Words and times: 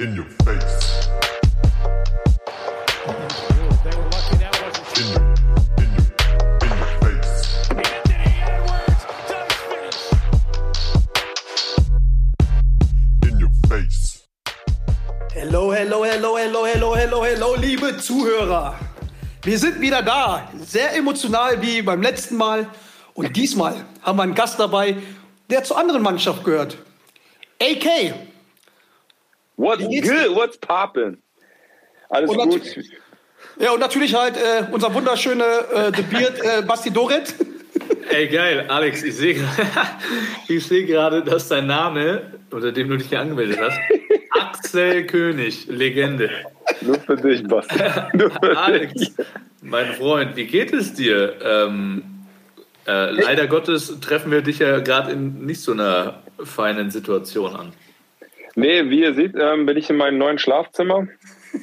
In 0.00 0.16
your 0.16 0.26
face. 0.44 1.08
Hello, 15.32 15.72
hello, 15.72 16.04
hello, 16.04 16.36
hello, 16.36 16.64
hello, 16.64 16.94
hello, 16.96 17.24
hello, 17.24 17.54
liebe 17.54 17.96
Zuhörer. 17.98 18.74
Wir 19.44 19.58
sind 19.60 19.80
wieder 19.80 20.02
da. 20.02 20.50
Sehr 20.60 20.96
emotional 20.96 21.62
wie 21.62 21.82
beim 21.82 22.02
letzten 22.02 22.36
Mal. 22.36 22.68
Und 23.14 23.36
diesmal 23.36 23.76
haben 24.02 24.18
wir 24.18 24.24
einen 24.24 24.34
Gast 24.34 24.58
dabei, 24.58 24.96
der 25.48 25.62
zur 25.62 25.78
anderen 25.78 26.02
Mannschaft 26.02 26.42
gehört. 26.42 26.78
AK. 27.62 28.33
What's 29.56 29.82
good? 29.82 30.34
What's 30.34 30.58
poppin'? 30.58 31.18
Alles 32.08 32.30
Und 32.30 32.50
gut? 32.50 32.62
Ja, 33.58 33.72
und 33.72 33.80
natürlich 33.80 34.14
halt 34.14 34.36
äh, 34.36 34.64
unser 34.70 34.92
wunderschöne 34.92 35.44
äh, 35.44 35.92
The 35.94 36.02
Beard 36.02 36.40
äh, 36.42 36.62
Basti 36.62 36.90
Doret. 36.90 37.34
Ey, 38.10 38.28
geil, 38.28 38.66
Alex, 38.68 39.02
ich 39.02 39.16
sehe 39.16 39.36
ich 40.48 40.66
sehe 40.66 40.84
gerade, 40.86 41.22
dass 41.22 41.48
dein 41.48 41.66
Name, 41.66 42.32
unter 42.50 42.72
dem 42.72 42.88
du 42.88 42.96
dich 42.96 43.08
hier 43.08 43.20
angemeldet 43.20 43.58
hast, 43.60 43.78
Axel 44.30 45.06
König, 45.06 45.66
Legende. 45.68 46.30
Nur 46.80 46.98
für 47.00 47.16
dich, 47.16 47.46
Basti. 47.46 47.78
Nur 48.14 48.30
für 48.30 48.56
Alex, 48.56 48.92
dich. 48.94 49.12
mein 49.62 49.92
Freund, 49.94 50.36
wie 50.36 50.46
geht 50.46 50.72
es 50.72 50.94
dir? 50.94 51.34
Ähm, 51.42 52.02
äh, 52.86 53.10
leider 53.10 53.46
Gottes 53.46 53.98
treffen 54.00 54.30
wir 54.30 54.42
dich 54.42 54.58
ja 54.58 54.80
gerade 54.80 55.12
in 55.12 55.46
nicht 55.46 55.60
so 55.60 55.72
einer 55.72 56.22
feinen 56.42 56.90
Situation 56.90 57.54
an. 57.54 57.72
Nee, 58.56 58.88
wie 58.90 59.00
ihr 59.00 59.14
seht, 59.14 59.34
ähm, 59.38 59.66
bin 59.66 59.76
ich 59.76 59.90
in 59.90 59.96
meinem 59.96 60.18
neuen 60.18 60.38
Schlafzimmer 60.38 61.06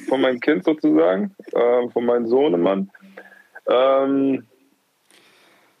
von 0.08 0.20
meinem 0.20 0.40
Kind 0.40 0.64
sozusagen, 0.64 1.34
ähm, 1.54 1.90
von 1.90 2.04
meinem 2.04 2.26
Sohnemann. 2.26 2.90
Ähm, 3.66 4.44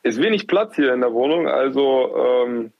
ist 0.02 0.20
wenig 0.20 0.46
Platz 0.46 0.74
hier 0.76 0.92
in 0.94 1.00
der 1.00 1.12
Wohnung, 1.12 1.46
also 1.48 2.14
ähm, 2.46 2.72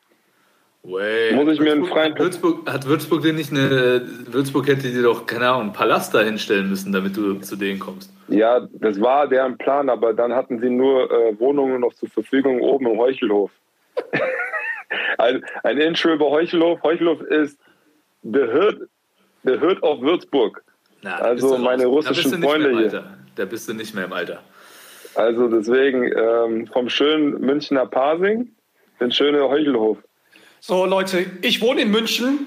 Way. 0.84 1.34
Muss 1.34 1.53
ich 1.53 1.61
mir 1.61 1.73
einen 1.73 1.83
Würzburg- 1.83 1.93
freien 1.93 2.12
hat 2.12 2.19
Würzburg, 2.19 2.69
hat 2.69 2.87
Würzburg 2.87 3.23
dir 3.23 3.33
nicht 3.33 3.53
eine. 3.53 4.03
Würzburg 4.27 4.67
hätte 4.67 4.91
dir 4.91 5.03
doch, 5.03 5.27
keine 5.27 5.49
Ahnung, 5.49 5.62
einen 5.62 5.73
Palast 5.73 6.12
da 6.12 6.23
hinstellen 6.23 6.69
müssen, 6.69 6.91
damit 6.93 7.17
du 7.17 7.34
zu 7.34 7.55
denen 7.55 7.78
kommst. 7.78 8.12
ja, 8.27 8.67
das 8.73 9.01
war 9.01 9.28
deren 9.28 9.56
Plan, 9.59 9.89
aber 9.89 10.12
dann 10.12 10.33
hatten 10.33 10.59
sie 10.59 10.71
nur 10.71 11.09
äh, 11.09 11.39
Wohnungen 11.39 11.81
noch 11.81 11.95
zur 11.95 12.09
Verfügung 12.09 12.61
oben 12.61 12.87
im 12.89 12.99
Heuchelhof. 12.99 13.53
ein, 15.19 15.45
ein 15.62 15.78
Inschöber 15.78 16.31
Heuchelhof. 16.31 16.83
Heuchelhof 16.83 17.21
ist 17.23 17.61
the 18.23 18.47
hood, 18.53 18.89
the 19.45 19.59
hood 19.61 19.83
of 19.83 20.01
Würzburg. 20.01 20.62
Na, 21.03 21.17
Also 21.17 21.59
meine 21.59 21.87
russischen 21.87 22.42
Freunde 22.42 22.78
hier. 22.78 23.05
Da 23.34 23.45
bist 23.45 23.69
du 23.69 23.75
nicht 23.75 23.95
mehr 23.95 24.05
im 24.05 24.12
Alter. 24.12 24.42
Also 25.15 25.48
deswegen 25.48 26.11
ähm, 26.17 26.67
vom 26.67 26.89
schönen 26.89 27.41
Münchner 27.41 27.87
Pasing, 27.87 28.53
den 29.00 29.11
schönen 29.12 29.43
Heuchelhof. 29.43 29.98
So, 30.61 30.87
Leute, 30.87 31.27
ich 31.43 31.61
wohne 31.61 31.83
in 31.83 31.91
München 31.91 32.47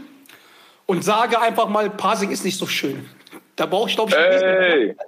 und 0.86 1.04
sage 1.04 1.40
einfach 1.42 1.68
mal, 1.70 1.90
Pasing 1.90 2.32
ist 2.32 2.46
nicht 2.46 2.58
so 2.58 2.66
schön. 2.66 3.06
Da 3.56 3.66
brauche 3.66 3.90
ich, 3.90 3.96
glaube 3.96 4.12
ich, 4.12 4.18
ein 4.18 4.32
Visum. 4.32 4.50
Ey! 4.50 4.96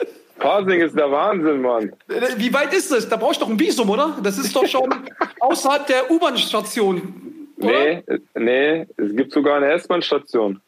Pasing 0.40 0.80
ist 0.80 0.96
der 0.96 1.10
Wahnsinn, 1.10 1.60
Mann. 1.60 1.92
Äh, 2.08 2.34
Wie 2.36 2.52
weit 2.52 2.72
ist 2.72 2.90
es? 2.90 3.08
Da 3.08 3.16
brauche 3.16 3.32
ich 3.32 3.38
doch 3.38 3.48
ein 3.48 3.60
Visum, 3.60 3.88
oder? 3.90 4.16
Das 4.22 4.38
ist 4.38 4.56
doch 4.56 4.66
schon 4.66 4.92
außerhalb 5.40 5.86
der 5.86 6.10
U-Bahn-Station. 6.10 7.29
Oder? 7.60 7.72
Nee, 7.72 8.02
äh, 8.06 8.18
nee, 8.34 8.86
es 8.96 9.14
gibt 9.16 9.32
sogar 9.32 9.56
eine 9.56 9.70
S-Bahn-Station. 9.72 10.60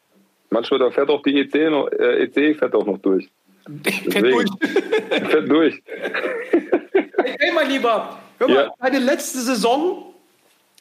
Manchmal 0.51 0.81
da 0.81 0.91
fährt 0.91 1.09
auch 1.11 1.23
die 1.23 1.41
EC, 1.41 1.71
noch, 1.71 1.89
äh, 1.89 2.25
EC 2.25 2.59
fährt 2.59 2.75
auch 2.75 2.85
noch 2.87 2.99
durch. 2.99 3.29
Fährt 4.11 4.25
durch. 4.25 4.49
Fährt 5.31 5.51
durch. 5.51 5.83
Hey, 7.39 7.53
mein 7.55 7.71
Lieber, 7.71 8.19
hör 8.39 8.49
mal, 8.49 8.55
Ja. 8.55 8.71
deine 8.81 8.99
letzte 8.99 9.39
Saison 9.39 10.13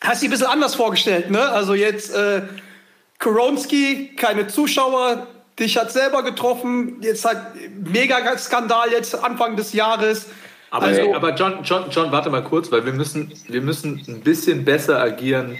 hast 0.01 0.21
du 0.21 0.27
ein 0.27 0.31
bisschen 0.31 0.47
anders 0.47 0.75
vorgestellt, 0.75 1.29
ne? 1.31 1.39
Also 1.41 1.73
jetzt 1.73 2.13
äh, 2.15 2.41
Koronski, 3.19 4.15
keine 4.15 4.47
Zuschauer, 4.47 5.27
dich 5.59 5.77
hat 5.77 5.91
selber 5.91 6.23
getroffen, 6.23 6.97
jetzt 7.01 7.23
halt 7.23 7.37
mega 7.85 8.35
Skandal 8.37 8.91
jetzt 8.91 9.13
Anfang 9.23 9.55
des 9.55 9.73
Jahres. 9.73 10.29
Aber, 10.71 10.87
Also- 10.87 11.13
aber 11.13 11.35
John, 11.35 11.59
John, 11.63 11.85
John, 11.91 12.11
warte 12.11 12.29
mal 12.29 12.43
kurz, 12.43 12.71
weil 12.71 12.85
wir 12.85 12.93
müssen, 12.93 13.31
wir 13.47 13.61
müssen 13.61 14.01
ein 14.07 14.21
bisschen 14.21 14.65
besser 14.65 14.99
agieren 14.99 15.57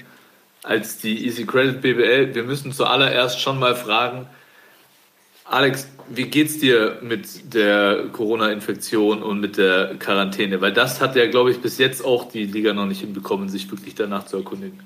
als 0.64 1.00
die 1.00 1.26
Easy 1.26 1.46
Credit 1.46 1.82
BBL. 1.82 2.36
Wir 2.36 2.44
müssen 2.44 2.72
zuallererst 2.72 3.40
schon 3.40 3.60
mal 3.60 3.76
fragen, 3.76 4.28
Alex, 5.46 5.92
wie 6.08 6.30
geht's 6.30 6.60
dir 6.60 7.00
mit 7.02 7.54
der 7.54 8.06
Corona-Infektion 8.14 9.22
und 9.22 9.42
mit 9.42 9.58
der 9.58 9.96
Quarantäne? 10.00 10.62
Weil 10.62 10.72
das 10.72 11.02
hat 11.02 11.16
ja, 11.16 11.28
glaube 11.28 11.52
ich, 11.52 11.62
bis 11.62 11.78
jetzt 11.78 12.06
auch 12.06 12.30
die 12.30 12.46
Liga 12.46 12.74
noch 12.74 12.86
nicht 12.86 13.02
hinbekommen, 13.02 13.50
sich 13.50 13.70
wirklich 13.70 13.96
danach 13.96 14.26
zu 14.26 14.38
erkundigen. 14.38 14.80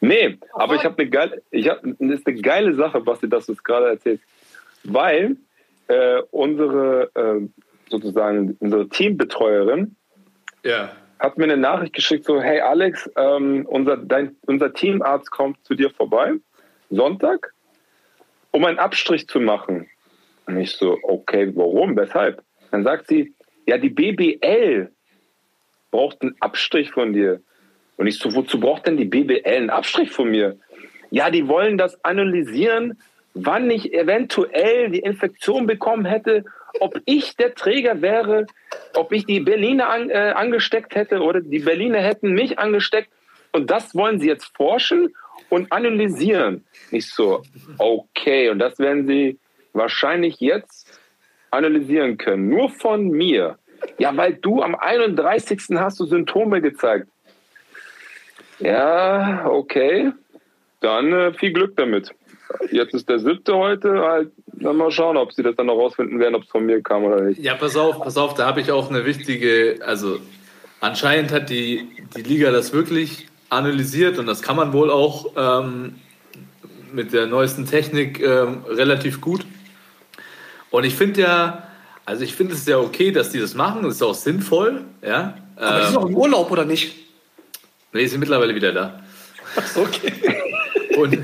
Nee, 0.00 0.38
aber 0.52 0.74
ich 0.74 0.84
habe 0.84 0.98
eine 0.98 1.10
geile, 1.10 1.42
ich 1.50 1.68
hab, 1.68 1.80
das 1.82 2.18
ist 2.18 2.26
eine 2.26 2.40
geile 2.40 2.74
Sache, 2.74 3.00
Basti, 3.00 3.28
dass 3.28 3.46
du 3.46 3.52
es 3.52 3.62
gerade 3.62 3.88
erzählst. 3.88 4.24
Weil 4.84 5.36
äh, 5.88 6.20
unsere, 6.30 7.10
äh, 7.14 7.48
sozusagen, 7.88 8.56
unsere 8.60 8.88
Teambetreuerin 8.88 9.96
Ja. 10.64 10.92
Hat 11.20 11.36
mir 11.36 11.44
eine 11.44 11.58
Nachricht 11.58 11.92
geschickt, 11.92 12.24
so, 12.24 12.40
hey 12.40 12.60
Alex, 12.60 13.08
ähm, 13.16 13.66
unser, 13.66 13.98
dein, 13.98 14.36
unser 14.46 14.72
Teamarzt 14.72 15.30
kommt 15.30 15.62
zu 15.64 15.74
dir 15.74 15.90
vorbei, 15.90 16.32
Sonntag, 16.88 17.52
um 18.50 18.64
einen 18.64 18.78
Abstrich 18.78 19.28
zu 19.28 19.38
machen. 19.38 19.88
Und 20.46 20.56
ich 20.56 20.72
so, 20.72 20.98
okay, 21.02 21.52
warum, 21.54 21.94
weshalb? 21.96 22.42
Dann 22.70 22.84
sagt 22.84 23.08
sie, 23.08 23.34
ja, 23.66 23.76
die 23.76 23.90
BBL 23.90 24.90
braucht 25.90 26.22
einen 26.22 26.34
Abstrich 26.40 26.90
von 26.90 27.12
dir. 27.12 27.40
Und 27.96 28.06
ich 28.06 28.18
so, 28.18 28.34
wozu 28.34 28.58
braucht 28.58 28.86
denn 28.86 28.96
die 28.96 29.04
BBL 29.04 29.42
einen 29.44 29.70
Abstrich 29.70 30.10
von 30.10 30.30
mir? 30.30 30.58
Ja, 31.10 31.30
die 31.30 31.46
wollen 31.48 31.76
das 31.76 32.02
analysieren, 32.02 32.98
wann 33.34 33.70
ich 33.70 33.92
eventuell 33.92 34.90
die 34.90 35.00
Infektion 35.00 35.66
bekommen 35.66 36.06
hätte, 36.06 36.44
ob 36.78 37.00
ich 37.04 37.36
der 37.36 37.54
Träger 37.54 38.00
wäre, 38.02 38.46
ob 38.94 39.12
ich 39.12 39.26
die 39.26 39.40
Berliner 39.40 39.88
an, 39.88 40.10
äh, 40.10 40.32
angesteckt 40.36 40.94
hätte 40.94 41.20
oder 41.20 41.40
die 41.40 41.58
Berliner 41.58 42.00
hätten 42.00 42.32
mich 42.32 42.58
angesteckt. 42.58 43.10
Und 43.52 43.70
das 43.70 43.94
wollen 43.94 44.20
sie 44.20 44.28
jetzt 44.28 44.56
forschen 44.56 45.14
und 45.48 45.72
analysieren. 45.72 46.64
Ich 46.90 47.10
so, 47.10 47.42
okay, 47.78 48.50
und 48.50 48.58
das 48.60 48.78
werden 48.78 49.06
sie 49.06 49.38
wahrscheinlich 49.72 50.40
jetzt 50.40 51.00
analysieren 51.50 52.16
können. 52.16 52.48
Nur 52.48 52.70
von 52.70 53.08
mir. 53.08 53.58
Ja, 53.98 54.16
weil 54.16 54.34
du 54.34 54.62
am 54.62 54.74
31. 54.74 55.60
hast 55.76 55.98
du 56.00 56.06
Symptome 56.06 56.60
gezeigt. 56.60 57.08
Ja, 58.58 59.46
okay. 59.46 60.12
Dann 60.80 61.12
äh, 61.12 61.32
viel 61.34 61.52
Glück 61.52 61.76
damit. 61.76 62.14
Jetzt 62.70 62.94
ist 62.94 63.08
der 63.08 63.18
siebte 63.18 63.54
heute. 63.56 64.00
Halt, 64.00 64.30
dann 64.46 64.76
mal 64.76 64.90
schauen, 64.90 65.16
ob 65.16 65.32
sie 65.32 65.42
das 65.42 65.56
dann 65.56 65.66
noch 65.66 65.76
rausfinden 65.76 66.18
werden, 66.18 66.34
ob 66.34 66.42
es 66.42 66.48
von 66.50 66.66
mir 66.66 66.82
kam 66.82 67.04
oder 67.04 67.22
nicht. 67.22 67.40
Ja, 67.40 67.54
pass 67.54 67.76
auf, 67.76 68.00
pass 68.02 68.16
auf, 68.16 68.34
da 68.34 68.46
habe 68.46 68.60
ich 68.60 68.70
auch 68.70 68.90
eine 68.90 69.04
wichtige, 69.06 69.78
also 69.84 70.18
anscheinend 70.80 71.32
hat 71.32 71.50
die, 71.50 71.88
die 72.16 72.22
Liga 72.22 72.50
das 72.50 72.72
wirklich 72.72 73.28
analysiert 73.48 74.18
und 74.18 74.26
das 74.26 74.42
kann 74.42 74.56
man 74.56 74.72
wohl 74.72 74.90
auch 74.90 75.32
ähm, 75.36 75.96
mit 76.92 77.12
der 77.12 77.26
neuesten 77.26 77.66
Technik 77.66 78.20
ähm, 78.20 78.64
relativ 78.68 79.20
gut. 79.20 79.46
Und 80.70 80.84
ich 80.84 80.94
finde 80.94 81.22
ja, 81.22 81.62
also 82.04 82.22
ich 82.24 82.34
finde 82.34 82.54
es 82.54 82.66
ja 82.66 82.78
okay, 82.78 83.12
dass 83.12 83.30
die 83.30 83.40
das 83.40 83.54
machen, 83.54 83.82
das 83.82 83.94
ist 83.94 84.02
auch 84.02 84.14
sinnvoll, 84.14 84.84
ja. 85.02 85.34
Aber 85.56 85.70
die 85.70 85.76
Ähm, 85.80 85.84
sind 85.86 85.96
doch 85.96 86.06
im 86.08 86.16
Urlaub, 86.16 86.50
oder 86.50 86.64
nicht? 86.64 86.94
nee, 87.92 88.00
die 88.00 88.06
sind 88.08 88.20
mittlerweile 88.20 88.54
wieder 88.54 88.72
da. 88.72 89.00
Okay. 89.74 90.12
Und, 90.96 91.18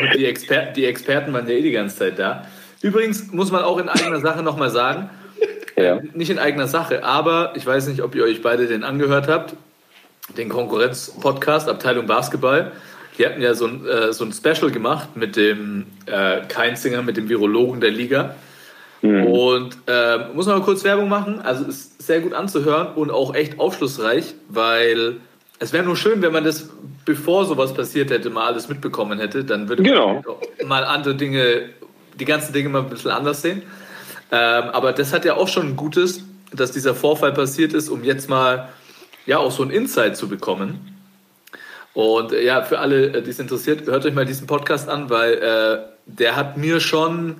und 0.00 0.14
die, 0.14 0.24
Exper 0.26 0.66
die 0.74 0.84
Experten 0.86 1.32
waren 1.32 1.46
ja 1.48 1.54
eh 1.54 1.62
die 1.62 1.72
ganze 1.72 1.96
Zeit 1.96 2.18
da. 2.18 2.46
Übrigens 2.82 3.32
muss 3.32 3.50
man 3.50 3.62
auch 3.62 3.78
in 3.78 3.88
eigener 3.88 4.20
Sache 4.20 4.42
nochmal 4.42 4.70
sagen, 4.70 5.10
Ja. 5.76 6.00
nicht 6.14 6.30
in 6.30 6.38
eigener 6.38 6.66
Sache, 6.68 7.04
aber 7.04 7.52
ich 7.56 7.66
weiß 7.66 7.88
nicht, 7.88 8.02
ob 8.02 8.14
ihr 8.14 8.24
euch 8.24 8.42
beide 8.42 8.66
den 8.66 8.84
angehört 8.84 9.28
habt, 9.28 9.54
den 10.36 10.48
Konkurrenz-Podcast 10.48 11.68
Abteilung 11.68 12.06
Basketball. 12.06 12.72
Die 13.18 13.26
hatten 13.26 13.40
ja 13.42 13.54
so 13.54 13.66
ein, 13.66 13.84
äh, 13.86 14.12
so 14.12 14.24
ein 14.24 14.32
Special 14.32 14.70
gemacht 14.70 15.16
mit 15.16 15.34
dem 15.36 15.86
äh, 16.06 16.42
Keinzinger, 16.48 17.02
mit 17.02 17.16
dem 17.16 17.28
Virologen 17.28 17.80
der 17.80 17.90
Liga. 17.90 18.34
Und 19.00 19.76
äh, 19.86 20.18
muss 20.34 20.46
man 20.46 20.58
mal 20.58 20.64
kurz 20.64 20.82
Werbung 20.82 21.08
machen. 21.08 21.40
Also 21.40 21.64
ist 21.64 22.02
sehr 22.02 22.18
gut 22.20 22.34
anzuhören 22.34 22.88
und 22.96 23.12
auch 23.12 23.32
echt 23.32 23.60
aufschlussreich, 23.60 24.34
weil 24.48 25.18
es 25.58 25.72
wäre 25.72 25.84
nur 25.84 25.96
schön, 25.96 26.22
wenn 26.22 26.32
man 26.32 26.44
das, 26.44 26.68
bevor 27.04 27.44
sowas 27.46 27.74
passiert 27.74 28.10
hätte, 28.10 28.30
mal 28.30 28.46
alles 28.46 28.68
mitbekommen 28.68 29.18
hätte. 29.18 29.44
Dann 29.44 29.68
würde 29.68 29.82
Genau. 29.82 30.22
man 30.60 30.68
mal 30.68 30.84
andere 30.84 31.14
Dinge, 31.14 31.70
die 32.18 32.24
ganzen 32.24 32.52
Dinge 32.52 32.68
mal 32.68 32.80
ein 32.82 32.88
bisschen 32.88 33.10
anders 33.10 33.42
sehen. 33.42 33.62
Ähm, 34.30 34.64
aber 34.72 34.92
das 34.92 35.12
hat 35.12 35.24
ja 35.24 35.34
auch 35.36 35.48
schon 35.48 35.68
ein 35.68 35.76
Gutes, 35.76 36.22
dass 36.52 36.72
dieser 36.72 36.94
Vorfall 36.94 37.32
passiert 37.32 37.72
ist, 37.72 37.88
um 37.88 38.04
jetzt 38.04 38.28
mal 38.28 38.68
ja 39.26 39.38
auch 39.38 39.50
so 39.50 39.62
ein 39.62 39.70
Insight 39.70 40.16
zu 40.16 40.28
bekommen. 40.28 40.94
Und 41.94 42.32
äh, 42.32 42.44
ja, 42.44 42.62
für 42.62 42.78
alle, 42.78 43.06
äh, 43.18 43.22
die 43.22 43.30
es 43.30 43.38
interessiert, 43.38 43.86
hört 43.86 44.04
euch 44.06 44.14
mal 44.14 44.26
diesen 44.26 44.46
Podcast 44.46 44.88
an, 44.88 45.10
weil 45.10 45.34
äh, 45.34 45.78
der 46.06 46.36
hat 46.36 46.56
mir 46.56 46.80
schon 46.80 47.36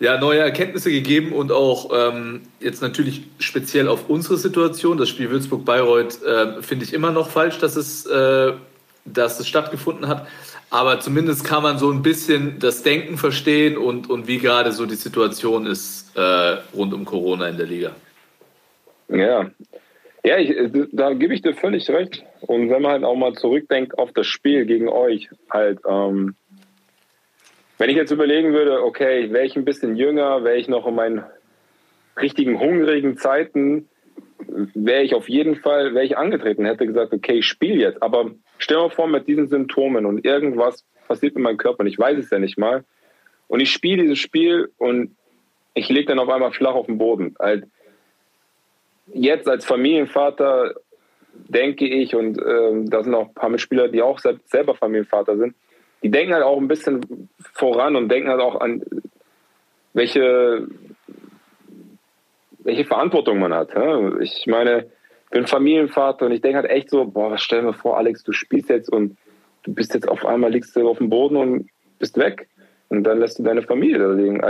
ja, 0.00 0.18
neue 0.18 0.40
Erkenntnisse 0.40 0.90
gegeben 0.90 1.32
und 1.32 1.52
auch 1.52 1.90
ähm, 1.94 2.40
jetzt 2.58 2.80
natürlich 2.80 3.22
speziell 3.38 3.86
auf 3.86 4.08
unsere 4.08 4.38
Situation. 4.38 4.96
Das 4.96 5.10
Spiel 5.10 5.30
Würzburg-Bayreuth 5.30 6.22
äh, 6.24 6.62
finde 6.62 6.86
ich 6.86 6.94
immer 6.94 7.12
noch 7.12 7.28
falsch, 7.28 7.58
dass 7.58 7.76
es, 7.76 8.06
äh, 8.06 8.52
dass 9.04 9.38
es 9.38 9.46
stattgefunden 9.46 10.08
hat. 10.08 10.26
Aber 10.70 11.00
zumindest 11.00 11.44
kann 11.44 11.62
man 11.62 11.78
so 11.78 11.90
ein 11.90 12.02
bisschen 12.02 12.58
das 12.60 12.82
Denken 12.82 13.18
verstehen 13.18 13.76
und, 13.76 14.08
und 14.08 14.26
wie 14.26 14.38
gerade 14.38 14.72
so 14.72 14.86
die 14.86 14.94
Situation 14.94 15.66
ist 15.66 16.16
äh, 16.16 16.56
rund 16.74 16.94
um 16.94 17.04
Corona 17.04 17.48
in 17.48 17.58
der 17.58 17.66
Liga. 17.66 17.90
Ja, 19.08 19.50
ja, 20.24 20.38
ich, 20.38 20.54
da 20.92 21.12
gebe 21.12 21.34
ich 21.34 21.42
dir 21.42 21.54
völlig 21.54 21.90
recht. 21.90 22.24
Und 22.40 22.70
wenn 22.70 22.82
man 22.82 22.92
halt 22.92 23.04
auch 23.04 23.16
mal 23.16 23.34
zurückdenkt 23.34 23.98
auf 23.98 24.12
das 24.12 24.26
Spiel 24.26 24.64
gegen 24.64 24.88
euch, 24.88 25.28
halt, 25.50 25.80
ähm, 25.86 26.36
wenn 27.80 27.88
ich 27.88 27.96
jetzt 27.96 28.10
überlegen 28.10 28.52
würde, 28.52 28.84
okay, 28.84 29.32
wäre 29.32 29.46
ich 29.46 29.56
ein 29.56 29.64
bisschen 29.64 29.96
jünger, 29.96 30.44
wäre 30.44 30.58
ich 30.58 30.68
noch 30.68 30.86
in 30.86 30.94
meinen 30.94 31.24
richtigen 32.20 32.60
hungrigen 32.60 33.16
Zeiten, 33.16 33.88
wäre 34.74 35.02
ich 35.02 35.14
auf 35.14 35.30
jeden 35.30 35.56
Fall, 35.56 35.94
wäre 35.94 36.04
ich 36.04 36.18
angetreten, 36.18 36.66
hätte 36.66 36.86
gesagt, 36.86 37.14
okay, 37.14 37.38
ich 37.38 37.46
spiele 37.46 37.76
jetzt. 37.76 38.02
Aber 38.02 38.32
stell 38.58 38.76
dir 38.76 38.90
vor, 38.90 39.08
mit 39.08 39.26
diesen 39.26 39.48
Symptomen 39.48 40.04
und 40.04 40.26
irgendwas 40.26 40.84
passiert 41.08 41.34
mit 41.36 41.42
meinem 41.42 41.56
Körper 41.56 41.80
und 41.80 41.86
ich 41.86 41.98
weiß 41.98 42.18
es 42.18 42.28
ja 42.28 42.38
nicht 42.38 42.58
mal. 42.58 42.84
Und 43.48 43.60
ich 43.60 43.72
spiele 43.72 44.02
dieses 44.02 44.18
Spiel 44.18 44.70
und 44.76 45.16
ich 45.72 45.88
lege 45.88 46.08
dann 46.08 46.18
auf 46.18 46.28
einmal 46.28 46.52
flach 46.52 46.74
auf 46.74 46.84
den 46.84 46.98
Boden. 46.98 47.34
Jetzt 49.14 49.48
als 49.48 49.64
Familienvater 49.64 50.74
denke 51.32 51.86
ich, 51.86 52.14
und 52.14 52.38
ähm, 52.46 52.90
da 52.90 53.02
sind 53.02 53.14
auch 53.14 53.28
ein 53.28 53.34
paar 53.34 53.48
Mitspieler, 53.48 53.88
die 53.88 54.02
auch 54.02 54.18
selber 54.18 54.74
Familienvater 54.74 55.38
sind, 55.38 55.54
die 56.02 56.10
denken 56.10 56.34
halt 56.34 56.44
auch 56.44 56.58
ein 56.58 56.68
bisschen 56.68 57.28
voran 57.54 57.96
und 57.96 58.08
denken 58.08 58.30
halt 58.30 58.40
auch 58.40 58.60
an, 58.60 58.82
welche, 59.92 60.66
welche 62.60 62.84
Verantwortung 62.84 63.38
man 63.38 63.54
hat. 63.54 63.70
Ich 64.20 64.46
meine, 64.46 64.86
ich 65.24 65.30
bin 65.30 65.46
Familienvater 65.46 66.26
und 66.26 66.32
ich 66.32 66.40
denke 66.40 66.58
halt 66.58 66.70
echt 66.70 66.90
so, 66.90 67.04
boah, 67.04 67.38
stell 67.38 67.62
mir 67.62 67.74
vor, 67.74 67.98
Alex, 67.98 68.22
du 68.22 68.32
spielst 68.32 68.70
jetzt 68.70 68.90
und 68.90 69.16
du 69.62 69.74
bist 69.74 69.94
jetzt 69.94 70.08
auf 70.08 70.24
einmal, 70.24 70.50
liegst 70.50 70.74
du 70.74 70.88
auf 70.88 70.98
dem 70.98 71.10
Boden 71.10 71.36
und 71.36 71.70
bist 71.98 72.16
weg. 72.16 72.48
Und 72.88 73.04
dann 73.04 73.20
lässt 73.20 73.38
du 73.38 73.44
deine 73.44 73.62
Familie 73.62 73.98
da 73.98 74.12
liegen. 74.12 74.42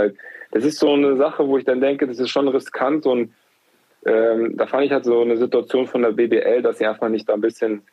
Das 0.51 0.65
ist 0.65 0.79
so 0.79 0.93
eine 0.93 1.15
Sache, 1.15 1.47
wo 1.47 1.57
ich 1.57 1.65
dann 1.65 1.81
denke, 1.81 2.07
das 2.07 2.19
ist 2.19 2.29
schon 2.29 2.47
riskant 2.47 3.05
und 3.05 3.33
ähm, 4.05 4.57
da 4.57 4.65
fand 4.65 4.85
ich 4.85 4.91
halt 4.91 5.05
so 5.05 5.21
eine 5.21 5.37
Situation 5.37 5.85
von 5.85 6.01
der 6.01 6.11
BBL, 6.11 6.63
dass 6.63 6.79
sie 6.79 6.87
einfach 6.87 7.09
nicht 7.09 7.29
da 7.29 7.35
ein 7.35 7.41
bisschen 7.41 7.83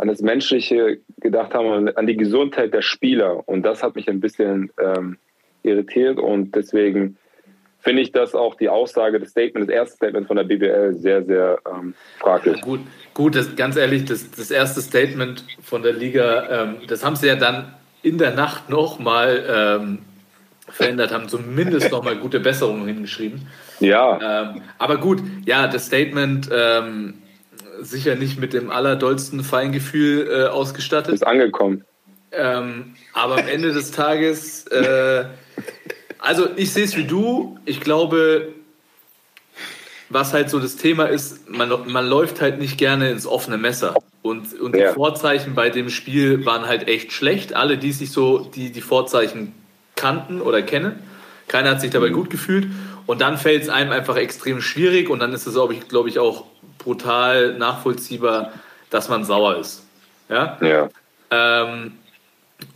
an 0.00 0.08
das 0.08 0.22
Menschliche 0.22 0.98
gedacht 1.20 1.52
haben 1.52 1.88
an 1.88 2.06
die 2.06 2.16
Gesundheit 2.16 2.72
der 2.72 2.80
Spieler. 2.80 3.46
Und 3.46 3.62
das 3.62 3.82
hat 3.82 3.96
mich 3.96 4.08
ein 4.08 4.20
bisschen 4.20 4.72
ähm, 4.82 5.18
irritiert 5.62 6.18
und 6.18 6.54
deswegen 6.54 7.18
finde 7.80 8.02
ich 8.02 8.12
das 8.12 8.34
auch 8.34 8.54
die 8.54 8.68
Aussage, 8.68 9.20
das 9.20 9.30
Statement, 9.30 9.68
das 9.68 9.74
erste 9.74 9.96
Statement 9.96 10.26
von 10.26 10.36
der 10.36 10.44
BBL 10.44 10.94
sehr, 10.94 11.22
sehr 11.24 11.58
ähm, 11.70 11.94
fraglich. 12.18 12.56
Ja, 12.56 12.62
gut, 12.62 12.80
gut 13.14 13.34
das, 13.34 13.56
ganz 13.56 13.76
ehrlich, 13.76 14.04
das, 14.06 14.30
das 14.30 14.50
erste 14.50 14.80
Statement 14.80 15.44
von 15.62 15.82
der 15.82 15.92
Liga, 15.92 16.62
ähm, 16.62 16.76
das 16.88 17.04
haben 17.04 17.16
sie 17.16 17.26
ja 17.26 17.36
dann 17.36 17.74
in 18.02 18.16
der 18.16 18.34
Nacht 18.34 18.70
nochmal 18.70 19.44
ähm, 19.48 19.98
verändert, 20.68 21.12
haben 21.12 21.28
zumindest 21.28 21.90
nochmal 21.92 22.16
gute 22.16 22.40
Besserungen 22.40 22.86
hingeschrieben. 22.86 23.48
Ja. 23.80 24.52
Ähm, 24.52 24.62
aber 24.78 24.98
gut, 24.98 25.22
ja, 25.46 25.66
das 25.66 25.86
Statement 25.86 26.48
ähm, 26.52 27.14
sicher 27.80 28.14
nicht 28.14 28.38
mit 28.38 28.52
dem 28.52 28.70
allerdollsten 28.70 29.42
Feingefühl 29.42 30.28
äh, 30.30 30.46
ausgestattet. 30.48 31.14
Ist 31.14 31.26
angekommen. 31.26 31.84
Ähm, 32.32 32.94
aber 33.12 33.38
am 33.38 33.48
Ende 33.48 33.72
des 33.72 33.90
Tages, 33.90 34.66
äh, 34.68 35.24
also 36.18 36.48
ich 36.56 36.72
sehe 36.72 36.84
es 36.84 36.96
wie 36.96 37.04
du. 37.04 37.58
Ich 37.64 37.80
glaube, 37.80 38.48
was 40.08 40.32
halt 40.32 40.50
so 40.50 40.58
das 40.58 40.76
Thema 40.76 41.06
ist, 41.06 41.48
man, 41.48 41.70
man 41.86 42.06
läuft 42.06 42.40
halt 42.40 42.58
nicht 42.58 42.78
gerne 42.78 43.10
ins 43.10 43.26
offene 43.26 43.58
Messer. 43.58 43.96
Und, 44.22 44.58
und 44.60 44.76
ja. 44.76 44.88
die 44.88 44.94
Vorzeichen 44.94 45.54
bei 45.54 45.70
dem 45.70 45.88
Spiel 45.88 46.44
waren 46.44 46.66
halt 46.66 46.88
echt 46.88 47.12
schlecht. 47.12 47.54
Alle, 47.54 47.78
die 47.78 47.92
sich 47.92 48.12
so, 48.12 48.38
die 48.38 48.70
die 48.70 48.80
Vorzeichen 48.80 49.54
kannten 49.96 50.40
oder 50.40 50.62
kennen, 50.62 50.98
keiner 51.48 51.70
hat 51.70 51.80
sich 51.80 51.90
dabei 51.90 52.10
mhm. 52.10 52.14
gut 52.14 52.30
gefühlt. 52.30 52.66
Und 53.06 53.20
dann 53.20 53.38
fällt 53.38 53.62
es 53.62 53.68
einem 53.68 53.92
einfach 53.92 54.16
extrem 54.16 54.60
schwierig 54.60 55.10
und 55.10 55.18
dann 55.18 55.32
ist 55.32 55.46
es, 55.46 55.54
glaube 55.54 55.74
ich, 55.74 55.88
glaube 55.88 56.08
ich, 56.08 56.18
auch 56.18 56.44
brutal 56.82 57.54
nachvollziehbar, 57.54 58.52
dass 58.90 59.08
man 59.08 59.24
sauer 59.24 59.56
ist. 59.58 59.86
Ja. 60.28 60.58
ja. 60.60 60.88
Ähm, 61.30 61.92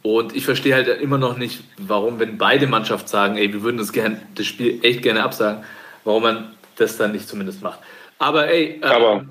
und 0.02 0.34
ich 0.34 0.44
verstehe 0.44 0.74
halt 0.74 0.88
immer 1.00 1.18
noch 1.18 1.36
nicht, 1.36 1.64
warum, 1.78 2.18
wenn 2.18 2.38
beide 2.38 2.66
Mannschaften 2.66 3.08
sagen, 3.08 3.36
ey, 3.36 3.52
wir 3.52 3.62
würden 3.62 3.78
das, 3.78 3.92
gern, 3.92 4.20
das 4.34 4.46
Spiel 4.46 4.78
echt 4.82 5.02
gerne 5.02 5.22
absagen, 5.22 5.64
warum 6.04 6.22
man 6.22 6.54
das 6.76 6.96
dann 6.96 7.12
nicht 7.12 7.28
zumindest 7.28 7.62
macht. 7.62 7.80
Aber 8.18 8.48
ey, 8.48 8.80
ähm, 8.82 8.84
Aber 8.84 9.24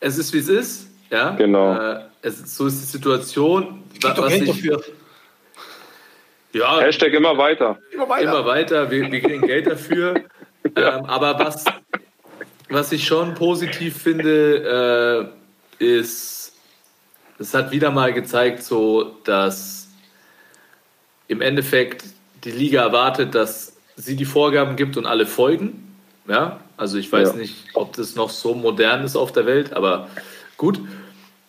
es 0.00 0.18
ist 0.18 0.32
wie 0.32 0.38
es 0.38 0.48
ist. 0.48 0.88
Ja. 1.10 1.30
Genau. 1.30 1.74
Äh, 1.74 2.00
es, 2.22 2.56
so 2.56 2.66
ist 2.66 2.80
die 2.80 2.86
Situation. 2.86 3.84
Was, 4.00 4.18
was 4.18 4.32
ich, 4.34 4.46
dafür. 4.46 4.82
Ja, 6.52 6.80
Hashtag 6.80 7.12
immer 7.12 7.36
weiter. 7.38 7.78
Immer 7.92 8.08
weiter. 8.08 8.22
Immer 8.22 8.46
weiter. 8.46 8.90
Wir, 8.90 9.10
wir 9.10 9.20
kriegen 9.20 9.46
Geld 9.46 9.66
dafür. 9.66 10.24
ja. 10.76 10.98
ähm, 10.98 11.04
aber 11.06 11.38
was, 11.38 11.64
was 12.72 12.92
ich 12.92 13.06
schon 13.06 13.34
positiv 13.34 13.96
finde, 13.96 15.30
äh, 15.80 15.84
ist, 15.84 16.52
es 17.38 17.54
hat 17.54 17.70
wieder 17.72 17.90
mal 17.90 18.12
gezeigt, 18.12 18.62
so, 18.62 19.16
dass 19.24 19.88
im 21.28 21.40
Endeffekt 21.40 22.04
die 22.44 22.50
Liga 22.50 22.82
erwartet, 22.82 23.34
dass 23.34 23.76
sie 23.96 24.16
die 24.16 24.24
Vorgaben 24.24 24.76
gibt 24.76 24.96
und 24.96 25.06
alle 25.06 25.26
folgen. 25.26 25.96
Ja, 26.28 26.60
also 26.76 26.98
ich 26.98 27.10
weiß 27.10 27.30
ja. 27.30 27.36
nicht, 27.36 27.54
ob 27.74 27.94
das 27.94 28.14
noch 28.14 28.30
so 28.30 28.54
modern 28.54 29.04
ist 29.04 29.16
auf 29.16 29.32
der 29.32 29.46
Welt, 29.46 29.72
aber 29.72 30.08
gut. 30.56 30.80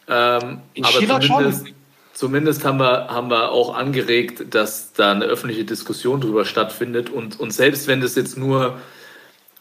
Ähm, 0.08 0.62
In 0.74 0.84
aber 0.84 1.00
China 1.00 1.20
zumindest, 1.20 1.68
schon 1.68 1.76
zumindest 2.14 2.66
haben 2.66 2.80
wir, 2.80 3.08
haben 3.08 3.30
wir 3.30 3.52
auch 3.52 3.76
angeregt, 3.76 4.54
dass 4.54 4.94
da 4.94 5.12
eine 5.12 5.26
öffentliche 5.26 5.64
Diskussion 5.64 6.22
darüber 6.22 6.46
stattfindet. 6.46 7.10
Und, 7.10 7.40
und 7.40 7.52
selbst 7.52 7.88
wenn 7.88 8.02
das 8.02 8.16
jetzt 8.16 8.38
nur 8.38 8.78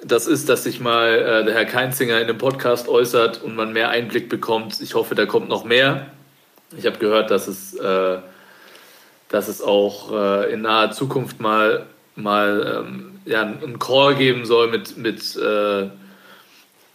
das 0.04 0.26
ist, 0.26 0.48
dass 0.48 0.64
sich 0.64 0.80
mal 0.80 1.10
äh, 1.10 1.44
der 1.44 1.54
Herr 1.54 1.64
Keinzinger 1.64 2.18
in 2.18 2.24
einem 2.24 2.38
Podcast 2.38 2.88
äußert 2.88 3.42
und 3.42 3.54
man 3.54 3.72
mehr 3.72 3.90
Einblick 3.90 4.28
bekommt, 4.28 4.80
ich 4.80 4.94
hoffe, 4.94 5.14
da 5.14 5.26
kommt 5.26 5.48
noch 5.48 5.64
mehr. 5.64 6.06
Ich 6.76 6.86
habe 6.86 6.98
gehört, 6.98 7.30
dass 7.30 7.46
es, 7.46 7.74
äh, 7.74 8.18
dass 9.28 9.48
es 9.48 9.62
auch 9.62 10.12
äh, 10.12 10.52
in 10.52 10.62
naher 10.62 10.90
Zukunft 10.90 11.40
mal, 11.40 11.86
mal 12.16 12.84
ähm, 12.84 13.20
ja, 13.24 13.42
einen 13.42 13.78
Call 13.78 14.14
geben 14.16 14.44
soll 14.44 14.68
mit, 14.68 14.96
mit 14.96 15.36
äh, 15.36 15.88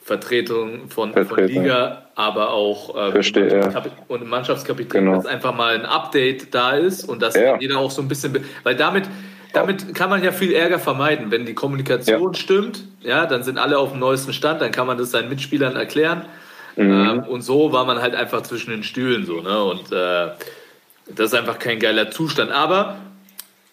Vertretung 0.03 0.89
von, 0.89 1.13
von 1.13 1.47
Liga, 1.47 2.09
aber 2.15 2.51
auch 2.51 2.95
äh, 2.95 3.11
Verstehe, 3.11 3.61
ja. 3.61 3.83
und 4.07 4.27
Mannschaftskapitän, 4.27 5.05
genau. 5.05 5.17
dass 5.17 5.25
einfach 5.25 5.53
mal 5.53 5.75
ein 5.75 5.85
Update 5.85 6.53
da 6.53 6.71
ist 6.71 7.07
und 7.07 7.21
dass 7.21 7.35
ja. 7.35 7.57
jeder 7.59 7.77
auch 7.77 7.91
so 7.91 8.01
ein 8.01 8.07
bisschen, 8.07 8.37
weil 8.63 8.75
damit, 8.75 9.03
damit 9.53 9.95
kann 9.95 10.09
man 10.09 10.23
ja 10.23 10.31
viel 10.31 10.53
Ärger 10.53 10.79
vermeiden. 10.79 11.31
Wenn 11.31 11.45
die 11.45 11.53
Kommunikation 11.53 12.33
ja. 12.33 12.39
stimmt, 12.39 12.83
ja, 13.01 13.25
dann 13.25 13.43
sind 13.43 13.57
alle 13.57 13.77
auf 13.77 13.91
dem 13.91 13.99
neuesten 13.99 14.33
Stand, 14.33 14.61
dann 14.61 14.71
kann 14.71 14.87
man 14.87 14.97
das 14.97 15.11
seinen 15.11 15.29
Mitspielern 15.29 15.75
erklären. 15.75 16.25
Mhm. 16.75 16.91
Ähm, 16.91 17.23
und 17.23 17.41
so 17.41 17.71
war 17.71 17.85
man 17.85 18.01
halt 18.01 18.15
einfach 18.15 18.43
zwischen 18.43 18.71
den 18.71 18.83
Stühlen 18.83 19.25
so, 19.25 19.41
ne? 19.41 19.63
Und 19.63 19.91
äh, 19.91 20.29
das 21.07 21.31
ist 21.31 21.33
einfach 21.33 21.59
kein 21.59 21.79
geiler 21.79 22.11
Zustand. 22.11 22.51
Aber 22.51 22.97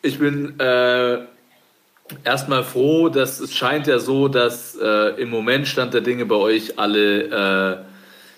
ich 0.03 0.19
bin 0.19 0.59
äh, 0.59 1.19
erstmal 2.25 2.63
froh, 2.63 3.09
dass 3.09 3.41
es 3.41 3.55
scheint 3.55 3.87
ja 3.87 3.99
so, 3.99 4.29
dass 4.29 4.77
äh, 4.81 5.21
im 5.21 5.31
Moment 5.31 5.67
Stand 5.67 5.95
der 5.95 6.01
Dinge 6.01 6.27
bei 6.27 6.37
euch 6.37 6.79
alle 6.79 7.77
äh, 7.77 7.77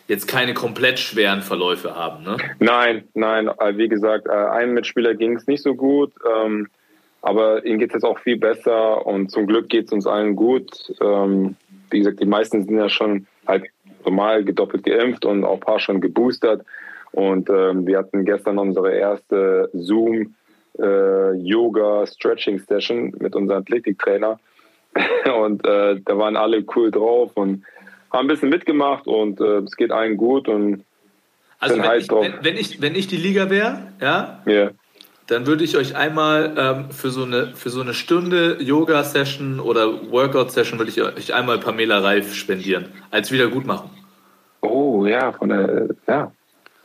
jetzt 0.08 0.28
keine 0.28 0.54
komplett 0.54 0.98
schweren 0.98 1.42
Verläufe 1.42 1.94
haben. 1.94 2.24
Ne? 2.24 2.36
Nein, 2.58 3.04
nein. 3.14 3.48
Äh, 3.48 3.76
wie 3.76 3.88
gesagt, 3.88 4.26
äh, 4.26 4.30
einem 4.30 4.74
Mitspieler 4.74 5.14
ging 5.14 5.36
es 5.36 5.46
nicht 5.46 5.62
so 5.62 5.74
gut, 5.74 6.12
ähm, 6.24 6.68
aber 7.26 7.66
ihm 7.66 7.80
geht 7.80 7.88
es 7.90 7.94
jetzt 7.94 8.04
auch 8.04 8.20
viel 8.20 8.36
besser 8.36 9.04
und 9.04 9.32
zum 9.32 9.48
Glück 9.48 9.68
geht 9.68 9.86
es 9.86 9.92
uns 9.92 10.06
allen 10.06 10.36
gut. 10.36 10.94
Ähm, 11.00 11.56
wie 11.90 11.98
gesagt, 11.98 12.20
die 12.20 12.26
meisten 12.26 12.62
sind 12.62 12.78
ja 12.78 12.88
schon 12.88 13.26
halt 13.48 13.64
normal 14.04 14.44
gedoppelt 14.44 14.84
geimpft 14.84 15.24
und 15.24 15.44
auch 15.44 15.54
ein 15.54 15.60
paar 15.60 15.80
schon 15.80 16.00
geboostert. 16.00 16.64
Und 17.10 17.50
ähm, 17.50 17.84
wir 17.84 17.98
hatten 17.98 18.24
gestern 18.24 18.58
unsere 18.58 18.94
erste 18.94 19.68
Zoom- 19.72 20.36
äh, 20.78 21.32
Yoga-Stretching-Session 21.32 23.16
mit 23.18 23.34
unserem 23.34 23.62
Athletiktrainer. 23.62 24.38
und 25.42 25.66
äh, 25.66 26.00
da 26.04 26.18
waren 26.18 26.36
alle 26.36 26.64
cool 26.76 26.92
drauf 26.92 27.32
und 27.34 27.64
haben 28.12 28.26
ein 28.26 28.28
bisschen 28.28 28.50
mitgemacht 28.50 29.08
und 29.08 29.40
äh, 29.40 29.58
es 29.58 29.74
geht 29.74 29.90
allen 29.90 30.16
gut 30.16 30.46
und 30.46 30.84
also 31.58 31.76
wenn 31.76 31.98
ich, 31.98 32.08
wenn, 32.08 32.44
wenn, 32.44 32.56
ich, 32.56 32.80
wenn 32.82 32.94
ich 32.94 33.08
die 33.08 33.16
Liga 33.16 33.50
wäre, 33.50 33.92
ja, 34.00 34.42
yeah. 34.46 34.70
Dann 35.28 35.46
würde 35.46 35.64
ich 35.64 35.76
euch 35.76 35.96
einmal 35.96 36.54
ähm, 36.56 36.90
für, 36.90 37.10
so 37.10 37.24
eine, 37.24 37.54
für 37.56 37.70
so 37.70 37.80
eine 37.80 37.94
Stunde 37.94 38.58
Yoga-Session 38.60 39.58
oder 39.60 40.10
Workout-Session 40.10 40.78
würde 40.78 40.90
ich 40.90 41.02
euch 41.02 41.34
einmal 41.34 41.58
Pamela 41.58 41.98
Reif 41.98 42.34
spendieren, 42.34 42.88
als 43.10 43.32
Wiedergutmachung. 43.32 43.90
Oh 44.60 45.04
ja, 45.06 45.32
von 45.32 45.48
der, 45.48 45.88
ja. 46.06 46.32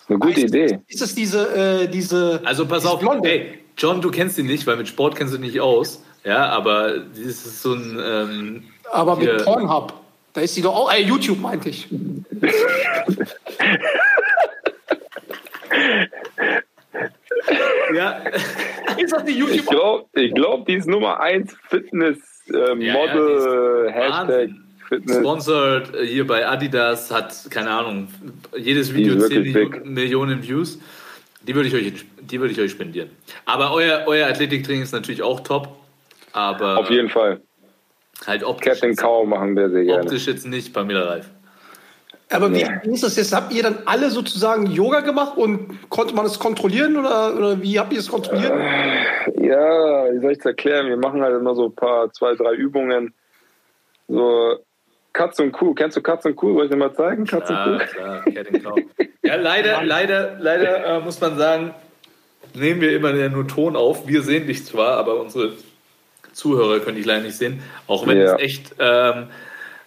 Eine 0.07 0.19
gute 0.19 0.41
Ist- 0.41 0.55
Idee. 0.55 0.79
Ist 0.88 1.01
es 1.01 1.15
diese, 1.15 1.83
äh, 1.83 1.88
diese. 1.88 2.41
Also 2.43 2.65
pass 2.65 2.81
diese 2.81 2.93
auf, 2.93 3.00
Blonde? 3.00 3.29
ey, 3.29 3.60
John, 3.77 4.01
du 4.01 4.10
kennst 4.12 4.38
ihn 4.39 4.48
nicht, 4.48 4.65
weil 4.67 4.75
mit 4.75 4.88
Sport 4.88 5.15
kennst 5.15 5.33
du 5.33 5.38
dich 5.38 5.53
nicht 5.53 5.62
aus. 5.62 6.03
Ja, 6.25 6.48
aber 6.50 6.98
das 7.00 7.19
ist 7.19 7.62
so 7.62 7.74
ein. 7.74 7.98
Ähm, 8.03 8.63
Aber 8.91 9.15
mit 9.15 9.29
hier- 9.29 9.38
Pornhub. 9.38 9.93
Da 10.33 10.41
ist 10.41 10.57
die 10.57 10.62
doch 10.62 10.75
auch. 10.75 10.91
Ey, 10.91 11.03
YouTube 11.03 11.39
meinte 11.39 11.69
ich. 11.69 11.88
ja, 17.95 18.21
Ist 18.98 19.13
das 19.13 19.24
die 19.25 19.31
Ich 19.31 19.38
YouTube? 19.38 19.67
glaube, 19.67 20.05
ich 20.13 20.33
glaub, 20.33 20.65
die 20.65 20.74
ist 20.75 20.88
Nummer 20.88 21.19
1 21.19 21.55
Fitness 21.69 22.17
äh, 22.53 22.83
ja, 22.83 22.93
Model, 22.93 23.27
die 23.27 23.89
ist 23.89 23.93
Hashtag 23.95 24.27
Wahnsinn. 24.27 24.63
Fitness. 24.88 25.17
sponsored 25.17 25.95
äh, 25.95 26.05
hier 26.05 26.27
bei 26.27 26.48
Adidas, 26.48 27.12
hat, 27.12 27.33
keine 27.50 27.69
Ahnung, 27.71 28.07
jedes 28.57 28.93
Video 28.93 29.15
ist 29.15 29.27
10 29.27 29.36
wirklich 29.38 29.53
Millionen, 29.55 29.71
big. 29.83 29.86
Millionen 29.86 30.43
Views. 30.43 30.79
Die 31.43 31.55
würde 31.55 31.69
ich 31.69 31.75
euch, 31.75 32.05
die 32.19 32.39
würde 32.39 32.53
ich 32.53 32.60
euch 32.60 32.71
spendieren. 32.71 33.10
Aber 33.45 33.71
euer, 33.74 34.03
euer 34.05 34.27
Athletiktraining 34.27 34.83
ist 34.83 34.91
natürlich 34.91 35.24
auch 35.24 35.39
top. 35.39 35.69
Aber 36.33 36.77
Auf 36.77 36.89
jeden 36.89 37.10
Fall. 37.10 37.41
halt 38.27 38.43
optisch, 38.43 38.79
Cat 38.79 38.83
and 38.83 38.98
Cow 38.98 39.25
machen 39.25 39.55
wir 39.55 39.69
sehr 39.69 39.83
gerne. 39.86 40.03
optisch 40.03 40.27
jetzt 40.27 40.45
nicht 40.45 40.74
Pamela 40.74 41.01
Reif. 41.05 41.29
Aber 42.31 42.51
wie 42.53 42.65
wie 42.83 42.93
ist 42.93 43.03
das 43.03 43.17
jetzt? 43.17 43.33
Habt 43.33 43.53
ihr 43.53 43.61
dann 43.63 43.79
alle 43.85 44.09
sozusagen 44.09 44.67
Yoga 44.67 45.01
gemacht 45.01 45.38
und 45.38 45.89
konnte 45.89 46.15
man 46.15 46.25
es 46.25 46.39
kontrollieren 46.39 46.97
oder, 46.97 47.35
oder 47.35 47.61
wie 47.61 47.77
habt 47.79 47.91
ihr 47.91 48.00
es 48.00 48.09
kontrolliert? 48.09 48.53
Ja, 49.38 50.05
wie 50.13 50.19
soll 50.21 50.31
ich 50.31 50.39
es 50.39 50.45
erklären? 50.45 50.88
Wir 50.88 50.97
machen 50.97 51.21
halt 51.21 51.35
immer 51.35 51.55
so 51.55 51.65
ein 51.65 51.75
paar, 51.75 52.11
zwei, 52.13 52.33
drei 52.35 52.53
Übungen. 52.53 53.13
So 54.07 54.57
Katze 55.13 55.43
und 55.43 55.51
Kuh. 55.51 55.73
Kennst 55.73 55.97
du 55.97 56.01
Katze 56.01 56.29
und 56.29 56.35
Kuh? 56.38 56.53
Soll 56.53 56.65
ich 56.65 56.71
dir 56.71 56.77
mal 56.77 56.93
zeigen? 56.93 57.25
Katze 57.25 57.53
und 57.53 57.59
Ja, 57.59 57.77
Kuh? 57.77 57.85
klar, 57.93 58.23
Cow. 58.63 58.79
Ja, 59.23 59.35
leider, 59.35 59.83
leider, 59.83 60.38
leider 60.39 60.85
äh, 60.85 61.00
muss 61.00 61.21
man 61.21 61.38
sagen, 61.38 61.73
nehmen 62.55 62.81
wir 62.81 62.95
immer 62.95 63.11
nur 63.13 63.47
Ton 63.47 63.75
auf. 63.75 64.07
Wir 64.07 64.23
sehen 64.23 64.47
dich 64.47 64.65
zwar, 64.65 64.97
aber 64.97 65.21
unsere 65.21 65.53
Zuhörer 66.33 66.79
können 66.79 66.97
dich 66.97 67.05
leider 67.05 67.23
nicht 67.23 67.38
sehen. 67.38 67.61
Auch 67.88 68.07
wenn 68.07 68.17
Ja. 68.17 68.35
es 68.35 68.41
echt, 68.41 68.75
ähm, 68.79 69.27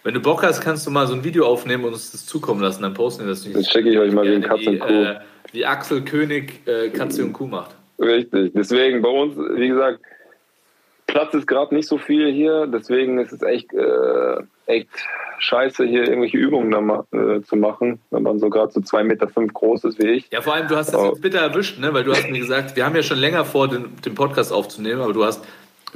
wenn 0.05 0.13
du 0.13 0.19
Bock 0.19 0.43
hast, 0.43 0.61
kannst 0.61 0.85
du 0.85 0.91
mal 0.91 1.07
so 1.07 1.15
ein 1.15 1.23
Video 1.23 1.47
aufnehmen 1.47 1.83
und 1.83 1.93
uns 1.93 2.11
das 2.11 2.27
zukommen 2.27 2.61
lassen. 2.61 2.83
Dann 2.83 2.93
posten 2.93 3.23
wir 3.23 3.29
das 3.29 3.43
nicht. 3.43 3.57
Das 3.57 3.67
schicke 3.67 3.89
ich 3.89 3.97
euch 3.97 4.13
mal 4.13 4.23
wie 4.23 4.35
ein 4.35 4.41
Gerne, 4.41 4.47
Katze 4.47 4.69
und 4.69 4.75
wie, 4.75 4.79
Kuh. 4.79 5.03
Äh, 5.03 5.15
wie 5.51 5.65
Axel 5.65 6.01
König 6.03 6.61
äh, 6.67 6.89
Katze 6.89 7.23
und 7.23 7.33
Kuh 7.33 7.47
macht. 7.47 7.75
Richtig. 7.97 8.51
Deswegen 8.53 9.01
bei 9.01 9.09
uns, 9.09 9.35
wie 9.35 9.67
gesagt, 9.67 10.01
Platz 11.07 11.33
ist 11.33 11.47
gerade 11.47 11.73
nicht 11.73 11.87
so 11.87 11.97
viel 11.97 12.31
hier. 12.31 12.67
Deswegen 12.67 13.17
ist 13.17 13.31
es 13.33 13.41
echt, 13.41 13.73
äh, 13.73 14.43
echt 14.67 14.89
scheiße, 15.39 15.83
hier 15.85 16.07
irgendwelche 16.07 16.37
Übungen 16.37 16.85
ma 16.85 17.03
äh, 17.11 17.41
zu 17.41 17.55
machen, 17.55 17.99
wenn 18.11 18.21
man 18.21 18.37
so 18.37 18.51
gerade 18.51 18.71
so 18.71 18.81
2,5 18.81 19.03
Meter 19.05 19.27
fünf 19.27 19.53
groß 19.55 19.85
ist 19.85 19.97
wie 19.97 20.09
ich. 20.09 20.29
Ja, 20.31 20.41
vor 20.41 20.53
allem, 20.53 20.67
du 20.67 20.75
hast 20.75 20.93
das 20.93 21.01
Oh. 21.01 21.07
jetzt 21.07 21.21
bitter 21.23 21.39
erwischt, 21.39 21.79
ne? 21.79 21.91
weil 21.95 22.03
du 22.03 22.11
hast 22.11 22.29
mir 22.29 22.39
gesagt, 22.39 22.75
wir 22.75 22.85
haben 22.85 22.95
ja 22.95 23.01
schon 23.01 23.17
länger 23.17 23.43
vor, 23.43 23.67
den, 23.67 23.95
den 24.05 24.13
Podcast 24.13 24.53
aufzunehmen, 24.53 25.01
aber 25.01 25.13
du 25.13 25.25
hast, 25.25 25.43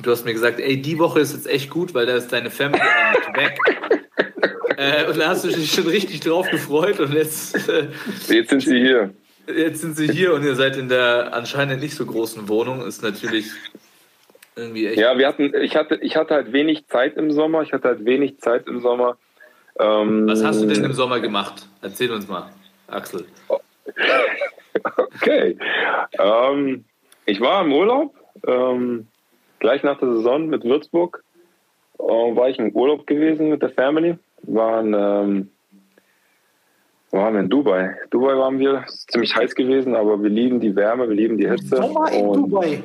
du 0.06 0.12
hast 0.12 0.26
mir 0.26 0.34
gesagt, 0.34 0.60
ey, 0.60 0.82
die 0.82 0.98
Woche 1.00 1.20
ist 1.20 1.34
jetzt 1.34 1.48
echt 1.48 1.70
gut, 1.70 1.94
weil 1.94 2.06
da 2.06 2.16
ist 2.16 2.32
deine 2.32 2.50
Family 2.50 2.82
weg. 3.34 3.58
äh, 4.78 5.06
und 5.10 5.18
da 5.20 5.30
hast 5.30 5.44
du 5.44 5.50
dich 5.50 5.72
schon 5.72 5.88
richtig 5.88 6.22
drauf 6.22 6.50
gefreut 6.50 7.00
und 7.00 7.14
jetzt, 7.14 7.68
äh, 7.70 7.88
Jetzt 8.28 8.50
sind 8.50 8.62
sie 8.62 8.80
hier. 8.80 9.14
jetzt 9.48 9.82
sind 9.82 9.98
sie 9.98 10.08
hier 10.08 10.34
und 10.34 10.44
ihr 10.44 10.56
seid 10.56 10.78
in 10.78 10.90
der 10.90 11.34
anscheinend 11.34 11.82
nicht 11.82 11.96
so 11.96 12.06
großen 12.06 12.48
Wohnung. 12.48 12.86
Ist 12.86 13.02
natürlich 13.04 13.48
irgendwie 14.56 14.88
echt. 14.88 15.00
Ja, 15.00 15.18
wir 15.18 15.28
hatten, 15.28 15.54
ich 15.62 15.76
hatte, 15.76 15.96
ich 16.02 16.16
hatte 16.16 16.34
halt 16.36 16.52
wenig 16.54 16.88
Zeit 16.88 17.16
im 17.18 17.32
Sommer. 17.32 17.62
Ich 17.64 17.74
hatte 17.74 17.88
halt 17.88 18.06
wenig 18.06 18.40
Zeit 18.40 18.68
im 18.68 18.82
Sommer. 18.82 19.18
Ähm, 19.80 20.28
Was 20.28 20.44
hast 20.44 20.62
du 20.62 20.66
denn 20.68 20.84
im 20.84 20.94
Sommer 20.94 21.20
gemacht? 21.20 21.66
Erzähl 21.82 22.12
uns 22.12 22.28
mal, 22.28 22.50
Axel. 22.88 23.26
Okay. 24.96 25.58
Ähm, 26.18 26.86
ich 27.26 27.42
war 27.42 27.66
im 27.66 27.74
Urlaub, 27.74 28.16
ähm, 28.48 29.08
gleich 29.60 29.84
nach 29.84 30.00
der 30.00 30.14
Saison 30.16 30.48
mit 30.48 30.64
Würzburg. 30.64 31.24
Äh, 32.00 32.04
war 32.04 32.50
ich 32.50 32.58
im 32.60 32.72
Urlaub 32.72 33.06
gewesen 33.08 33.50
mit 33.50 33.62
der 33.62 33.70
Family. 33.70 34.18
Waren, 34.44 34.94
ähm, 34.94 35.50
wo 37.12 37.18
waren 37.18 37.34
wir 37.34 37.42
in 37.42 37.50
Dubai? 37.50 37.96
Dubai 38.10 38.38
waren 38.38 38.60
wir. 38.60 38.84
Es 38.88 38.94
ist 38.96 39.12
ziemlich 39.12 39.36
heiß 39.36 39.56
gewesen, 39.56 39.96
aber 39.96 40.22
wir 40.22 40.30
lieben 40.30 40.60
die 40.60 40.76
Wärme, 40.76 41.10
wir 41.10 41.16
lieben 41.16 41.38
die 41.38 41.50
Hitze. 41.50 41.76
Sommer 41.76 42.12
in 42.12 42.26
Und- 42.26 42.38
Dubai. 42.52 42.84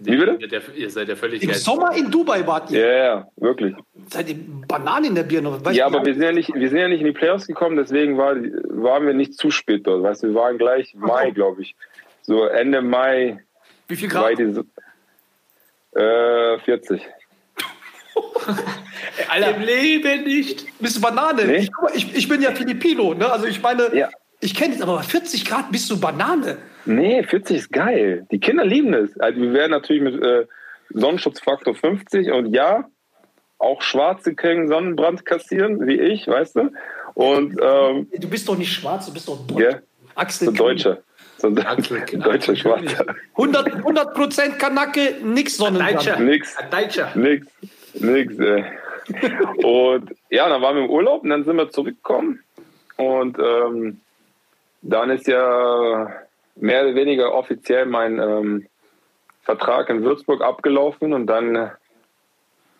Wie 0.00 0.16
bitte? 0.16 0.32
Ihr, 0.40 0.48
seid 0.50 0.52
ja- 0.52 0.74
ihr 0.74 0.90
seid 0.90 1.08
ja 1.08 1.14
völlig 1.16 1.40
Im 1.42 1.48
geil. 1.50 1.56
Sommer 1.58 1.96
in 1.96 2.10
Dubai 2.10 2.44
wart 2.46 2.70
ihr. 2.72 2.80
ja, 2.86 3.28
wirklich. 3.36 3.74
Seid 4.08 4.28
ihr 4.28 4.36
Bananen 4.66 5.06
in 5.06 5.14
der 5.14 5.22
Birne? 5.22 5.64
Weißt 5.64 5.76
Ja, 5.76 5.86
aber 5.86 6.04
wir 6.04 6.12
sind 6.12 6.22
ja 6.24 6.32
nicht, 6.32 6.52
wir 6.52 6.68
sind 6.68 6.78
ja 6.78 6.88
nicht 6.88 7.00
in 7.00 7.06
die 7.06 7.12
Playoffs 7.12 7.46
gekommen, 7.46 7.76
deswegen 7.76 8.18
war, 8.18 8.34
waren 8.36 9.06
wir 9.06 9.14
nicht 9.14 9.34
zu 9.34 9.50
spät 9.52 9.86
dort. 9.86 10.02
Weißt 10.02 10.24
du, 10.24 10.28
wir 10.28 10.34
waren 10.34 10.58
gleich 10.58 10.94
Mai, 10.96 11.30
glaube 11.30 11.62
ich. 11.62 11.76
So 12.22 12.44
Ende 12.44 12.82
Mai 12.82 13.38
wie 13.86 13.96
viel 13.96 14.08
Grad? 14.08 14.36
Äh, 15.94 16.58
40. 16.60 17.00
Ey, 17.00 17.08
Alter, 19.28 19.56
Im 19.56 19.62
Leben 19.62 20.24
nicht. 20.24 20.66
bist 20.80 20.96
du 20.96 21.00
Banane? 21.00 21.44
Nee. 21.44 21.56
Ich, 21.56 21.70
ich, 21.94 22.16
ich 22.16 22.28
bin 22.28 22.42
ja 22.42 22.52
Filipino, 22.52 23.14
ne? 23.14 23.30
Also 23.30 23.46
ich 23.46 23.60
meine, 23.62 23.94
Ja. 23.94 24.08
ich 24.40 24.54
kenne 24.54 24.74
es, 24.74 24.82
aber 24.82 24.96
bei 24.96 25.02
40 25.02 25.44
Grad 25.44 25.70
bist 25.72 25.90
du 25.90 25.98
Banane. 25.98 26.58
Nee, 26.84 27.22
40 27.22 27.56
ist 27.56 27.72
geil. 27.72 28.26
Die 28.30 28.38
Kinder 28.40 28.64
lieben 28.64 28.92
es. 28.94 29.18
Also 29.18 29.40
wir 29.40 29.52
werden 29.52 29.70
natürlich 29.72 30.02
mit 30.02 30.22
äh, 30.22 30.46
Sonnenschutzfaktor 30.90 31.74
50 31.74 32.30
und 32.30 32.52
ja, 32.54 32.88
auch 33.58 33.82
Schwarze 33.82 34.34
können 34.34 34.68
Sonnenbrand 34.68 35.24
kassieren, 35.24 35.86
wie 35.86 35.98
ich, 35.98 36.26
weißt 36.26 36.56
du? 36.56 36.70
Und 37.14 37.56
ähm, 37.62 38.08
Du 38.18 38.28
bist 38.28 38.48
doch 38.48 38.58
nicht 38.58 38.72
schwarz, 38.72 39.06
du 39.06 39.14
bist 39.14 39.28
doch 39.28 39.46
deutsch. 39.46 39.62
ja, 39.62 39.78
Axel 40.14 40.48
so 40.48 40.52
So 41.44 41.60
ein 41.60 41.66
Axel- 41.66 42.00
deutscher 42.18 42.56
Schwarzer. 42.56 43.04
100, 43.36 43.68
100% 43.84 44.56
Kanake, 44.58 45.16
nix 45.22 45.56
Sonnenbrand. 45.58 46.20
Nix. 46.20 46.56
Ein 46.56 46.70
Deutscher. 46.70 47.10
Nix, 47.14 47.46
nix, 47.94 48.38
ey. 48.38 48.64
Und 49.62 50.14
ja, 50.30 50.48
dann 50.48 50.62
waren 50.62 50.76
wir 50.76 50.84
im 50.84 50.90
Urlaub 50.90 51.24
und 51.24 51.28
dann 51.28 51.44
sind 51.44 51.56
wir 51.56 51.68
zurückgekommen. 51.68 52.40
Und 52.96 53.38
ähm, 53.38 54.00
dann 54.80 55.10
ist 55.10 55.26
ja 55.26 56.08
mehr 56.56 56.84
oder 56.86 56.94
weniger 56.94 57.34
offiziell 57.34 57.84
mein 57.84 58.18
ähm, 58.18 58.66
Vertrag 59.42 59.90
in 59.90 60.02
Würzburg 60.02 60.40
abgelaufen 60.40 61.12
und 61.12 61.26
dann 61.26 61.54
äh, 61.54 61.68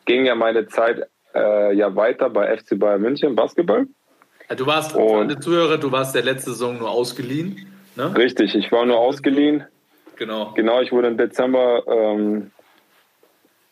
ging 0.06 0.24
ja 0.24 0.34
meine 0.34 0.66
Zeit 0.66 1.06
äh, 1.34 1.74
ja 1.74 1.94
weiter 1.94 2.30
bei 2.30 2.56
FC 2.56 2.78
Bayern 2.78 3.02
München 3.02 3.34
Basketball. 3.34 3.86
Du 4.56 4.66
warst, 4.66 4.92
für 4.92 4.98
Und- 5.00 5.28
alle 5.30 5.38
Zuhörer, 5.38 5.76
du 5.76 5.92
warst 5.92 6.14
der 6.14 6.22
letzte 6.22 6.52
Saison 6.52 6.78
nur 6.78 6.90
ausgeliehen. 6.90 7.66
Ne? 7.96 8.16
Richtig, 8.16 8.54
ich 8.54 8.70
war 8.72 8.84
nur 8.86 8.98
ausgeliehen. 8.98 9.64
Genau. 10.16 10.52
Genau, 10.54 10.80
ich 10.80 10.92
wurde 10.92 11.08
im 11.08 11.16
Dezember 11.16 11.82
ähm, 11.86 12.50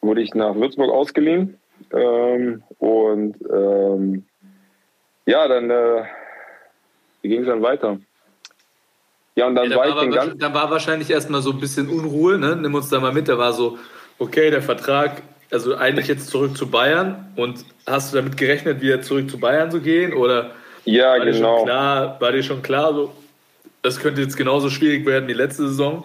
wurde 0.01 0.23
ich 0.23 0.35
nach 0.35 0.55
Würzburg 0.55 0.91
ausgeliehen 0.91 1.59
ähm, 1.93 2.63
und 2.79 3.37
ähm, 3.51 4.27
ja, 5.27 5.47
dann 5.47 5.71
äh, 5.71 6.05
ging 7.23 7.43
es 7.43 7.47
dann 7.47 7.63
weiter? 7.63 7.99
Ja, 9.35 9.47
und 9.47 9.55
dann 9.55 9.71
Ja, 9.71 9.71
da, 9.71 9.77
war 9.77 9.89
ich 9.89 9.95
war, 9.95 10.03
den 10.03 10.11
ganzen 10.11 10.39
da 10.39 10.53
war 10.53 10.71
wahrscheinlich 10.71 11.11
erstmal 11.11 11.43
so 11.43 11.53
ein 11.53 11.61
bisschen 11.61 11.89
Unruhe. 11.89 12.39
Ne? 12.39 12.57
Nimm 12.57 12.75
uns 12.75 12.89
da 12.89 13.01
mal 13.01 13.13
mit. 13.13 13.29
Da 13.29 13.39
war 13.39 13.53
so, 13.53 13.79
okay, 14.19 14.51
der 14.51 14.63
Vertrag, 14.63 15.23
also 15.51 15.77
eigentlich 15.77 16.09
jetzt 16.09 16.29
zurück 16.29 16.57
zu 16.57 16.71
Bayern. 16.71 17.33
Und 17.37 17.65
hast 17.87 18.13
du 18.13 18.17
damit 18.19 18.37
gerechnet, 18.37 18.81
wieder 18.81 19.01
zurück 19.01 19.31
zu 19.31 19.39
Bayern 19.39 19.71
zu 19.71 19.81
gehen? 19.81 20.13
Oder 20.13 20.51
ja 20.85 21.13
war, 21.13 21.25
dir, 21.25 21.33
schon 21.33 21.43
genau 21.43 21.65
klar, 21.65 22.21
war 22.21 22.33
dir 22.33 22.43
schon 22.43 22.63
klar, 22.63 22.93
so, 22.93 23.13
das 23.83 23.99
könnte 23.99 24.23
jetzt 24.23 24.37
genauso 24.37 24.71
schwierig 24.71 25.05
werden 25.05 25.29
wie 25.29 25.33
letzte 25.33 25.69
Saison? 25.69 26.05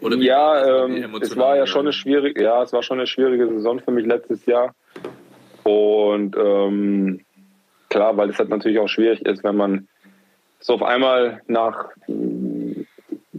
Oder 0.00 0.18
wie 0.18 0.26
ja 0.26 0.84
ähm, 0.84 1.14
es 1.20 1.36
war 1.36 1.56
ja 1.56 1.66
schon 1.66 1.82
eine 1.82 1.92
schwierige 1.92 2.42
ja 2.42 2.62
es 2.62 2.72
war 2.72 2.82
schon 2.82 2.98
eine 2.98 3.06
schwierige 3.06 3.48
Saison 3.48 3.80
für 3.80 3.92
mich 3.92 4.04
letztes 4.04 4.44
Jahr 4.46 4.74
und 5.62 6.36
ähm, 6.36 7.20
klar 7.88 8.16
weil 8.16 8.30
es 8.30 8.38
halt 8.38 8.48
natürlich 8.48 8.80
auch 8.80 8.88
schwierig 8.88 9.24
ist 9.24 9.44
wenn 9.44 9.56
man 9.56 9.88
so 10.58 10.74
auf 10.74 10.82
einmal 10.82 11.40
nach 11.46 11.90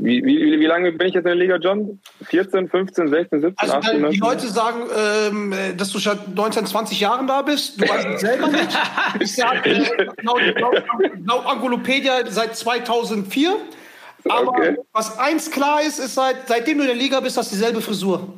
wie, 0.03 0.23
wie, 0.25 0.59
wie 0.59 0.65
lange 0.65 0.91
bin 0.91 1.07
ich 1.07 1.13
jetzt 1.13 1.23
in 1.23 1.29
der 1.29 1.35
Liga, 1.35 1.55
John? 1.55 1.99
14, 2.25 2.67
15, 2.67 3.07
16, 3.07 3.41
17, 3.41 3.53
Also 3.57 3.73
18, 3.75 4.01
dann, 4.01 4.11
die 4.11 4.19
19? 4.19 4.21
Leute 4.21 4.47
sagen, 4.49 4.81
ähm, 4.95 5.53
äh, 5.53 5.73
dass 5.75 5.91
du 5.91 5.99
schon 5.99 6.17
19, 6.35 6.65
20 6.65 6.99
Jahren 6.99 7.25
da 7.25 7.41
bist. 7.41 7.81
Du 7.81 7.87
weißt 7.87 8.07
es 8.15 8.21
selber 8.21 8.47
nicht. 8.47 8.77
Bist 9.19 9.37
ja 9.37 9.53
äh, 9.53 10.07
laut, 10.21 10.41
laut, 10.59 10.83
laut 11.25 11.45
Angolopedia 11.45 12.29
seit 12.29 12.55
2004. 12.55 13.55
Aber 14.27 14.47
Okay. 14.47 14.75
was 14.91 15.17
eins 15.19 15.51
klar 15.51 15.81
ist, 15.81 15.99
ist 15.99 16.15
seit, 16.15 16.47
seitdem 16.47 16.77
du 16.77 16.83
in 16.83 16.89
der 16.89 16.97
Liga 16.97 17.19
bist, 17.19 17.37
hast 17.37 17.51
du 17.51 17.55
dieselbe 17.55 17.81
Frisur. 17.81 18.33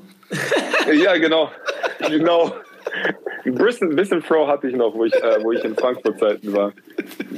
Ja, 0.93 1.15
genau. 1.17 1.51
genau. 2.09 2.55
Ein 3.45 3.55
bisschen, 3.55 3.95
bisschen 3.95 4.21
Fro 4.21 4.47
hatte 4.47 4.67
ich 4.67 4.75
noch, 4.75 4.95
wo 4.95 5.05
ich, 5.05 5.13
äh, 5.13 5.43
wo 5.43 5.51
ich 5.51 5.63
in 5.63 5.75
Frankfurt-Zeiten 5.75 6.53
war. 6.53 6.73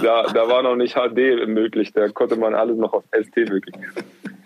Da, 0.01 0.23
da 0.23 0.47
war 0.47 0.63
noch 0.63 0.75
nicht 0.75 0.95
HD 0.95 1.47
möglich, 1.47 1.91
da 1.93 2.07
konnte 2.09 2.37
man 2.37 2.55
alles 2.55 2.77
noch 2.77 2.93
auf 2.93 3.03
ST 3.11 3.35
wirklich. 3.35 3.75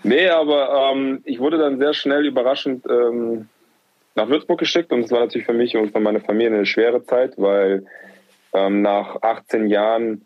Nee, 0.03 0.29
aber 0.29 0.91
ähm, 0.91 1.22
ich 1.25 1.39
wurde 1.39 1.58
dann 1.58 1.77
sehr 1.77 1.93
schnell 1.93 2.25
überraschend 2.25 2.86
ähm, 2.89 3.48
nach 4.15 4.27
Würzburg 4.27 4.60
geschickt 4.60 4.91
und 4.91 5.01
es 5.01 5.12
war 5.12 5.20
natürlich 5.20 5.46
für 5.46 5.53
mich 5.53 5.75
und 5.77 5.91
für 5.91 6.00
meine 6.00 6.20
Familie 6.20 6.55
eine 6.55 6.65
schwere 6.65 7.03
Zeit, 7.03 7.34
weil 7.38 7.86
ähm, 8.53 8.81
nach 8.81 9.22
18 9.22 9.67
Jahren 9.67 10.25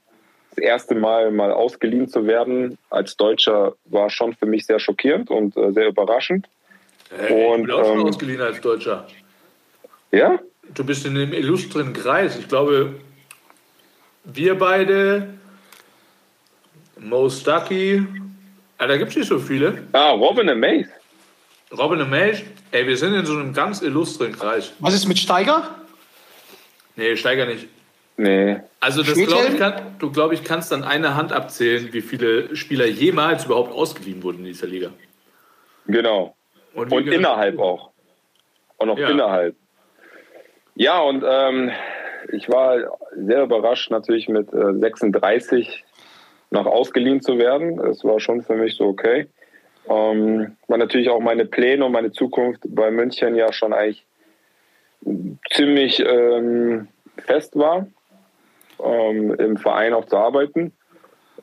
das 0.51 0.63
erste 0.63 0.95
Mal 0.95 1.31
mal 1.31 1.51
ausgeliehen 1.51 2.07
zu 2.07 2.25
werden 2.25 2.77
als 2.89 3.17
Deutscher 3.17 3.73
war 3.85 4.09
schon 4.09 4.33
für 4.33 4.45
mich 4.45 4.65
sehr 4.65 4.79
schockierend 4.79 5.29
und 5.29 5.57
äh, 5.57 5.71
sehr 5.73 5.87
überraschend. 5.87 6.47
Hey, 7.15 7.45
Und, 7.45 7.61
ich 7.61 7.65
bin 7.67 7.75
auch 7.75 7.85
schon 7.85 8.07
ausgeliehen 8.07 8.41
als 8.41 8.61
Deutscher. 8.61 9.05
Ja? 10.11 10.39
Du 10.73 10.83
bist 10.83 11.05
in 11.05 11.15
dem 11.15 11.31
illustren 11.33 11.93
Kreis. 11.93 12.37
Ich 12.37 12.47
glaube, 12.47 12.95
wir 14.25 14.57
beide, 14.57 15.33
Mo 16.99 17.29
Stuckey, 17.29 18.05
ah, 18.77 18.87
da 18.87 18.97
gibt 18.97 19.11
es 19.11 19.17
nicht 19.17 19.27
so 19.27 19.39
viele. 19.39 19.83
Ah, 19.93 20.11
Robin 20.11 20.49
Amaze. 20.49 20.89
Robin 21.77 22.01
Amage, 22.01 22.43
ey, 22.71 22.87
wir 22.87 22.97
sind 22.97 23.13
in 23.13 23.25
so 23.25 23.33
einem 23.33 23.53
ganz 23.53 23.81
illustren 23.81 24.33
Kreis. 24.33 24.73
Was 24.79 24.93
ist 24.93 25.07
mit 25.07 25.17
Steiger? 25.19 25.75
Nee, 26.95 27.15
Steiger 27.17 27.45
nicht. 27.45 27.67
Nee. 28.17 28.57
Also 28.79 29.03
das 29.03 29.15
glaube 29.15 29.47
ich, 29.49 29.57
kann, 29.57 29.95
du 29.99 30.09
glaube 30.11 30.35
ich 30.35 30.43
kannst 30.43 30.71
an 30.71 30.83
einer 30.83 31.15
Hand 31.15 31.33
abzählen, 31.33 31.91
wie 31.91 32.01
viele 32.01 32.55
Spieler 32.55 32.85
jemals 32.85 33.45
überhaupt 33.45 33.73
ausgeliehen 33.73 34.23
wurden 34.23 34.39
in 34.39 34.45
dieser 34.45 34.67
Liga. 34.67 34.91
Genau. 35.87 36.35
wie 36.73 36.79
Und 36.79 36.89
gesagt- 36.89 37.07
innerhalb 37.07 37.59
auch. 37.59 37.91
Und 38.77 38.89
auch 38.89 38.97
Ja. 38.97 39.09
innerhalb. 39.09 39.55
Ja, 40.75 41.01
und 41.01 41.23
ähm, 41.25 41.71
ich 42.31 42.49
war 42.49 42.97
sehr 43.15 43.43
überrascht, 43.43 43.91
natürlich 43.91 44.27
mit 44.27 44.51
äh, 44.53 44.73
36 44.73 45.85
noch 46.51 46.65
ausgeliehen 46.65 47.21
zu 47.21 47.37
werden. 47.37 47.79
Es 47.79 48.03
war 48.03 48.19
schon 48.19 48.41
für 48.41 48.55
mich 48.55 48.75
so 48.75 48.85
okay. 48.85 49.27
Ähm, 49.87 50.57
war 50.67 50.77
natürlich 50.77 51.09
auch 51.09 51.21
meine 51.21 51.45
Pläne 51.45 51.85
und 51.85 51.93
meine 51.93 52.11
Zukunft 52.11 52.61
bei 52.67 52.91
München 52.91 53.35
ja 53.35 53.53
schon 53.53 53.71
eigentlich 53.71 54.05
ziemlich 55.51 56.03
ähm, 56.05 56.87
fest 57.19 57.55
war, 57.55 57.87
ähm, 58.83 59.33
im 59.35 59.57
Verein 59.57 59.93
auch 59.93 60.05
zu 60.05 60.17
arbeiten. 60.17 60.73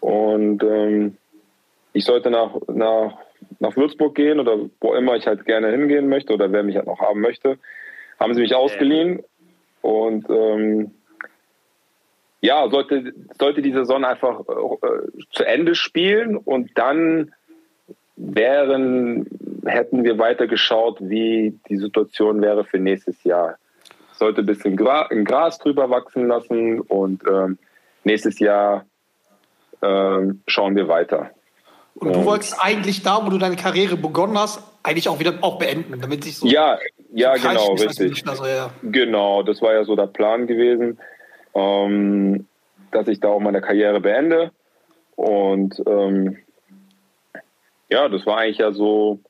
Und 0.00 0.62
ähm, 0.62 1.16
ich 1.94 2.04
sollte 2.04 2.30
nach, 2.30 2.54
nach, 2.66 3.16
nach 3.60 3.76
Würzburg 3.76 4.14
gehen 4.14 4.40
oder 4.40 4.58
wo 4.80 4.94
immer 4.94 5.14
ich 5.16 5.26
halt 5.26 5.46
gerne 5.46 5.70
hingehen 5.70 6.08
möchte 6.08 6.34
oder 6.34 6.52
wer 6.52 6.64
mich 6.64 6.76
halt 6.76 6.86
noch 6.86 7.00
haben 7.00 7.20
möchte, 7.20 7.58
haben 8.22 8.34
sie 8.34 8.40
mich 8.40 8.54
ausgeliehen. 8.54 9.22
Und 9.82 10.30
ähm, 10.30 10.92
ja, 12.40 12.68
sollte, 12.70 13.12
sollte 13.38 13.62
die 13.62 13.72
Saison 13.72 14.04
einfach 14.04 14.40
äh, 14.40 15.24
zu 15.30 15.44
Ende 15.44 15.74
spielen 15.74 16.36
und 16.36 16.70
dann 16.76 17.32
wären, 18.16 19.26
hätten 19.64 20.04
wir 20.04 20.18
weiter 20.18 20.46
geschaut, 20.46 20.98
wie 21.00 21.58
die 21.68 21.76
Situation 21.76 22.42
wäre 22.42 22.64
für 22.64 22.78
nächstes 22.78 23.22
Jahr. 23.24 23.56
Sollte 24.12 24.42
ein 24.42 24.46
bisschen 24.46 24.76
Gra 24.76 25.08
ein 25.08 25.24
Gras 25.24 25.58
drüber 25.58 25.90
wachsen 25.90 26.28
lassen 26.28 26.80
und 26.80 27.22
ähm, 27.28 27.58
nächstes 28.04 28.38
Jahr 28.38 28.86
ähm, 29.82 30.42
schauen 30.46 30.76
wir 30.76 30.88
weiter. 30.88 31.30
Und 31.94 32.14
du 32.14 32.24
wolltest 32.24 32.56
eigentlich 32.60 33.02
da, 33.02 33.24
wo 33.24 33.30
du 33.30 33.38
deine 33.38 33.56
Karriere 33.56 33.96
begonnen 33.96 34.38
hast, 34.38 34.62
eigentlich 34.82 35.08
auch 35.08 35.18
wieder 35.18 35.34
auch 35.42 35.58
beenden, 35.58 36.00
damit 36.00 36.24
sich 36.24 36.38
so 36.38 36.46
Ja, 36.46 36.78
ja, 37.14 37.34
genau, 37.34 37.74
richtig. 37.74 38.26
Also, 38.26 38.46
ja. 38.46 38.70
Genau, 38.82 39.42
das 39.42 39.60
war 39.62 39.74
ja 39.74 39.84
so 39.84 39.96
der 39.96 40.06
Plan 40.06 40.46
gewesen, 40.46 40.98
ähm, 41.54 42.46
dass 42.90 43.08
ich 43.08 43.20
da 43.20 43.28
auch 43.28 43.40
meine 43.40 43.60
Karriere 43.60 44.00
beende. 44.00 44.50
Und 45.16 45.82
ähm, 45.86 46.38
ja, 47.90 48.08
das 48.08 48.26
war 48.26 48.38
eigentlich 48.38 48.58
ja 48.58 48.72
so 48.72 49.20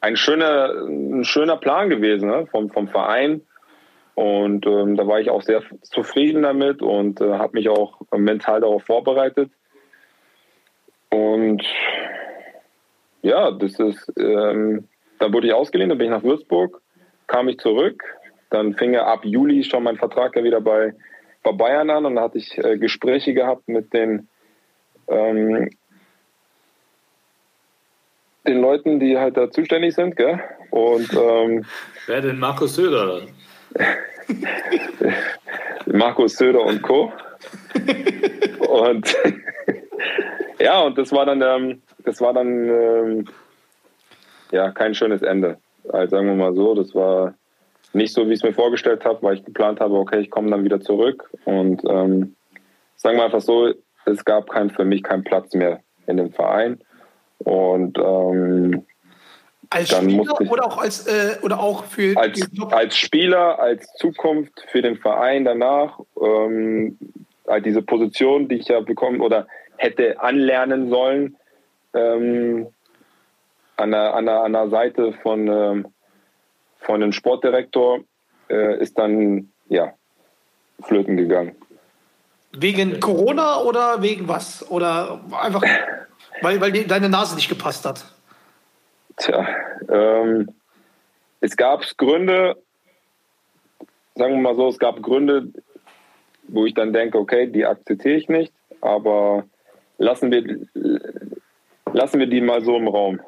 ein 0.00 0.16
schöner, 0.16 0.86
ein 0.86 1.24
schöner 1.24 1.56
Plan 1.56 1.90
gewesen 1.90 2.28
ne, 2.28 2.46
vom, 2.46 2.70
vom 2.70 2.88
Verein. 2.88 3.42
Und 4.14 4.66
ähm, 4.66 4.96
da 4.96 5.06
war 5.06 5.20
ich 5.20 5.30
auch 5.30 5.42
sehr 5.42 5.62
zufrieden 5.82 6.42
damit 6.42 6.82
und 6.82 7.20
äh, 7.20 7.32
habe 7.32 7.54
mich 7.54 7.68
auch 7.68 8.00
mental 8.14 8.60
darauf 8.60 8.84
vorbereitet. 8.84 9.50
Und 11.10 11.62
ja, 13.22 13.50
das 13.50 13.78
ist, 13.78 14.12
ähm, 14.18 14.88
da 15.18 15.32
wurde 15.32 15.46
ich 15.46 15.52
ausgeliehen, 15.54 15.88
dann 15.88 15.98
bin 15.98 16.06
ich 16.06 16.12
nach 16.12 16.24
Würzburg, 16.24 16.82
kam 17.32 17.48
ich 17.48 17.58
zurück. 17.58 18.04
Dann 18.50 18.74
fing 18.74 18.92
ja 18.92 19.06
ab 19.06 19.24
Juli 19.24 19.64
schon 19.64 19.82
mein 19.82 19.96
Vertrag 19.96 20.36
ja 20.36 20.44
wieder 20.44 20.60
bei, 20.60 20.94
bei 21.42 21.52
Bayern 21.52 21.88
an 21.90 22.04
und 22.04 22.16
da 22.16 22.22
hatte 22.22 22.38
ich 22.38 22.58
äh, 22.58 22.76
Gespräche 22.76 23.32
gehabt 23.32 23.66
mit 23.68 23.92
den, 23.94 24.28
ähm, 25.08 25.70
den 28.46 28.60
Leuten, 28.60 29.00
die 29.00 29.18
halt 29.18 29.36
da 29.36 29.50
zuständig 29.50 29.94
sind, 29.94 30.16
gell? 30.16 30.40
Und 30.70 31.10
ähm, 31.14 31.64
Wer 32.06 32.20
denn 32.20 32.38
Markus 32.38 32.74
Söder? 32.74 33.22
Markus 35.86 36.36
Söder 36.36 36.62
und 36.62 36.82
Co. 36.82 37.12
und 38.68 39.16
ja, 40.58 40.80
und 40.80 40.98
das 40.98 41.10
war 41.12 41.24
dann, 41.24 41.40
ähm, 41.40 41.82
das 42.04 42.20
war 42.20 42.34
dann 42.34 42.68
ähm, 42.68 43.24
ja 44.50 44.70
kein 44.70 44.94
schönes 44.94 45.22
Ende. 45.22 45.58
Also 45.88 46.16
sagen 46.16 46.26
wir 46.26 46.34
mal 46.34 46.54
so, 46.54 46.74
das 46.74 46.94
war 46.94 47.34
nicht 47.92 48.14
so, 48.14 48.26
wie 48.26 48.32
ich 48.32 48.40
es 48.40 48.42
mir 48.42 48.54
vorgestellt 48.54 49.04
habe, 49.04 49.22
weil 49.22 49.34
ich 49.34 49.44
geplant 49.44 49.80
habe, 49.80 49.94
okay, 49.94 50.20
ich 50.20 50.30
komme 50.30 50.50
dann 50.50 50.64
wieder 50.64 50.80
zurück. 50.80 51.30
Und 51.44 51.82
ähm, 51.88 52.34
sagen 52.96 53.18
wir 53.18 53.24
einfach 53.24 53.40
so, 53.40 53.72
es 54.06 54.24
gab 54.24 54.50
kein, 54.50 54.70
für 54.70 54.84
mich 54.84 55.02
keinen 55.02 55.24
Platz 55.24 55.54
mehr 55.54 55.80
in 56.06 56.16
dem 56.16 56.32
Verein. 56.32 56.80
Und 57.38 57.98
ähm, 57.98 58.84
Als 59.70 59.90
Dann 59.90 60.10
Spieler 60.10 60.34
ich- 60.40 60.50
oder 60.50 60.66
auch 60.66 60.78
als 60.78 61.06
äh, 61.06 61.38
oder 61.42 61.60
auch 61.60 61.84
für 61.84 62.16
als, 62.16 62.48
als 62.70 62.96
Spieler, 62.96 63.58
als 63.58 63.92
Zukunft 63.94 64.64
für 64.68 64.82
den 64.82 64.96
Verein 64.96 65.44
danach, 65.44 65.98
ähm, 66.20 66.98
halt 67.48 67.66
diese 67.66 67.82
Position, 67.82 68.48
die 68.48 68.56
ich 68.56 68.68
ja 68.68 68.80
bekommen 68.80 69.20
oder 69.20 69.46
hätte 69.76 70.20
anlernen 70.20 70.88
sollen, 70.88 71.36
ähm, 71.94 72.68
an, 73.82 73.90
der, 73.90 74.14
an, 74.14 74.26
der, 74.26 74.42
an 74.42 74.52
der 74.52 74.68
Seite 74.68 75.12
von, 75.22 75.48
ähm, 75.48 75.86
von 76.78 77.00
dem 77.00 77.12
Sportdirektor, 77.12 78.00
äh, 78.48 78.80
ist 78.80 78.98
dann 78.98 79.50
ja 79.68 79.92
flöten 80.82 81.16
gegangen. 81.16 81.54
wegen 82.56 83.00
Corona 83.00 83.60
oder 83.62 84.02
wegen 84.02 84.28
was? 84.28 84.68
Oder 84.70 85.20
einfach 85.40 85.64
weil, 86.40 86.60
weil 86.60 86.72
deine 86.84 87.08
Nase 87.08 87.34
nicht 87.34 87.48
gepasst 87.48 87.84
hat. 87.84 88.04
Tja, 89.16 89.46
ähm, 89.88 90.48
es 91.40 91.56
gab 91.56 91.82
Gründe, 91.96 92.56
sagen 94.14 94.34
wir 94.34 94.40
mal 94.40 94.56
so, 94.56 94.68
es 94.68 94.78
gab 94.78 95.02
Gründe, 95.02 95.48
wo 96.48 96.66
ich 96.66 96.74
dann 96.74 96.92
denke, 96.92 97.18
okay, 97.18 97.46
die 97.46 97.64
akzeptiere 97.64 98.16
ich 98.16 98.28
nicht, 98.28 98.52
aber 98.80 99.44
lassen 99.98 100.30
wir, 100.30 100.66
lassen 101.92 102.18
wir 102.18 102.26
die 102.26 102.40
mal 102.40 102.64
so 102.64 102.76
im 102.76 102.88
Raum. 102.88 103.20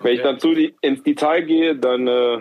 Wenn 0.00 0.14
ich 0.14 0.22
dann 0.22 0.38
zu 0.38 0.54
die, 0.54 0.74
ins 0.80 1.02
Detail 1.02 1.42
gehe, 1.42 1.74
dann 1.76 2.06
äh, 2.06 2.38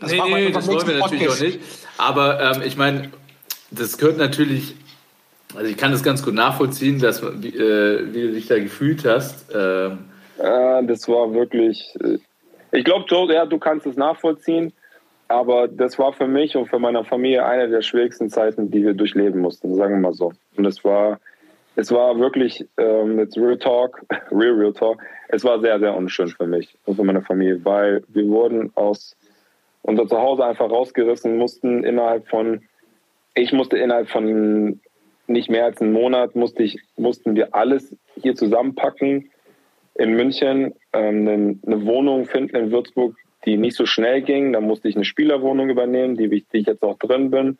Das 0.00 0.10
nee, 0.12 0.18
machen 0.18 0.30
wir 0.30 0.36
nee, 0.38 0.50
das 0.52 0.68
wollen 0.68 0.86
wir 0.86 0.98
natürlich 0.98 1.28
auch 1.28 1.40
nicht. 1.40 1.60
Aber 1.98 2.40
ähm, 2.40 2.62
ich 2.64 2.76
meine, 2.76 3.10
das 3.70 3.98
gehört 3.98 4.18
natürlich, 4.18 4.74
also 5.54 5.66
ich 5.68 5.76
kann 5.76 5.92
das 5.92 6.02
ganz 6.02 6.22
gut 6.22 6.34
nachvollziehen, 6.34 6.98
dass 7.00 7.22
wie, 7.42 7.48
äh, 7.48 8.14
wie 8.14 8.22
du 8.22 8.32
dich 8.32 8.46
da 8.46 8.58
gefühlt 8.58 9.04
hast. 9.04 9.46
Ähm, 9.54 9.98
Äh, 10.38 10.84
das 10.84 11.08
war 11.08 11.32
wirklich. 11.34 11.94
äh, 12.00 12.18
Ich 12.76 12.84
glaube, 12.84 13.04
Joe, 13.08 13.32
ja, 13.32 13.46
du 13.46 13.58
kannst 13.58 13.86
es 13.86 13.96
nachvollziehen, 13.96 14.72
aber 15.28 15.68
das 15.68 15.98
war 15.98 16.12
für 16.12 16.26
mich 16.26 16.56
und 16.56 16.68
für 16.68 16.78
meine 16.78 17.04
Familie 17.04 17.44
eine 17.44 17.68
der 17.68 17.82
schwierigsten 17.82 18.28
Zeiten, 18.28 18.70
die 18.70 18.82
wir 18.84 18.94
durchleben 18.94 19.40
mussten, 19.40 19.74
sagen 19.74 19.94
wir 19.94 20.00
mal 20.00 20.14
so. 20.14 20.32
Und 20.56 20.64
es 20.66 20.82
war, 20.84 21.20
es 21.76 21.90
war 21.90 22.18
wirklich 22.18 22.64
ähm, 22.78 23.18
jetzt 23.18 23.36
Real 23.36 23.58
Talk, 23.58 24.02
Real 24.30 24.54
Real 24.54 24.72
Talk. 24.72 24.98
Es 25.32 25.44
war 25.44 25.60
sehr, 25.60 25.80
sehr 25.80 25.96
unschön 25.96 26.28
für 26.28 26.46
mich 26.46 26.76
und 26.84 26.96
für 26.96 27.04
meine 27.04 27.22
Familie, 27.22 27.64
weil 27.64 28.04
wir 28.08 28.28
wurden 28.28 28.70
aus 28.74 29.16
unser 29.80 30.06
Zuhause 30.06 30.44
einfach 30.44 30.70
rausgerissen, 30.70 31.38
mussten 31.38 31.84
innerhalb 31.84 32.28
von, 32.28 32.60
ich 33.34 33.52
musste 33.52 33.78
innerhalb 33.78 34.10
von 34.10 34.80
nicht 35.26 35.48
mehr 35.48 35.64
als 35.64 35.80
einen 35.80 35.92
Monat 35.92 36.36
musste 36.36 36.62
ich, 36.62 36.78
mussten 36.96 37.34
wir 37.34 37.54
alles 37.54 37.96
hier 38.20 38.34
zusammenpacken 38.34 39.30
in 39.94 40.12
München 40.12 40.74
ähm, 40.92 41.60
eine, 41.66 41.86
Wohnung 41.86 42.26
finden 42.26 42.56
in 42.56 42.70
Würzburg, 42.70 43.16
die 43.46 43.56
nicht 43.56 43.76
so 43.76 43.86
schnell 43.86 44.20
ging. 44.20 44.52
Da 44.52 44.60
musste 44.60 44.88
ich 44.88 44.96
eine 44.96 45.06
Spielerwohnung 45.06 45.70
übernehmen, 45.70 46.16
die, 46.16 46.28
die 46.28 46.58
ich 46.58 46.66
jetzt 46.66 46.82
auch 46.82 46.98
drin 46.98 47.30
bin. 47.30 47.58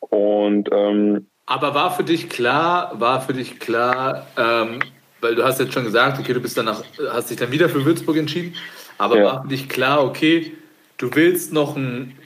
Und 0.00 0.70
ähm, 0.72 1.26
aber 1.44 1.74
war 1.74 1.90
für 1.90 2.04
dich 2.04 2.30
klar, 2.30 2.98
war 2.98 3.20
für 3.20 3.32
dich 3.34 3.58
klar, 3.58 4.26
ähm, 4.38 4.78
weil 5.20 5.34
du 5.34 5.44
hast 5.44 5.60
jetzt 5.60 5.72
schon 5.72 5.84
gesagt, 5.84 6.18
okay, 6.18 6.32
du 6.32 6.40
bist 6.40 6.56
danach, 6.56 6.82
hast 7.10 7.30
dich 7.30 7.38
dann 7.38 7.52
wieder 7.52 7.68
für 7.68 7.84
Würzburg 7.84 8.16
entschieden, 8.16 8.54
aber 8.98 9.18
Ja. 9.18 9.24
war 9.24 9.42
für 9.42 9.48
dich 9.48 9.68
klar, 9.68 10.04
okay, 10.04 10.52
du 10.98 11.14
willst 11.14 11.52
noch 11.52 11.76
ein, 11.76 12.16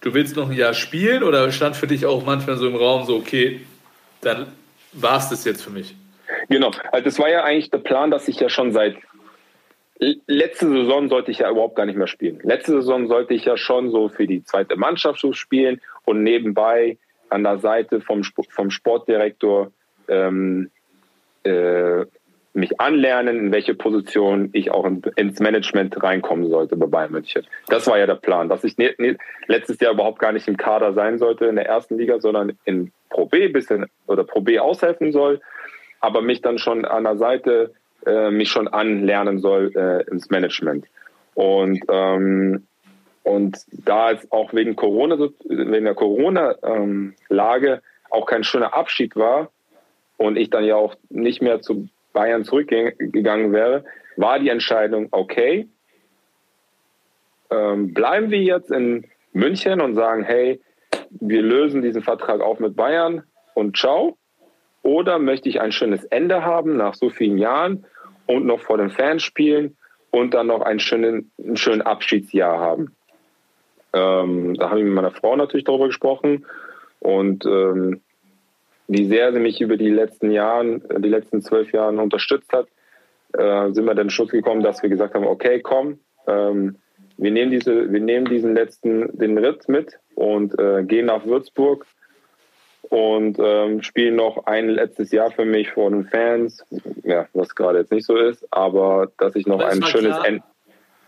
du 0.00 0.14
willst 0.14 0.36
noch 0.36 0.50
ein 0.50 0.56
Jahr 0.56 0.74
spielen 0.74 1.22
oder 1.22 1.50
stand 1.52 1.76
für 1.76 1.86
dich 1.86 2.06
auch 2.06 2.24
manchmal 2.24 2.56
so 2.56 2.66
im 2.66 2.76
Raum 2.76 3.04
so, 3.04 3.16
okay, 3.16 3.60
dann 4.20 4.48
war 4.92 5.18
es 5.18 5.28
das 5.28 5.44
jetzt 5.44 5.62
für 5.62 5.70
mich? 5.70 5.94
genau, 6.48 6.70
also 6.92 7.04
das 7.04 7.18
war 7.18 7.28
ja 7.28 7.44
eigentlich 7.44 7.70
der 7.70 7.78
Plan, 7.78 8.10
dass 8.10 8.28
ich 8.28 8.40
ja 8.40 8.48
schon 8.48 8.72
seit 8.72 8.96
letzte 10.26 10.68
Saison 10.68 11.08
sollte 11.08 11.30
ich 11.30 11.38
ja 11.38 11.50
überhaupt 11.50 11.76
gar 11.76 11.86
nicht 11.86 11.96
mehr 11.96 12.06
spielen. 12.06 12.40
Letzte 12.42 12.72
Saison 12.72 13.06
sollte 13.06 13.34
ich 13.34 13.44
ja 13.44 13.56
schon 13.56 13.90
so 13.90 14.08
für 14.08 14.26
die 14.26 14.42
zweite 14.42 14.76
Mannschaft 14.76 15.20
so 15.20 15.32
spielen 15.32 15.80
und 16.04 16.22
nebenbei 16.22 16.98
an 17.28 17.44
der 17.44 17.58
Seite 17.58 18.00
vom, 18.00 18.22
vom 18.24 18.70
Sportdirektor 18.70 19.70
ähm, 20.08 20.70
äh, 21.44 22.04
mich 22.54 22.80
anlernen, 22.80 23.38
in 23.38 23.52
welche 23.52 23.74
Position 23.74 24.50
ich 24.52 24.70
auch 24.70 24.86
in, 24.86 25.02
ins 25.16 25.40
Management 25.40 26.00
reinkommen 26.02 26.48
sollte 26.48 26.76
bei 26.76 26.86
Bayern 26.86 27.12
München. 27.12 27.44
Das 27.66 27.86
war 27.88 27.98
ja 27.98 28.06
der 28.06 28.14
Plan, 28.14 28.48
dass 28.48 28.62
ich 28.64 28.78
ne, 28.78 28.94
ne, 28.98 29.16
letztes 29.48 29.80
Jahr 29.80 29.92
überhaupt 29.92 30.20
gar 30.20 30.32
nicht 30.32 30.46
im 30.46 30.56
Kader 30.56 30.92
sein 30.92 31.18
sollte 31.18 31.46
in 31.46 31.56
der 31.56 31.66
ersten 31.66 31.98
Liga, 31.98 32.20
sondern 32.20 32.56
in 32.64 32.92
Pro 33.10 33.26
B 33.26 33.48
bisschen 33.48 33.86
oder 34.06 34.24
Pro 34.24 34.40
B 34.40 34.60
aushelfen 34.60 35.12
soll, 35.12 35.40
aber 36.00 36.22
mich 36.22 36.42
dann 36.42 36.58
schon 36.58 36.84
an 36.84 37.04
der 37.04 37.16
Seite 37.16 37.72
äh, 38.06 38.30
mich 38.30 38.50
schon 38.50 38.68
anlernen 38.68 39.40
soll 39.40 39.72
äh, 39.74 40.08
ins 40.10 40.30
Management. 40.30 40.86
Und 41.34 41.80
ähm, 41.90 42.66
und 43.24 43.64
da 43.72 44.10
es 44.10 44.30
auch 44.30 44.52
wegen 44.52 44.76
Corona, 44.76 45.18
wegen 45.18 45.84
der 45.86 45.94
Corona-Lage 45.94 47.70
ähm, 47.70 47.80
auch 48.10 48.26
kein 48.26 48.44
schöner 48.44 48.74
Abschied 48.74 49.16
war 49.16 49.50
und 50.18 50.36
ich 50.36 50.50
dann 50.50 50.62
ja 50.62 50.76
auch 50.76 50.94
nicht 51.08 51.40
mehr 51.40 51.62
zu 51.62 51.88
Bayern 52.14 52.44
zurückgegangen 52.44 53.52
wäre, 53.52 53.84
war 54.16 54.38
die 54.38 54.48
Entscheidung, 54.48 55.08
okay, 55.10 55.68
ähm, 57.50 57.92
bleiben 57.92 58.30
wir 58.30 58.40
jetzt 58.40 58.70
in 58.70 59.06
München 59.32 59.82
und 59.82 59.94
sagen, 59.94 60.24
hey, 60.24 60.60
wir 61.10 61.42
lösen 61.42 61.82
diesen 61.82 62.02
Vertrag 62.02 62.40
auf 62.40 62.58
mit 62.58 62.76
Bayern 62.76 63.24
und 63.54 63.76
ciao. 63.76 64.16
Oder 64.82 65.18
möchte 65.18 65.48
ich 65.48 65.60
ein 65.60 65.72
schönes 65.72 66.04
Ende 66.04 66.44
haben 66.44 66.76
nach 66.76 66.94
so 66.94 67.10
vielen 67.10 67.38
Jahren 67.38 67.84
und 68.26 68.46
noch 68.46 68.60
vor 68.60 68.78
den 68.78 68.90
Fans 68.90 69.22
spielen 69.22 69.76
und 70.10 70.34
dann 70.34 70.46
noch 70.46 70.62
einen 70.62 70.80
schönen, 70.80 71.30
einen 71.38 71.56
schönen 71.56 71.82
Abschiedsjahr 71.82 72.58
haben. 72.58 72.94
Ähm, 73.92 74.54
da 74.54 74.70
habe 74.70 74.80
ich 74.80 74.84
mit 74.84 74.94
meiner 74.94 75.10
Frau 75.10 75.36
natürlich 75.36 75.64
darüber 75.64 75.86
gesprochen 75.86 76.46
und 77.00 77.46
ähm, 77.46 78.00
wie 78.86 79.06
sehr 79.06 79.32
sie 79.32 79.38
mich 79.38 79.60
über 79.60 79.76
die 79.76 79.90
letzten 79.90 80.30
Jahren, 80.30 80.82
die 80.98 81.08
letzten 81.08 81.42
zwölf 81.42 81.72
Jahre 81.72 81.96
unterstützt 82.00 82.52
hat, 82.52 82.66
äh, 83.32 83.72
sind 83.72 83.84
wir 83.84 83.94
dann 83.94 84.10
Schluss 84.10 84.30
gekommen, 84.30 84.62
dass 84.62 84.82
wir 84.82 84.90
gesagt 84.90 85.14
haben, 85.14 85.26
okay, 85.26 85.60
komm, 85.60 85.98
ähm, 86.26 86.76
wir 87.16 87.30
nehmen 87.30 87.50
diese, 87.50 87.92
wir 87.92 88.00
nehmen 88.00 88.26
diesen 88.26 88.54
letzten, 88.54 89.16
den 89.16 89.38
Ritt 89.38 89.68
mit 89.68 89.98
und 90.14 90.58
äh, 90.58 90.82
gehen 90.84 91.06
nach 91.06 91.24
Würzburg 91.24 91.86
und 92.82 93.38
ähm, 93.38 93.82
spielen 93.82 94.16
noch 94.16 94.46
ein 94.46 94.68
letztes 94.68 95.10
Jahr 95.12 95.30
für 95.30 95.44
mich 95.44 95.70
vor 95.72 95.90
den 95.90 96.04
Fans, 96.06 96.64
ja, 97.02 97.26
was 97.32 97.54
gerade 97.54 97.78
jetzt 97.78 97.92
nicht 97.92 98.06
so 98.06 98.16
ist, 98.16 98.46
aber 98.50 99.10
dass 99.18 99.34
ich 99.36 99.46
noch 99.46 99.60
ein 99.60 99.82
schönes 99.82 100.16
Ende. 100.24 100.42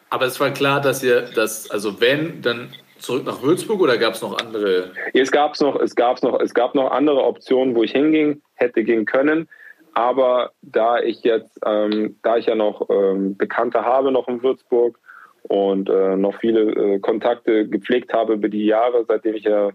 Aber 0.08 0.26
es 0.26 0.38
war 0.38 0.50
klar, 0.50 0.80
dass 0.80 1.02
ihr 1.02 1.22
das, 1.34 1.70
also 1.70 2.00
wenn, 2.00 2.40
dann 2.40 2.68
zurück 2.98 3.24
nach 3.24 3.42
Würzburg 3.42 3.80
oder 3.80 3.98
gab 3.98 4.14
es 4.14 4.22
noch 4.22 4.38
andere? 4.38 4.92
Es 5.12 5.30
gab 5.30 5.58
noch, 5.60 5.80
es 5.80 5.94
gab 5.94 6.22
noch, 6.22 6.40
es 6.40 6.54
gab 6.54 6.74
noch 6.74 6.90
andere 6.90 7.24
Optionen, 7.24 7.74
wo 7.74 7.82
ich 7.82 7.92
hinging, 7.92 8.42
hätte 8.54 8.84
gehen 8.84 9.04
können. 9.04 9.48
Aber 9.94 10.52
da 10.60 10.98
ich 10.98 11.22
jetzt, 11.22 11.58
ähm, 11.64 12.16
da 12.22 12.36
ich 12.36 12.46
ja 12.46 12.54
noch 12.54 12.88
ähm, 12.90 13.36
Bekannte 13.36 13.82
habe 13.84 14.12
noch 14.12 14.28
in 14.28 14.42
Würzburg 14.42 14.98
und 15.44 15.88
äh, 15.88 16.16
noch 16.16 16.38
viele 16.38 16.60
äh, 16.72 16.98
Kontakte 16.98 17.66
gepflegt 17.66 18.12
habe 18.12 18.34
über 18.34 18.48
die 18.48 18.66
Jahre, 18.66 19.04
seitdem 19.08 19.34
ich 19.34 19.44
ja 19.44 19.70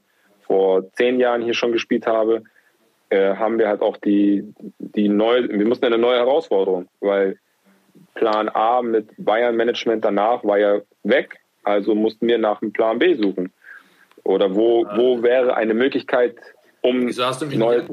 vor 0.45 0.91
zehn 0.93 1.19
Jahren 1.19 1.41
hier 1.41 1.53
schon 1.53 1.71
gespielt 1.71 2.05
habe, 2.05 2.43
äh, 3.09 3.35
haben 3.35 3.57
wir 3.57 3.67
halt 3.67 3.81
auch 3.81 3.97
die, 3.97 4.53
die 4.77 5.09
neue, 5.09 5.49
wir 5.49 5.65
mussten 5.65 5.85
eine 5.85 5.97
neue 5.97 6.17
Herausforderung, 6.17 6.87
weil 6.99 7.39
Plan 8.13 8.49
A 8.49 8.81
mit 8.81 9.09
Bayern 9.17 9.55
Management 9.55 10.05
danach 10.05 10.43
war 10.43 10.59
ja 10.59 10.81
weg 11.03 11.40
also 11.63 11.95
mussten 11.95 12.27
wir 12.27 12.37
nach 12.37 12.61
einem 12.61 12.71
Plan 12.71 12.99
B 12.99 13.15
suchen. 13.15 13.51
Oder 14.23 14.53
wo, 14.55 14.85
ah. 14.85 14.97
wo 14.97 15.23
wäre 15.23 15.55
eine 15.55 15.73
Möglichkeit, 15.73 16.35
um 16.81 17.07
Wieso 17.07 17.25
hast 17.25 17.41
du 17.41 17.45
mich 17.45 17.57
neu? 17.57 17.83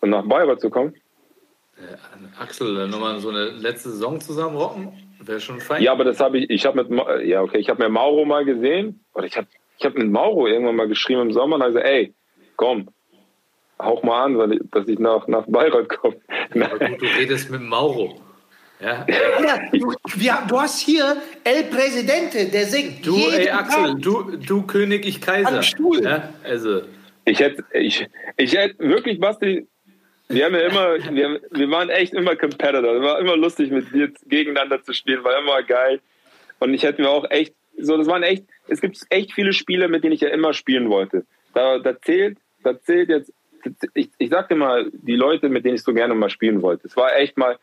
Und 0.00 0.10
nach 0.10 0.24
Bayreuth 0.26 0.60
zu 0.60 0.70
kommen? 0.70 0.94
Äh, 1.76 2.40
Axel, 2.40 2.88
nochmal 2.88 3.18
so 3.18 3.30
eine 3.30 3.46
letzte 3.46 3.90
Saison 3.90 4.20
zusammenrocken? 4.20 4.92
Wäre 5.20 5.40
schon 5.40 5.60
fein. 5.60 5.82
Ja, 5.82 5.92
aber 5.92 6.04
das 6.04 6.20
habe 6.20 6.38
ich, 6.38 6.50
ich 6.50 6.66
habe 6.66 6.84
mit, 6.84 7.26
ja, 7.26 7.42
okay, 7.42 7.58
ich 7.58 7.68
habe 7.70 7.82
mir 7.82 7.88
Mauro 7.88 8.24
mal 8.24 8.44
gesehen, 8.44 9.04
oder 9.14 9.26
ich 9.26 9.36
habe 9.36 9.46
ich 9.78 9.84
hab 9.84 9.94
mit 9.94 10.10
Mauro 10.10 10.46
irgendwann 10.46 10.76
mal 10.76 10.88
geschrieben 10.88 11.22
im 11.22 11.32
Sommer 11.32 11.56
und 11.56 11.62
habe 11.62 11.72
gesagt, 11.72 11.86
ey, 11.86 12.14
komm, 12.56 12.88
hauch 13.80 14.02
mal 14.02 14.24
an, 14.24 14.60
dass 14.70 14.86
ich 14.86 14.98
nach, 14.98 15.26
nach 15.26 15.44
Bayreuth 15.46 15.88
komme. 15.88 16.16
Ja, 16.54 16.68
gut, 16.68 17.02
du 17.02 17.06
redest 17.06 17.50
mit 17.50 17.62
Mauro. 17.62 18.20
Ja. 18.80 19.06
ja 19.08 19.60
du, 19.72 19.94
wir, 20.16 20.38
du, 20.48 20.60
hast 20.60 20.80
hier 20.80 21.16
El 21.44 21.64
Presidente, 21.64 22.46
der 22.46 22.66
singt. 22.66 23.06
Du, 23.06 23.16
ey, 23.16 23.48
Axel, 23.48 23.94
du, 23.96 24.36
du 24.36 24.62
König, 24.62 25.06
ich 25.06 25.20
Kaiser. 25.20 25.62
Stuhl. 25.62 26.02
Ja, 26.02 26.32
also. 26.42 26.82
Ich 27.24 27.40
hätte, 27.40 27.64
ich, 27.72 28.06
ich 28.36 28.54
hätte 28.54 28.78
wirklich, 28.80 29.18
Basti, 29.18 29.66
wir 30.28 30.44
haben 30.44 30.54
ja 30.54 30.60
immer, 30.60 31.14
wir, 31.14 31.40
wir 31.50 31.70
waren 31.70 31.88
echt 31.88 32.14
immer 32.14 32.36
Competitor. 32.36 32.96
Es 32.96 33.02
war 33.02 33.18
immer 33.18 33.36
lustig, 33.36 33.70
mit 33.70 33.92
dir 33.92 34.12
gegeneinander 34.26 34.82
zu 34.82 34.92
spielen, 34.92 35.24
war 35.24 35.38
immer 35.38 35.62
geil. 35.62 36.00
Und 36.60 36.74
ich 36.74 36.82
hätte 36.82 37.02
mir 37.02 37.10
auch 37.10 37.30
echt, 37.30 37.54
so, 37.78 37.96
das 37.96 38.06
waren 38.06 38.22
echt, 38.22 38.44
es 38.68 38.80
gibt 38.80 38.98
echt 39.10 39.32
viele 39.32 39.52
Spiele, 39.52 39.88
mit 39.88 40.04
denen 40.04 40.12
ich 40.12 40.20
ja 40.20 40.28
immer 40.28 40.52
spielen 40.52 40.90
wollte. 40.90 41.24
Da, 41.54 41.78
da 41.78 42.00
zählt, 42.00 42.38
da 42.62 42.78
zählt 42.80 43.08
jetzt, 43.08 43.32
ich, 43.94 44.10
ich 44.18 44.30
sagte 44.30 44.54
mal, 44.54 44.90
die 44.92 45.16
Leute, 45.16 45.48
mit 45.48 45.64
denen 45.64 45.76
ich 45.76 45.82
so 45.82 45.92
gerne 45.92 46.14
mal 46.14 46.30
spielen 46.30 46.62
wollte. 46.62 46.86
Es 46.86 46.96
war 46.96 47.16
echt 47.16 47.36
mal, 47.36 47.58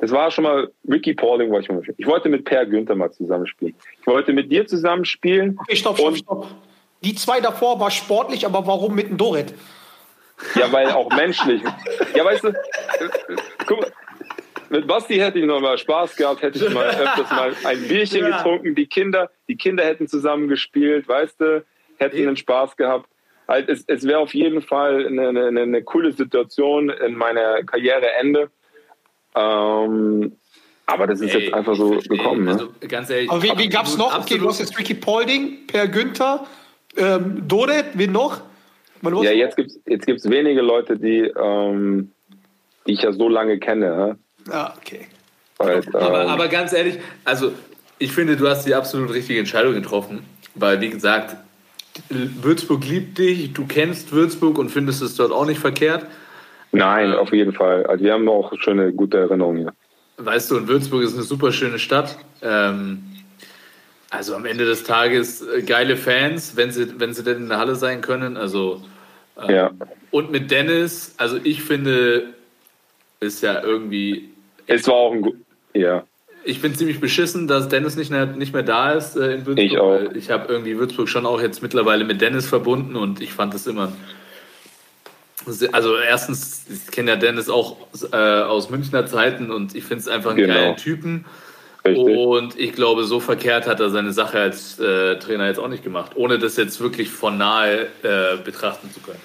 das 0.00 0.10
war 0.12 0.30
schon 0.30 0.44
mal 0.44 0.70
Ricky 0.88 1.14
Pauling, 1.14 1.50
wollte 1.50 1.64
ich 1.64 1.86
mal 1.86 1.94
Ich 1.98 2.06
wollte 2.06 2.28
mit 2.28 2.44
Per 2.44 2.64
Günther 2.66 2.94
mal 2.94 3.10
zusammenspielen. 3.10 3.74
Ich 4.00 4.06
wollte 4.06 4.32
mit 4.32 4.50
dir 4.50 4.66
zusammenspielen. 4.66 5.58
Okay, 5.60 5.76
stopp, 5.76 5.98
stopp, 5.98 6.16
stopp. 6.16 6.46
Die 7.04 7.14
zwei 7.14 7.40
davor 7.40 7.80
war 7.80 7.90
sportlich, 7.90 8.46
aber 8.46 8.66
warum 8.66 8.94
mit 8.94 9.08
dem 9.08 9.16
Dorit? 9.16 9.52
Ja, 10.54 10.72
weil 10.72 10.90
auch 10.90 11.10
menschlich. 11.16 11.62
Ja, 12.14 12.24
weißt 12.24 12.44
du, 12.44 12.54
guck 13.66 13.80
mal, 13.80 13.92
mit 14.70 14.86
Basti 14.86 15.16
hätte 15.16 15.38
ich 15.38 15.44
noch 15.44 15.60
mal 15.60 15.76
Spaß 15.76 16.16
gehabt, 16.16 16.42
hätte 16.42 16.64
ich 16.64 16.72
mal 16.72 16.86
öfters 16.86 17.30
mal 17.30 17.52
ein 17.64 17.88
Bierchen 17.88 18.20
ja. 18.28 18.36
getrunken. 18.36 18.74
Die 18.74 18.86
Kinder, 18.86 19.30
die 19.48 19.56
Kinder 19.56 19.84
hätten 19.84 20.06
zusammen 20.06 20.48
gespielt, 20.48 21.08
weißt 21.08 21.40
du, 21.40 21.64
hätten 21.98 22.16
einen 22.16 22.36
Spaß 22.36 22.76
gehabt. 22.76 23.10
Halt, 23.48 23.68
es, 23.68 23.84
es 23.88 24.06
wäre 24.06 24.20
auf 24.20 24.32
jeden 24.32 24.62
Fall 24.62 25.06
eine, 25.06 25.28
eine, 25.28 25.62
eine 25.62 25.82
coole 25.82 26.12
Situation 26.12 26.88
in 26.88 27.16
meiner 27.16 27.64
Karriereende. 27.64 28.50
Ähm, 29.34 30.32
aber 30.86 31.06
das 31.06 31.20
ist 31.20 31.34
Ey, 31.34 31.42
jetzt 31.42 31.54
einfach 31.54 31.76
so 31.76 31.90
gekommen. 31.90 32.44
Ne? 32.44 32.52
Also, 32.52 32.68
ganz 32.88 33.10
ehrlich. 33.10 33.30
Aber 33.30 33.42
wie, 33.42 33.52
wie 33.56 33.68
gab 33.68 33.86
es 33.86 33.96
noch? 33.96 34.18
Okay, 34.18 34.38
du 34.38 34.48
hast 34.48 34.58
jetzt 34.58 34.76
Ricky 34.78 34.94
Paulding, 34.94 35.66
Per 35.66 35.86
Günther, 35.88 36.46
ähm, 36.96 37.46
Doret, 37.46 37.86
wen 37.94 38.12
noch? 38.12 38.40
Ja, 39.02 39.30
jetzt 39.30 39.56
gibt 39.56 39.70
es 39.70 39.80
jetzt 39.86 40.06
gibt's 40.06 40.28
wenige 40.28 40.60
Leute, 40.60 40.98
die, 40.98 41.20
ähm, 41.20 42.10
die 42.86 42.92
ich 42.92 43.02
ja 43.02 43.12
so 43.12 43.28
lange 43.28 43.58
kenne. 43.58 44.18
Ja, 44.46 44.52
ah, 44.52 44.74
okay. 44.76 45.06
Weil, 45.56 45.76
ähm, 45.76 45.94
aber, 45.94 46.28
aber 46.28 46.48
ganz 46.48 46.72
ehrlich, 46.72 46.98
also 47.24 47.52
ich 47.98 48.12
finde, 48.12 48.36
du 48.36 48.48
hast 48.48 48.66
die 48.66 48.74
absolut 48.74 49.12
richtige 49.12 49.38
Entscheidung 49.38 49.74
getroffen, 49.74 50.24
weil, 50.54 50.80
wie 50.80 50.90
gesagt, 50.90 51.36
Würzburg 52.08 52.84
liebt 52.86 53.18
dich, 53.18 53.52
du 53.52 53.66
kennst 53.66 54.12
Würzburg 54.12 54.58
und 54.58 54.70
findest 54.70 55.02
es 55.02 55.16
dort 55.16 55.32
auch 55.32 55.46
nicht 55.46 55.60
verkehrt. 55.60 56.06
Nein, 56.72 57.12
auf 57.12 57.32
jeden 57.32 57.52
Fall. 57.52 57.84
Also 57.86 58.04
wir 58.04 58.12
haben 58.12 58.28
auch 58.28 58.52
schöne, 58.58 58.92
gute 58.92 59.18
Erinnerungen 59.18 59.58
hier. 59.58 59.72
Weißt 60.18 60.50
du, 60.50 60.56
und 60.56 60.68
Würzburg 60.68 61.02
ist 61.02 61.14
eine 61.14 61.22
super 61.22 61.50
schöne 61.52 61.78
Stadt. 61.78 62.16
Ähm, 62.42 63.02
also 64.10 64.34
am 64.34 64.44
Ende 64.44 64.64
des 64.64 64.84
Tages 64.84 65.42
äh, 65.42 65.62
geile 65.62 65.96
Fans, 65.96 66.56
wenn 66.56 66.70
sie, 66.72 67.00
wenn 67.00 67.14
sie 67.14 67.24
denn 67.24 67.38
in 67.38 67.48
der 67.48 67.58
Halle 67.58 67.76
sein 67.76 68.00
können. 68.00 68.36
Also 68.36 68.82
ähm, 69.40 69.54
ja. 69.54 69.70
und 70.10 70.30
mit 70.30 70.50
Dennis, 70.50 71.14
also 71.16 71.38
ich 71.42 71.62
finde, 71.62 72.34
ist 73.20 73.42
ja 73.42 73.62
irgendwie. 73.62 74.30
Es 74.66 74.86
war 74.86 74.94
auch 74.94 75.12
ein 75.12 75.22
gut. 75.22 75.36
Ja. 75.74 76.04
Ich 76.42 76.62
bin 76.62 76.74
ziemlich 76.74 77.00
beschissen, 77.00 77.48
dass 77.48 77.68
Dennis 77.68 77.96
nicht 77.96 78.10
mehr, 78.10 78.26
nicht 78.26 78.54
mehr 78.54 78.62
da 78.62 78.92
ist 78.92 79.16
äh, 79.16 79.34
in 79.34 79.46
Würzburg. 79.46 79.58
Ich 79.58 79.78
auch. 79.78 80.00
Ich 80.14 80.30
habe 80.30 80.50
irgendwie 80.52 80.78
Würzburg 80.78 81.08
schon 81.08 81.26
auch 81.26 81.40
jetzt 81.40 81.62
mittlerweile 81.62 82.04
mit 82.04 82.20
Dennis 82.20 82.46
verbunden 82.48 82.96
und 82.96 83.20
ich 83.20 83.32
fand 83.32 83.52
das 83.54 83.66
immer 83.66 83.92
also 85.72 85.96
erstens, 85.96 86.66
ich 86.68 86.90
kenne 86.90 87.12
ja 87.12 87.16
Dennis 87.16 87.48
auch 87.48 87.76
äh, 88.12 88.16
aus 88.16 88.70
Münchner 88.70 89.06
Zeiten 89.06 89.50
und 89.50 89.74
ich 89.74 89.84
finde 89.84 90.02
es 90.02 90.08
einfach 90.08 90.30
einen 90.30 90.40
genau. 90.40 90.54
geilen 90.54 90.76
Typen. 90.76 91.26
Richtig. 91.84 92.18
Und 92.18 92.58
ich 92.58 92.72
glaube, 92.72 93.04
so 93.04 93.20
verkehrt 93.20 93.66
hat 93.66 93.80
er 93.80 93.88
seine 93.88 94.12
Sache 94.12 94.38
als 94.38 94.78
äh, 94.78 95.16
Trainer 95.16 95.46
jetzt 95.46 95.58
auch 95.58 95.68
nicht 95.68 95.82
gemacht, 95.82 96.12
ohne 96.14 96.38
das 96.38 96.56
jetzt 96.56 96.80
wirklich 96.80 97.10
von 97.10 97.38
nahe 97.38 97.86
äh, 98.02 98.36
betrachten 98.44 98.90
zu 98.90 99.00
können. 99.00 99.20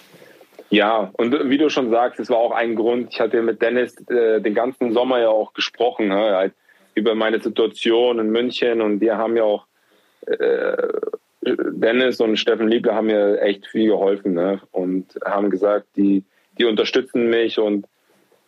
Ja, 0.70 1.12
und 1.14 1.50
wie 1.50 1.58
du 1.58 1.70
schon 1.70 1.90
sagst, 1.90 2.20
es 2.20 2.30
war 2.30 2.38
auch 2.38 2.52
ein 2.52 2.76
Grund. 2.76 3.10
Ich 3.12 3.20
hatte 3.20 3.42
mit 3.42 3.62
Dennis 3.62 3.96
äh, 4.10 4.42
den 4.42 4.54
ganzen 4.54 4.94
Sommer 4.94 5.20
ja 5.20 5.30
auch 5.30 5.54
gesprochen, 5.54 6.08
ne, 6.08 6.36
halt 6.36 6.54
über 6.96 7.14
meine 7.14 7.42
Situation 7.42 8.20
in 8.20 8.32
München 8.32 8.82
und 8.82 9.02
wir 9.02 9.18
haben 9.18 9.36
ja 9.36 9.44
auch 9.44 9.66
äh, 10.26 10.78
Dennis 11.46 12.20
und 12.20 12.38
Steffen 12.38 12.68
Liebler 12.68 12.96
haben 12.96 13.08
mir 13.08 13.42
echt 13.42 13.68
viel 13.68 13.90
geholfen 13.90 14.34
ne? 14.34 14.62
und 14.72 15.18
haben 15.26 15.50
gesagt, 15.50 15.88
die, 15.96 16.24
die 16.58 16.66
unterstützen 16.66 17.30
mich 17.30 17.60
und 17.60 17.86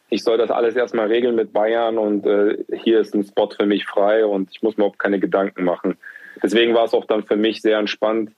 ich 0.09 0.23
soll 0.23 0.37
das 0.37 0.51
alles 0.51 0.75
erstmal 0.75 1.07
regeln 1.07 1.35
mit 1.35 1.53
Bayern 1.53 1.97
und 1.97 2.25
äh, 2.25 2.57
hier 2.81 2.99
ist 2.99 3.13
ein 3.13 3.23
Spot 3.23 3.49
für 3.49 3.65
mich 3.65 3.85
frei 3.85 4.25
und 4.25 4.49
ich 4.51 4.61
muss 4.61 4.77
mir 4.77 4.85
auch 4.85 4.97
keine 4.97 5.19
Gedanken 5.19 5.63
machen. 5.63 5.97
Deswegen 6.41 6.73
war 6.73 6.85
es 6.85 6.93
auch 6.93 7.05
dann 7.05 7.23
für 7.23 7.35
mich 7.35 7.61
sehr 7.61 7.77
entspannt, 7.77 8.31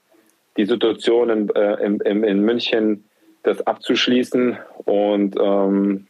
die 0.56 0.66
Situation 0.66 1.30
in, 1.30 1.50
äh, 1.50 1.84
in, 1.84 2.00
in 2.00 2.40
München 2.40 3.04
das 3.42 3.64
abzuschließen 3.66 4.58
und 4.84 5.36
ähm, 5.40 6.06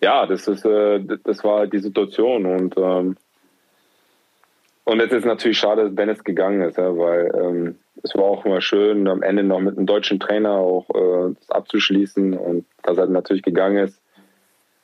ja, 0.00 0.26
das 0.26 0.48
ist, 0.48 0.64
äh, 0.64 1.00
das 1.24 1.44
war 1.44 1.66
die 1.66 1.78
Situation 1.78 2.46
und 2.46 2.74
ähm, 2.76 3.16
und 4.86 5.00
jetzt 5.00 5.12
ist 5.12 5.24
natürlich 5.26 5.58
schade, 5.58 5.84
dass 5.84 5.94
Dennis 5.94 6.22
gegangen 6.22 6.62
ist, 6.62 6.78
ja, 6.78 6.96
weil 6.96 7.32
ähm, 7.34 7.74
es 8.04 8.14
war 8.14 8.22
auch 8.22 8.44
immer 8.44 8.60
schön, 8.60 9.08
am 9.08 9.22
Ende 9.22 9.42
noch 9.42 9.58
mit 9.58 9.76
einem 9.76 9.86
deutschen 9.86 10.20
Trainer 10.20 10.52
auch 10.52 10.88
äh, 10.90 11.34
das 11.34 11.50
abzuschließen. 11.50 12.34
Und 12.34 12.64
dass 12.84 12.96
er 12.96 13.06
natürlich 13.06 13.42
gegangen 13.42 13.78
ist, 13.78 14.00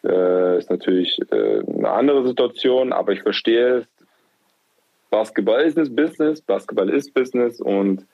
äh, 0.04 0.58
ist 0.58 0.70
natürlich 0.70 1.20
äh, 1.30 1.60
eine 1.60 1.88
andere 1.90 2.26
Situation, 2.26 2.92
aber 2.92 3.12
ich 3.12 3.22
verstehe 3.22 3.78
es. 3.78 3.86
Basketball 5.10 5.62
ist 5.62 5.76
Business, 5.94 6.40
Basketball 6.40 6.90
ist 6.90 7.14
Business. 7.14 7.60
Und 7.60 8.04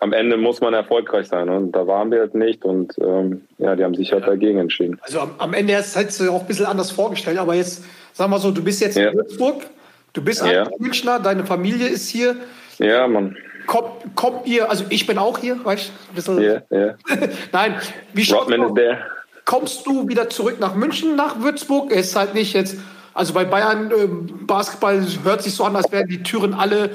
am 0.00 0.12
Ende 0.12 0.36
muss 0.36 0.60
man 0.60 0.74
erfolgreich 0.74 1.28
sein. 1.28 1.48
Und 1.48 1.72
da 1.72 1.86
waren 1.86 2.10
wir 2.10 2.20
halt 2.20 2.34
nicht. 2.34 2.64
Und 2.64 2.98
ähm, 2.98 3.42
ja, 3.58 3.76
die 3.76 3.84
haben 3.84 3.94
sich 3.94 4.12
halt 4.12 4.26
dagegen 4.26 4.58
entschieden. 4.58 4.98
Also 5.02 5.20
am, 5.20 5.34
am 5.38 5.54
Ende 5.54 5.74
hättest 5.74 6.18
du 6.20 6.32
auch 6.32 6.40
ein 6.40 6.46
bisschen 6.48 6.66
anders 6.66 6.90
vorgestellt, 6.90 7.38
aber 7.38 7.54
jetzt, 7.54 7.84
sag 8.12 8.28
mal 8.28 8.40
so, 8.40 8.50
du 8.50 8.64
bist 8.64 8.80
jetzt 8.80 8.96
Ja. 8.96 9.10
in 9.10 9.16
Würzburg, 9.16 9.66
du 10.14 10.22
bist 10.22 10.44
Ja. 10.44 10.68
Münchner, 10.78 11.20
deine 11.20 11.44
Familie 11.44 11.88
ist 11.88 12.08
hier. 12.08 12.36
Ja, 12.78 13.06
Mann. 13.06 13.36
Kommt, 13.66 14.14
kommt 14.14 14.46
ihr, 14.46 14.68
also 14.70 14.84
ich 14.90 15.06
bin 15.06 15.16
auch 15.18 15.38
hier, 15.38 15.62
weißt 15.64 15.90
du? 16.26 16.38
Ja, 16.40 16.62
ja. 16.70 16.94
Nein, 17.52 17.76
wie 18.12 18.22
ist 18.22 18.30
der. 18.76 18.98
Kommst 19.44 19.86
du 19.86 20.08
wieder 20.08 20.28
zurück 20.30 20.56
nach 20.60 20.74
München, 20.74 21.16
nach 21.16 21.40
Würzburg? 21.40 21.90
Es 21.92 22.08
ist 22.08 22.16
halt 22.16 22.34
nicht 22.34 22.54
jetzt, 22.54 22.76
also 23.12 23.32
bei 23.34 23.44
Bayern 23.44 23.90
ähm, 23.96 24.46
Basketball 24.46 25.04
hört 25.22 25.42
sich 25.42 25.54
so 25.54 25.64
an, 25.64 25.76
als 25.76 25.90
wären 25.92 26.08
die 26.08 26.22
Türen 26.22 26.54
alle 26.54 26.90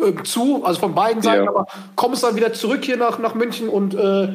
ähm, 0.00 0.24
zu, 0.24 0.64
also 0.64 0.80
von 0.80 0.94
beiden 0.94 1.22
Seiten, 1.22 1.44
Ja. 1.44 1.50
aber 1.50 1.66
kommst 1.96 2.22
dann 2.22 2.36
wieder 2.36 2.52
zurück 2.52 2.84
hier 2.84 2.96
nach, 2.96 3.18
nach 3.18 3.34
München 3.34 3.68
und 3.68 3.94
äh, 3.94 4.28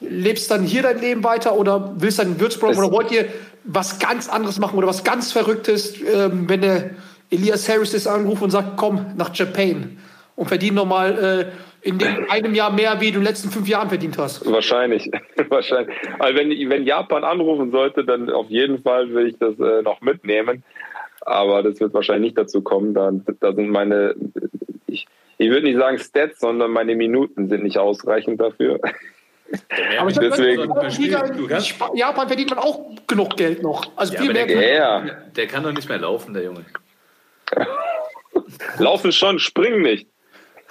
lebst 0.00 0.50
dann 0.50 0.62
hier 0.64 0.82
dein 0.82 1.00
Leben 1.00 1.22
weiter 1.22 1.54
oder 1.56 1.92
willst 1.96 2.18
dann 2.18 2.28
in 2.32 2.40
Würzburg 2.40 2.72
Es- 2.72 2.78
oder 2.78 2.90
wollt 2.90 3.10
ihr 3.12 3.26
was 3.64 3.98
ganz 4.00 4.28
anderes 4.28 4.58
machen 4.58 4.76
oder 4.76 4.88
was 4.88 5.04
ganz 5.04 5.32
Verrücktes, 5.32 5.94
ähm, 6.00 6.48
wenn 6.48 6.60
der 6.62 6.90
Elias 7.32 7.68
Harris 7.68 7.94
ist 7.94 8.06
anruft 8.06 8.42
und 8.42 8.50
sagt, 8.50 8.76
komm 8.76 9.06
nach 9.16 9.34
Japan 9.34 9.98
und 10.36 10.46
verdien 10.48 10.74
nochmal 10.74 11.50
äh, 11.82 11.88
in 11.88 11.98
dem 11.98 12.26
einem 12.30 12.54
Jahr 12.54 12.72
mehr, 12.72 13.00
wie 13.00 13.06
du 13.10 13.18
in 13.18 13.20
den 13.20 13.24
letzten 13.24 13.50
fünf 13.50 13.66
Jahren 13.68 13.88
verdient 13.88 14.16
hast. 14.18 14.46
Wahrscheinlich, 14.50 15.10
wahrscheinlich. 15.48 15.96
Also 16.18 16.38
wenn, 16.38 16.50
wenn 16.70 16.84
Japan 16.84 17.24
anrufen 17.24 17.70
sollte, 17.72 18.04
dann 18.04 18.30
auf 18.30 18.48
jeden 18.50 18.82
Fall 18.82 19.12
will 19.12 19.26
ich 19.28 19.38
das 19.38 19.58
äh, 19.58 19.82
noch 19.82 20.00
mitnehmen. 20.00 20.62
Aber 21.22 21.62
das 21.62 21.80
wird 21.80 21.94
wahrscheinlich 21.94 22.32
nicht 22.32 22.38
dazu 22.38 22.62
kommen. 22.62 22.94
Da, 22.94 23.10
da 23.40 23.52
sind 23.52 23.68
meine, 23.70 24.14
ich, 24.86 25.06
ich 25.38 25.48
würde 25.50 25.66
nicht 25.66 25.78
sagen 25.78 25.98
Stats, 25.98 26.40
sondern 26.40 26.70
meine 26.72 26.94
Minuten 26.96 27.48
sind 27.48 27.62
nicht 27.62 27.78
ausreichend 27.78 28.40
dafür. 28.40 28.80
Aber 30.00 30.10
ich 30.10 30.18
Deswegen- 30.18 30.72
gehört, 30.72 31.74
Japan 31.94 32.26
verdient 32.26 32.50
man 32.50 32.58
auch 32.58 32.80
genug 33.06 33.36
Geld 33.36 33.62
noch. 33.62 33.84
Also 33.96 34.14
Ja, 34.14 34.20
viel 34.20 34.32
mehr. 34.32 34.46
der, 34.46 34.74
Ja, 34.74 35.00
kann, 35.00 35.10
der 35.36 35.46
kann 35.46 35.62
doch 35.62 35.72
nicht 35.72 35.88
mehr 35.88 35.98
laufen, 35.98 36.32
der 36.34 36.44
Junge. 36.44 36.64
laufen 38.78 39.12
schon, 39.12 39.38
springen 39.38 39.82
nicht. 39.82 40.08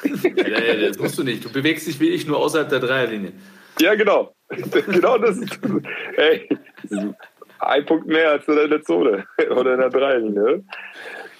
Ja, 0.03 0.75
das 0.87 0.97
musst 0.97 1.19
du 1.19 1.23
nicht. 1.23 1.45
Du 1.45 1.51
bewegst 1.51 1.87
dich 1.87 1.99
wie 1.99 2.09
ich 2.09 2.25
nur 2.25 2.37
außerhalb 2.37 2.69
der 2.69 2.79
Dreierlinie. 2.79 3.33
Ja, 3.79 3.95
genau. 3.95 4.33
genau 4.87 5.17
das 5.17 5.37
ist. 5.37 5.59
Ey, 6.17 6.49
ein 7.59 7.85
Punkt 7.85 8.07
mehr 8.07 8.31
als 8.31 8.47
in 8.47 8.69
der 8.69 8.81
Zone 8.81 9.25
oder 9.51 9.73
in 9.73 9.79
der 9.79 9.89
Dreilinie. 9.89 10.63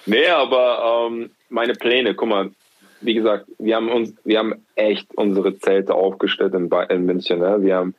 Nee, 0.06 0.28
aber 0.28 1.08
ähm, 1.10 1.30
meine 1.48 1.74
Pläne, 1.74 2.14
guck 2.14 2.28
mal, 2.28 2.50
wie 3.00 3.14
gesagt, 3.14 3.46
wir 3.58 3.76
haben 3.76 3.90
uns, 3.90 4.14
wir 4.24 4.38
haben 4.38 4.64
echt 4.76 5.08
unsere 5.14 5.58
Zelte 5.58 5.94
aufgestellt 5.94 6.54
in, 6.54 6.70
in 6.88 7.04
München. 7.04 7.40
Ne? 7.40 7.58
Wir 7.60 7.76
haben 7.76 7.94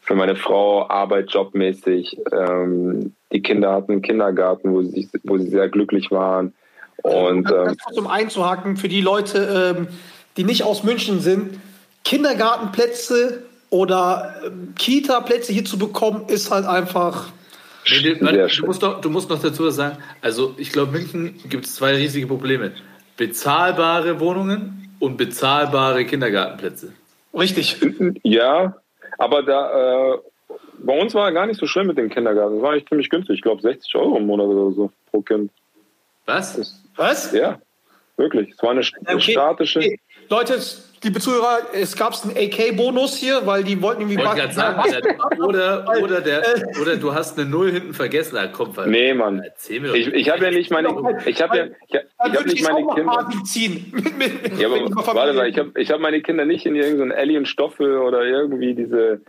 für 0.00 0.14
meine 0.14 0.36
Frau 0.36 0.88
Arbeit 0.88 1.30
jobmäßig. 1.30 2.18
Ähm, 2.32 3.14
die 3.32 3.42
Kinder 3.42 3.72
hatten 3.72 3.92
einen 3.92 4.02
Kindergarten, 4.02 4.72
wo 4.72 4.82
sie, 4.82 5.08
wo 5.22 5.38
sie 5.38 5.48
sehr 5.48 5.68
glücklich 5.68 6.10
waren. 6.10 6.54
Und 7.02 7.44
Ganz 7.44 7.76
ähm, 7.96 7.98
um 7.98 8.06
einzuhaken, 8.06 8.76
für 8.76 8.88
die 8.88 9.00
Leute, 9.00 9.76
ähm, 9.76 9.88
die 10.36 10.44
nicht 10.44 10.64
aus 10.64 10.82
München 10.82 11.20
sind, 11.20 11.60
Kindergartenplätze 12.04 13.44
oder 13.70 14.34
ähm, 14.44 14.74
Kita-Plätze 14.76 15.52
hier 15.52 15.64
zu 15.64 15.78
bekommen, 15.78 16.24
ist 16.28 16.50
halt 16.50 16.66
einfach. 16.66 17.32
Nee, 17.88 18.14
du, 18.14 18.24
warte, 18.24 18.48
du, 18.48 18.66
musst 18.66 18.82
noch, 18.82 19.00
du 19.00 19.10
musst 19.10 19.30
noch 19.30 19.40
dazu 19.40 19.64
was 19.64 19.76
sagen. 19.76 19.96
Also, 20.20 20.54
ich 20.58 20.70
glaube, 20.70 20.92
München 20.92 21.40
gibt 21.48 21.66
es 21.66 21.76
zwei 21.76 21.94
riesige 21.94 22.26
Probleme: 22.26 22.72
bezahlbare 23.16 24.20
Wohnungen 24.20 24.94
und 24.98 25.16
bezahlbare 25.16 26.04
Kindergartenplätze. 26.04 26.92
Richtig. 27.32 27.76
Ja, 28.22 28.76
aber 29.18 29.42
da 29.42 30.14
äh, 30.14 30.18
bei 30.82 30.98
uns 30.98 31.14
war 31.14 31.30
gar 31.32 31.46
nicht 31.46 31.60
so 31.60 31.66
schlimm 31.66 31.86
mit 31.86 31.98
dem 31.98 32.10
Kindergarten. 32.10 32.56
Es 32.56 32.62
war 32.62 32.72
eigentlich 32.72 32.88
ziemlich 32.88 33.10
günstig. 33.10 33.36
Ich 33.36 33.42
glaube 33.42 33.62
60 33.62 33.94
Euro 33.96 34.16
im 34.16 34.26
Monat 34.26 34.46
oder 34.46 34.74
so 34.74 34.90
pro 35.10 35.20
Kind. 35.22 35.50
Was? 36.26 36.79
Was? 37.00 37.32
Ja, 37.32 37.58
wirklich. 38.18 38.50
Es 38.50 38.62
war 38.62 38.72
eine 38.72 38.82
Okay. 39.06 39.32
statische. 39.32 39.78
Okay. 39.78 39.98
Leute, 40.28 40.60
liebe 41.02 41.18
Zuhörer, 41.18 41.60
es 41.72 41.96
gab 41.96 42.12
einen 42.22 42.36
AK-Bonus 42.36 43.16
hier, 43.16 43.46
weil 43.46 43.64
die 43.64 43.80
wollten 43.80 44.02
irgendwie. 44.02 44.18
Wollte 44.18 44.52
sagen, 44.52 44.82
oder, 45.38 45.88
oder, 46.02 46.20
der, 46.20 46.42
oder 46.78 46.96
du 46.96 47.14
hast 47.14 47.38
eine 47.38 47.48
Null 47.48 47.72
hinten 47.72 47.94
vergessen. 47.94 48.32
Na, 48.34 48.48
komm, 48.48 48.68
Alter. 48.76 48.86
Nee, 48.86 49.14
Mann. 49.14 49.40
Erzähl 49.42 49.80
mir 49.80 49.88
doch 49.88 49.94
Ich, 49.94 50.08
ich 50.08 50.28
habe 50.28 50.44
ja 50.44 50.50
nicht 50.50 50.70
meine. 50.70 50.88
Ich 51.24 51.40
habe 51.40 51.56
ja, 51.56 51.64
ich, 51.88 51.94
ich 51.94 52.36
hab 52.36 52.46
nicht 52.46 52.68
meine 52.68 52.86
Kinder. 52.94 53.28
Ziehen. 53.44 53.92
Mit, 53.92 54.18
mit, 54.18 54.58
Ja, 54.60 54.68
aber 54.68 55.16
warte 55.16 55.32
mal, 55.32 55.48
ich 55.48 55.58
habe 55.58 55.72
ich 55.80 55.90
hab 55.90 56.00
meine 56.00 56.20
Kinder 56.20 56.44
nicht 56.44 56.66
in 56.66 56.74
irgendeinen 56.74 57.12
Alien 57.12 57.46
Stoffel 57.46 57.96
oder 57.96 58.24
irgendwie 58.24 58.74
diese 58.74 59.22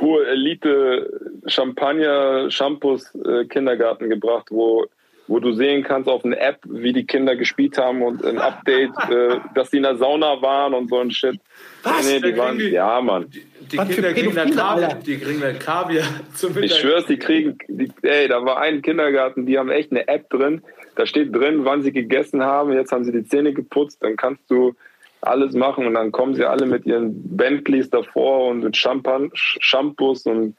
hohe 0.00 0.24
Elite 0.24 1.10
Champagner 1.46 2.48
Shampoos 2.48 3.12
äh, 3.16 3.44
Kindergarten 3.46 4.08
gebracht, 4.08 4.46
wo 4.50 4.86
wo 5.30 5.38
du 5.38 5.52
sehen 5.52 5.84
kannst 5.84 6.08
auf 6.08 6.24
einer 6.24 6.40
App, 6.40 6.58
wie 6.64 6.92
die 6.92 7.06
Kinder 7.06 7.36
gespielt 7.36 7.78
haben 7.78 8.02
und 8.02 8.24
ein 8.24 8.38
Update, 8.38 8.90
äh, 9.10 9.36
dass 9.54 9.70
die 9.70 9.76
in 9.76 9.84
der 9.84 9.94
Sauna 9.96 10.42
waren 10.42 10.74
und 10.74 10.88
so 10.90 10.98
ein 10.98 11.12
Shit. 11.12 11.38
Was? 11.84 12.04
Nee, 12.04 12.18
die 12.20 12.36
waren, 12.36 12.58
die- 12.58 12.70
ja, 12.70 13.00
Mann. 13.00 13.26
Die, 13.30 13.44
die 13.68 13.76
Kinder 13.94 14.12
kriegen 14.12 14.34
dann 14.34 14.50
Kaviar, 14.50 14.94
die 14.96 15.18
kriegen 15.18 15.40
dann 15.40 15.56
Kaviar 15.60 16.04
zum 16.34 16.52
Mittag. 16.54 16.64
Ich 16.64 16.74
schwör's, 16.78 17.06
die 17.06 17.16
kriegen, 17.16 17.56
die, 17.68 17.88
ey, 18.02 18.26
da 18.26 18.44
war 18.44 18.58
ein 18.58 18.82
Kindergarten, 18.82 19.46
die 19.46 19.56
haben 19.56 19.70
echt 19.70 19.92
eine 19.92 20.08
App 20.08 20.28
drin. 20.30 20.62
Da 20.96 21.06
steht 21.06 21.32
drin, 21.32 21.64
wann 21.64 21.82
sie 21.82 21.92
gegessen 21.92 22.42
haben. 22.42 22.72
Jetzt 22.72 22.90
haben 22.90 23.04
sie 23.04 23.12
die 23.12 23.24
Zähne 23.24 23.52
geputzt. 23.52 24.02
Dann 24.02 24.16
kannst 24.16 24.50
du 24.50 24.74
alles 25.20 25.54
machen 25.54 25.86
und 25.86 25.94
dann 25.94 26.10
kommen 26.10 26.34
sie 26.34 26.44
alle 26.44 26.66
mit 26.66 26.86
ihren 26.86 27.36
Bentleys 27.36 27.88
davor 27.88 28.48
und 28.48 28.64
mit 28.64 28.76
Champan 28.76 29.30
Shampoos 29.34 30.26
und 30.26 30.56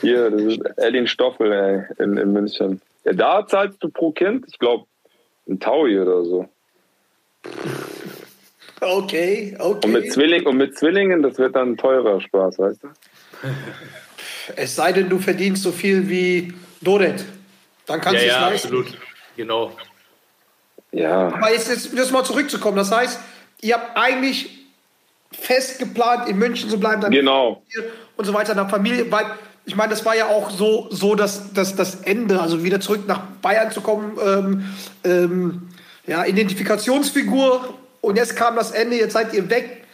hier, 0.00 0.30
das 0.30 0.42
ist 0.42 0.60
Ellin 0.76 1.08
Stoffel, 1.08 1.50
ey, 1.52 2.04
in, 2.04 2.16
in 2.16 2.32
München. 2.32 2.80
Ja, 3.08 3.14
da 3.14 3.46
zahlst 3.46 3.82
du 3.82 3.88
pro 3.88 4.12
Kind, 4.12 4.44
ich 4.48 4.58
glaube, 4.58 4.84
ein 5.48 5.58
Taui 5.58 5.98
oder 5.98 6.24
so. 6.24 6.48
Okay, 8.80 9.56
okay. 9.58 9.86
Und 9.86 9.92
mit, 9.92 10.12
Zwilling, 10.12 10.46
und 10.46 10.56
mit 10.56 10.76
Zwillingen, 10.78 11.22
das 11.22 11.38
wird 11.38 11.56
dann 11.56 11.76
teurer 11.76 12.20
Spaß, 12.20 12.58
weißt 12.58 12.84
du? 12.84 12.88
Es 14.56 14.74
sei 14.76 14.92
denn, 14.92 15.10
du 15.10 15.18
verdienst 15.18 15.62
so 15.62 15.70
viel 15.70 16.08
wie 16.08 16.54
Doret. 16.80 17.22
Dann 17.84 18.00
kannst 18.00 18.14
Ja, 18.14 18.20
du 18.22 18.26
es 18.26 18.32
ja, 18.32 18.48
leisten. 18.48 18.66
absolut. 18.68 18.98
Genau. 19.36 19.72
Ja. 20.90 21.28
Aber 21.28 21.52
jetzt, 21.52 21.68
jetzt 21.68 21.92
jetzt 21.94 22.12
mal 22.12 22.24
zurückzukommen. 22.24 22.78
Das 22.78 22.90
heißt, 22.90 23.20
ihr 23.60 23.74
habt 23.74 23.94
eigentlich 23.94 24.64
fest 25.32 25.78
geplant, 25.78 26.30
in 26.30 26.38
München 26.38 26.70
zu 26.70 26.80
bleiben, 26.80 27.02
dann 27.02 27.12
Genau. 27.12 27.62
und 28.16 28.24
so 28.24 28.32
weiter, 28.32 28.54
nach 28.54 28.70
Familie. 28.70 29.12
Weil 29.12 29.26
ich 29.68 29.76
meine, 29.76 29.90
das 29.90 30.04
war 30.04 30.16
ja 30.16 30.26
auch 30.26 30.50
so, 30.50 30.88
so 30.90 31.14
dass, 31.14 31.52
dass 31.52 31.76
das 31.76 32.02
Ende, 32.02 32.40
also 32.40 32.64
wieder 32.64 32.80
zurück 32.80 33.06
nach 33.06 33.20
Bayern 33.42 33.70
zu 33.70 33.80
kommen, 33.82 34.16
ähm, 34.24 34.64
ähm, 35.04 35.68
ja, 36.06 36.24
Identifikationsfigur. 36.24 37.74
Und 38.00 38.16
jetzt 38.16 38.34
kam 38.34 38.56
das 38.56 38.70
Ende, 38.70 38.96
jetzt 38.96 39.12
seid 39.12 39.34
ihr 39.34 39.48
weg. 39.50 39.84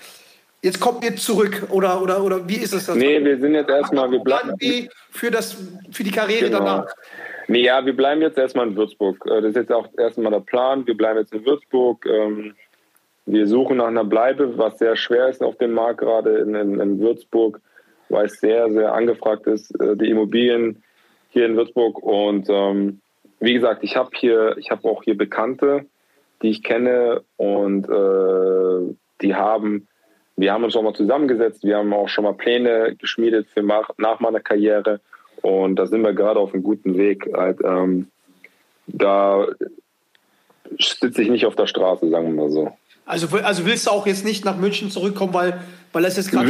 Jetzt 0.63 0.81
kommt 0.81 1.05
ihr 1.05 1.17
zurück. 1.17 1.65
Oder, 1.71 2.01
oder, 2.01 2.23
oder 2.23 2.49
wie 2.49 2.57
ist 2.57 2.73
es 2.73 2.87
das? 2.87 2.97
Nee, 2.97 3.23
wir 3.23 3.39
sind 3.39 3.55
jetzt 3.55 3.69
erstmal, 3.69 4.11
wir 4.11 4.21
bleiben. 4.21 4.55
Für, 5.11 5.31
das, 5.31 5.57
für 5.91 6.05
die 6.05 6.11
Karriere 6.11 6.47
Genau. 6.47 6.59
danach. 6.61 6.87
Nee, 7.49 7.65
ja, 7.65 7.85
wir 7.85 7.95
bleiben 7.95 8.23
jetzt 8.23 8.39
erstmal 8.39 8.69
in 8.69 8.77
Würzburg. 8.77 9.23
Äh, 9.27 9.43
Das 9.43 9.51
ist 9.51 9.57
jetzt 9.57 9.73
auch 9.73 9.89
erstmal 9.99 10.33
der 10.33 10.41
Plan. 10.41 10.87
Wir 10.87 10.97
bleiben 10.97 11.19
jetzt 11.19 11.35
in 11.35 11.45
Würzburg. 11.45 12.07
Ähm, 12.07 12.55
Wir 13.27 13.47
suchen 13.47 13.79
nach 13.79 13.89
einer 13.89 14.05
Bleibe, 14.05 14.57
was 14.57 14.79
sehr 14.79 14.97
schwer 14.97 15.29
ist 15.29 15.43
auf 15.43 15.57
dem 15.59 15.73
Markt 15.73 16.01
gerade 16.01 16.39
in, 16.39 16.55
in, 16.55 16.79
in 16.81 17.01
Würzburg, 17.01 17.61
weil 18.09 18.27
es 18.27 18.41
sehr, 18.41 18.71
sehr 18.71 18.93
angefragt 18.93 19.47
ist, 19.47 19.71
äh, 19.81 19.97
die 19.97 20.11
Immobilien 20.11 20.83
hier 21.31 21.47
in 21.47 21.57
Würzburg. 21.57 22.03
Und 22.03 22.49
ähm, 22.49 23.01
wie 23.41 23.55
gesagt, 23.55 23.83
ich 23.83 23.97
habe 23.97 24.11
hier, 24.15 24.57
ich 24.59 24.71
habe 24.71 24.89
auch 24.89 25.03
hier 25.03 25.17
Bekannte, 25.17 25.87
die 26.43 26.51
ich 26.51 26.63
kenne 26.63 27.23
und 27.37 27.89
äh, 27.89 28.95
die 29.23 29.35
haben, 29.35 29.89
wir 30.37 30.53
haben 30.53 30.65
uns 30.65 30.73
schon 30.73 30.85
mal 30.85 30.95
zusammengesetzt, 30.95 31.65
wir 31.65 31.79
haben 31.79 31.93
auch 31.93 32.09
schon 32.09 32.25
mal 32.25 32.35
Pläne 32.35 32.97
geschmiedet 32.97 33.49
für 33.49 33.63
nach, 33.63 34.21
meiner 34.21 34.41
Karriere 34.41 35.01
und 35.43 35.77
da 35.77 35.87
sind 35.87 36.03
wir 36.03 36.13
gerade 36.13 36.41
auf 36.41 36.55
einem 36.55 36.63
guten 36.63 36.97
Weg. 36.97 37.31
Halt, 37.35 37.61
ähm, 37.65 38.09
da 38.87 39.47
sitze 40.79 41.23
ich 41.23 41.31
nicht 41.31 41.47
auf 41.47 41.57
der 41.57 41.67
Straße, 41.67 42.09
sagen 42.09 42.29
wir 42.29 42.43
mal 42.43 42.51
so. 42.51 42.73
Also, 43.07 43.29
also 43.37 43.67
willst 43.67 43.87
du 43.87 43.91
auch 43.91 44.07
jetzt 44.07 44.25
nicht 44.25 44.45
nach 44.45 44.57
München 44.57 44.91
zurückkommen, 44.91 45.35
weil, 45.35 45.61
weil 45.93 46.03
das 46.03 46.17
jetzt 46.17 46.31
gerade 46.31 46.49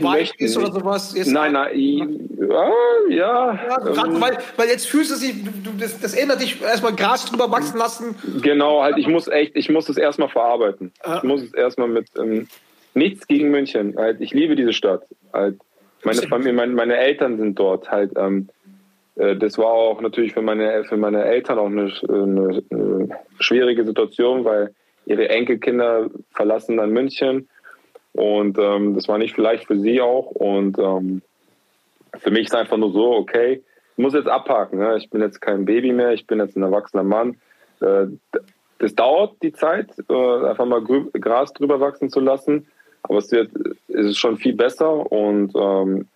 weit 0.00 0.32
ist 0.38 0.56
oder 0.56 0.72
sowas? 0.72 1.12
Jetzt, 1.16 1.32
Nein, 1.32 1.52
nein, 1.52 2.28
ja, 2.38 2.72
ja. 3.08 3.54
Ja, 3.54 3.76
grad, 3.78 4.06
ähm, 4.08 4.20
weil, 4.20 4.38
weil 4.56 4.68
jetzt 4.68 4.86
fühlst 4.86 5.10
du 5.10 5.18
dich, 5.18 5.34
das, 5.80 5.98
das 5.98 6.14
ändert 6.14 6.40
dich 6.40 6.62
erstmal 6.62 6.94
Gras 6.94 7.24
drüber 7.24 7.50
wachsen 7.50 7.78
lassen. 7.78 8.14
Genau, 8.42 8.82
halt, 8.82 8.96
ich 8.96 9.08
muss 9.08 9.26
echt, 9.26 9.56
ich 9.56 9.68
muss 9.70 9.88
es 9.88 9.96
erstmal 9.96 10.28
verarbeiten. 10.28 10.92
Ich 11.16 11.22
muss 11.24 11.42
es 11.42 11.52
erstmal 11.52 11.88
mit 11.88 12.06
ähm, 12.16 12.46
nichts 12.94 13.26
gegen 13.26 13.50
München. 13.50 13.96
Halt, 13.96 14.20
ich 14.20 14.32
liebe 14.32 14.54
diese 14.54 14.72
Stadt. 14.72 15.02
Halt, 15.32 15.58
meine 16.04 16.22
Familie, 16.22 16.52
meine, 16.52 16.74
meine 16.74 16.96
Eltern 16.96 17.38
sind 17.38 17.58
dort. 17.58 17.90
Halt, 17.90 18.12
ähm, 18.16 18.48
äh, 19.16 19.34
das 19.34 19.58
war 19.58 19.66
auch 19.66 20.00
natürlich 20.00 20.32
für 20.32 20.42
meine 20.42 20.84
für 20.84 20.96
meine 20.96 21.24
Eltern 21.24 21.58
auch 21.58 21.66
eine, 21.66 21.92
eine, 22.08 22.62
eine 22.70 23.08
schwierige 23.40 23.84
Situation, 23.84 24.44
weil 24.44 24.72
ihre 25.06 25.28
Enkelkinder 25.28 26.10
verlassen 26.30 26.76
dann 26.76 26.90
München 26.90 27.48
und 28.12 28.58
ähm, 28.58 28.94
das 28.94 29.08
war 29.08 29.18
nicht 29.18 29.34
vielleicht 29.34 29.66
für 29.66 29.78
sie 29.78 30.00
auch 30.00 30.26
und 30.26 30.78
ähm, 30.78 31.22
für 32.18 32.30
mich 32.30 32.44
ist 32.46 32.54
einfach 32.54 32.76
nur 32.76 32.92
so, 32.92 33.12
okay, 33.12 33.62
ich 33.92 33.98
muss 34.02 34.14
jetzt 34.14 34.28
abhaken. 34.28 34.78
Ne? 34.78 34.96
Ich 34.98 35.10
bin 35.10 35.20
jetzt 35.20 35.40
kein 35.40 35.64
Baby 35.64 35.92
mehr, 35.92 36.12
ich 36.12 36.26
bin 36.26 36.38
jetzt 36.38 36.56
ein 36.56 36.62
erwachsener 36.62 37.04
Mann. 37.04 37.36
Äh, 37.80 38.06
das 38.78 38.94
dauert 38.94 39.36
die 39.42 39.52
Zeit, 39.52 39.90
äh, 40.10 40.46
einfach 40.46 40.66
mal 40.66 40.82
Gras 40.82 41.52
drüber 41.52 41.80
wachsen 41.80 42.10
zu 42.10 42.20
lassen. 42.20 42.66
Aber 43.02 43.18
es 43.18 43.30
wird, 43.32 43.50
es 43.88 44.06
ist 44.06 44.18
schon 44.18 44.36
viel 44.36 44.54
besser 44.54 45.10
und 45.10 45.52
ähm, 45.56 46.06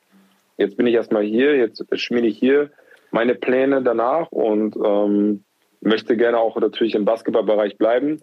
jetzt 0.56 0.76
bin 0.76 0.86
ich 0.86 0.94
erstmal 0.94 1.24
hier, 1.24 1.56
jetzt 1.56 1.84
schmiede 1.98 2.28
ich 2.28 2.38
hier 2.38 2.70
meine 3.10 3.34
Pläne 3.34 3.82
danach 3.82 4.30
und 4.30 4.76
ähm, 4.76 5.42
möchte 5.80 6.16
gerne 6.16 6.38
auch 6.38 6.56
natürlich 6.58 6.94
im 6.94 7.04
Basketballbereich 7.04 7.76
bleiben, 7.76 8.20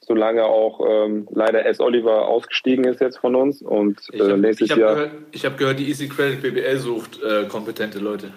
solange 0.00 0.44
auch 0.44 0.80
ähm, 0.88 1.26
leider 1.32 1.66
S. 1.66 1.80
Oliver 1.80 2.26
ausgestiegen 2.28 2.84
ist 2.84 3.00
jetzt 3.00 3.18
von 3.18 3.34
uns 3.34 3.62
und 3.62 4.00
Ich 4.12 4.20
äh, 4.20 4.24
habe 4.24 4.38
nächstes 4.38 4.70
hab 4.70 4.78
Jahr. 4.78 4.94
gehört, 4.94 5.10
ich 5.32 5.44
hab 5.44 5.58
gehört, 5.58 5.78
die 5.78 5.88
Easy 5.88 6.08
Credit 6.08 6.42
BBL 6.42 6.78
sucht 6.78 7.20
äh, 7.22 7.44
kompetente 7.48 7.98
Leute. 7.98 8.32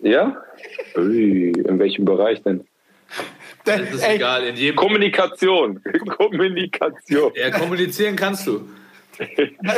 Ja? 0.00 0.36
Ui, 0.96 1.50
in 1.50 1.78
welchem 1.78 2.04
Bereich 2.04 2.42
denn? 2.42 2.66
Das 3.64 3.80
ist 3.80 4.02
Ey, 4.02 4.16
egal, 4.16 4.44
in 4.44 4.56
jedem. 4.56 4.76
Kommunikation. 4.76 5.82
Kommunikation. 6.16 7.32
Ja, 7.34 7.50
kommunizieren 7.50 8.16
kannst 8.16 8.46
du. 8.46 8.68
Ja, 9.18 9.26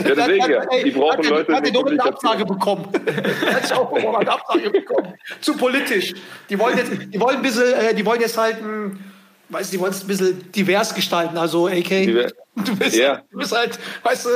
deswegen, 0.02 0.50
ja. 0.50 0.66
Die 0.84 0.90
brauchen 0.90 1.18
hat 1.18 1.28
Leute 1.30 1.52
Hat 1.54 1.62
eine 1.64 1.72
Kommunikation. 1.72 2.14
Absage 2.14 2.44
bekommen. 2.44 2.88
hat 2.92 3.64
ich 3.64 3.72
auch 3.72 3.90
bekommen, 3.90 4.28
Absage 4.28 4.70
bekommen. 4.70 5.14
Zu 5.40 5.56
politisch. 5.56 6.14
Die 6.50 6.58
wollen 6.58 6.76
jetzt, 6.76 6.92
die 6.92 7.18
wollen 7.18 7.36
ein 7.36 7.42
bisschen, 7.42 7.72
äh, 7.72 7.94
die 7.94 8.04
wollen 8.04 8.20
jetzt 8.20 8.36
halt 8.36 8.58
ein, 8.60 9.02
weißt 9.50 9.70
du, 9.72 9.76
die 9.76 9.80
wollen 9.82 9.92
es 9.92 10.02
ein 10.02 10.06
bisschen 10.06 10.52
divers 10.52 10.94
gestalten. 10.94 11.36
Also, 11.36 11.66
AK, 11.68 11.88
Diver- 12.06 12.32
du 12.56 12.76
bist, 12.76 12.96
Ja. 12.96 13.22
du 13.30 13.38
bist 13.38 13.52
halt, 13.56 13.78
weißt 14.02 14.24
du, 14.26 14.30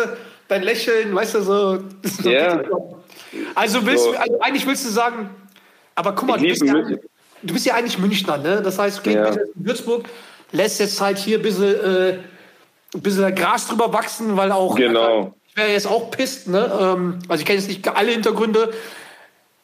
dein 0.49 0.63
Lächeln, 0.63 1.15
weißt 1.15 1.35
du, 1.37 1.43
so. 1.43 1.79
Ja. 2.31 2.63
Also, 3.55 3.85
willst, 3.87 4.05
So. 4.05 4.13
du- 4.13 4.19
also 4.21 4.41
eigentlich 4.41 4.67
willst 4.67 4.85
du 4.85 4.91
sagen, 4.91 5.31
aber 5.95 6.13
guck 6.15 6.29
mal, 6.29 6.39
du 6.39 6.45
bist, 6.45 6.63
ja, 6.63 6.75
du 6.75 7.53
bist 7.55 7.67
ja 7.67 7.75
eigentlich 7.75 7.99
Münchner, 7.99 8.39
ne? 8.39 8.61
Das 8.63 8.79
heißt, 8.79 8.99
okay, 9.01 9.15
Ja. 9.15 9.35
Würzburg, 9.55 10.05
lässt 10.53 10.79
jetzt 10.81 11.01
halt 11.01 11.19
hier 11.19 11.39
ein 11.39 11.43
bisschen, 11.43 11.75
äh, 11.75 12.19
ein 12.95 13.01
bisschen 13.03 13.35
Gras 13.35 13.67
drüber 13.67 13.93
wachsen, 13.93 14.37
weil 14.37 14.53
auch. 14.53 14.77
Genau. 14.77 15.35
Ich 15.49 15.57
wäre 15.57 15.71
jetzt 15.71 15.87
auch 15.87 16.11
pisst, 16.11 16.49
ne? 16.49 16.71
Ähm, 16.81 17.19
also 17.29 17.41
ich 17.41 17.47
kenne 17.47 17.59
jetzt 17.61 17.69
nicht 17.69 17.87
alle 17.89 18.11
Hintergründe. 18.13 18.73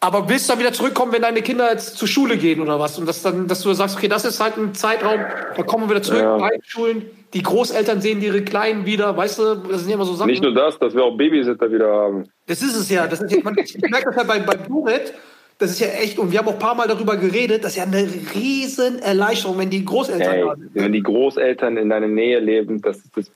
Aber 0.02 0.28
willst 0.30 0.48
du 0.48 0.52
dann 0.52 0.60
wieder 0.60 0.72
zurückkommen, 0.72 1.12
wenn 1.12 1.20
deine 1.20 1.42
Kinder 1.42 1.70
jetzt 1.70 1.98
zur 1.98 2.08
Schule 2.08 2.38
gehen 2.38 2.60
oder 2.60 2.80
was? 2.80 2.98
Und 2.98 3.06
das 3.06 3.20
dann, 3.20 3.46
dass 3.48 3.60
du 3.60 3.72
sagst, 3.74 3.96
okay, 3.98 4.08
das 4.08 4.24
ist 4.24 4.40
halt 4.40 4.56
ein 4.56 4.74
Zeitraum, 4.74 5.20
da 5.56 5.62
kommen 5.62 5.84
wir 5.84 5.90
wieder 5.90 6.02
zurück, 6.02 6.22
Ja. 6.22 6.48
Schulen, 6.62 7.02
die 7.34 7.42
Großeltern 7.42 8.00
sehen 8.00 8.22
ihre 8.22 8.42
Kleinen 8.42 8.86
wieder, 8.86 9.14
weißt 9.14 9.38
du, 9.38 9.54
das 9.56 9.80
sind 9.80 9.90
ja 9.90 9.96
immer 9.96 10.06
so 10.06 10.14
Sachen. 10.14 10.30
Nicht 10.30 10.42
nur 10.42 10.54
das, 10.54 10.78
dass 10.78 10.94
wir 10.94 11.04
auch 11.04 11.16
Babysitter 11.18 11.70
wieder 11.70 11.92
haben. 11.92 12.24
Das 12.46 12.62
ist 12.62 12.74
es 12.76 12.88
ja. 12.88 13.06
Das 13.06 13.20
ist 13.20 13.30
ja 13.30 13.40
man, 13.44 13.56
ich 13.58 13.76
merke 13.78 14.06
das 14.06 14.16
ja 14.16 14.22
bei, 14.22 14.38
bei 14.38 14.54
Blumet. 14.56 15.12
Das 15.58 15.70
ist 15.70 15.80
ja 15.80 15.88
echt, 15.88 16.18
und 16.18 16.32
wir 16.32 16.38
haben 16.38 16.48
auch 16.48 16.54
ein 16.54 16.58
paar 16.58 16.74
Mal 16.74 16.88
darüber 16.88 17.18
geredet, 17.18 17.62
das 17.64 17.72
ist 17.72 17.76
ja 17.76 17.82
eine 17.82 18.08
riesen 18.34 18.98
Erleichterung, 19.00 19.58
wenn 19.58 19.68
die 19.68 19.84
Großeltern 19.84 20.32
Hey, 20.32 20.40
da 20.42 20.56
sind. 20.56 20.70
wenn 20.74 20.92
die 20.92 21.02
Großeltern 21.02 21.76
in 21.76 21.90
deiner 21.90 22.08
Nähe 22.08 22.40
leben, 22.40 22.80
das 22.80 22.96
ist 22.96 23.14
das. 23.14 23.30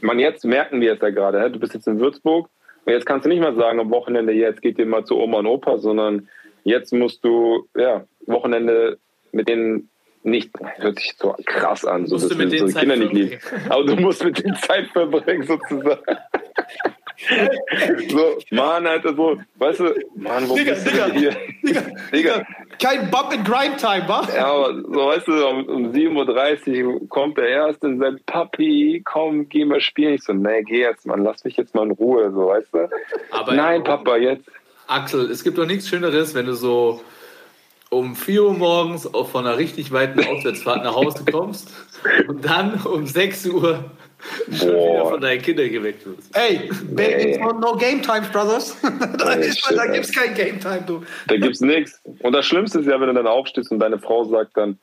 Man, 0.00 0.18
jetzt 0.18 0.46
merken 0.46 0.80
wir 0.80 0.94
es 0.94 1.00
ja 1.02 1.10
gerade. 1.10 1.50
Du 1.50 1.60
bist 1.60 1.74
jetzt 1.74 1.86
in 1.86 2.00
Würzburg 2.00 2.48
und 2.84 2.92
jetzt 2.92 3.06
kannst 3.06 3.24
du 3.24 3.28
nicht 3.28 3.40
mal 3.40 3.54
sagen, 3.54 3.80
am 3.80 3.90
Wochenende, 3.90 4.32
jetzt 4.32 4.62
geht 4.62 4.78
ihr 4.78 4.86
mal 4.86 5.04
zu 5.04 5.18
Oma 5.18 5.38
und 5.38 5.46
Opa, 5.46 5.78
sondern 5.78 6.28
jetzt 6.64 6.92
musst 6.92 7.24
du, 7.24 7.68
ja, 7.76 8.04
Wochenende 8.26 8.98
mit 9.32 9.48
denen 9.48 9.88
nicht, 10.22 10.50
hört 10.76 10.98
sich 10.98 11.14
so 11.16 11.34
krass 11.46 11.84
an, 11.84 12.06
so 12.06 12.16
dass 12.16 12.28
du 12.28 12.34
mit 12.36 12.50
so 12.50 12.66
die 12.66 12.72
Kinder 12.72 12.94
Zeit 12.94 12.98
nicht 12.98 13.12
lieben. 13.12 13.38
Aber 13.68 13.84
du 13.84 13.96
musst 13.96 14.22
mit 14.24 14.42
denen 14.42 14.56
Zeit 14.56 14.88
verbringen, 14.88 15.42
sozusagen. 15.44 16.00
so, 18.08 18.38
Mann, 18.50 18.86
Alter, 18.86 19.14
so, 19.14 19.40
weißt 19.56 19.80
du, 19.80 19.94
Mann, 20.16 20.48
wo 20.48 20.56
Digga, 20.56 20.72
bist 20.72 20.86
du 20.86 20.90
Digga, 20.90 21.06
hier? 21.12 21.36
Digga, 21.62 21.82
Digga, 22.12 22.46
Kein 22.80 23.10
Bump 23.10 23.30
and 23.32 23.46
Grind 23.46 23.78
Time, 23.78 24.08
wa? 24.08 24.26
ja, 24.34 24.46
aber 24.46 24.74
so, 24.74 25.06
weißt 25.06 25.28
du, 25.28 25.46
um, 25.46 25.64
um 25.66 25.92
7.30 25.92 26.84
Uhr 26.84 27.08
kommt 27.08 27.36
der 27.36 27.48
Erste 27.48 27.88
und 27.88 27.98
sagt, 27.98 28.24
Papi, 28.24 29.02
komm, 29.04 29.48
geh 29.48 29.66
mal 29.66 29.80
spielen. 29.80 30.14
Ich 30.14 30.24
so, 30.24 30.32
nee, 30.32 30.62
geh 30.62 30.80
jetzt, 30.80 31.06
Mann, 31.06 31.22
lass 31.22 31.44
mich 31.44 31.56
jetzt 31.56 31.74
mal 31.74 31.84
in 31.84 31.90
Ruhe, 31.90 32.32
so, 32.32 32.46
weißt 32.46 32.68
du? 32.72 32.88
Aber 33.32 33.54
Nein, 33.54 33.84
Papa, 33.84 34.16
jetzt. 34.16 34.48
Axel, 34.86 35.30
es 35.30 35.44
gibt 35.44 35.58
doch 35.58 35.66
nichts 35.66 35.88
Schöneres, 35.88 36.34
wenn 36.34 36.46
du 36.46 36.54
so 36.54 37.02
um 37.90 38.16
4 38.16 38.44
Uhr 38.44 38.54
morgens 38.54 39.12
auch 39.12 39.28
von 39.28 39.46
einer 39.46 39.58
richtig 39.58 39.92
weiten 39.92 40.24
Auswärtsfahrt 40.24 40.84
nach 40.84 40.94
Hause 40.94 41.24
kommst 41.30 41.70
und 42.28 42.44
dann 42.44 42.80
um 42.84 43.06
6 43.06 43.46
Uhr 43.46 43.84
schon 44.52 44.68
wieder 44.68 45.06
von 45.06 45.20
deinen 45.20 45.42
Kindern 45.42 45.70
geweckt 45.70 46.06
wirst. 46.06 46.36
Ey, 46.36 46.70
Nee. 46.90 47.38
no, 47.38 47.76
Game 47.76 48.02
Time, 48.02 48.22
Brothers. 48.32 48.76
da 49.18 49.36
Nee, 49.36 49.46
ist, 49.46 49.72
da 49.74 49.86
gibt's 49.86 50.12
kein 50.12 50.34
Game 50.34 50.60
Time, 50.60 50.82
du. 50.86 51.02
Da 51.28 51.36
gibt's 51.36 51.60
nichts. 51.60 52.00
Und 52.20 52.32
das 52.32 52.46
Schlimmste 52.46 52.80
ist 52.80 52.86
ja, 52.86 53.00
wenn 53.00 53.08
du 53.08 53.14
dann 53.14 53.26
aufstehst 53.26 53.70
und 53.70 53.78
deine 53.78 53.98
Frau 53.98 54.24
sagt 54.24 54.56
dann, 54.56 54.78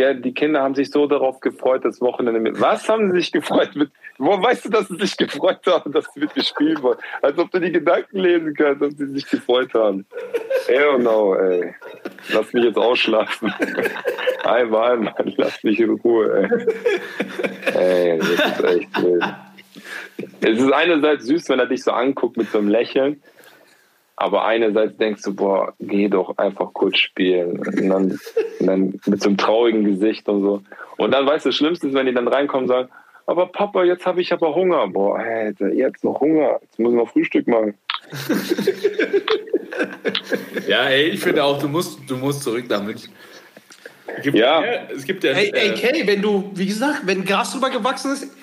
ja, 0.00 0.14
die 0.14 0.32
Kinder 0.32 0.62
haben 0.62 0.74
sich 0.74 0.90
so 0.90 1.06
darauf 1.06 1.40
gefreut, 1.40 1.84
das 1.84 2.00
Wochenende 2.00 2.40
mit. 2.40 2.60
Was 2.60 2.88
haben 2.88 3.10
sie 3.10 3.18
sich 3.18 3.32
gefreut 3.32 3.74
mit? 3.74 3.90
Wo 4.18 4.30
weißt 4.30 4.64
du, 4.64 4.70
dass 4.70 4.88
sie 4.88 4.96
sich 4.96 5.16
gefreut 5.16 5.60
haben, 5.66 5.92
dass 5.92 6.06
sie 6.12 6.20
mit 6.20 6.34
mir 6.34 6.42
spielen 6.42 6.82
wollen? 6.82 6.98
Als 7.22 7.38
ob 7.38 7.50
du 7.50 7.60
die 7.60 7.72
Gedanken 7.72 8.18
lesen 8.18 8.54
kannst, 8.54 8.82
dass 8.82 8.96
sie 8.96 9.06
sich 9.06 9.28
gefreut 9.28 9.72
haben. 9.74 10.06
Hell 10.66 10.98
no, 10.98 11.34
ey. 11.34 11.74
Lass 12.32 12.52
mich 12.52 12.64
jetzt 12.64 12.78
ausschlafen. 12.78 13.52
Einmal, 14.44 14.96
Mann, 14.96 15.34
lass 15.36 15.62
mich 15.62 15.78
in 15.78 15.90
Ruhe, 15.90 16.48
ey. 17.74 17.74
Ey, 17.74 18.18
das 18.18 18.28
ist 18.30 18.64
echt 18.64 19.02
wild. 19.02 19.24
Es 20.40 20.58
ist 20.58 20.72
einerseits 20.72 21.26
süß, 21.26 21.48
wenn 21.48 21.58
er 21.58 21.66
dich 21.66 21.82
so 21.82 21.92
anguckt 21.92 22.36
mit 22.36 22.50
so 22.50 22.58
einem 22.58 22.68
Lächeln. 22.68 23.22
Aber 24.20 24.44
einerseits 24.44 24.98
denkst 24.98 25.22
du, 25.22 25.34
boah, 25.34 25.72
geh 25.80 26.08
doch 26.08 26.36
einfach 26.36 26.74
kurz 26.74 26.98
spielen. 26.98 27.58
Und 27.58 27.88
dann, 27.88 28.18
und 28.60 28.66
dann 28.66 29.00
mit 29.06 29.22
so 29.22 29.30
einem 29.30 29.38
traurigen 29.38 29.82
Gesicht 29.84 30.28
und 30.28 30.42
so. 30.42 30.62
Und 30.98 31.12
dann, 31.12 31.26
weißt 31.26 31.46
du, 31.46 31.48
das 31.48 31.56
Schlimmste 31.56 31.88
ist, 31.88 31.94
wenn 31.94 32.04
die 32.04 32.12
dann 32.12 32.28
reinkommen 32.28 32.64
und 32.64 32.68
sagen, 32.68 32.90
aber 33.24 33.46
Papa, 33.46 33.82
jetzt 33.82 34.04
habe 34.04 34.20
ich 34.20 34.30
aber 34.30 34.54
Hunger. 34.54 34.88
Boah, 34.88 35.18
Alter, 35.18 35.72
jetzt 35.72 36.04
noch 36.04 36.20
Hunger. 36.20 36.58
Jetzt 36.60 36.78
muss 36.78 36.92
ich 36.92 36.98
noch 36.98 37.08
Frühstück 37.08 37.48
machen. 37.48 37.74
Ja, 40.66 40.84
ey, 40.84 41.08
ich 41.08 41.20
finde 41.20 41.42
auch, 41.44 41.58
du 41.58 41.68
musst, 41.68 41.98
du 42.06 42.16
musst 42.16 42.42
zurück 42.42 42.64
nach 42.68 42.82
München. 42.82 43.12
Es 44.16 44.22
gibt 44.22 44.36
Ja. 44.36 44.62
es 44.94 45.04
gibt 45.04 45.24
ja. 45.24 45.32
Ey, 45.32 45.50
ey, 45.54 45.68
äh, 45.70 45.74
Kay, 45.74 46.06
wenn 46.06 46.20
du, 46.20 46.50
wie 46.54 46.66
gesagt, 46.66 47.02
wenn 47.06 47.24
Gras 47.24 47.52
drüber 47.52 47.70
gewachsen 47.70 48.12
ist, 48.12 48.36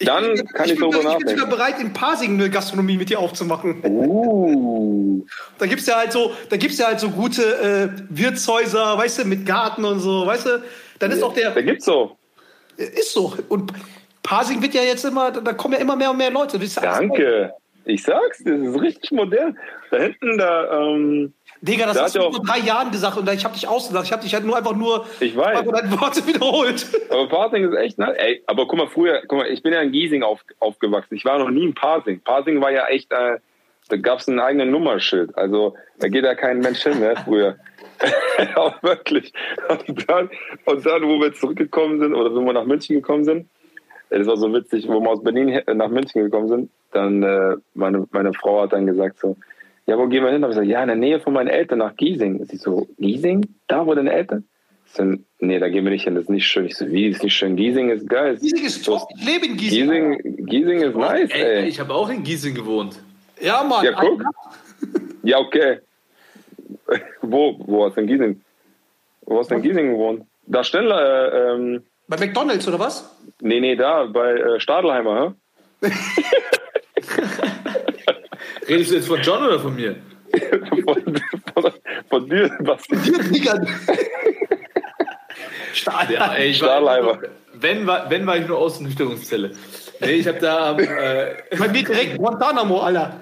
Dann 0.00 0.34
bin, 0.34 0.46
kann 0.46 0.66
ich 0.66 0.72
bin, 0.72 0.80
darüber 0.80 0.96
Ich 0.96 1.02
bin 1.02 1.12
nachdenken. 1.12 1.28
sogar 1.40 1.46
bereit, 1.46 1.80
in 1.80 1.92
Parsing 1.92 2.34
eine 2.34 2.50
Gastronomie 2.50 2.96
mit 2.96 3.10
dir 3.10 3.20
aufzumachen. 3.20 3.80
Uh. 3.84 5.24
Da 5.58 5.66
gibt's 5.66 5.86
ja 5.86 5.96
halt 5.96 6.12
so, 6.12 6.32
da 6.50 6.56
gibt's 6.56 6.78
ja 6.78 6.86
halt 6.88 7.00
so 7.00 7.10
gute 7.10 7.42
äh, 7.42 8.02
Wirtshäuser, 8.10 8.98
weißt 8.98 9.20
du, 9.20 9.24
mit 9.24 9.46
Garten 9.46 9.84
und 9.84 10.00
so, 10.00 10.26
weißt 10.26 10.46
du. 10.46 10.62
Dann 10.98 11.10
ist 11.10 11.22
auch 11.22 11.34
der, 11.34 11.50
Da 11.52 11.62
gibt's 11.62 11.84
so. 11.84 12.16
ist 12.76 13.12
so. 13.12 13.34
Und 13.48 13.72
Parsing 14.22 14.62
wird 14.62 14.74
ja 14.74 14.82
jetzt 14.82 15.04
immer, 15.04 15.30
da 15.30 15.52
kommen 15.52 15.74
ja 15.74 15.80
immer 15.80 15.96
mehr 15.96 16.10
und 16.10 16.16
mehr 16.16 16.30
Leute. 16.30 16.58
Danke. 16.80 17.52
Ich 17.86 18.02
sag's 18.02 18.42
das 18.44 18.58
ist 18.60 18.80
richtig 18.80 19.12
modern. 19.12 19.58
Da 19.90 19.98
hinten, 19.98 20.38
da, 20.38 20.80
ähm, 20.80 21.34
Digga, 21.64 21.86
das 21.86 21.96
Da 21.96 22.02
hast 22.04 22.16
du 22.16 22.20
vor 22.20 22.42
drei 22.44 22.58
Jahren 22.58 22.90
gesagt 22.90 23.16
und 23.16 23.28
ich 23.32 23.42
habe 23.44 23.54
dich 23.54 23.66
ausgedacht. 23.66 24.04
Ich 24.04 24.12
habe 24.12 24.22
dich 24.22 24.34
halt 24.34 24.44
nur 24.44 24.56
einfach 24.56 24.76
nur 24.76 25.06
Ich 25.20 25.34
weiß. 25.34 25.64
deine 25.64 25.98
Worte 25.98 26.26
wiederholt. 26.26 26.86
Aber 27.08 27.26
Parsing 27.28 27.64
ist 27.64 27.74
echt, 27.78 27.98
ne? 27.98 28.14
Ey, 28.18 28.42
aber 28.46 28.66
guck 28.66 28.78
mal, 28.78 28.88
früher, 28.88 29.22
guck 29.26 29.38
mal, 29.38 29.46
ich 29.46 29.62
bin 29.62 29.72
ja 29.72 29.80
in 29.80 29.90
Giesing 29.90 30.22
auf, 30.22 30.40
aufgewachsen. 30.60 31.14
Ich 31.14 31.24
war 31.24 31.38
noch 31.38 31.48
nie 31.48 31.64
in 31.64 31.74
Parsing. 31.74 32.20
Parsing 32.20 32.60
war 32.60 32.70
ja 32.70 32.86
echt, 32.88 33.10
äh, 33.12 33.38
da 33.88 33.96
gab's 33.96 34.28
ein 34.28 34.40
eigenes 34.40 34.68
Nummerschild. 34.68 35.36
Also 35.38 35.74
da 36.00 36.08
geht 36.08 36.24
ja 36.24 36.34
kein 36.34 36.58
Mensch 36.58 36.82
hin, 36.82 37.00
ne, 37.00 37.14
früher. 37.24 37.56
Auch 38.56 38.82
wirklich. 38.82 39.32
Und 39.68 40.08
dann, 40.10 40.28
und 40.66 40.84
dann, 40.84 41.02
wo 41.04 41.18
wir 41.20 41.32
zurückgekommen 41.32 41.98
sind, 41.98 42.14
oder 42.14 42.34
wenn 42.34 42.44
wir 42.44 42.52
nach 42.52 42.66
München 42.66 42.96
gekommen 42.96 43.24
sind, 43.24 43.48
das 44.10 44.26
war 44.26 44.36
so 44.36 44.52
witzig, 44.52 44.86
wo 44.86 45.00
wir 45.00 45.10
aus 45.10 45.22
Berlin 45.22 45.60
nach 45.74 45.88
München 45.88 46.24
gekommen 46.24 46.48
sind, 46.48 46.70
dann 46.92 47.22
äh, 47.22 47.56
meine, 47.72 48.06
meine 48.10 48.32
Frau 48.34 48.62
hat 48.62 48.72
dann 48.74 48.86
gesagt 48.86 49.18
so, 49.18 49.36
ja, 49.86 49.98
wo 49.98 50.06
gehen 50.06 50.24
wir 50.24 50.30
hin? 50.30 50.40
Da 50.42 50.46
hab 50.46 50.52
ich 50.52 50.56
gesagt, 50.56 50.68
ja, 50.70 50.82
in 50.82 50.88
der 50.88 50.96
Nähe 50.96 51.20
von 51.20 51.32
meinen 51.32 51.48
Eltern 51.48 51.78
nach 51.78 51.94
Giesing. 51.96 52.44
Sie 52.46 52.56
so, 52.56 52.86
Giesing? 52.98 53.46
Da, 53.68 53.86
wo 53.86 53.94
deine 53.94 54.12
Eltern? 54.12 54.44
Sind, 54.86 55.24
nee, 55.40 55.58
da 55.58 55.68
gehen 55.68 55.84
wir 55.84 55.90
nicht 55.90 56.04
hin, 56.04 56.14
das 56.14 56.24
ist 56.24 56.30
nicht 56.30 56.46
schön. 56.46 56.66
Ich 56.66 56.76
so, 56.76 56.86
wie, 56.88 57.08
ist 57.08 57.22
nicht 57.22 57.34
schön? 57.34 57.56
Giesing 57.56 57.90
ist 57.90 58.08
geil. 58.08 58.36
Giesing 58.36 58.64
ist 58.64 58.84
top. 58.84 59.08
Ich 59.16 59.26
lebe 59.26 59.46
in 59.46 59.56
Giesing. 59.56 59.90
Giesing, 59.90 60.46
Giesing 60.46 60.80
ist 60.82 60.96
nice, 60.96 61.30
Ey, 61.32 61.42
ey. 61.42 61.68
ich 61.68 61.80
habe 61.80 61.92
auch 61.92 62.08
in 62.08 62.22
Giesing 62.22 62.54
gewohnt. 62.54 62.98
Ja, 63.40 63.62
Mann. 63.64 63.84
Ja, 63.84 63.92
guck. 63.92 64.22
Ja, 65.22 65.38
okay. 65.38 65.78
Wo, 67.22 67.56
wo 67.66 67.86
hast 67.86 67.96
du 67.96 68.02
in 68.02 68.06
Giesing? 68.06 68.40
Wo 69.22 69.38
hast 69.38 69.50
du 69.50 69.54
in 69.54 69.62
Giesing 69.62 69.92
gewohnt? 69.92 70.26
Da 70.46 70.62
Stendler, 70.62 71.32
äh, 71.32 71.54
ähm, 71.54 71.82
Bei 72.06 72.18
McDonalds 72.18 72.68
oder 72.68 72.78
was? 72.78 73.10
nee, 73.40 73.58
nee, 73.58 73.74
da, 73.74 74.04
bei 74.04 74.34
äh, 74.34 74.60
Stadelheimer, 74.60 75.34
hä? 75.80 75.90
Redest 78.68 78.90
du 78.90 78.94
jetzt 78.96 79.08
von 79.08 79.20
John 79.20 79.42
oder 79.44 79.60
von 79.60 79.74
mir? 79.74 79.96
von, 80.84 81.20
von, 81.62 81.72
von 82.08 82.28
dir, 82.28 82.50
Basti. 82.60 82.96
Hier, 83.02 83.18
Digga. 83.18 83.60
Stahl. 85.72 86.10
Ja, 86.12 86.32
ey, 86.34 86.50
ich 86.50 86.60
war, 86.62 86.68
Stahlheimer. 86.80 87.18
wenn, 87.54 87.86
war, 87.86 88.08
wenn 88.10 88.26
war 88.26 88.36
ich 88.36 88.46
nur 88.46 88.58
Außennüchterungszelle. 88.58 89.52
Nee, 90.00 90.10
ich 90.12 90.28
habe 90.28 90.38
da, 90.38 90.70
am, 90.70 90.78
äh, 90.78 91.34
Bei 91.58 91.68
mir 91.68 91.84
direkt 91.84 92.16
Guantanamo, 92.18 92.80
Alter. 92.80 93.16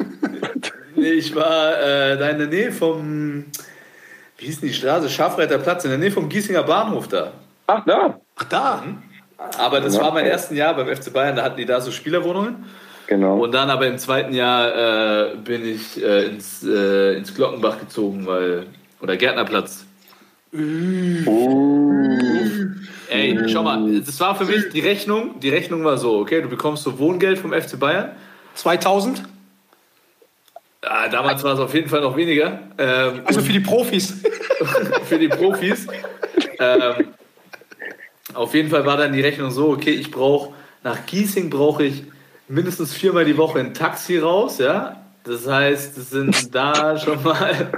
nee, 0.94 1.10
ich 1.12 1.34
war 1.34 1.80
äh, 1.80 2.16
da 2.18 2.28
in 2.28 2.38
der 2.38 2.46
Nähe 2.48 2.72
vom, 2.72 3.46
wie 4.38 4.46
hieß 4.46 4.60
denn 4.60 4.68
die 4.68 4.74
Straße? 4.74 5.08
Scharfreiterplatz, 5.08 5.84
in 5.84 5.90
der 5.90 5.98
Nähe 5.98 6.10
vom 6.10 6.28
Giesinger 6.28 6.62
Bahnhof 6.62 7.08
da. 7.08 7.32
Ach, 7.66 7.84
da. 7.84 8.20
Ach, 8.36 8.44
da. 8.44 8.82
Aber 9.58 9.80
das 9.80 9.96
Ja. 9.96 10.02
war 10.02 10.12
mein 10.12 10.26
ersten 10.26 10.54
Jahr 10.56 10.74
beim 10.74 10.88
FC 10.94 11.12
Bayern, 11.12 11.36
da 11.36 11.42
hatten 11.44 11.56
die 11.56 11.66
da 11.66 11.80
so 11.80 11.90
Spielerwohnungen. 11.90 12.64
Genau. 13.06 13.38
Und 13.38 13.52
dann 13.52 13.68
aber 13.70 13.86
im 13.86 13.98
zweiten 13.98 14.32
Jahr 14.34 15.32
äh, 15.32 15.36
bin 15.36 15.64
ich 15.66 16.02
äh, 16.02 16.26
ins, 16.26 16.64
äh, 16.64 17.16
ins 17.16 17.34
Glockenbach 17.34 17.80
gezogen, 17.80 18.26
weil, 18.26 18.66
oder 19.00 19.16
Gärtnerplatz. 19.16 19.84
Ey, 23.08 23.38
schau 23.48 23.62
mal, 23.62 24.00
das 24.00 24.20
war 24.20 24.34
für 24.34 24.44
mich 24.44 24.68
die 24.72 24.80
Rechnung. 24.80 25.40
Die 25.40 25.48
Rechnung 25.48 25.84
war 25.84 25.98
so, 25.98 26.18
okay, 26.18 26.42
du 26.42 26.48
bekommst 26.48 26.82
so 26.84 26.98
Wohngeld 26.98 27.38
vom 27.38 27.52
FC 27.52 27.78
Bayern. 27.78 28.12
2000. 28.54 29.22
Ah, 30.82 31.08
damals 31.08 31.42
war 31.44 31.54
es 31.54 31.60
auf 31.60 31.74
jeden 31.74 31.88
Fall 31.88 32.00
noch 32.00 32.16
weniger. 32.16 32.60
Ähm, 32.76 33.22
Also 33.24 33.40
für 33.40 33.52
die 33.52 33.60
Profis. 33.60 34.22
für 35.04 35.18
die 35.18 35.28
Profis. 35.28 35.86
ähm, 36.58 37.08
auf 38.34 38.54
jeden 38.54 38.68
Fall 38.70 38.84
war 38.84 38.96
dann 38.96 39.12
die 39.12 39.20
Rechnung 39.20 39.50
so, 39.50 39.70
okay, 39.70 39.92
ich 39.92 40.10
brauche, 40.10 40.54
nach 40.82 41.06
Giesing 41.06 41.50
brauche 41.50 41.84
ich 41.84 42.04
mindestens 42.52 42.92
viermal 42.94 43.24
die 43.24 43.36
Woche 43.36 43.58
ein 43.60 43.74
Taxi 43.74 44.18
raus, 44.18 44.58
ja. 44.58 44.98
Das 45.24 45.46
heißt, 45.46 45.96
das 45.96 46.10
sind 46.10 46.54
da 46.54 46.98
schon 46.98 47.22
mal. 47.22 47.70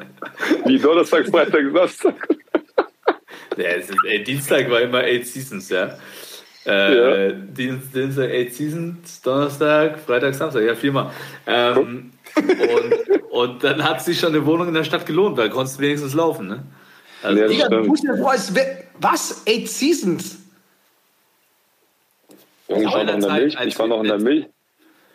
Wie 0.66 0.78
Donnerstag, 0.78 1.26
Freitag, 1.28 1.64
Samstag. 1.72 2.14
Ja, 3.56 3.64
es 3.76 3.88
ist, 3.90 3.98
ey, 4.06 4.22
Dienstag 4.24 4.68
war 4.70 4.80
immer 4.80 4.98
Eight 4.98 5.26
Seasons, 5.26 5.68
ja. 5.68 5.96
Äh, 6.66 7.28
Ja. 7.28 7.32
Dienst, 7.32 7.94
Dienstag 7.94 8.30
Eight 8.30 8.54
Seasons, 8.54 9.20
Donnerstag, 9.22 9.98
Freitag, 10.00 10.34
Samstag, 10.34 10.62
ja, 10.64 10.74
viermal. 10.74 11.10
Ähm, 11.46 12.10
und, 12.36 13.22
und 13.30 13.64
dann 13.64 13.84
hat 13.84 14.02
sich 14.02 14.18
schon 14.18 14.30
eine 14.34 14.44
Wohnung 14.44 14.68
in 14.68 14.74
der 14.74 14.82
Stadt 14.84 15.04
gelohnt, 15.06 15.36
weil 15.36 15.50
konntest 15.50 15.78
du 15.78 15.82
wenigstens 15.82 16.14
laufen, 16.14 16.48
ne? 16.48 16.62
Also, 17.22 17.40
Ja, 17.42 17.46
Digga, 17.48 17.68
du 17.68 17.94
so, 17.94 18.26
als 18.26 18.54
wär, 18.54 18.84
Was? 18.98 19.42
Eight 19.46 19.68
Seasons? 19.68 20.38
Ich 22.68 22.74
war 22.76 22.80
noch 22.82 22.98
in 23.00 23.06
der 23.06 23.20
Zeit, 23.20 23.40
Milch. 23.42 23.58
als 23.58 23.66
Ich 23.68 23.78
war 23.78 23.86
noch 23.86 24.00
in 24.00 24.08
der 24.08 24.18
wir- 24.18 24.24
Milch. 24.24 24.46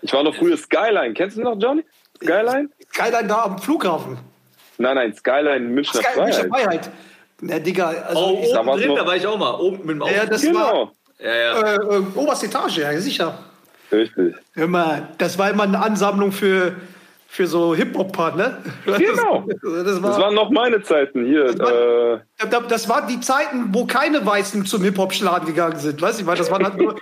Ich 0.01 0.13
war 0.13 0.23
noch 0.23 0.35
früher 0.35 0.57
Skyline. 0.57 1.13
Kennst 1.13 1.37
du 1.37 1.41
noch, 1.41 1.57
Johnny? 1.59 1.83
Skyline? 2.17 2.69
Skyline 2.93 3.27
da 3.27 3.43
am 3.43 3.59
Flughafen. 3.59 4.17
Nein, 4.77 4.95
nein, 4.95 5.13
Skyline 5.15 5.59
Münchner 5.67 6.01
Skyline 6.01 6.33
Freiheit. 6.33 6.49
Freiheit. 6.49 6.89
Na, 7.41 7.59
Digga, 7.59 7.87
also. 7.89 8.19
Oh, 8.19 8.39
ich- 8.43 8.51
Da 8.51 8.59
oben 8.59 8.67
war's 8.67 8.79
drin, 8.79 8.89
noch- 8.89 8.97
da 8.97 9.05
war 9.07 9.15
ich 9.15 9.27
auch 9.27 9.37
mal. 9.37 9.53
Oben 9.59 9.77
mit 9.79 9.89
dem 9.89 10.01
Auto. 10.01 10.13
ja, 10.13 10.25
das 10.25 10.43
war 10.45 10.51
Genau. 10.51 10.91
ja, 11.19 11.33
ja. 11.35 11.61
äh, 11.61 11.75
äh, 11.75 12.03
oberste 12.15 12.45
Etage, 12.47 12.77
ja, 12.79 12.99
sicher. 12.99 13.37
Richtig. 13.91 14.35
Immer, 14.55 15.09
das 15.17 15.37
war 15.37 15.49
immer 15.49 15.63
eine 15.63 15.81
Ansammlung 15.81 16.31
für, 16.31 16.75
für 17.31 17.45
so 17.45 17.75
Hip-Hop-Part, 17.75 18.35
ne? 18.37 18.57
Genau. 18.85 19.45
Das, 19.47 19.57
das, 19.85 20.01
war, 20.01 20.09
Das 20.09 20.19
waren 20.19 20.33
noch 20.33 20.49
meine 20.49 20.81
Zeiten 20.81 21.25
hier. 21.25 21.57
war- 21.59 22.13
Äh, 22.15 22.19
da- 22.49 22.59
das 22.61 22.89
waren 22.89 23.07
die 23.07 23.19
Zeiten, 23.19 23.69
wo 23.71 23.85
keine 23.85 24.25
Weißen 24.25 24.65
zum 24.65 24.81
Hip-Hop-Schladen 24.83 25.45
gegangen 25.47 25.77
sind, 25.77 26.01
weißt 26.01 26.21
du? 26.21 26.25
Weil 26.25 26.37
das 26.37 26.49
waren 26.49 26.63
halt 26.63 26.77
nur, 26.77 26.95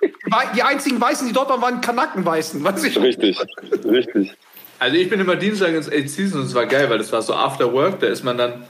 die 0.56 0.62
einzigen 0.64 1.00
Weißen, 1.00 1.28
die 1.28 1.34
dort 1.34 1.50
waren, 1.50 1.62
waren 1.62 1.80
Kanaken-Weißen, 1.82 2.62
weißt 2.64 2.96
du? 2.96 3.00
richtig. 3.00 3.40
Richtig. 3.86 4.34
Also 4.80 4.98
ich 4.98 5.10
bin 5.10 5.20
immer 5.22 5.38
Dienstag 5.38 5.70
ins 5.74 5.90
Eight 5.90 6.10
Seasons 6.10 6.36
und 6.42 6.46
es 6.48 6.54
war 6.56 6.66
geil, 6.66 6.90
weil 6.90 6.98
das 7.00 7.12
war 7.12 7.22
so 7.22 7.34
After 7.34 7.72
Work, 7.72 8.02
da 8.02 8.08
ist 8.08 8.24
man 8.24 8.38
dann 8.38 8.66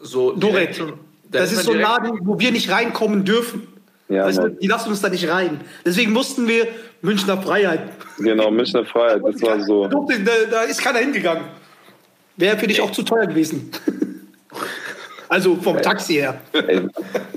so 0.00 0.32
Doret, 0.32 0.76
direkt 0.78 0.80
da 1.30 1.38
das 1.40 1.50
ist 1.50 1.56
man 1.58 1.64
so 1.66 1.72
ein 1.72 1.80
Laden, 1.80 2.18
wo 2.22 2.38
wir 2.38 2.52
nicht 2.52 2.70
reinkommen 2.70 3.24
dürfen. 3.24 3.66
Ja, 4.08 4.26
weißt 4.26 4.38
du, 4.38 4.48
die 4.50 4.66
lassen 4.66 4.90
uns 4.90 5.00
da 5.00 5.08
nicht 5.08 5.28
rein. 5.28 5.60
Deswegen 5.84 6.12
mussten 6.12 6.46
wir 6.48 6.66
Münchner 7.02 7.40
Freiheit. 7.42 7.80
Genau, 8.18 8.50
Münchner 8.50 8.84
Freiheit. 8.84 9.22
Das 9.24 9.42
war 9.42 9.60
so. 9.60 9.88
Da, 9.88 10.62
ist 10.62 10.80
keiner 10.82 11.00
hingegangen. 11.00 11.44
Wäre 12.36 12.56
für 12.56 12.66
dich 12.66 12.80
auch 12.80 12.90
zu 12.92 13.02
teuer 13.02 13.26
gewesen. 13.26 13.70
Also 15.28 15.56
vom 15.56 15.80
Taxi 15.80 16.14
her. 16.14 16.40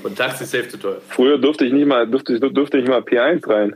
Und 0.04 0.18
Taxi 0.18 0.46
safe 0.46 0.68
zu 0.70 0.78
teuer. 0.78 0.98
früher 1.10 1.38
durfte 1.38 1.66
ich 1.66 1.74
nicht 1.74 1.86
mal, 1.88 2.06
durfte, 2.08 2.34
ich- 2.34 2.40
durfte 2.40 2.78
ich 2.78 2.88
mal 2.88 3.00
P1 3.02 3.48
rein. 3.50 3.76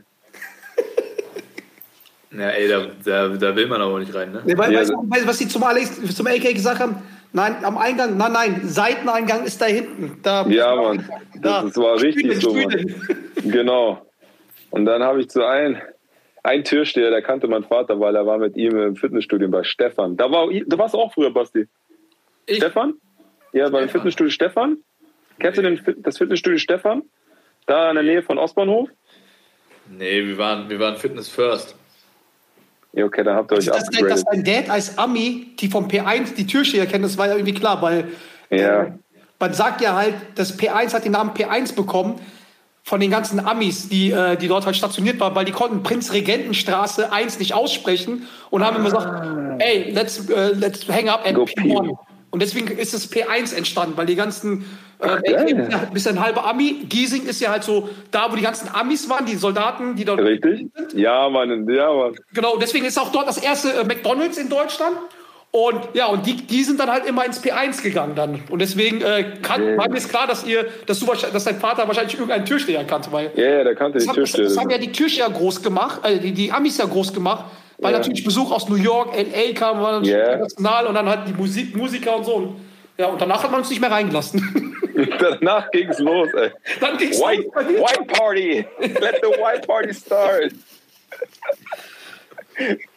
Ja, 2.31 2.49
ey, 2.49 2.67
da, 2.67 2.85
da, 3.03 3.27
da 3.29 3.55
will 3.55 3.65
man 3.67 3.81
aber 3.81 3.97
nicht 3.99 4.13
rein, 4.13 4.31
ne? 4.31 4.41
Nee, 4.45 4.55
weil, 4.55 4.71
Ja, 4.71 4.81
weißt, 4.81 4.91
du, 4.91 5.27
was 5.27 5.37
sie 5.39 5.47
zum, 5.47 5.63
Alex, 5.63 5.91
zum 6.15 6.27
AK 6.27 6.53
gesagt 6.53 6.79
haben? 6.79 6.97
Nein, 7.33 7.55
am 7.63 7.77
Eingang, 7.77 8.17
nein, 8.17 8.31
nein, 8.31 8.61
Seiteneingang 8.65 9.45
ist 9.45 9.59
da 9.61 9.65
hinten. 9.65 10.19
Da, 10.21 10.45
Ja, 10.47 10.75
Mann. 10.75 11.09
Da. 11.41 11.63
Das, 11.63 11.75
war 11.77 11.99
richtig 11.99 12.37
Stühlen, 12.37 12.41
so, 12.41 12.53
Mann. 12.53 12.71
Stühlen. 12.71 13.51
Genau. 13.51 14.08
Und 14.71 14.85
dann 14.85 15.03
habe 15.03 15.19
ich 15.21 15.29
zu 15.29 15.45
ein, 15.45 15.81
ein 16.43 16.63
Türsteher, 16.63 17.09
der 17.09 17.21
kannte 17.21 17.47
meinen 17.47 17.63
Vater, 17.63 17.99
weil 17.99 18.15
er 18.15 18.25
war 18.25 18.37
mit 18.37 18.55
ihm 18.55 18.77
im 18.77 18.95
Fitnessstudio 18.95 19.47
bei 19.49 19.63
Stefan. 19.63 20.15
Da 20.17 20.31
war, 20.31 20.47
du 20.47 20.77
warst 20.77 20.95
auch 20.95 21.13
früher, 21.13 21.31
Basti. 21.33 21.67
Ich? 22.45 22.57
Stefan? 22.57 22.93
Ja, 23.53 23.65
beim 23.69 23.83
Stefan. 23.83 23.89
Fitnessstudio 23.89 24.31
Stefan. 24.31 24.77
Kennst 25.39 25.57
du 25.57 25.61
den, 25.61 25.79
das 26.03 26.17
Fitnessstudio 26.17 26.57
Stefan? 26.59 27.03
Da 27.65 27.89
in 27.89 27.95
der 27.95 28.03
Nähe 28.03 28.21
von 28.23 28.37
Ostbahnhof? 28.37 28.89
Nee, 29.89 30.25
wir 30.25 30.37
waren, 30.37 30.69
wir 30.69 30.79
waren 30.79 30.97
Fitness 30.97 31.29
First. 31.29 31.75
Ja, 32.93 33.05
okay, 33.05 33.23
dann 33.23 33.35
habt 33.35 33.51
ihr 33.51 33.57
euch 33.57 33.65
Dass, 33.65 33.89
dein- 33.89 34.07
dass 34.07 34.21
upgradet. 34.25 34.47
dein 34.47 34.63
Dad 34.65 34.69
als 34.71 34.97
Ami, 34.97 35.51
die 35.59 35.67
vom 35.67 35.87
P1 35.87 36.35
die 36.35 36.45
Türsteher 36.47 36.85
kennen, 36.87 37.03
das 37.03 37.17
war 37.17 37.27
ja 37.27 37.33
irgendwie 37.33 37.53
klar, 37.53 37.81
weil 37.81 38.05
Ja. 38.49 38.83
äh, 38.83 38.91
man 39.39 39.53
sagt 39.53 39.81
ja 39.81 39.95
halt, 39.95 40.15
das 40.35 40.57
P1 40.59 40.93
hat 40.93 41.05
den 41.05 41.11
Namen 41.13 41.31
P1 41.31 41.75
bekommen 41.75 42.19
von 42.83 42.99
den 42.99 43.11
ganzen 43.11 43.39
Amis, 43.39 43.89
die, 43.89 44.11
äh, 44.11 44.35
die 44.35 44.47
dort 44.47 44.65
halt 44.65 44.75
stationiert 44.75 45.19
waren, 45.19 45.35
weil 45.35 45.45
die 45.45 45.51
konnten 45.51 45.83
Prinzregentenstraße 45.83 47.11
1 47.11 47.39
nicht 47.39 47.53
aussprechen 47.53 48.27
und 48.49 48.63
haben 48.63 48.77
immer 48.77 48.85
gesagt, 48.85 49.61
ey, 49.61 49.91
let's, 49.91 50.29
äh, 50.29 50.53
let's 50.53 50.87
hang 50.87 51.09
up 51.09 51.25
at 51.25 51.35
Go 51.35 51.43
P1. 51.43 51.81
P. 51.81 51.93
Und 52.31 52.41
deswegen 52.41 52.67
ist 52.67 52.93
das 52.93 53.11
P1 53.11 53.55
entstanden, 53.55 53.97
weil 53.97 54.05
die 54.05 54.15
ganzen, 54.15 54.65
äh, 54.99 55.07
geil. 55.21 55.67
ja, 55.71 55.77
bis 55.91 56.05
ein 56.05 56.19
halber 56.19 56.45
Ami, 56.45 56.85
Giesing 56.87 57.25
ist 57.25 57.41
ja 57.41 57.49
halt 57.49 57.63
so 57.63 57.89
da, 58.11 58.31
wo 58.31 58.35
die 58.35 58.43
ganzen 58.43 58.69
Amis 58.73 59.09
waren, 59.09 59.25
die 59.25 59.35
Soldaten, 59.35 59.95
die 59.95 60.05
dort 60.05 60.19
Richtig? 60.19 60.67
Ja, 60.93 61.27
Mann, 61.29 61.67
ja, 61.69 61.91
Mann. 61.91 62.15
Genau, 62.33 62.57
deswegen 62.57 62.85
ist 62.85 62.99
auch 62.99 63.11
dort 63.11 63.27
das 63.27 63.37
erste 63.37 63.71
äh, 63.71 63.83
McDonalds 63.83 64.37
in 64.37 64.49
Deutschland. 64.49 64.95
Und 65.51 65.79
ja, 65.93 66.05
und 66.05 66.27
die, 66.27 66.35
die 66.35 66.63
sind 66.63 66.79
dann 66.79 66.91
halt 66.91 67.07
immer 67.07 67.25
ins 67.25 67.43
P1 67.43 67.81
gegangen 67.81 68.13
dann. 68.15 68.43
Und 68.51 68.59
deswegen 68.59 69.01
äh, 69.01 69.33
kann, 69.41 69.77
war 69.77 69.89
mir 69.89 69.97
ist 69.97 70.09
klar, 70.09 70.27
dass 70.27 70.45
ihr, 70.45 70.67
dass 70.85 70.99
du 70.99 71.07
dass 71.07 71.43
dein 71.43 71.59
Vater 71.59 71.87
wahrscheinlich 71.87 72.13
irgendeinen 72.13 72.45
Türsteher 72.45 72.83
kannte, 72.83 73.11
weil 73.11 73.31
Ja, 73.35 73.43
ja, 73.57 73.63
der 73.63 73.73
kannte 73.75 73.97
die 73.97 74.03
hat, 74.07 74.09
das, 74.15 74.31
Türsteher. 74.33 74.43
das 74.45 74.57
haben 74.59 74.69
ja 74.69 74.77
die 74.77 74.91
Türsteher 74.91 75.27
groß 75.29 75.63
gemacht, 75.63 76.01
äh, 76.05 76.19
die, 76.19 76.33
die 76.33 76.51
Amis 76.51 76.77
ja 76.77 76.85
groß 76.85 77.13
gemacht, 77.13 77.45
weil 77.79 77.93
Ja. 77.93 77.97
natürlich 77.97 78.23
Besuch 78.23 78.51
aus 78.51 78.69
New 78.69 78.75
York, 78.75 79.15
LA 79.17 79.53
kam, 79.55 79.81
war 79.81 79.93
natürlich 79.93 80.13
international 80.15 80.85
und 80.85 80.93
dann 80.93 81.09
halt 81.09 81.27
die 81.27 81.33
Musik, 81.33 81.75
Musiker 81.75 82.17
und 82.17 82.25
so. 82.25 82.35
Und, 82.35 82.55
ja, 82.99 83.07
und 83.07 83.19
danach 83.19 83.41
hat 83.41 83.49
man 83.49 83.61
uns 83.61 83.69
nicht 83.71 83.81
mehr 83.81 83.91
reingelassen. 83.91 84.75
Danach 85.19 85.71
ging's 85.71 85.97
los, 85.99 86.27
ey. 86.35 86.51
dann 86.81 86.97
ging's 86.97 87.19
White, 87.21 87.43
los 87.55 87.55
white 87.55 88.05
Party! 88.07 88.65
Let 88.81 89.21
the 89.23 89.29
white 89.29 89.65
party 89.65 89.93
start! 89.93 90.51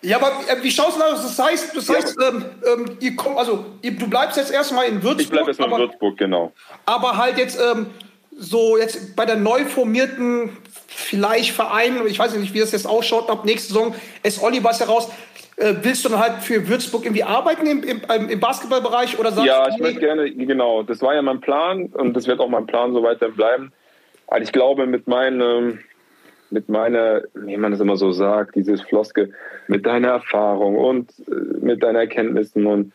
Ja, 0.03 0.17
aber 0.17 0.29
äh, 0.49 0.63
wie 0.63 0.71
schaust 0.71 0.99
du 0.99 1.03
aus? 1.03 1.23
Das 1.23 1.39
heißt, 1.39 1.77
das 1.77 1.89
heißt 1.89 2.17
ähm, 2.21 2.45
ähm, 2.67 2.97
ihr 3.01 3.15
kommt, 3.17 3.39
also 3.39 3.65
ihr, 3.83 3.93
du 3.93 4.09
bleibst 4.09 4.37
jetzt 4.37 4.53
erstmal 4.53 4.87
in 4.87 5.03
Würzburg. 5.03 5.21
Ich 5.21 5.31
bleib 5.31 5.49
erstmal 5.49 5.71
in 5.73 5.79
Würzburg, 5.79 6.19
genau. 6.19 6.53
aber 6.87 7.17
halt 7.17 7.39
jetzt 7.39 7.61
ähm, 7.61 7.87
so 8.37 8.77
jetzt 8.77 9.15
bei 9.15 9.25
der 9.27 9.37
neu 9.37 9.65
formierten 9.65 10.57
vielleicht 10.89 11.53
Verein, 11.53 12.07
ich 12.07 12.19
weiß 12.19 12.35
nicht, 12.37 12.55
wie 12.55 12.61
das 12.61 12.73
jetzt 12.73 12.87
ausschaut, 12.87 13.31
ab 13.31 13.45
nächste 13.45 13.73
Saison, 13.73 13.95
es 14.23 14.43
Olli 14.43 14.63
was 14.65 14.81
heraus, 14.81 15.09
äh, 15.57 15.75
willst 15.83 16.05
du 16.05 16.09
dann 16.09 16.19
halt 16.19 16.43
für 16.43 16.67
Würzburg 16.69 17.05
irgendwie 17.05 17.23
arbeiten 17.25 17.67
im, 17.67 17.83
im, 17.85 18.01
im- 18.15 18.29
im 18.31 18.41
Basketballbereich 18.41 19.19
oder 19.19 19.31
sagst 19.33 19.47
Ja, 19.47 19.69
ich 19.69 19.79
möchte 19.79 20.01
gerne, 20.01 20.31
genau, 20.33 20.83
das 20.83 21.01
war 21.03 21.15
ja 21.15 21.23
mein 21.23 21.41
Plan 21.41 21.87
und 21.87 22.15
das 22.15 22.27
wird 22.27 22.41
auch 22.41 22.49
mein 22.49 22.67
Plan 22.67 22.93
so 22.95 23.03
weiter 23.03 23.29
bleiben. 23.29 23.73
Also 24.27 24.45
ich 24.45 24.53
glaube, 24.53 24.87
mit 24.87 25.07
meinem, 25.07 25.81
mit 26.53 26.69
meiner, 26.69 27.23
wie 27.35 27.57
man 27.57 27.73
das 27.73 27.81
immer 27.81 27.97
so 27.97 28.13
sagt, 28.13 28.55
dieses 28.55 28.83
Floske, 28.83 29.31
mit 29.69 29.87
deiner 29.87 30.09
Erfahrung 30.09 30.77
und 30.77 31.11
äh, 31.27 31.65
mit 31.65 31.83
deinen 31.83 31.97
Erkenntnissen 31.97 32.67
und 32.67 32.93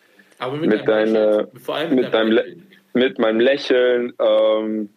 mit, 0.62 0.88
deiner, 0.88 1.48
vor 1.60 1.76
allem 1.76 1.96
mit 1.96 2.14
deinem, 2.14 2.32
Le 2.32 2.56
mit 2.94 3.20
meinem 3.20 3.40
Lächeln 3.40 4.14
ähm, 4.20 4.90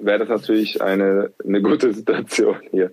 wäre 0.00 0.20
das 0.20 0.28
natürlich 0.28 0.82
eine, 0.82 1.32
eine 1.44 1.62
gute 1.62 1.92
Situation 1.92 2.56
hier. 2.70 2.90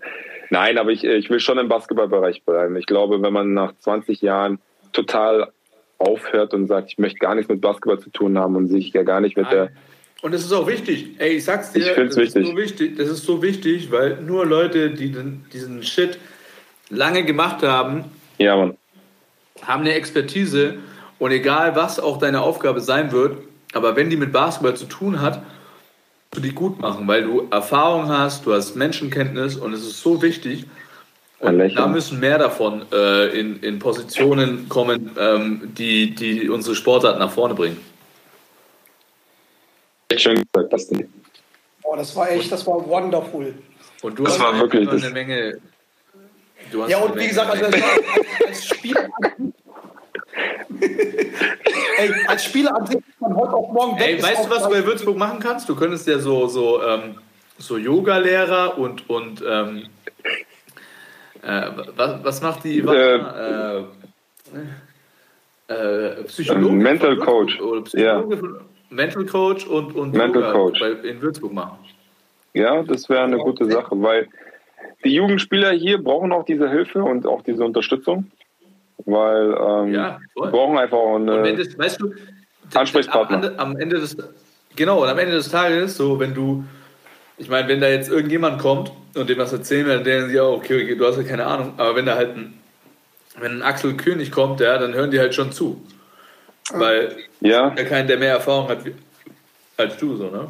Nein, 0.50 0.78
aber 0.78 0.92
ich, 0.92 1.04
ich 1.04 1.30
will 1.30 1.40
schon 1.40 1.58
im 1.58 1.68
Basketballbereich 1.68 2.44
bleiben. 2.44 2.76
Ich 2.76 2.86
glaube, 2.86 3.22
wenn 3.22 3.34
man 3.34 3.54
nach 3.54 3.74
20 3.80 4.22
Jahren 4.22 4.60
total 4.92 5.52
aufhört 5.98 6.54
und 6.54 6.68
sagt, 6.68 6.92
ich 6.92 6.98
möchte 6.98 7.20
gar 7.20 7.36
nichts 7.36 7.50
mit 7.50 7.62
Basketball 7.62 8.00
zu 8.00 8.10
tun 8.10 8.38
haben 8.38 8.56
und 8.56 8.68
sich 8.68 8.94
ja 8.94 9.04
gar 9.04 9.22
nicht 9.22 9.38
mit 9.38 9.52
der. 9.52 9.72
Und 10.24 10.34
das 10.34 10.42
ist 10.42 10.54
auch 10.54 10.66
wichtig. 10.68 11.10
Ey, 11.18 11.32
ich 11.34 11.44
sag's 11.44 11.74
dir, 11.74 11.82
Ich 11.82 11.96
das, 12.08 12.16
wichtig. 12.16 12.42
Ist 12.44 12.48
so 12.50 12.56
wichtig. 12.58 12.98
das 12.98 13.10
ist 13.10 13.26
so 13.26 13.42
wichtig, 13.42 13.92
weil 13.92 14.22
nur 14.22 14.46
Leute, 14.46 14.90
die 14.92 15.12
den, 15.12 15.44
diesen 15.52 15.84
Shit 15.84 16.18
lange 16.90 17.26
gemacht 17.26 17.62
haben, 17.62 18.06
Ja, 18.38 18.56
Mann. 18.56 18.78
haben 19.64 19.82
eine 19.82 19.94
Expertise 19.96 20.76
und 21.20 21.32
egal 21.32 21.76
was 21.76 22.00
auch 22.00 22.20
deine 22.20 22.40
Aufgabe 22.42 22.80
sein 22.80 23.12
wird, 23.12 23.38
aber 23.74 23.98
wenn 23.98 24.10
die 24.10 24.16
mit 24.16 24.32
Basketball 24.32 24.76
zu 24.78 24.86
tun 24.86 25.20
hat, 25.20 25.44
du 26.32 26.40
die 26.40 26.54
gut 26.54 26.80
machen, 26.80 27.06
weil 27.06 27.24
du 27.24 27.48
Erfahrung 27.52 28.08
hast, 28.08 28.46
du 28.46 28.54
hast 28.54 28.78
Menschenkenntnis 28.78 29.58
und 29.58 29.74
es 29.74 29.82
ist 29.82 30.02
so 30.02 30.22
wichtig. 30.22 30.66
Und 31.40 31.60
da 31.76 31.88
müssen 31.88 32.22
mehr 32.22 32.38
davon 32.38 32.84
äh, 32.94 33.38
in, 33.38 33.60
in 33.60 33.78
Positionen 33.78 34.70
kommen, 34.70 35.12
ähm, 35.20 35.74
die, 35.78 36.16
die 36.16 36.50
unsere 36.50 36.76
Sportart 36.78 37.20
nach 37.20 37.32
vorne 37.32 37.54
bringen. 37.56 37.78
Echt 40.10 40.22
schön 40.22 40.36
gesagt, 40.52 40.70
Basti. 40.70 41.08
Oh, 41.84 41.96
das 41.96 42.16
war 42.16 42.30
echt, 42.32 42.52
das 42.52 42.66
war 42.68 42.88
wonderful. 42.88 43.54
Und 44.02 44.20
du 44.20 44.24
Das 44.24 44.34
hast 44.34 44.42
war 44.42 44.60
wirklich 44.60 44.88
eine 44.90 45.00
das- 45.00 45.12
Menge. 45.12 45.58
Du 46.72 46.84
hast 46.84 46.90
Ja, 46.90 46.98
und 47.00 47.16
wie 47.18 47.28
gesagt, 47.28 47.52
also 47.52 47.66
als, 48.48 48.66
Spieler. 48.66 49.10
Ey, 51.98 52.12
als 52.28 52.46
Spieler 52.46 52.76
an 52.76 52.86
sich 52.88 52.98
ist 52.98 53.22
man 53.22 53.36
heute 53.36 53.54
auf 53.54 53.72
morgen 53.72 54.00
weg. 54.00 54.08
Ey, 54.18 54.24
weißt 54.24 54.46
du, 54.46 54.50
was 54.50 54.64
du 54.64 54.70
bei 54.70 54.86
Würzburg 54.86 55.18
machen 55.18 55.40
kannst? 55.40 55.68
Du 55.70 55.76
könntest 55.76 56.08
ja 56.08 56.20
so, 56.20 56.48
so, 56.48 56.82
ähm, 56.84 57.16
so 57.58 57.78
Yoga-Lehrer 57.78 58.78
und, 58.78 59.10
und 59.10 59.44
ähm, 59.48 59.88
äh, 61.44 61.70
was, 61.96 62.24
was 62.24 62.42
macht 62.42 62.64
die 62.64 62.78
Ivana? 62.80 63.86
Äh, 65.68 65.74
äh, 65.74 66.24
Psychologe 66.26 66.68
Ähm, 66.74 66.78
Mental 66.78 67.16
von 67.18 67.26
Coach. 67.26 67.60
Oder 67.60 67.82
Psychologe 67.84 68.38
von, 68.38 68.62
Mental 68.94 69.26
Coach 69.26 69.66
und, 69.68 69.96
und 69.96 70.14
Mental 70.14 70.42
Yoga 70.42 70.52
Coach. 70.52 70.82
In 70.82 71.22
Würzburg 71.22 71.54
machen. 71.54 71.78
Ja, 72.54 72.84
das 72.84 73.10
wäre 73.10 73.24
eine 73.24 73.38
gute 73.38 73.66
Sache, 73.66 73.90
weil 74.02 74.28
die 75.04 75.16
Jugendspieler 75.16 75.72
hier 75.72 75.98
brauchen 76.02 76.32
auch 76.32 76.46
diese 76.46 76.70
Hilfe 76.70 77.04
und 77.04 77.26
auch 77.26 77.42
diese 77.42 77.64
Unterstützung, 77.64 78.32
weil 79.06 79.56
ähm, 79.60 79.94
Ja, 79.94 80.20
voll. 80.34 80.52
brauchen 80.52 80.78
einfach 80.78 80.98
auch 80.98 81.16
Und 81.16 81.28
wenn 81.28 81.40
eine. 81.46 81.56
das, 81.56 81.78
weißt 81.78 82.02
du, 82.02 82.14
Ansprechpartner. 82.74 83.54
Am, 83.58 83.76
Ende- 83.78 84.00
des, 84.00 84.16
genau, 84.76 85.02
und 85.04 85.10
am 85.10 85.18
Ende 85.18 85.34
des 85.34 85.50
Tages, 85.50 85.98
so, 85.98 86.20
wenn 86.20 86.34
du, 86.34 86.64
ich 87.38 87.50
meine, 87.50 87.68
wenn 87.68 87.82
da 87.82 87.90
jetzt 87.90 88.10
irgendjemand 88.10 88.62
kommt 88.62 88.92
und 89.16 89.30
dem 89.30 89.38
was 89.38 89.52
erzählen 89.52 89.86
will, 89.86 89.96
dann 89.96 90.04
denken 90.04 90.30
sie, 90.30 90.36
ja, 90.36 90.44
okay, 90.46 90.84
okay, 90.84 90.96
du 90.96 91.06
hast 91.06 91.18
ja 91.18 91.24
keine 91.24 91.46
Ahnung, 91.46 91.74
aber 91.78 91.96
wenn 91.96 92.06
da 92.06 92.16
halt 92.16 92.36
ein, 92.36 92.54
wenn 93.40 93.52
ein 93.54 93.62
Axel 93.64 93.96
König 93.98 94.32
kommt, 94.32 94.60
ja, 94.60 94.78
dann 94.78 94.94
hören 94.94 95.10
die 95.12 95.20
halt 95.20 95.34
schon 95.34 95.52
zu. 95.52 95.82
Weil 96.72 97.18
Ja, 97.42 97.70
der 97.72 97.86
keinen, 97.86 98.08
der 98.08 98.18
mehr 98.18 98.32
Erfahrung 98.32 98.68
hat 98.70 98.80
als 99.78 99.98
du, 99.98 100.16
so, 100.16 100.30
ne? 100.30 100.50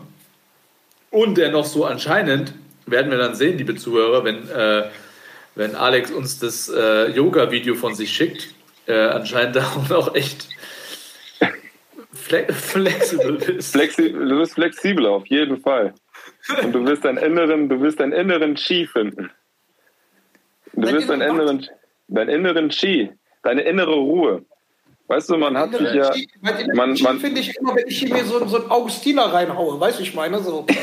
Und 1.10 1.38
der 1.38 1.52
noch 1.52 1.66
so 1.66 1.86
anscheinend, 1.86 2.54
werden 2.86 3.12
wir 3.12 3.18
dann 3.18 3.36
sehen, 3.36 3.58
liebe 3.58 3.76
Zuhörer, 3.76 4.24
wenn, 4.24 4.50
äh, 4.50 4.90
wenn 5.56 5.76
Alex 5.76 6.12
uns 6.12 6.40
das 6.40 6.70
äh, 6.70 7.10
Yoga-Video 7.12 7.76
von 7.76 7.96
sich 7.96 8.12
schickt, 8.12 8.50
äh, 8.88 8.94
anscheinend 8.94 9.56
da 9.56 9.64
auch 9.64 9.90
noch 9.90 10.16
echt 10.16 10.50
fle 12.14 12.46
flexibel 12.52 13.36
ist. 13.36 13.72
flexi 13.72 14.12
du 14.12 14.40
bist 14.40 14.54
flexibler 14.54 15.12
auf 15.12 15.26
jeden 15.28 15.60
Fall. 15.60 15.94
Und 16.64 16.74
du 16.74 16.86
wirst 16.86 17.06
deinen 17.06 17.18
inneren, 17.18 17.70
du 17.70 17.82
wirst 17.82 18.00
deinen 18.00 18.14
inneren 18.14 18.56
Chi 18.56 18.88
finden. 18.88 19.30
Du 20.74 20.92
wirst 20.92 21.10
deinen 21.10 21.22
inneren 21.22 21.60
inneren, 21.60 21.70
deinen 22.08 22.30
inneren 22.30 22.70
Chi, 22.70 23.12
deine 23.44 23.62
innere 23.62 23.94
Ruhe. 23.94 24.44
Weißt 25.14 25.30
du, 25.30 25.38
man 25.38 25.56
hat 25.56 25.72
sich 25.72 25.94
ja, 25.94 26.12
man- 26.74 26.98
man, 27.04 27.20
finde 27.20 27.40
ich 27.40 27.56
immer, 27.56 27.76
wenn 27.76 27.88
ich 27.88 28.00
hier 28.00 28.12
mir 28.12 28.26
so, 28.26 28.44
so 28.48 28.62
einen 28.62 28.72
Augustiner 28.72 29.32
reinhaue, 29.32 29.80
weißt 29.80 30.00
du, 30.00 30.04
ich 30.04 30.16
meine, 30.16 30.40
so. 30.40 30.66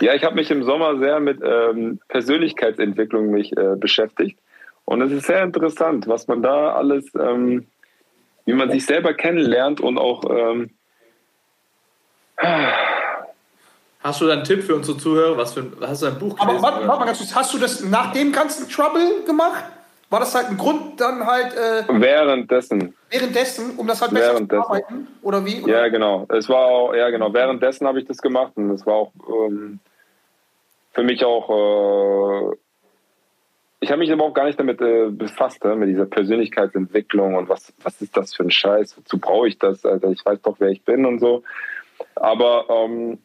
Ja, 0.00 0.14
ich 0.14 0.24
habe 0.24 0.34
mich 0.34 0.50
im 0.50 0.64
Sommer 0.64 0.98
sehr 0.98 1.20
mit 1.20 1.40
ähm, 1.44 2.00
Persönlichkeitsentwicklung 2.08 3.30
mich 3.30 3.56
äh, 3.56 3.76
beschäftigt. 3.76 4.36
Und 4.84 5.00
es 5.00 5.12
ist 5.12 5.26
sehr 5.26 5.44
interessant, 5.44 6.08
was 6.08 6.26
man 6.26 6.42
da 6.42 6.72
alles, 6.74 7.04
ähm, 7.14 7.66
wie 8.46 8.54
man 8.54 8.68
sich 8.72 8.84
selber 8.84 9.14
kennenlernt 9.14 9.80
und 9.80 9.98
auch, 9.98 10.24
ähm, 10.28 10.70
Hast 14.00 14.20
du 14.20 14.26
da 14.26 14.32
einen 14.32 14.44
Tipp 14.44 14.64
für 14.64 14.74
unsere 14.74 14.98
Zuhörer? 14.98 15.36
Was 15.36 15.52
für 15.54 15.60
ein, 15.60 15.72
hast 15.82 16.02
du 16.02 16.06
ein 16.06 16.18
Buch 16.18 16.34
Aber 16.38 16.46
gelesen? 16.46 16.62
warte, 16.64 16.78
oder? 16.78 16.88
warte 16.88 17.00
mal 17.00 17.06
ganz 17.06 17.18
kurz, 17.18 17.34
hast 17.36 17.54
du 17.54 17.58
das 17.58 17.84
nach 17.84 18.12
dem 18.12 18.32
ganzen 18.32 18.68
Trouble 18.68 19.22
gemacht? 19.24 19.62
War 20.12 20.20
das 20.20 20.34
halt 20.34 20.48
ein 20.50 20.58
Grund 20.58 21.00
dann 21.00 21.24
halt 21.24 21.54
äh, 21.54 21.84
währenddessen, 21.88 22.92
währenddessen, 23.08 23.78
um 23.78 23.86
das 23.86 24.02
halt 24.02 24.12
besser 24.12 24.46
zu 24.46 24.56
arbeiten? 24.56 25.08
Oder 25.22 25.42
wie? 25.46 25.66
ja 25.66 25.88
genau, 25.88 26.26
es 26.28 26.50
war 26.50 26.66
auch, 26.66 26.94
ja 26.94 27.08
genau, 27.08 27.32
währenddessen 27.32 27.86
habe 27.86 27.98
ich 27.98 28.04
das 28.04 28.18
gemacht 28.18 28.52
und 28.56 28.72
es 28.72 28.84
war 28.84 28.92
auch 28.92 29.12
ähm, 29.26 29.80
für 30.92 31.02
mich 31.02 31.24
auch, 31.24 31.48
äh, 32.52 32.56
ich 33.80 33.90
habe 33.90 34.00
mich 34.00 34.12
aber 34.12 34.24
auch 34.24 34.34
gar 34.34 34.44
nicht 34.44 34.60
damit 34.60 34.82
äh, 34.82 35.08
befasst, 35.08 35.64
äh, 35.64 35.74
mit 35.76 35.88
dieser 35.88 36.04
Persönlichkeitsentwicklung 36.04 37.34
und 37.34 37.48
was, 37.48 37.72
was 37.82 38.02
ist 38.02 38.14
das 38.14 38.34
für 38.34 38.42
ein 38.42 38.50
Scheiß, 38.50 38.98
wozu 38.98 39.18
brauche 39.18 39.48
ich 39.48 39.58
das, 39.58 39.86
Alter, 39.86 40.10
ich 40.10 40.22
weiß 40.26 40.42
doch, 40.42 40.56
wer 40.58 40.68
ich 40.68 40.84
bin 40.84 41.06
und 41.06 41.20
so. 41.20 41.42
Aber 42.16 42.66
ähm, 42.68 43.16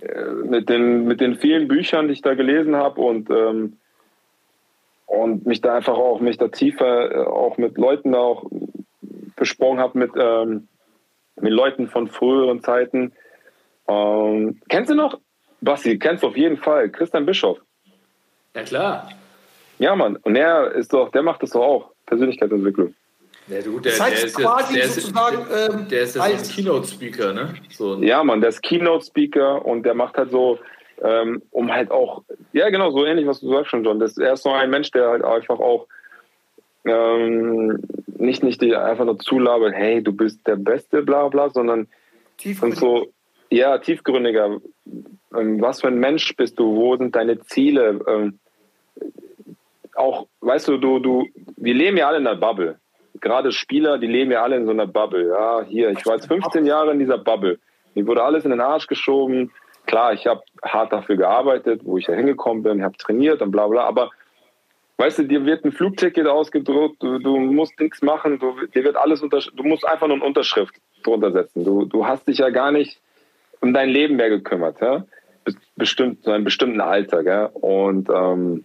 äh, 0.00 0.30
mit, 0.44 0.68
den, 0.68 1.06
mit 1.06 1.20
den 1.20 1.34
vielen 1.34 1.66
Büchern, 1.66 2.06
die 2.06 2.12
ich 2.12 2.22
da 2.22 2.34
gelesen 2.34 2.76
habe 2.76 3.00
und, 3.00 3.30
ähm, 3.30 3.78
und 5.08 5.46
mich 5.46 5.60
da 5.60 5.74
einfach 5.74 5.96
auch, 5.96 6.20
mich 6.20 6.38
da 6.38 6.48
tiefer 6.48 7.10
äh, 7.10 7.24
auch 7.26 7.56
mit 7.58 7.76
Leuten 7.76 8.14
auch 8.14 8.44
besprochen 9.36 9.80
habe, 9.80 9.98
mit, 9.98 10.10
ähm, 10.16 10.68
mit 11.40 11.52
Leuten 11.52 11.88
von 11.88 12.08
früheren 12.08 12.60
Zeiten. 12.62 13.12
Ähm, 13.88 14.60
kennst 14.68 14.90
du 14.90 14.94
noch? 14.94 15.18
Basti, 15.60 15.98
kennst 15.98 16.22
du 16.22 16.28
auf 16.28 16.36
jeden 16.36 16.56
Fall. 16.58 16.88
Christian 16.90 17.26
Bischof. 17.26 17.58
Ja, 18.54 18.62
klar. 18.62 19.08
Ja, 19.78 19.96
Mann. 19.96 20.16
Und 20.16 20.36
er 20.36 20.72
ist 20.72 20.92
doch, 20.92 21.10
der 21.10 21.22
macht 21.22 21.42
das 21.42 21.50
doch 21.50 21.62
auch. 21.62 21.90
Persönlichkeitsentwicklung. 22.06 22.94
Ja, 23.48 23.62
du, 23.62 23.80
der, 23.80 23.92
Das 23.92 24.00
heißt 24.00 24.18
der 24.18 24.26
ist 24.26 24.36
quasi 24.36 24.74
ja, 24.74 24.80
der 24.80 24.84
ist, 24.88 24.94
sozusagen, 24.96 25.46
ähm, 25.56 25.88
der 25.88 26.02
ist 26.02 26.16
ja 26.16 26.22
so 26.22 26.28
ein 26.28 26.36
als- 26.36 26.54
Keynote-Speaker, 26.54 27.32
ne? 27.32 27.54
So 27.70 27.96
Ja, 28.02 28.22
Mann, 28.22 28.40
der 28.40 28.50
ist 28.50 28.62
Keynote-Speaker 28.62 29.64
und 29.64 29.84
der 29.84 29.94
macht 29.94 30.18
halt 30.18 30.30
so, 30.30 30.58
ähm, 31.02 31.42
um 31.50 31.72
halt 31.72 31.90
auch, 31.90 32.22
ja, 32.52 32.70
genau, 32.70 32.90
so 32.90 33.04
ähnlich, 33.04 33.26
was 33.26 33.40
du 33.40 33.48
sagst 33.50 33.70
schon, 33.70 33.84
John. 33.84 34.00
Das, 34.00 34.18
er 34.18 34.34
ist 34.34 34.42
so 34.42 34.50
ein 34.50 34.70
Mensch, 34.70 34.90
der 34.90 35.08
halt 35.08 35.24
einfach 35.24 35.58
auch 35.58 35.86
ähm, 36.84 37.80
nicht, 38.06 38.42
nicht 38.42 38.60
die 38.60 38.74
einfach 38.74 39.04
nur 39.04 39.18
zulabert, 39.18 39.74
hey, 39.74 40.02
du 40.02 40.12
bist 40.12 40.46
der 40.46 40.56
Beste, 40.56 41.02
bla, 41.02 41.28
bla, 41.28 41.50
sondern 41.50 41.88
und 42.62 42.76
so, 42.76 43.08
ja, 43.50 43.78
tiefgründiger. 43.78 44.60
Ähm, 45.36 45.60
was 45.60 45.80
für 45.80 45.88
ein 45.88 45.98
Mensch 45.98 46.36
bist 46.36 46.58
du? 46.58 46.76
Wo 46.76 46.96
sind 46.96 47.16
deine 47.16 47.40
Ziele? 47.40 48.00
Ähm, 48.06 48.38
auch, 49.94 50.28
weißt 50.40 50.68
du, 50.68 50.78
du, 50.78 50.98
du, 51.00 51.26
wir 51.56 51.74
leben 51.74 51.96
ja 51.96 52.08
alle 52.08 52.18
in 52.18 52.26
einer 52.26 52.38
Bubble. 52.38 52.78
Gerade 53.20 53.50
Spieler, 53.50 53.98
die 53.98 54.06
leben 54.06 54.30
ja 54.30 54.42
alle 54.42 54.56
in 54.56 54.66
so 54.66 54.70
einer 54.70 54.86
Bubble. 54.86 55.28
Ja, 55.28 55.62
hier, 55.62 55.90
ich 55.90 56.06
war 56.06 56.14
jetzt 56.14 56.28
15 56.28 56.64
Jahre 56.66 56.92
in 56.92 57.00
dieser 57.00 57.18
Bubble. 57.18 57.58
Mir 57.94 58.06
wurde 58.06 58.22
alles 58.22 58.44
in 58.44 58.50
den 58.50 58.60
Arsch 58.60 58.86
geschoben. 58.86 59.50
Klar, 59.88 60.12
ich 60.12 60.26
habe 60.26 60.42
hart 60.62 60.92
dafür 60.92 61.16
gearbeitet, 61.16 61.80
wo 61.82 61.96
ich 61.96 62.04
da 62.04 62.12
hingekommen 62.12 62.62
bin, 62.62 62.84
habe 62.84 62.96
trainiert 62.98 63.40
und 63.40 63.50
bla 63.50 63.66
bla. 63.68 63.84
Aber 63.84 64.10
weißt 64.98 65.20
du, 65.20 65.22
dir 65.22 65.46
wird 65.46 65.64
ein 65.64 65.72
Flugticket 65.72 66.26
ausgedruckt, 66.26 67.02
du, 67.02 67.18
du 67.18 67.38
musst 67.38 67.80
nichts 67.80 68.02
machen, 68.02 68.38
du, 68.38 68.66
dir 68.66 68.84
wird 68.84 68.96
alles 68.96 69.20
du 69.20 69.62
musst 69.62 69.86
einfach 69.88 70.06
nur 70.06 70.16
eine 70.16 70.26
Unterschrift 70.26 70.74
drunter 71.02 71.32
setzen. 71.32 71.64
Du, 71.64 71.86
du 71.86 72.06
hast 72.06 72.28
dich 72.28 72.36
ja 72.36 72.50
gar 72.50 72.70
nicht 72.70 73.00
um 73.62 73.72
dein 73.72 73.88
Leben 73.88 74.16
mehr 74.16 74.28
gekümmert, 74.28 74.78
ja? 74.82 75.06
Bis- 75.44 75.56
Bestimmt, 75.74 76.22
zu 76.22 76.32
einem 76.32 76.44
bestimmten 76.44 76.82
Alter, 76.82 77.24
gell? 77.24 77.48
Und 77.54 78.10
ähm, 78.10 78.64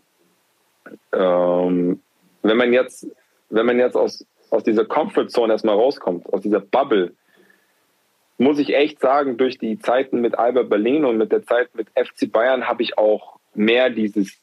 ähm, 1.13 2.01
wenn 2.41 2.57
man 2.57 2.73
jetzt, 2.73 3.07
wenn 3.49 3.65
man 3.65 3.79
jetzt 3.79 3.95
aus, 3.95 4.25
aus 4.49 4.63
dieser 4.65 4.83
Comfortzone 4.83 5.53
erstmal 5.53 5.75
rauskommt, 5.75 6.31
aus 6.33 6.41
dieser 6.41 6.59
Bubble, 6.59 7.13
muss 8.37 8.59
ich 8.59 8.75
echt 8.75 8.99
sagen, 8.99 9.37
durch 9.37 9.57
die 9.57 9.79
Zeiten 9.79 10.21
mit 10.21 10.37
Albert 10.37 10.69
Berlin 10.69 11.05
und 11.05 11.17
mit 11.17 11.31
der 11.31 11.43
Zeit 11.43 11.75
mit 11.75 11.87
FC 11.89 12.31
Bayern 12.31 12.67
habe 12.67 12.83
ich 12.83 12.97
auch 12.97 13.39
mehr 13.53 13.89
dieses 13.89 14.37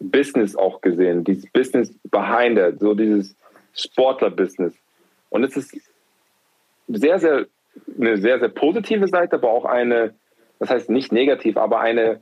Business 0.00 0.56
auch 0.56 0.80
gesehen, 0.80 1.24
dieses 1.24 1.46
Business 1.50 1.94
behind 2.10 2.58
it, 2.58 2.80
so 2.80 2.94
dieses 2.94 3.36
Sportler-Business. 3.74 4.74
Und 5.30 5.44
es 5.44 5.56
ist 5.56 5.76
sehr, 6.88 7.18
sehr, 7.18 7.46
eine 7.98 8.18
sehr, 8.18 8.38
sehr 8.38 8.48
positive 8.48 9.08
Seite, 9.08 9.36
aber 9.36 9.50
auch 9.50 9.64
eine, 9.64 10.14
das 10.58 10.70
heißt 10.70 10.90
nicht 10.90 11.12
negativ, 11.12 11.56
aber 11.56 11.80
eine, 11.80 12.20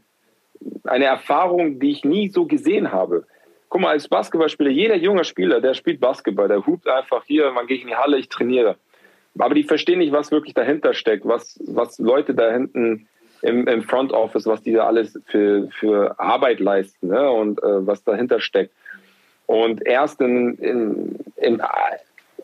eine 0.84 1.07
Erfahrung, 1.07 1.80
die 1.80 1.90
ich 1.90 2.05
nie 2.05 2.28
so 2.28 2.47
gesehen 2.47 2.93
habe. 2.93 3.26
Guck 3.68 3.80
mal, 3.80 3.90
als 3.90 4.09
Basketballspieler, 4.09 4.70
jeder 4.70 4.97
junge 4.97 5.24
Spieler, 5.24 5.61
der 5.61 5.74
spielt 5.74 6.01
Basketball, 6.01 6.49
der 6.49 6.64
hupt 6.66 6.86
einfach 6.88 7.24
hier, 7.24 7.51
man 7.53 7.66
geht 7.66 7.82
in 7.82 7.88
die 7.88 7.97
Halle, 7.97 8.18
ich 8.18 8.28
trainiere. 8.28 8.76
Aber 9.39 9.55
die 9.55 9.64
verstehen 9.64 9.99
nicht, 9.99 10.12
was 10.12 10.30
wirklich 10.30 10.55
dahinter 10.55 10.95
steckt, 10.95 11.26
was, 11.26 11.59
was 11.66 11.99
Leute 11.99 12.35
da 12.35 12.53
hinten 12.53 13.09
im, 13.41 13.66
im 13.66 13.83
Front 13.83 14.12
Office, 14.12 14.47
was 14.47 14.62
die 14.62 14.72
da 14.72 14.87
alles 14.87 15.18
für, 15.26 15.68
für 15.70 16.18
Arbeit 16.18 16.61
leisten 16.61 17.09
ne? 17.09 17.30
und 17.30 17.62
äh, 17.62 17.87
was 17.87 18.05
dahinter 18.05 18.41
steckt. 18.41 18.72
Und 19.47 19.85
erst 19.87 20.20
in, 20.20 20.55
in, 20.57 21.18
im, 21.37 21.62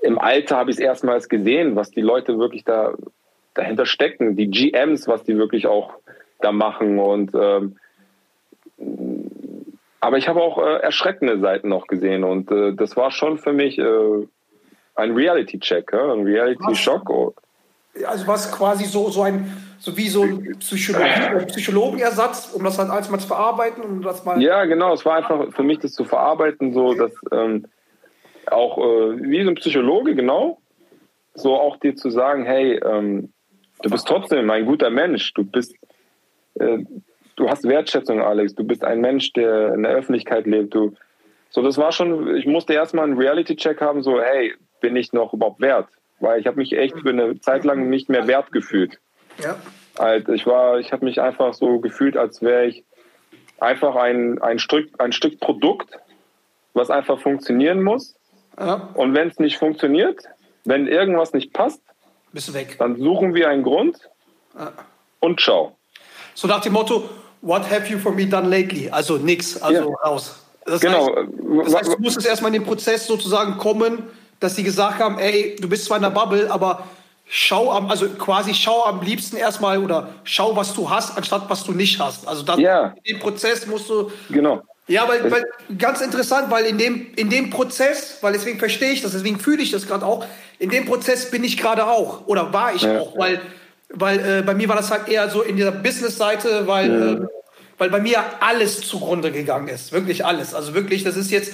im 0.02 0.18
Alter 0.18 0.56
habe 0.56 0.70
ich 0.70 0.76
es 0.76 0.82
erstmals 0.82 1.28
gesehen, 1.28 1.76
was 1.76 1.90
die 1.90 2.00
Leute 2.00 2.38
wirklich 2.38 2.64
da 2.64 2.94
dahinter 3.54 3.86
stecken, 3.86 4.36
die 4.36 4.50
GMs, 4.50 5.08
was 5.08 5.24
die 5.24 5.36
wirklich 5.36 5.66
auch 5.66 5.94
da 6.40 6.52
machen. 6.52 6.98
Und 6.98 7.32
ähm, 7.34 7.76
aber 10.00 10.18
ich 10.18 10.28
habe 10.28 10.40
auch 10.40 10.58
äh, 10.58 10.80
erschreckende 10.80 11.38
Seiten 11.40 11.68
noch 11.68 11.86
gesehen 11.86 12.24
und 12.24 12.50
äh, 12.50 12.72
das 12.74 12.96
war 12.96 13.10
schon 13.10 13.38
für 13.38 13.52
mich 13.52 13.78
äh, 13.78 14.26
ein 14.98 15.12
Reality-Check, 15.12 15.92
ja? 15.92 16.12
ein 16.12 16.24
Reality-Schock. 16.24 17.34
Also 18.06 18.26
was 18.26 18.52
quasi 18.52 18.84
so, 18.84 19.10
so 19.10 19.22
ein, 19.22 19.50
so 19.78 19.96
wie 19.96 20.08
so 20.08 20.22
ein 20.22 20.58
Psychologie, 20.58 21.46
Psychologenersatz, 21.46 22.52
um 22.54 22.64
das 22.64 22.78
halt 22.78 22.90
alles 22.90 23.10
mal 23.10 23.18
zu 23.18 23.26
verarbeiten 23.26 23.82
und 23.82 24.02
das 24.02 24.24
mal. 24.24 24.40
Ja, 24.42 24.64
genau. 24.64 24.92
Es 24.92 25.04
war 25.04 25.16
einfach 25.16 25.52
für 25.52 25.62
mich, 25.62 25.78
das 25.78 25.92
zu 25.92 26.04
verarbeiten, 26.04 26.72
so 26.72 26.94
dass 26.94 27.12
ähm, 27.32 27.66
auch 28.46 28.78
äh, 28.78 29.22
wie 29.22 29.42
so 29.42 29.50
ein 29.50 29.54
Psychologe, 29.56 30.14
genau, 30.14 30.58
so 31.34 31.54
auch 31.54 31.76
dir 31.78 31.94
zu 31.94 32.10
sagen, 32.10 32.44
hey, 32.44 32.80
ähm, 32.84 33.32
du 33.82 33.90
bist 33.90 34.06
trotzdem 34.06 34.50
ein 34.50 34.66
guter 34.66 34.90
Mensch. 34.90 35.32
Du 35.34 35.44
bist, 35.44 35.74
äh, 36.54 36.78
du 37.36 37.48
hast 37.48 37.64
Wertschätzung, 37.64 38.20
Alex. 38.20 38.54
Du 38.54 38.64
bist 38.64 38.84
ein 38.84 39.00
Mensch, 39.00 39.32
der 39.32 39.74
in 39.74 39.82
der 39.82 39.92
Öffentlichkeit 39.92 40.46
lebt. 40.46 40.74
Du, 40.74 40.94
so, 41.50 41.62
das 41.62 41.78
war 41.78 41.92
schon. 41.92 42.36
Ich 42.36 42.46
musste 42.46 42.74
erstmal 42.74 43.04
einen 43.04 43.18
Reality-Check 43.18 43.80
haben, 43.80 44.02
so, 44.02 44.20
hey, 44.20 44.54
bin 44.80 44.96
ich 44.96 45.12
noch 45.12 45.32
überhaupt 45.32 45.60
wert? 45.60 45.88
Weil 46.20 46.40
ich 46.40 46.46
habe 46.46 46.56
mich 46.56 46.72
echt 46.72 46.98
für 46.98 47.10
eine 47.10 47.40
Zeit 47.40 47.64
lang 47.64 47.88
nicht 47.88 48.08
mehr 48.08 48.26
wert 48.26 48.50
gefühlt. 48.52 48.98
Ja. 49.42 49.56
Halt, 49.98 50.28
ich 50.28 50.46
war, 50.46 50.78
ich 50.78 50.92
habe 50.92 51.04
mich 51.04 51.20
einfach 51.20 51.54
so 51.54 51.78
gefühlt, 51.80 52.16
als 52.16 52.42
wäre 52.42 52.66
ich 52.66 52.84
einfach 53.58 53.94
ein, 53.96 54.40
ein, 54.42 54.58
Stück, 54.58 54.88
ein 54.98 55.12
Stück 55.12 55.40
Produkt, 55.40 55.90
was 56.74 56.90
einfach 56.90 57.20
funktionieren 57.20 57.82
muss. 57.82 58.14
ja. 58.58 58.88
Und 58.94 59.14
wenn 59.14 59.28
es 59.28 59.38
nicht 59.38 59.58
funktioniert, 59.58 60.24
wenn 60.64 60.86
irgendwas 60.86 61.32
nicht 61.32 61.52
passt, 61.52 61.80
Bist 62.32 62.48
du 62.48 62.54
weg. 62.54 62.76
dann 62.78 62.96
suchen 62.96 63.34
wir 63.34 63.48
einen 63.48 63.62
Grund 63.62 63.96
und 65.20 65.40
ciao. 65.40 65.76
So 66.34 66.46
nach 66.46 66.60
dem 66.60 66.72
Motto, 66.74 67.08
what 67.40 67.68
have 67.70 67.90
you 67.90 67.98
for 67.98 68.12
me 68.12 68.26
done 68.26 68.48
lately? 68.48 68.88
Also 68.90 69.16
nix, 69.18 69.60
also 69.60 69.90
Ja. 69.90 69.96
raus. 70.08 70.44
Das 70.64 70.80
Genau. 70.80 71.06
Heißt, 71.16 71.28
das 71.66 71.74
heißt, 71.74 71.92
du 71.94 72.02
musstest 72.02 72.26
erstmal 72.26 72.54
in 72.54 72.60
den 72.60 72.66
Prozess 72.66 73.06
sozusagen 73.06 73.56
kommen, 73.56 74.02
dass 74.40 74.56
sie 74.56 74.62
gesagt 74.62 75.00
haben, 75.00 75.18
ey, 75.18 75.56
du 75.60 75.68
bist 75.68 75.84
zwar 75.86 75.96
in 75.96 76.02
der 76.02 76.10
Bubble, 76.10 76.50
aber 76.50 76.84
schau 77.28 77.72
am, 77.72 77.90
also 77.90 78.08
quasi 78.08 78.54
schau 78.54 78.84
am 78.84 79.02
liebsten 79.02 79.36
erstmal 79.36 79.78
oder 79.78 80.08
schau, 80.24 80.56
was 80.56 80.74
du 80.74 80.88
hast, 80.88 81.16
anstatt 81.16 81.44
was 81.48 81.64
du 81.64 81.72
nicht 81.72 82.00
hast. 82.00 82.26
Also 82.26 82.42
das, 82.42 82.58
Ja. 82.58 82.94
in 83.04 83.14
dem 83.16 83.20
Prozess 83.20 83.66
musst 83.66 83.88
du 83.90 84.10
Genau. 84.30 84.62
Ja, 84.86 85.06
weil, 85.06 85.30
weil 85.30 85.44
ganz 85.76 86.00
interessant, 86.00 86.50
weil 86.50 86.64
in 86.64 86.78
dem, 86.78 87.08
in 87.16 87.28
dem 87.28 87.50
Prozess, 87.50 88.16
weil 88.22 88.32
deswegen 88.32 88.58
verstehe 88.58 88.90
ich 88.92 89.02
das, 89.02 89.12
deswegen 89.12 89.38
fühle 89.38 89.62
ich 89.62 89.70
das 89.70 89.86
gerade 89.86 90.06
auch, 90.06 90.24
in 90.58 90.70
dem 90.70 90.86
Prozess 90.86 91.30
bin 91.30 91.44
ich 91.44 91.58
gerade 91.58 91.86
auch 91.86 92.26
oder 92.26 92.54
war 92.54 92.74
ich 92.74 92.82
Ja. 92.82 92.98
auch, 93.00 93.18
weil, 93.18 93.42
weil 93.90 94.18
äh, 94.38 94.42
bei 94.42 94.54
mir 94.54 94.66
war 94.70 94.76
das 94.76 94.90
halt 94.90 95.08
eher 95.08 95.28
so 95.28 95.42
in 95.42 95.56
dieser 95.56 95.72
Business-Seite, 95.72 96.66
weil, 96.66 97.20
äh, 97.22 97.26
weil 97.76 97.90
bei 97.90 98.00
mir 98.00 98.24
alles 98.40 98.80
zugrunde 98.80 99.30
gegangen 99.30 99.68
ist, 99.68 99.92
wirklich 99.92 100.24
alles. 100.24 100.54
Also 100.54 100.72
wirklich, 100.72 101.04
das 101.04 101.16
ist 101.18 101.30
jetzt 101.30 101.52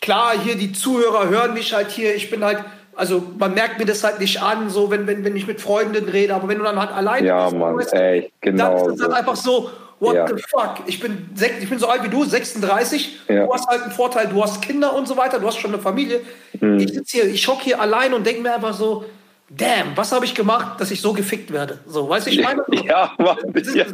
klar, 0.00 0.32
hier 0.42 0.56
die 0.56 0.72
Zuhörer 0.72 1.28
hören 1.28 1.54
mich 1.54 1.72
halt 1.74 1.90
hier, 1.90 2.14
ich 2.14 2.30
bin 2.30 2.44
halt, 2.44 2.58
also 2.94 3.22
man 3.38 3.54
merkt 3.54 3.78
mir 3.78 3.84
das 3.86 4.02
halt 4.04 4.18
nicht 4.20 4.42
an, 4.42 4.70
so 4.70 4.90
wenn, 4.90 5.06
wenn, 5.06 5.24
wenn 5.24 5.36
ich 5.36 5.46
mit 5.46 5.60
Freunden 5.60 6.08
rede, 6.08 6.34
aber 6.34 6.48
wenn 6.48 6.58
du 6.58 6.64
dann 6.64 6.78
halt 6.78 6.90
alleine 6.92 7.26
Ja, 7.26 7.44
bist, 7.46 7.56
Mann, 7.56 7.76
weißt 7.76 7.94
ey, 7.94 8.32
genau 8.40 8.84
dann 8.84 8.94
ist 8.94 9.00
es 9.00 9.06
so. 9.06 9.12
einfach 9.12 9.36
so, 9.36 9.70
what 10.00 10.14
Ja. 10.14 10.26
the 10.26 10.42
fuck, 10.48 10.76
ich 10.86 11.00
bin, 11.00 11.28
sech- 11.36 11.58
ich 11.60 11.68
bin 11.68 11.78
so 11.78 11.86
alt 11.88 12.02
wie 12.04 12.08
du, 12.08 12.24
36, 12.24 13.20
Ja. 13.28 13.46
du 13.46 13.52
hast 13.54 13.66
halt 13.68 13.82
einen 13.82 13.92
Vorteil, 13.92 14.26
du 14.28 14.42
hast 14.42 14.62
Kinder 14.62 14.94
und 14.94 15.06
so 15.06 15.16
weiter, 15.16 15.38
du 15.38 15.46
hast 15.46 15.58
schon 15.58 15.72
eine 15.72 15.82
Familie. 15.82 16.20
Mhm. 16.58 16.78
Ich 16.78 16.92
sitze 16.92 17.18
hier, 17.18 17.26
ich 17.26 17.42
schock 17.42 17.60
hier 17.62 17.80
allein 17.80 18.14
und 18.14 18.24
denke 18.26 18.40
mir 18.42 18.54
einfach 18.54 18.74
so, 18.74 19.04
damn, 19.50 19.96
was 19.96 20.12
habe 20.12 20.24
ich 20.24 20.34
gemacht, 20.34 20.80
dass 20.80 20.90
ich 20.90 21.00
so 21.00 21.12
gefickt 21.12 21.52
werde? 21.52 21.80
So, 21.86 22.08
weißt 22.08 22.26
du, 22.26 22.30
ich 22.30 22.42
meine? 22.42 22.64
Ja, 22.84 23.12
Mann, 23.18 23.36
ja. 23.74 23.86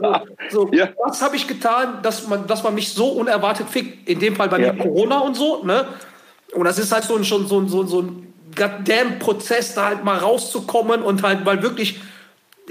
So, 0.50 0.66
so, 0.66 0.72
Ja. 0.72 0.88
Was 1.04 1.20
habe 1.22 1.34
ich 1.36 1.48
getan, 1.48 2.00
dass 2.02 2.28
man, 2.28 2.46
dass 2.46 2.62
man 2.62 2.74
mich 2.74 2.92
so 2.92 3.08
unerwartet 3.08 3.68
fickt? 3.68 4.08
In 4.08 4.20
dem 4.20 4.36
Fall 4.36 4.48
bei 4.48 4.60
Ja. 4.60 4.72
mir 4.72 4.78
Corona 4.82 5.18
und 5.20 5.34
so, 5.34 5.64
ne? 5.64 5.86
Und 6.54 6.64
das 6.64 6.78
ist 6.78 6.92
halt 6.92 7.04
so 7.04 7.16
ein, 7.16 7.24
schon 7.24 7.46
so, 7.48 7.58
ein- 7.60 7.68
so, 7.68 7.82
ein- 7.82 7.88
so 7.88 8.02
ein 8.02 8.32
goddamn 8.54 9.18
Prozess, 9.18 9.74
da 9.74 9.86
halt 9.86 10.04
mal 10.04 10.18
rauszukommen 10.18 11.02
und 11.02 11.22
halt 11.22 11.44
mal 11.44 11.62
wirklich, 11.62 12.00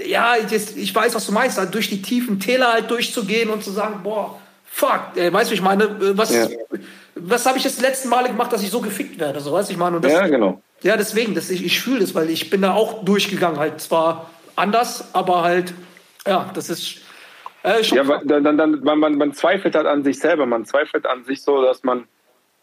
ja, 0.04 0.34
ich, 0.36 0.50
jetzt- 0.50 0.76
ich 0.76 0.94
weiß, 0.94 1.14
was 1.14 1.26
du 1.26 1.32
meinst, 1.32 1.58
halt 1.58 1.74
durch 1.74 1.88
die 1.88 2.02
tiefen 2.02 2.40
Täler 2.40 2.72
halt 2.72 2.90
durchzugehen 2.90 3.50
und 3.50 3.62
zu 3.62 3.70
sagen, 3.70 4.00
boah, 4.02 4.38
fuck, 4.64 5.00
ey, 5.16 5.32
weißt 5.32 5.50
du, 5.50 5.54
ich 5.54 5.62
meine, 5.62 5.84
äh, 5.84 6.16
was, 6.18 6.34
Ja. 6.34 6.46
was 7.14 7.46
habe 7.46 7.58
ich 7.58 7.64
das 7.64 7.80
letzten 7.80 8.08
Male 8.08 8.28
gemacht, 8.28 8.52
dass 8.52 8.62
ich 8.62 8.70
so 8.70 8.80
gefickt 8.80 9.18
werde? 9.20 9.40
So, 9.40 9.52
weißt 9.52 9.68
du, 9.68 9.72
ich 9.74 9.78
meine, 9.78 9.96
und 9.96 10.04
das, 10.04 10.12
Ja, 10.12 10.26
genau. 10.26 10.60
Ja, 10.82 10.96
deswegen, 10.96 11.34
das, 11.34 11.50
ich, 11.50 11.64
ich 11.64 11.80
fühle 11.80 12.00
das, 12.00 12.14
weil 12.14 12.30
ich 12.30 12.50
bin 12.50 12.62
da 12.62 12.74
auch 12.74 13.04
durchgegangen, 13.04 13.58
halt 13.58 13.80
zwar 13.80 14.30
anders, 14.54 15.14
aber 15.14 15.42
halt, 15.42 15.74
ja, 16.26 16.50
das 16.54 16.70
ist 16.70 17.00
äh, 17.62 17.82
schon 17.82 17.98
Ja, 17.98 18.20
dann, 18.24 18.44
dann, 18.44 18.56
dann, 18.56 18.80
man, 18.84 18.98
man, 18.98 19.16
man 19.16 19.32
zweifelt 19.32 19.74
halt 19.74 19.86
an 19.86 20.04
sich 20.04 20.18
selber. 20.18 20.46
Man 20.46 20.64
zweifelt 20.64 21.06
an 21.06 21.24
sich 21.24 21.42
so, 21.42 21.62
dass 21.62 21.82
man 21.82 22.06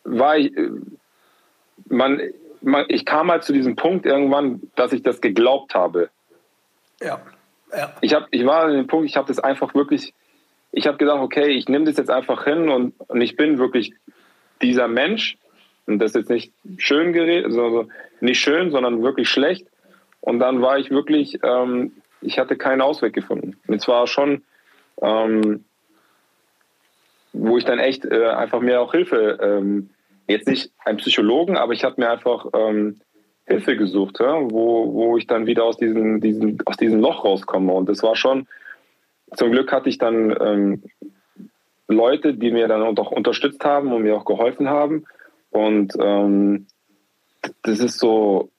war 0.03 0.37
ich, 0.37 0.55
äh, 0.55 0.69
man, 1.89 2.21
man, 2.61 2.85
ich 2.87 3.05
kam 3.05 3.31
halt 3.31 3.43
zu 3.43 3.53
diesem 3.53 3.75
Punkt 3.75 4.05
irgendwann, 4.05 4.61
dass 4.75 4.93
ich 4.93 5.03
das 5.03 5.21
geglaubt 5.21 5.75
habe. 5.75 6.09
ja, 7.01 7.19
ja, 7.75 7.93
Ich, 8.01 8.13
hab, 8.13 8.27
ich 8.31 8.45
war 8.45 8.65
an 8.65 8.73
dem 8.73 8.87
Punkt, 8.87 9.09
ich 9.09 9.17
habe 9.17 9.27
das 9.27 9.39
einfach 9.39 9.73
wirklich, 9.73 10.13
ich 10.71 10.87
habe 10.87 10.97
gedacht, 10.97 11.19
okay, 11.19 11.47
ich 11.47 11.67
nehme 11.67 11.85
das 11.85 11.97
jetzt 11.97 12.09
einfach 12.09 12.43
hin 12.45 12.69
und, 12.69 12.93
und 13.07 13.21
ich 13.21 13.35
bin 13.35 13.57
wirklich 13.57 13.93
dieser 14.61 14.87
Mensch. 14.87 15.37
Und 15.85 15.99
das 15.99 16.11
ist 16.11 16.15
jetzt 16.15 16.29
nicht 16.29 16.53
schön 16.77 17.13
geredet, 17.13 17.45
also 17.45 17.87
nicht 18.21 18.39
schön, 18.39 18.71
sondern 18.71 19.03
wirklich 19.03 19.29
schlecht. 19.29 19.67
Und 20.21 20.39
dann 20.39 20.61
war 20.61 20.77
ich 20.77 20.89
wirklich, 20.89 21.39
ähm, 21.43 21.91
ich 22.21 22.39
hatte 22.39 22.55
keinen 22.55 22.81
Ausweg 22.81 23.13
gefunden. 23.13 23.57
Und 23.67 23.75
es 23.75 23.87
war 23.87 24.07
schon, 24.07 24.43
ähm, 25.01 25.65
wo 27.33 27.57
ich 27.57 27.65
dann 27.65 27.79
echt 27.79 28.05
äh, 28.05 28.27
einfach 28.27 28.61
mir 28.61 28.79
auch 28.79 28.93
Hilfe, 28.93 29.39
ähm, 29.41 29.89
jetzt 30.27 30.47
nicht 30.47 30.71
einen 30.85 30.99
Psychologen, 30.99 31.57
aber 31.57 31.73
ich 31.73 31.83
habe 31.83 31.99
mir 31.99 32.09
einfach 32.09 32.45
ähm, 32.53 33.01
Hilfe 33.45 33.75
gesucht, 33.75 34.19
ja, 34.19 34.39
wo, 34.39 34.93
wo 34.93 35.17
ich 35.17 35.27
dann 35.27 35.45
wieder 35.45 35.65
aus 35.65 35.77
diesem, 35.77 36.21
diesem, 36.21 36.57
aus 36.65 36.77
diesem 36.77 37.01
Loch 37.01 37.25
rauskomme. 37.25 37.73
Und 37.73 37.89
das 37.89 38.01
war 38.03 38.15
schon, 38.15 38.47
zum 39.35 39.51
Glück 39.51 39.71
hatte 39.71 39.89
ich 39.89 39.97
dann 39.97 40.35
ähm, 40.39 40.83
Leute, 41.87 42.33
die 42.33 42.51
mir 42.51 42.67
dann 42.67 42.81
auch 42.81 43.11
unterstützt 43.11 43.65
haben 43.65 43.91
und 43.91 44.03
mir 44.03 44.15
auch 44.15 44.25
geholfen 44.25 44.69
haben. 44.69 45.05
Und 45.53 45.93
ähm, 45.99 46.67
das 47.61 47.79
ist 47.79 47.99
so, 47.99 48.49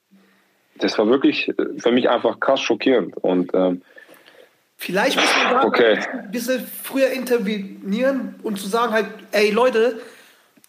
das 0.78 0.96
war 0.98 1.08
wirklich 1.08 1.52
für 1.78 1.92
mich 1.92 2.08
einfach 2.08 2.40
krass 2.40 2.60
schockierend. 2.60 3.16
Und 3.16 3.50
ähm, 3.54 3.82
Vielleicht 4.76 5.16
muss 5.16 5.30
man 5.36 5.54
da 5.54 5.64
Okay. 5.64 5.98
ein 6.12 6.30
bisschen 6.30 6.66
früher 6.82 7.08
intervenieren 7.10 8.36
und 8.42 8.58
zu 8.58 8.68
sagen 8.68 8.92
halt, 8.92 9.06
ey 9.32 9.50
Leute, 9.50 10.00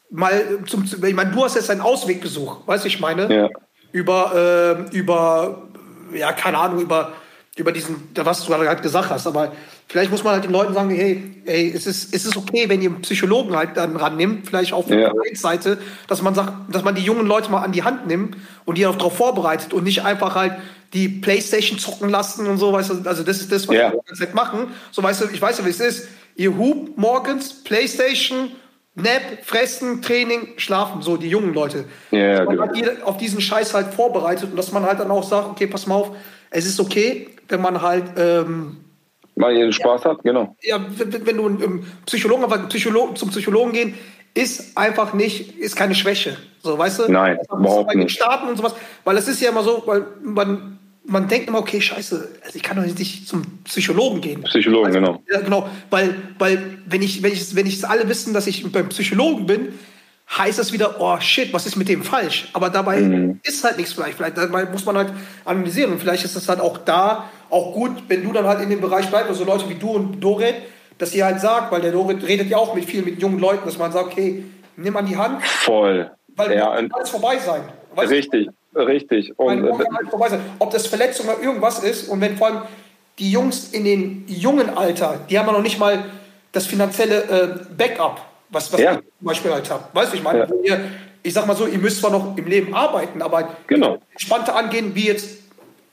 mal 0.09 0.59
zum, 0.67 0.83
ich 0.83 1.13
meine, 1.13 1.31
du 1.31 1.43
hast 1.43 1.55
jetzt 1.55 1.69
einen 1.69 1.81
Ausweg 1.81 2.21
gesucht, 2.21 2.67
weißt 2.67 2.83
du, 2.83 2.87
ich 2.87 2.99
meine? 2.99 3.33
Ja. 3.33 3.49
Über, 3.91 4.77
ähm, 4.77 4.85
über, 4.91 5.67
ja, 6.13 6.31
keine 6.33 6.57
Ahnung, 6.57 6.81
über, 6.81 7.13
über 7.55 7.71
diesen, 7.71 8.09
was 8.15 8.45
du 8.45 8.51
gerade 8.51 8.81
gesagt 8.81 9.09
hast, 9.09 9.25
aber 9.27 9.53
vielleicht 9.95 10.11
muss 10.11 10.25
man 10.25 10.33
halt 10.33 10.43
den 10.43 10.51
Leuten 10.51 10.73
sagen, 10.73 10.89
hey, 10.89 11.23
ey, 11.45 11.71
es 11.73 11.87
ist, 11.87 12.13
es 12.13 12.25
ist 12.25 12.35
okay, 12.35 12.67
wenn 12.67 12.81
ihr 12.81 12.89
einen 12.89 12.99
Psychologen 13.01 13.55
halt 13.55 13.77
dann 13.77 13.95
rannimmt, 13.95 14.45
vielleicht 14.45 14.73
auch 14.73 14.85
von 14.85 14.99
Ja. 14.99 15.09
der 15.09 15.35
Seite, 15.37 15.77
dass 16.09 16.21
man 16.21 16.35
sagt, 16.35 16.51
dass 16.69 16.83
man 16.83 16.95
die 16.95 17.01
jungen 17.01 17.25
Leute 17.25 17.49
mal 17.49 17.61
an 17.63 17.71
die 17.71 17.83
Hand 17.83 18.05
nimmt 18.05 18.35
und 18.65 18.77
die 18.77 18.85
auch 18.85 18.97
darauf 18.97 19.15
vorbereitet 19.15 19.71
und 19.71 19.85
nicht 19.85 20.03
einfach 20.03 20.35
halt 20.35 20.51
die 20.91 21.07
Playstation 21.07 21.79
zocken 21.79 22.09
lassen 22.09 22.45
und 22.45 22.57
so, 22.57 22.73
weißt 22.73 22.89
du, 22.89 23.07
also 23.09 23.23
das 23.23 23.39
ist 23.39 23.53
das, 23.53 23.69
was 23.69 23.75
Ja. 23.77 23.91
die 23.91 23.95
ganze 24.05 24.15
Zeit 24.25 24.35
machen. 24.35 24.67
So, 24.91 25.01
weißt 25.01 25.21
du, 25.21 25.25
ich 25.31 25.41
weiß 25.41 25.59
ja, 25.59 25.65
wie 25.65 25.69
es 25.69 25.79
ist. 25.79 26.09
Ihr 26.35 26.57
hupt 26.57 26.97
morgens, 26.97 27.63
Playstation, 27.63 28.51
Nap, 28.95 29.21
Fressen, 29.45 30.01
Training, 30.01 30.55
Schlafen, 30.57 31.01
so 31.03 31.15
die 31.15 31.29
jungen 31.29 31.53
Leute. 31.53 31.85
Ja, 32.11 32.39
Dass 32.39 32.45
man 32.47 32.57
genau. 32.57 32.67
halt 32.67 32.75
die 32.99 33.01
auf 33.03 33.15
diesen 33.15 33.39
Scheiß 33.39 33.73
halt 33.73 33.93
vorbereitet 33.93 34.49
und 34.51 34.57
dass 34.57 34.73
man 34.73 34.83
halt 34.83 34.99
dann 34.99 35.09
auch 35.09 35.23
sagt, 35.23 35.47
okay, 35.51 35.67
pass 35.67 35.87
mal 35.87 35.95
auf, 35.95 36.11
es 36.49 36.65
ist 36.65 36.81
okay, 36.81 37.29
wenn 37.47 37.61
man 37.61 37.81
halt, 37.81 38.03
ähm, 38.17 38.75
mal 39.35 39.55
ihren 39.55 39.73
Spaß 39.73 40.05
hat, 40.05 40.23
genau. 40.23 40.55
ja, 40.61 40.79
wenn, 40.97 41.25
wenn 41.25 41.37
du 41.37 41.45
einen 41.45 41.85
Psychologen, 42.05 42.43
aber 42.43 42.57
Psycholo 42.67 43.13
zum 43.13 43.29
Psychologen 43.29 43.73
gehen, 43.73 43.93
ist 44.33 44.77
einfach 44.77 45.13
nicht, 45.13 45.57
ist 45.57 45.75
keine 45.75 45.95
Schwäche. 45.95 46.37
So, 46.61 46.77
weißt 46.77 46.99
du? 46.99 47.11
Nein, 47.11 47.37
ist 47.39 47.51
überhaupt 47.51 47.87
bei 47.87 47.93
den 47.93 48.03
nicht. 48.03 48.15
Staaten 48.15 48.49
und 48.49 48.57
sowas, 48.57 48.75
weil 49.03 49.17
es 49.17 49.27
ist 49.27 49.41
ja 49.41 49.49
immer 49.49 49.63
so, 49.63 49.83
weil 49.85 50.05
man, 50.21 50.77
man 51.05 51.27
denkt 51.27 51.47
immer, 51.47 51.59
okay, 51.59 51.79
scheiße, 51.79 52.27
also 52.43 52.55
ich 52.55 52.63
kann 52.63 52.75
doch 52.77 52.83
nicht 52.83 53.27
zum 53.27 53.43
Psychologen 53.63 54.21
gehen. 54.21 54.43
Psychologen, 54.43 54.91
genau. 54.91 55.23
Ja, 55.31 55.39
genau, 55.41 55.69
weil, 55.89 56.15
weil 56.37 56.79
wenn 56.85 57.01
ich, 57.01 57.23
wenn 57.23 57.31
ich, 57.31 57.55
wenn 57.55 57.65
ich 57.65 57.75
es 57.75 57.83
alle 57.85 58.09
wissen, 58.09 58.33
dass 58.33 58.47
ich 58.47 58.69
beim 58.71 58.89
Psychologen 58.89 59.45
bin, 59.45 59.69
heißt 60.29 60.57
es 60.59 60.71
wieder, 60.73 60.99
oh 60.99 61.19
shit, 61.19 61.53
was 61.53 61.65
ist 61.65 61.75
mit 61.75 61.87
dem 61.87 62.03
falsch? 62.03 62.49
Aber 62.53 62.69
dabei 62.69 62.99
Mhm. 62.99 63.39
ist 63.43 63.63
halt 63.63 63.77
nichts 63.77 63.93
vielleicht. 63.93 64.15
Vielleicht 64.17 64.37
dabei 64.37 64.65
muss 64.65 64.85
man 64.85 64.97
halt 64.97 65.13
analysieren. 65.45 65.91
Und 65.93 65.99
vielleicht 65.99 66.25
ist 66.25 66.35
es 66.35 66.49
halt 66.49 66.59
auch 66.59 66.79
da 66.79 67.29
auch 67.49 67.73
gut, 67.73 67.91
wenn 68.07 68.23
du 68.23 68.33
dann 68.33 68.45
halt 68.45 68.61
in 68.61 68.69
dem 68.69 68.81
Bereich 68.81 69.07
bleibst, 69.09 69.29
also 69.29 69.43
Leute 69.45 69.69
wie 69.69 69.75
du 69.75 69.91
und 69.91 70.19
Dorit, 70.19 70.55
dass 70.97 71.13
ihr 71.13 71.25
halt 71.25 71.39
sagt, 71.41 71.71
weil 71.71 71.81
der 71.81 71.91
Dorit 71.91 72.25
redet 72.27 72.49
ja 72.49 72.57
auch 72.57 72.73
mit 72.73 72.85
vielen 72.85 73.05
mit 73.05 73.21
jungen 73.21 73.39
Leuten, 73.39 73.65
dass 73.65 73.77
man 73.77 73.91
sagt, 73.91 74.07
okay, 74.13 74.43
nimm 74.77 74.95
an 74.97 75.05
die 75.05 75.15
Hand, 75.17 75.43
Voll. 75.43 76.09
weil 76.35 76.53
Ja, 76.57 76.75
kann 76.75 76.89
alles 76.91 77.09
vorbei 77.09 77.37
sein. 77.37 77.61
Weißt 77.93 78.11
du? 78.11 78.15
richtig, 78.15 78.49
richtig. 78.75 79.37
Und 79.39 79.63
äh, 79.65 79.69
kann 79.71 80.09
vorbei 80.09 80.29
sein. 80.29 80.39
Ob 80.59 80.71
das 80.71 80.87
Verletzung 80.87 81.27
oder 81.27 81.39
irgendwas 81.41 81.79
ist 81.83 82.09
und 82.09 82.19
wenn 82.21 82.35
vor 82.37 82.47
allem 82.47 82.61
die 83.19 83.31
Jungs 83.31 83.69
in 83.71 83.85
den 83.85 84.25
jungen 84.27 84.75
Alter, 84.75 85.19
die 85.29 85.37
haben 85.39 85.45
ja 85.47 85.53
noch 85.53 85.61
nicht 85.61 85.79
mal 85.79 86.03
das 86.51 86.65
finanzielle 86.65 87.23
äh, 87.23 87.47
Backup, 87.77 88.19
was, 88.55 88.73
was 88.73 88.79
Ja. 88.81 88.93
ich 88.93 88.99
zum 89.19 89.27
Beispiel 89.27 89.51
halt 89.51 89.69
habe. 89.69 89.83
Weißt 89.93 90.13
du, 90.13 90.17
ich 90.17 90.23
meine, 90.23 90.39
Ja. 90.39 90.47
ihr, 90.77 90.91
ich 91.21 91.33
sag 91.33 91.45
mal 91.45 91.55
so, 91.55 91.67
ihr 91.67 91.77
müsst 91.77 91.99
zwar 91.99 92.09
noch 92.11 92.35
im 92.37 92.45
Leben 92.47 92.73
arbeiten, 92.73 93.21
aber 93.21 93.55
Genau. 93.67 93.99
entspannter 94.11 94.55
angehen 94.55 94.95
wie 94.95 95.07
jetzt 95.07 95.43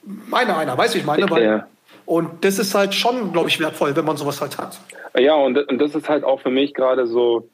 meine 0.05 0.57
einer, 0.57 0.77
weißt 0.79 0.95
du, 0.95 0.99
ich 0.99 1.05
meine? 1.05 1.29
Weil, 1.31 1.45
Ja. 1.45 1.67
Und 2.07 2.45
das 2.45 2.59
ist 2.59 2.75
halt 2.75 2.95
schon, 2.95 3.33
glaube 3.33 3.49
ich, 3.49 3.61
wertvoll, 3.61 3.95
wenn 3.95 4.05
man 4.05 4.17
sowas 4.17 4.41
halt 4.41 4.59
hat. 4.59 4.79
Ja, 5.17 5.35
und, 5.35 5.57
und 5.57 5.79
das 5.79 5.95
ist 5.95 6.09
halt 6.09 6.25
auch 6.25 6.41
für 6.41 6.51
mich 6.51 6.75
gerade 6.75 7.07
so, 7.07 7.49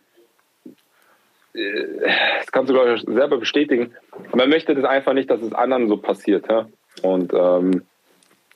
äh, 1.54 1.84
das 2.40 2.50
kannst 2.52 2.70
du, 2.70 2.74
glaube 2.74 2.94
ich, 2.94 3.02
selber 3.02 3.38
bestätigen. 3.38 3.94
Man 4.34 4.48
möchte 4.48 4.74
das 4.74 4.84
einfach 4.84 5.12
nicht, 5.12 5.30
dass 5.30 5.40
es 5.42 5.52
anderen 5.52 5.88
so 5.88 5.96
passiert. 5.96 6.46
Ja? 6.50 6.66
Und 7.02 7.32
ähm, 7.34 7.82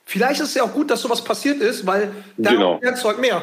Vielleicht 0.04 0.40
ist 0.40 0.48
es 0.48 0.54
ja 0.54 0.64
auch 0.64 0.72
gut, 0.72 0.90
dass 0.90 1.00
sowas 1.02 1.22
passiert 1.22 1.60
ist, 1.60 1.86
weil 1.86 2.10
da 2.36 2.50
Genau. 2.50 2.80
du 2.82 3.04
halt 3.08 3.18
mehr. 3.20 3.40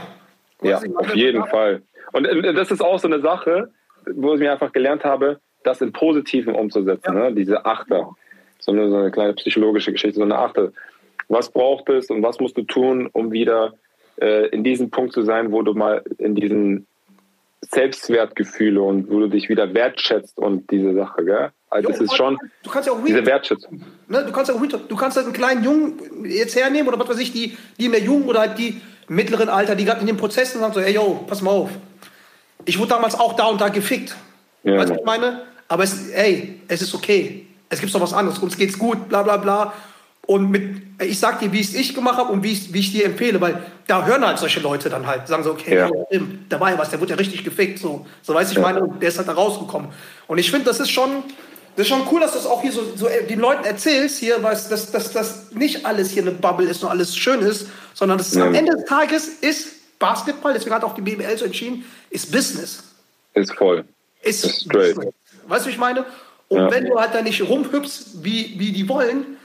ja, 0.62 0.82
ich 0.84 0.96
auf 0.96 1.16
jeden 1.16 1.46
Fall. 1.48 1.82
Und 2.12 2.26
äh, 2.26 2.54
das 2.54 2.72
ist 2.72 2.82
auch 2.82 3.00
so 3.00 3.08
eine 3.08 3.22
Sache, 3.22 3.72
wo 4.06 4.34
ich 4.34 4.40
mir 4.40 4.52
einfach 4.52 4.72
gelernt 4.72 5.04
habe, 5.04 5.40
das 5.64 5.82
im 5.82 5.92
Positiven 5.92 6.56
umzusetzen. 6.56 7.14
Ne? 7.14 7.34
Diese 7.34 7.66
Achter. 7.66 8.16
So 8.60 8.72
eine, 8.72 8.90
so 8.90 8.98
eine 8.98 9.12
kleine 9.12 9.34
psychologische 9.34 9.92
Geschichte, 9.92 10.18
so 10.18 10.24
eine 10.24 10.38
Achter. 10.38 10.72
Was 11.28 11.52
braucht 11.52 11.90
es 11.90 12.10
und 12.10 12.24
was 12.24 12.40
musst 12.40 12.58
du 12.58 12.64
tun, 12.64 13.10
um 13.12 13.32
wieder 13.32 13.74
äh, 14.20 14.48
in 14.50 14.64
diesem 14.64 14.90
Punkt 14.90 15.14
zu 15.14 15.22
sein, 15.22 15.52
wo 15.52 15.62
du 15.62 15.74
mal 15.74 16.04
in 16.18 16.36
diesen 16.36 16.88
Selbstwertgefühle 17.62 18.82
und 18.82 19.10
wo 19.10 19.20
du 19.20 19.28
dich 19.28 19.50
wieder 19.50 19.74
wertschätzt 19.74 20.38
und 20.38 20.72
diese 20.72 20.94
Sache, 20.94 21.26
gell? 21.26 21.52
Also 21.70 21.90
Jo, 21.90 21.96
es 21.96 22.02
ist 22.02 22.16
schon 22.16 22.38
Du 22.64 22.70
kannst 22.70 22.88
ja 22.88 22.94
auch 22.94 23.04
diese 23.06 23.26
Wertschätzung. 23.26 23.84
Ne, 24.08 24.26
du 24.26 24.32
kannst 24.32 24.50
ja 24.50 24.56
auch, 24.56 24.62
du 24.62 24.96
kannst 24.96 25.18
halt 25.18 25.28
einen 25.28 25.36
kleinen 25.36 25.64
Jungen 25.64 26.26
jetzt 26.26 26.56
hernehmen 26.56 26.88
oder 26.88 27.00
was 27.00 27.10
weiß 27.10 27.20
ich, 27.20 27.32
die, 27.32 27.56
die 27.80 27.86
in 27.86 27.92
der 27.92 28.02
Jugend 28.02 28.28
oder 28.28 28.40
halt 28.40 28.58
die 28.58 28.82
mittleren 29.08 29.50
Alter, 29.50 29.76
die 29.76 29.86
gerade 29.86 30.02
in 30.02 30.08
den 30.08 30.18
Prozessen 30.18 30.62
sagen 30.62 30.74
so, 30.74 30.80
ey 30.80 30.94
yo, 30.94 31.24
pass 31.28 31.42
mal 31.42 31.52
auf. 31.52 31.70
Ich 32.66 32.78
wurde 32.78 32.90
damals 32.90 33.16
auch 33.16 33.36
da 33.36 33.46
und 33.46 33.62
da 33.62 33.70
gefickt. 33.70 34.16
Ja, 34.64 34.78
weißt 34.78 34.90
du, 34.90 34.94
was 34.94 35.00
ich 35.00 35.06
meine? 35.06 35.44
Aber 35.68 35.84
es, 35.84 36.10
ey, 36.10 36.60
es 36.68 36.82
ist 36.82 36.94
okay. 36.94 37.46
Es 37.70 37.80
gibt 37.80 37.94
doch 37.94 38.02
was 38.02 38.14
anderes. 38.14 38.40
Uns 38.40 38.58
geht's 38.58 38.78
gut, 38.78 39.10
bla 39.10 39.24
bla 39.24 39.38
bla. 39.38 39.74
Und 40.26 40.52
mit, 40.52 40.82
ich 41.02 41.18
sag 41.20 41.40
dir, 41.40 41.52
wie 41.52 41.60
es 41.62 41.74
ich 41.74 41.96
gemacht 41.96 42.18
habe 42.18 42.32
und 42.32 42.44
wie 42.44 42.52
ich, 42.52 42.72
wie 42.74 42.80
ich 42.80 42.92
dir 42.92 43.06
empfehle, 43.06 43.42
weil 43.42 43.64
da 43.88 44.06
hören 44.06 44.24
halt 44.26 44.38
solche 44.38 44.60
Leute 44.60 44.90
dann 44.90 45.08
halt, 45.08 45.28
sagen 45.28 45.44
so, 45.44 45.52
okay, 45.52 45.76
Ja. 45.76 45.90
stimmt, 46.08 46.52
da 46.52 46.60
war 46.60 46.70
ja 46.72 46.78
was, 46.78 46.92
der 46.92 47.00
wurde 47.02 47.12
ja 47.12 47.18
richtig 47.18 47.44
gefickt, 47.44 47.80
so, 47.80 48.06
so 48.22 48.36
weiß 48.36 48.52
ich 48.52 48.58
Ja. 48.58 48.62
meine, 48.62 48.82
und 48.82 49.02
der 49.02 49.10
ist 49.10 49.18
halt 49.18 49.28
da 49.28 49.32
rausgekommen. 49.34 49.90
Und 50.28 50.38
ich 50.38 50.52
finde, 50.52 50.66
das 50.66 50.80
ist 50.80 50.92
schon, 50.92 51.10
das 51.76 51.88
ist 51.88 51.90
schon 51.90 52.04
cool, 52.12 52.20
dass 52.20 52.34
du 52.34 52.38
das 52.38 52.46
auch 52.46 52.62
hier 52.62 52.72
so, 52.72 52.82
so 52.96 53.08
äh, 53.08 53.26
den 53.26 53.40
Leuten 53.40 53.64
erzählst, 53.64 54.20
hier, 54.20 54.38
was, 54.44 54.70
dass, 54.70 54.92
dass, 54.92 55.12
dass 55.14 55.52
nicht 55.52 55.84
alles 55.88 56.12
hier 56.12 56.22
eine 56.22 56.32
Bubble 56.32 56.68
ist 56.70 56.84
und 56.84 56.90
alles 56.92 57.18
schön 57.18 57.40
ist, 57.40 57.68
sondern 57.96 58.20
dass 58.20 58.28
es 58.32 58.38
am 58.38 58.54
Ja. 58.54 58.60
Ende 58.60 58.74
des 58.76 58.86
Tages 58.86 59.28
ist 59.28 59.68
Basketball, 60.00 60.54
deswegen 60.54 60.74
hat 60.76 60.84
auch 60.84 60.96
die 60.96 61.02
BBL 61.02 61.38
so 61.38 61.46
entschieden, 61.46 61.84
ist 62.10 62.32
Business. 62.32 62.84
Ist 63.34 63.54
voll. 63.54 63.84
Ist 64.22 64.46
Ist 64.46 64.62
straight. 64.64 64.96
Business. 64.96 65.14
Weißt 65.48 65.66
du, 65.66 65.70
wie 65.70 65.74
ich 65.74 65.80
meine? 65.80 66.06
Und 66.48 66.58
Ja. 66.60 66.72
wenn 66.72 66.86
du 66.86 66.98
halt 67.00 67.14
da 67.14 67.22
nicht 67.22 67.42
rumhüpfst, 67.42 68.24
wie, 68.24 68.56
wie 68.58 68.72
die 68.72 68.88
wollen, 68.90 69.38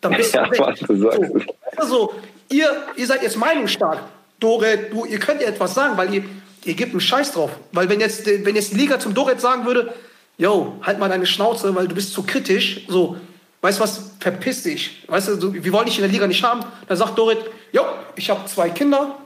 dann 0.00 0.14
bist 0.16 0.34
Ja, 0.34 0.44
du 0.46 0.50
weg. 0.52 0.60
was 0.60 0.78
du 0.80 0.96
sagst. 0.96 1.20
So, 1.20 1.44
also, 1.76 2.14
ihr, 2.48 2.68
ihr 2.96 3.06
seid 3.06 3.22
jetzt 3.22 3.36
meinungsstark. 3.36 4.00
Doret, 4.40 4.92
du, 4.92 5.04
ihr 5.04 5.18
könnt 5.18 5.40
ja 5.42 5.48
etwas 5.48 5.74
sagen, 5.74 5.96
weil 5.96 6.12
ihr, 6.14 6.24
ihr 6.64 6.74
gebt 6.74 6.92
einen 6.92 7.00
Scheiß 7.00 7.32
drauf. 7.32 7.50
Weil 7.72 7.88
wenn 7.88 8.00
jetzt, 8.00 8.24
wenn 8.26 8.54
jetzt 8.54 8.72
die 8.72 8.76
Liga 8.76 8.98
zum 8.98 9.12
Doret 9.14 9.40
sagen 9.40 9.66
würde, 9.66 9.92
yo, 10.36 10.76
halt 10.82 10.98
mal 10.98 11.08
deine 11.08 11.26
Schnauze, 11.26 11.74
weil 11.74 11.88
du 11.88 11.94
bist 11.94 12.12
zu 12.12 12.22
kritisch, 12.22 12.86
so, 12.88 13.16
weißt 13.62 13.78
du 13.78 13.82
was, 13.82 14.12
verpiss 14.20 14.62
dich. 14.62 15.04
Weißt 15.08 15.28
du, 15.28 15.52
wir 15.52 15.72
wollen 15.72 15.86
dich 15.86 15.96
in 15.98 16.02
der 16.02 16.10
Liga 16.12 16.26
nicht 16.28 16.42
haben. 16.44 16.60
Dann 16.86 16.96
sagt 16.96 17.18
Doret, 17.18 17.38
yo, 17.72 17.82
ich 18.14 18.30
habe 18.30 18.46
zwei 18.46 18.70
Kinder, 18.70 19.16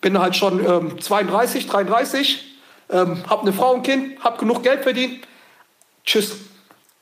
bin 0.00 0.18
halt 0.18 0.36
schon 0.36 0.64
ähm, 0.64 1.00
32, 1.00 1.66
33, 1.66 2.44
ähm, 2.90 3.22
hab 3.28 3.42
eine 3.42 3.52
Frau 3.52 3.74
und 3.74 3.82
Kind, 3.82 4.22
hab 4.22 4.38
genug 4.38 4.62
Geld 4.62 4.82
verdient. 4.82 5.20
Tschüss. 6.04 6.46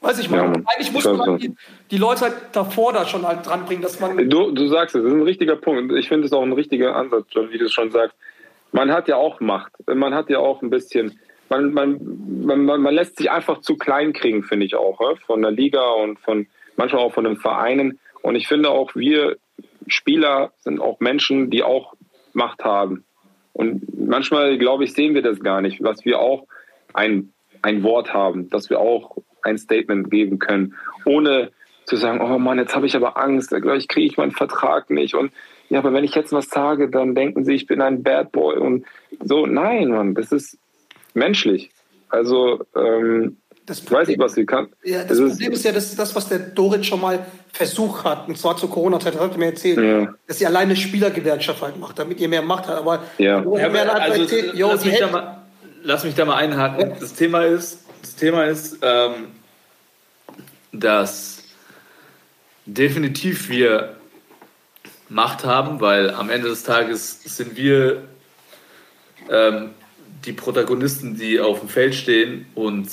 Weiß 0.01 0.19
ich 0.21 0.31
mal. 0.31 0.39
Ja. 0.39 0.45
Eigentlich 0.45 0.93
muss 0.93 1.05
man 1.05 1.39
die, 1.39 1.55
die 1.91 1.97
Leute 1.99 2.21
halt 2.23 2.35
davor 2.53 2.93
da 2.93 3.05
schon 3.05 3.27
halt 3.27 3.45
dranbringen, 3.45 3.83
dass 3.83 3.99
man. 3.99 4.29
Du, 4.29 4.53
du 4.53 4.69
sagst 4.69 4.95
es, 4.95 5.03
das 5.03 5.11
ist 5.11 5.19
ein 5.19 5.25
richtiger 5.25 5.57
Punkt. 5.57 5.93
Ich 5.93 6.09
finde 6.09 6.27
es 6.27 6.33
auch 6.33 6.43
ein 6.43 6.53
richtiger 6.53 6.95
Ansatz, 6.95 7.27
John, 7.31 7.51
wie 7.51 7.59
du 7.59 7.65
es 7.65 7.73
schon 7.73 7.91
sagst. 7.91 8.17
Man 8.71 8.93
hat 8.93 9.09
ja 9.09 9.17
auch 9.17 9.41
Macht. 9.41 9.73
Man 9.87 10.15
hat 10.15 10.31
ja 10.31 10.39
auch 10.39 10.63
ein 10.63 10.71
bisschen. 10.71 11.19
Man, 11.49 11.73
man, 11.73 11.99
man, 12.45 12.65
man 12.65 12.95
lässt 12.95 13.17
sich 13.17 13.31
einfach 13.31 13.63
zu 13.63 13.77
klein 13.77 14.13
kriegen, 14.13 14.43
finde 14.43 14.67
ich 14.67 14.77
auch, 14.77 15.01
von 15.27 15.41
der 15.41 15.51
Liga 15.51 15.83
und 15.93 16.21
von 16.21 16.47
manchmal 16.77 17.03
auch 17.03 17.15
von 17.15 17.25
den 17.25 17.39
Vereinen. 17.39 17.99
Und 18.21 18.37
ich 18.37 18.47
finde 18.47 18.69
auch, 18.71 18.95
wir 18.95 19.39
Spieler 19.87 20.53
sind 20.59 20.81
auch 20.81 21.01
Menschen, 21.01 21.51
die 21.51 21.63
auch 21.63 21.95
Macht 22.39 22.65
haben. 22.65 23.05
Und 23.53 23.83
manchmal, 23.99 24.57
glaube 24.57 24.85
ich, 24.85 24.95
sehen 24.95 25.15
wir 25.15 25.23
das 25.23 25.41
gar 25.41 25.61
nicht, 25.61 25.85
dass 25.85 26.05
wir 26.05 26.21
auch 26.21 26.47
ein, 26.95 27.33
ein 27.63 27.83
Wort 27.83 28.15
haben, 28.15 28.49
dass 28.49 28.71
wir 28.71 28.79
auch 28.79 29.19
ein 29.43 29.59
Statement 29.59 30.11
geben 30.11 30.39
können, 30.39 30.75
ohne 31.05 31.51
zu 31.85 31.97
sagen, 31.97 32.21
oh 32.21 32.39
Mann, 32.39 32.59
jetzt 32.59 32.75
habe 32.77 32.87
ich 32.87 32.95
aber 32.95 33.17
Angst, 33.17 33.51
gleich 33.51 33.89
kriege 33.89 34.07
ich 34.07 34.17
meinen 34.17 34.31
Vertrag 34.31 34.91
nicht. 34.91 35.15
Und 35.15 35.33
ja, 35.71 35.79
aber 35.81 35.93
wenn 35.93 36.05
ich 36.05 36.15
jetzt 36.15 36.33
was 36.33 36.49
sage, 36.49 36.89
dann 36.89 37.15
denken 37.15 37.45
sie, 37.45 37.55
ich 37.55 37.67
bin 37.67 37.81
ein 37.81 38.03
Bad 38.03 38.31
Boy. 38.33 38.57
Und 38.59 38.87
so, 39.23 39.47
nein, 39.47 39.89
Mann, 39.89 40.15
das 40.15 40.33
ist 40.33 40.59
menschlich. 41.15 41.71
Also, 42.09 42.65
ähm, 42.77 43.39
Das 43.67 43.81
ich 43.81 43.91
weiß 43.91 44.09
nicht, 44.09 44.21
was 44.21 44.35
sie 44.35 44.47
kann. 44.47 44.69
Ja, 44.85 45.05
das 45.05 45.19
Es 45.19 45.33
Problem 45.33 45.53
ist 45.53 45.65
ja, 45.65 45.73
das 45.73 45.87
ist 45.91 45.99
das, 45.99 46.15
was 46.15 46.29
der 46.29 46.39
Dorit 46.39 46.87
schon 46.87 47.01
mal 47.01 47.27
versucht 47.53 48.05
hat, 48.05 48.29
und 48.29 48.39
zwar 48.39 48.57
zur 48.57 48.71
Corona-Zeit, 48.71 49.15
das 49.15 49.21
hat 49.21 49.33
er 49.33 49.39
mir 49.39 49.47
erzählt, 49.47 49.79
Ja. 49.79 50.15
dass 50.27 50.39
sie 50.39 50.47
alleine 50.47 50.77
Spielergewerkschaft 50.77 51.63
halt 51.63 51.79
macht, 51.79 51.99
damit 51.99 52.21
ihr 52.21 52.29
mehr 52.29 52.43
Macht 52.43 52.69
habt. 52.69 52.79
Aber 52.79 53.03
Ja. 53.19 53.43
Ja, 53.43 53.43
hat 53.43 53.89
aber 53.89 54.01
also, 54.03 54.23
erzählt, 54.23 54.55
yo, 54.55 54.69
lass, 54.69 54.85
mich 54.85 54.95
da 54.95 55.01
Hälfte, 55.01 55.13
mal, 55.13 55.43
lass 55.83 56.05
mich 56.05 56.15
da 56.15 56.25
mal 56.25 56.37
einhaken. 56.37 56.93
Das 57.01 57.15
Thema 57.15 57.43
ist, 57.45 57.85
das 58.03 58.15
Thema 58.15 58.45
ist 58.45 58.79
ähm, 58.83 59.29
dass 60.73 61.43
definitiv 62.67 63.49
wir 63.49 63.97
Macht 65.09 65.45
haben, 65.45 65.81
weil 65.81 66.11
am 66.11 66.29
Ende 66.29 66.49
des 66.49 66.65
Tages 66.65 67.23
sind 67.25 67.57
wir 67.57 68.03
ähm, 69.31 69.71
die 70.27 70.35
Protagonisten, 70.35 71.17
die 71.17 71.41
auf 71.41 71.61
dem 71.61 71.71
Feld 71.71 71.95
stehen 71.95 72.47
und 72.55 72.89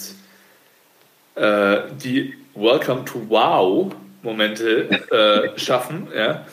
äh, 1.35 1.81
die 2.01 2.35
Welcome 2.55 3.03
to 3.03 3.21
Wow 3.27 3.93
Momente 4.25 4.89
äh, 5.11 5.57
schaffen. 5.57 6.07
Ja? 6.15 6.45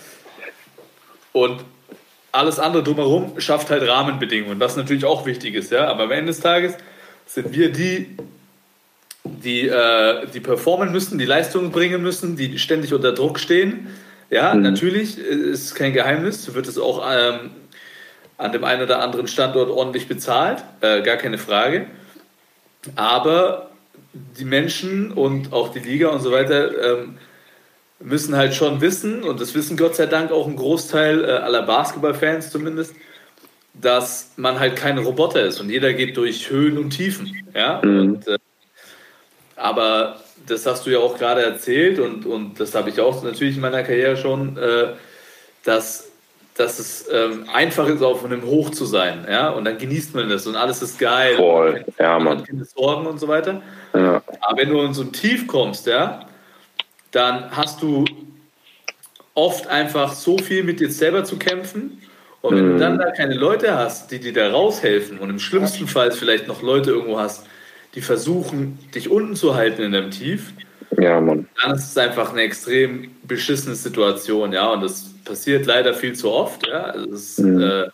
Und 1.33 1.65
alles 2.31 2.59
andere 2.59 2.83
drumherum 2.83 3.41
schafft 3.41 3.71
halt 3.71 3.87
Rahmenbedingungen, 3.87 4.61
was 4.61 4.77
natürlich 4.77 5.05
auch 5.05 5.27
wichtig 5.27 5.55
ist. 5.55 5.73
Ja? 5.73 5.89
Aber 5.89 6.05
am 6.05 6.13
Ende 6.13 6.27
des 6.27 6.41
Tages 6.41 6.75
sind 7.27 7.53
wir 7.53 7.73
die, 7.73 8.17
die, 9.25 9.69
äh, 9.69 10.27
die 10.33 10.41
performen 10.41 10.93
müssen, 10.93 11.19
die 11.19 11.25
Leistungen 11.25 11.73
bringen 11.73 12.03
müssen, 12.03 12.37
die 12.37 12.59
ständig 12.59 12.95
unter 12.95 13.13
Druck 13.13 13.39
stehen. 13.39 13.89
Ja, 14.31 14.55
natürlich 14.55 15.19
äh, 15.19 15.23
ist 15.23 15.75
kein 15.75 15.93
Geheimnis, 15.93 16.55
wird 16.55 16.67
es 16.67 16.79
auch 16.79 17.05
ähm, 17.11 17.51
an 18.39 18.53
dem 18.53 18.65
einen 18.65 18.83
oder 18.83 19.01
anderen 19.01 19.29
Standort 19.29 19.71
ordentlich 19.71 20.09
bezahlt, 20.09 20.65
äh, 20.81 21.03
gar 21.03 21.17
keine 21.17 21.39
Frage. 21.39 21.87
Aber 22.97 23.71
die 24.13 24.45
Menschen 24.45 25.13
und 25.13 25.53
auch 25.53 25.69
die 25.69 25.79
Liga 25.79 26.09
und 26.09 26.21
so 26.21 26.33
weiter 26.33 27.01
ähm, 27.01 27.19
müssen 28.03 28.37
halt 28.37 28.55
schon 28.55 28.81
wissen, 28.81 29.23
und 29.23 29.41
das 29.41 29.55
wissen 29.55 29.77
Gott 29.77 29.97
sei 29.97 30.07
Dank 30.07 30.33
auch 30.33 30.47
ein 30.47 30.57
Großteil 30.57 31.25
äh, 31.25 31.29
aller 31.29 31.63
Basketballfans 31.63 32.51
zumindest, 32.51 32.95
dass 33.75 34.33
man 34.37 34.61
halt 34.61 34.77
kein 34.77 34.99
Roboter 34.99 35.43
ist 35.45 35.61
und 35.61 35.71
jeder 35.71 35.93
geht 35.95 36.17
durch 36.17 36.51
Höhen 36.51 36.79
und 36.79 36.91
Tiefen. 36.91 37.45
Ja? 37.55 37.79
Und, 37.79 38.29
äh, 38.29 38.39
aber 39.57 40.17
das 40.47 40.67
hast 40.67 40.87
du 40.87 40.91
ja 40.91 40.99
auch 40.99 41.17
gerade 41.17 41.43
erzählt 41.43 41.99
und, 41.99 42.27
und 42.27 42.59
das 42.59 42.75
habe 42.75 42.91
ich 42.91 43.01
auch 43.01 43.23
natürlich 43.23 43.55
in 43.55 43.63
meiner 43.63 43.83
Karriere 43.83 44.17
schon, 44.17 44.59
äh, 44.59 44.89
dass, 45.65 46.11
dass 46.57 46.81
es 46.81 47.07
ähm, 47.11 47.47
einfach 47.53 47.87
ist, 47.87 48.03
auf 48.03 48.25
einem 48.25 48.43
Hoch 48.43 48.71
zu 48.71 48.85
sein. 48.85 49.27
Ja? 49.31 49.51
Und 49.51 49.65
dann 49.65 49.79
genießt 49.79 50.15
man 50.15 50.29
das 50.29 50.47
und 50.47 50.57
alles 50.57 50.83
ist 50.83 50.99
geil. 50.99 51.37
Voll. 51.37 51.85
Ja, 51.99 52.19
man 52.19 52.25
Mann. 52.25 52.39
hat 52.39 52.49
keine 52.49 52.65
Sorgen 52.65 53.07
und 53.07 53.21
so 53.21 53.29
weiter. 53.29 53.63
Ja. 53.95 54.23
Aber 54.41 54.57
wenn 54.57 54.71
du 54.71 54.81
in 54.83 54.93
so 54.93 55.03
ein 55.03 55.13
Tief 55.13 55.47
kommst, 55.47 55.87
ja, 55.87 56.27
dann 57.13 57.57
hast 57.57 57.83
du 57.83 58.05
oft 59.35 59.67
einfach 59.69 60.13
so 60.13 60.39
viel 60.39 60.65
mit 60.65 60.81
dir 60.81 60.91
selber 60.91 61.25
zu 61.25 61.39
kämpfen. 61.39 62.03
Und 62.41 62.57
wenn 62.57 62.73
du 62.73 62.79
dann 62.79 62.99
da 62.99 63.13
keine 63.13 63.35
Leute 63.35 63.77
hast, 63.77 64.11
die 64.11 64.19
dir 64.19 64.33
da 64.33 64.51
raushelfen 64.51 65.19
und 65.19 65.31
im 65.31 65.39
schlimmsten 65.39 65.87
Fall 65.87 66.11
vielleicht 66.11 66.49
noch 66.49 66.61
Leute 66.61 66.91
irgendwo 66.91 67.21
hast, 67.21 67.47
die 67.95 68.01
versuchen, 68.01 68.79
dich 68.95 69.09
unten 69.11 69.37
zu 69.37 69.55
halten 69.55 69.83
in 69.83 69.93
deinem 69.93 70.11
Tief, 70.11 70.53
Ja, 70.99 71.21
Mann. 71.21 71.47
dann 71.63 71.77
ist 71.77 71.91
es 71.91 71.99
einfach 71.99 72.33
eine 72.33 72.43
extrem 72.43 73.15
beschissene 73.23 73.77
Situation, 73.77 74.53
ja, 74.53 74.73
und 74.73 74.83
das 74.83 75.11
passiert 75.25 75.67
leider 75.67 75.95
viel 75.95 76.15
zu 76.15 76.31
oft, 76.33 76.67
ja. 76.67 76.83
Also 76.85 77.13
es 77.13 77.39
ist 77.39 77.45
äh, 77.45 77.89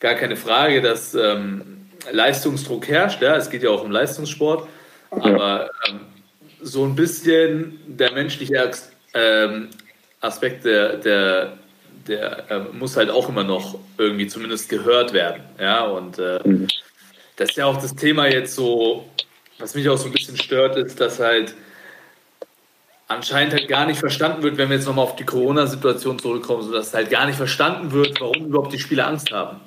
gar 0.00 0.14
keine 0.14 0.36
Frage, 0.36 0.82
dass 0.82 1.14
ähm, 1.14 1.86
Leistungsdruck 2.10 2.88
herrscht, 2.88 3.22
ja. 3.22 3.36
Es 3.36 3.48
geht 3.48 3.62
ja 3.62 3.70
auch 3.70 3.84
um 3.84 3.90
Leistungssport, 3.90 4.68
aber 5.10 5.70
ähm, 5.88 6.00
so 6.62 6.84
ein 6.84 6.94
bisschen 6.94 7.80
der 7.86 8.12
menschliche 8.12 8.70
ähm, 9.14 9.68
Aspekt 10.20 10.64
der, 10.64 10.96
der, 10.96 11.58
der 12.06 12.44
ähm, 12.50 12.78
muss 12.78 12.96
halt 12.96 13.10
auch 13.10 13.28
immer 13.28 13.44
noch 13.44 13.78
irgendwie 13.98 14.26
zumindest 14.28 14.68
gehört 14.68 15.12
werden, 15.12 15.42
ja, 15.60 15.84
und 15.84 16.18
äh, 16.18 16.38
das 17.36 17.50
ist 17.50 17.56
ja 17.56 17.66
auch 17.66 17.80
das 17.80 17.94
Thema 17.94 18.26
jetzt 18.28 18.54
so, 18.54 19.08
was 19.58 19.74
mich 19.74 19.88
auch 19.88 19.96
so 19.98 20.06
ein 20.06 20.12
bisschen 20.12 20.36
stört, 20.36 20.76
ist, 20.76 21.00
dass 21.00 21.18
halt 21.18 21.54
anscheinend 23.08 23.54
halt 23.54 23.68
gar 23.68 23.86
nicht 23.86 23.98
verstanden 24.00 24.42
wird, 24.42 24.56
wenn 24.56 24.68
wir 24.70 24.76
jetzt 24.76 24.86
nochmal 24.86 25.04
auf 25.04 25.16
die 25.16 25.24
Corona-Situation 25.24 26.18
zurückkommen, 26.18 26.62
so 26.62 26.72
dass 26.72 26.94
halt 26.94 27.10
gar 27.10 27.26
nicht 27.26 27.36
verstanden 27.36 27.92
wird, 27.92 28.20
warum 28.20 28.46
überhaupt 28.46 28.72
die 28.72 28.78
Spieler 28.78 29.06
Angst 29.08 29.30
haben. 29.32 29.60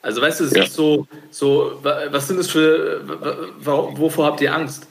Also 0.00 0.20
weißt 0.20 0.40
du, 0.40 0.44
es 0.44 0.54
Ja. 0.54 0.62
ist 0.64 0.74
so, 0.74 1.06
so, 1.30 1.78
wa- 1.82 2.02
was 2.10 2.28
sind 2.28 2.38
das 2.38 2.50
für, 2.50 3.00
wovor 3.58 4.26
habt 4.26 4.40
ihr 4.40 4.54
Angst? 4.54 4.86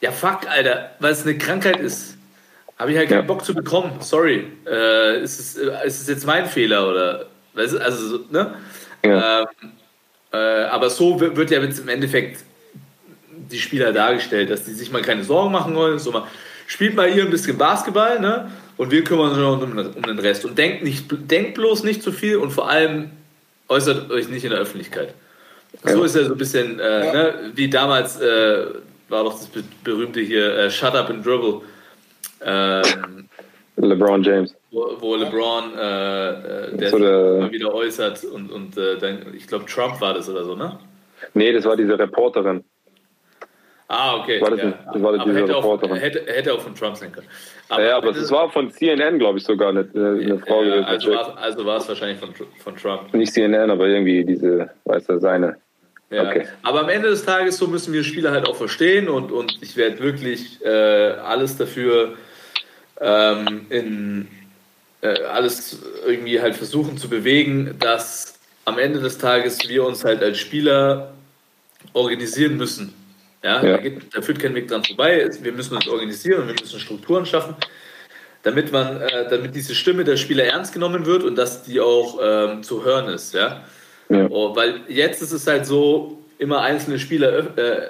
Ja, 0.00 0.12
fuck, 0.12 0.46
Alter, 0.48 0.90
weil 0.98 1.12
es 1.12 1.22
eine 1.22 1.36
Krankheit 1.36 1.78
ist. 1.80 2.16
Habe 2.78 2.92
ich 2.92 2.96
halt 2.98 3.08
keinen 3.10 3.18
Ja. 3.20 3.26
Bock 3.26 3.44
zu 3.44 3.54
bekommen. 3.54 3.92
Sorry. 4.00 4.46
Äh, 4.66 5.22
ist, 5.22 5.38
es, 5.38 5.56
äh, 5.58 5.70
ist 5.86 6.00
es 6.00 6.08
jetzt 6.08 6.26
mein 6.26 6.46
Fehler 6.46 6.88
oder, 6.88 7.26
weißt 7.54 7.74
du, 7.74 7.78
also, 7.78 8.08
so, 8.08 8.24
ne? 8.30 8.54
Ja. 9.04 9.40
Ähm, 9.42 9.46
äh, 10.32 10.36
aber 10.64 10.88
so 10.88 11.20
wird, 11.20 11.36
wird 11.36 11.50
ja 11.50 11.60
jetzt 11.60 11.80
im 11.80 11.88
Endeffekt 11.88 12.42
die 13.50 13.58
Spieler 13.58 13.92
dargestellt, 13.92 14.48
dass 14.50 14.64
die 14.64 14.72
sich 14.72 14.90
mal 14.90 15.02
keine 15.02 15.24
Sorgen 15.24 15.52
machen 15.52 15.74
wollen. 15.74 15.98
So 15.98 16.10
mal, 16.12 16.22
spielt 16.66 16.94
mal 16.94 17.08
ihr 17.14 17.24
ein 17.24 17.30
bisschen 17.30 17.58
Basketball, 17.58 18.20
ne? 18.20 18.50
Und 18.78 18.90
wir 18.90 19.04
kümmern 19.04 19.30
uns 19.32 19.62
um, 19.62 19.78
um 19.96 20.02
den 20.02 20.18
Rest. 20.18 20.46
Und 20.46 20.56
denkt, 20.56 20.82
nicht, 20.82 21.04
denkt 21.30 21.54
bloß 21.54 21.82
nicht 21.84 22.02
zu 22.02 22.12
viel 22.12 22.36
und 22.36 22.50
vor 22.50 22.70
allem 22.70 23.10
äußert 23.68 24.10
euch 24.10 24.28
nicht 24.30 24.44
in 24.44 24.50
der 24.50 24.60
Öffentlichkeit. 24.60 25.12
So 25.84 25.98
Ja. 26.00 26.04
ist 26.06 26.16
ja 26.16 26.24
so 26.24 26.32
ein 26.32 26.38
bisschen, 26.38 26.80
äh, 26.80 27.12
ne? 27.12 27.34
wie 27.54 27.68
damals 27.68 28.18
äh, 28.20 28.66
war 29.10 29.24
doch 29.24 29.32
das 29.32 29.46
be 29.46 29.62
berühmte 29.84 30.20
hier 30.20 30.56
äh, 30.56 30.70
Shut 30.70 30.94
Up 30.94 31.10
and 31.10 31.24
Dribble. 31.24 31.60
Ähm, 32.42 33.28
LeBron 33.76 34.22
James. 34.22 34.54
wo, 34.70 34.96
wo 34.98 35.16
LeBron 35.16 35.74
äh, 35.76 36.30
äh, 36.30 36.76
der 36.76 36.90
So 36.90 36.96
sich 36.96 37.06
der- 37.06 37.36
immer 37.36 37.50
wieder 37.52 37.74
äußert 37.74 38.24
und, 38.24 38.50
und 38.50 38.76
äh, 38.76 38.98
dann, 38.98 39.34
ich 39.34 39.46
glaube 39.46 39.66
Trump 39.66 40.00
war 40.00 40.14
das 40.14 40.28
oder 40.28 40.44
so, 40.44 40.54
ne? 40.54 40.78
Nee, 41.34 41.52
das 41.52 41.64
war 41.64 41.76
diese 41.76 41.98
Reporterin. 41.98 42.64
Ah, 43.88 44.16
okay. 44.18 44.40
War 44.40 44.50
das 44.50 44.62
ja. 44.62 44.70
das 44.92 45.02
war 45.02 45.14
aber 45.14 45.24
diese 45.24 45.40
hätte 45.40 45.56
auch, 45.56 45.64
Reporterin. 45.64 45.96
hätte, 45.96 46.24
hätte 46.32 46.54
auch 46.54 46.60
von 46.60 46.74
Trump 46.76 46.96
sein 46.96 47.10
können. 47.10 47.26
ja, 47.70 47.96
aber 47.96 48.10
es 48.10 48.30
war 48.30 48.48
von 48.50 48.70
CNN, 48.70 49.18
glaube 49.18 49.38
ich, 49.38 49.44
sogar 49.44 49.70
eine, 49.70 49.88
eine 49.92 50.38
Frau. 50.38 50.62
ja, 50.62 50.82
also 50.82 51.12
war 51.12 51.36
also 51.36 51.62
es 51.68 51.88
wahrscheinlich 51.88 52.18
von, 52.20 52.30
von 52.62 52.76
Trump. 52.76 53.12
Nicht 53.12 53.32
CNN, 53.32 53.68
aber 53.68 53.88
irgendwie 53.88 54.24
diese, 54.24 54.70
weiß 54.84 55.08
er, 55.08 55.18
seine. 55.18 55.56
Ja. 56.10 56.28
Okay. 56.28 56.46
Aber 56.62 56.80
am 56.80 56.88
Ende 56.88 57.08
des 57.08 57.24
Tages, 57.24 57.56
so 57.56 57.68
müssen 57.68 57.92
wir 57.92 58.02
Spieler 58.02 58.32
halt 58.32 58.46
auch 58.46 58.56
verstehen 58.56 59.08
und, 59.08 59.30
und 59.30 59.58
ich 59.60 59.76
werde 59.76 60.00
wirklich 60.00 60.62
äh, 60.64 60.68
alles 60.68 61.56
dafür 61.56 62.16
ähm, 63.00 63.66
in 63.70 64.28
äh, 65.02 65.22
alles 65.22 65.78
irgendwie 66.06 66.40
halt 66.40 66.56
versuchen 66.56 66.98
zu 66.98 67.08
bewegen, 67.08 67.76
dass 67.78 68.34
am 68.64 68.78
Ende 68.78 69.00
des 69.00 69.18
Tages 69.18 69.68
wir 69.68 69.84
uns 69.84 70.04
halt 70.04 70.22
als 70.22 70.38
Spieler 70.38 71.14
organisieren 71.92 72.56
müssen. 72.56 72.92
Ja, 73.42 73.64
Ja. 73.64 73.72
Da, 73.72 73.76
geht, 73.78 74.14
da 74.14 74.20
führt 74.20 74.38
kein 74.38 74.54
Weg 74.54 74.68
dran 74.68 74.84
vorbei. 74.84 75.28
Wir 75.40 75.52
müssen 75.52 75.74
uns 75.74 75.88
organisieren 75.88 76.42
und 76.42 76.48
wir 76.48 76.56
müssen 76.60 76.78
Strukturen 76.78 77.24
schaffen, 77.24 77.54
damit 78.42 78.70
man, 78.72 79.00
äh, 79.00 79.28
damit 79.30 79.54
diese 79.54 79.74
Stimme 79.74 80.04
der 80.04 80.16
Spieler 80.16 80.44
ernst 80.44 80.74
genommen 80.74 81.06
wird 81.06 81.22
und 81.22 81.36
dass 81.36 81.62
die 81.62 81.80
auch 81.80 82.18
ähm, 82.22 82.62
zu 82.62 82.84
hören 82.84 83.08
ist. 83.08 83.32
Ja? 83.32 83.64
Ja. 84.10 84.26
Oh, 84.28 84.54
weil 84.56 84.80
jetzt 84.88 85.22
ist 85.22 85.32
es 85.32 85.46
halt 85.46 85.64
so, 85.66 86.18
immer 86.38 86.62
einzelne 86.62 86.98
Spieler 86.98 87.56
äh, 87.56 87.60
äh, 87.60 87.80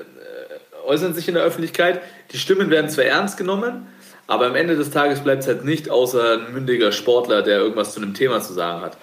äußern 0.87 1.15
sich 1.15 1.29
in 1.29 1.35
der 1.35 1.45
Öffentlichkeit. 1.45 2.01
Die 2.33 2.39
Stimmen 2.39 2.69
werden 2.71 2.91
zwar 2.91 3.05
ernst 3.05 3.37
genommen, 3.37 3.87
aber 4.27 4.47
am 4.47 4.57
Ende 4.57 4.77
des 4.77 4.91
Tages 4.91 5.21
bleibt 5.21 5.43
es 5.43 5.49
halt 5.49 5.65
nicht 5.65 5.89
außer 5.89 6.35
ein 6.35 6.53
mündiger 6.53 6.93
Sportler, 6.93 7.43
der 7.43 7.59
irgendwas 7.59 7.95
zu 7.95 8.01
einem 8.01 8.15
Thema 8.15 8.41
zu 8.41 8.53
sagen 8.53 8.83
hat. 8.83 8.99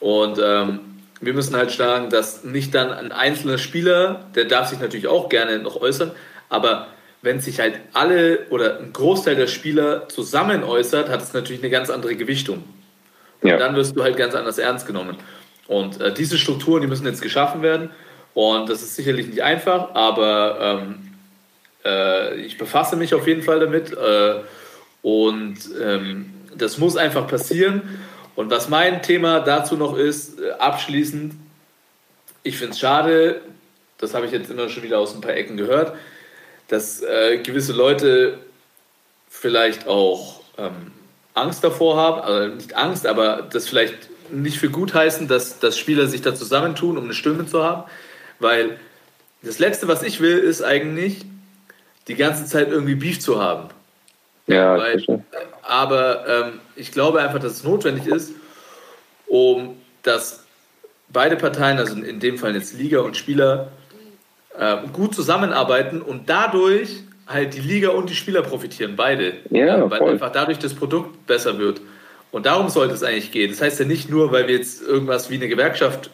Und 0.00 0.40
ähm, 0.42 0.80
wir 1.20 1.34
müssen 1.34 1.54
halt 1.56 1.70
sagen, 1.70 2.10
dass 2.10 2.44
nicht 2.44 2.74
dann 2.74 2.90
ein 2.92 3.12
einzelner 3.12 3.58
Spieler, 3.58 4.26
der 4.34 4.46
darf 4.46 4.68
sich 4.68 4.80
natürlich 4.80 5.06
auch 5.08 5.28
gerne 5.28 5.58
noch 5.58 5.80
äußern, 5.80 6.12
aber 6.48 6.88
wenn 7.20 7.40
sich 7.40 7.60
halt 7.60 7.74
alle 7.92 8.46
oder 8.50 8.78
ein 8.78 8.92
Großteil 8.92 9.34
der 9.34 9.48
Spieler 9.48 10.08
zusammen 10.08 10.62
äußert, 10.62 11.08
hat 11.08 11.20
es 11.22 11.32
natürlich 11.32 11.62
eine 11.62 11.70
ganz 11.70 11.90
andere 11.90 12.14
Gewichtung. 12.14 12.62
Und 13.42 13.50
Ja. 13.50 13.56
dann 13.58 13.74
wirst 13.76 13.96
du 13.96 14.02
halt 14.02 14.16
ganz 14.16 14.34
anders 14.34 14.58
ernst 14.58 14.86
genommen. 14.86 15.16
Und 15.68 16.00
äh, 16.00 16.12
diese 16.12 16.38
Strukturen, 16.38 16.80
die 16.80 16.88
müssen 16.88 17.06
jetzt 17.06 17.22
geschaffen 17.22 17.62
werden. 17.62 17.90
Und 18.34 18.68
das 18.68 18.82
ist 18.82 18.96
sicherlich 18.96 19.28
nicht 19.28 19.42
einfach, 19.42 19.94
aber 19.94 20.58
ähm, 20.60 21.12
äh, 21.84 22.40
ich 22.40 22.58
befasse 22.58 22.96
mich 22.96 23.14
auf 23.14 23.26
jeden 23.26 23.42
Fall 23.42 23.60
damit. 23.60 23.92
Äh, 23.92 24.40
und 25.02 25.58
ähm, 25.80 26.34
das 26.56 26.78
muss 26.78 26.96
einfach 26.96 27.28
passieren. 27.28 27.82
Und 28.34 28.50
was 28.50 28.68
mein 28.68 29.02
Thema 29.02 29.40
dazu 29.40 29.76
noch 29.76 29.96
ist, 29.96 30.40
äh, 30.40 30.52
abschließend, 30.52 31.34
ich 32.42 32.56
finde 32.56 32.72
es 32.72 32.80
schade, 32.80 33.40
das 33.98 34.14
habe 34.14 34.26
ich 34.26 34.32
jetzt 34.32 34.50
immer 34.50 34.68
schon 34.68 34.82
wieder 34.82 34.98
aus 34.98 35.14
ein 35.14 35.20
paar 35.20 35.34
Ecken 35.34 35.56
gehört, 35.56 35.94
dass 36.68 37.02
äh, 37.02 37.38
gewisse 37.38 37.72
Leute 37.72 38.38
vielleicht 39.28 39.86
auch 39.86 40.40
ähm, 40.56 40.92
Angst 41.34 41.62
davor 41.64 41.96
haben, 41.96 42.20
also 42.20 42.54
nicht 42.54 42.76
Angst, 42.76 43.06
aber 43.06 43.46
das 43.50 43.68
vielleicht 43.68 44.08
nicht 44.30 44.58
für 44.58 44.70
gut 44.70 44.94
heißen, 44.94 45.28
dass, 45.28 45.58
dass 45.58 45.78
Spieler 45.78 46.06
sich 46.06 46.22
da 46.22 46.34
zusammentun, 46.34 46.98
um 46.98 47.04
eine 47.04 47.14
Stimme 47.14 47.46
zu 47.46 47.62
haben, 47.62 47.84
weil 48.38 48.78
das 49.42 49.58
Letzte, 49.58 49.88
was 49.88 50.02
ich 50.02 50.20
will, 50.20 50.38
ist 50.38 50.62
eigentlich 50.62 51.24
die 52.08 52.14
ganze 52.14 52.46
Zeit 52.46 52.68
irgendwie 52.68 52.94
Beef 52.94 53.20
zu 53.20 53.40
haben. 53.40 53.68
Ja, 54.46 54.78
Weil, 54.78 55.04
aber 55.62 56.26
ähm, 56.26 56.60
ich 56.74 56.90
glaube 56.90 57.20
einfach, 57.20 57.38
dass 57.38 57.52
es 57.52 57.64
notwendig 57.64 58.06
ist, 58.06 58.32
um 59.26 59.76
dass 60.02 60.44
beide 61.10 61.36
Parteien, 61.36 61.78
also 61.78 61.94
in 61.94 62.18
dem 62.18 62.38
Fall 62.38 62.54
jetzt 62.54 62.72
Liga 62.72 63.00
und 63.00 63.16
Spieler, 63.16 63.70
äh, 64.58 64.76
gut 64.92 65.14
zusammenarbeiten 65.14 66.00
und 66.00 66.30
dadurch 66.30 67.02
halt 67.26 67.54
die 67.54 67.60
Liga 67.60 67.90
und 67.90 68.08
die 68.08 68.14
Spieler 68.14 68.40
profitieren, 68.42 68.96
beide. 68.96 69.34
Ja, 69.50 69.88
weil 69.90 69.98
voll. 69.98 70.12
einfach 70.12 70.32
dadurch 70.32 70.58
das 70.58 70.72
Produkt 70.74 71.26
besser 71.26 71.58
wird. 71.58 71.82
Und 72.30 72.46
darum 72.46 72.68
sollte 72.68 72.94
es 72.94 73.02
eigentlich 73.02 73.32
gehen. 73.32 73.50
Das 73.50 73.60
heißt 73.60 73.80
ja 73.80 73.86
nicht 73.86 74.10
nur, 74.10 74.32
weil 74.32 74.48
wir 74.48 74.56
jetzt 74.56 74.82
irgendwas 74.82 75.30
wie 75.30 75.36
eine 75.36 75.48
Gewerkschaft 75.48 76.10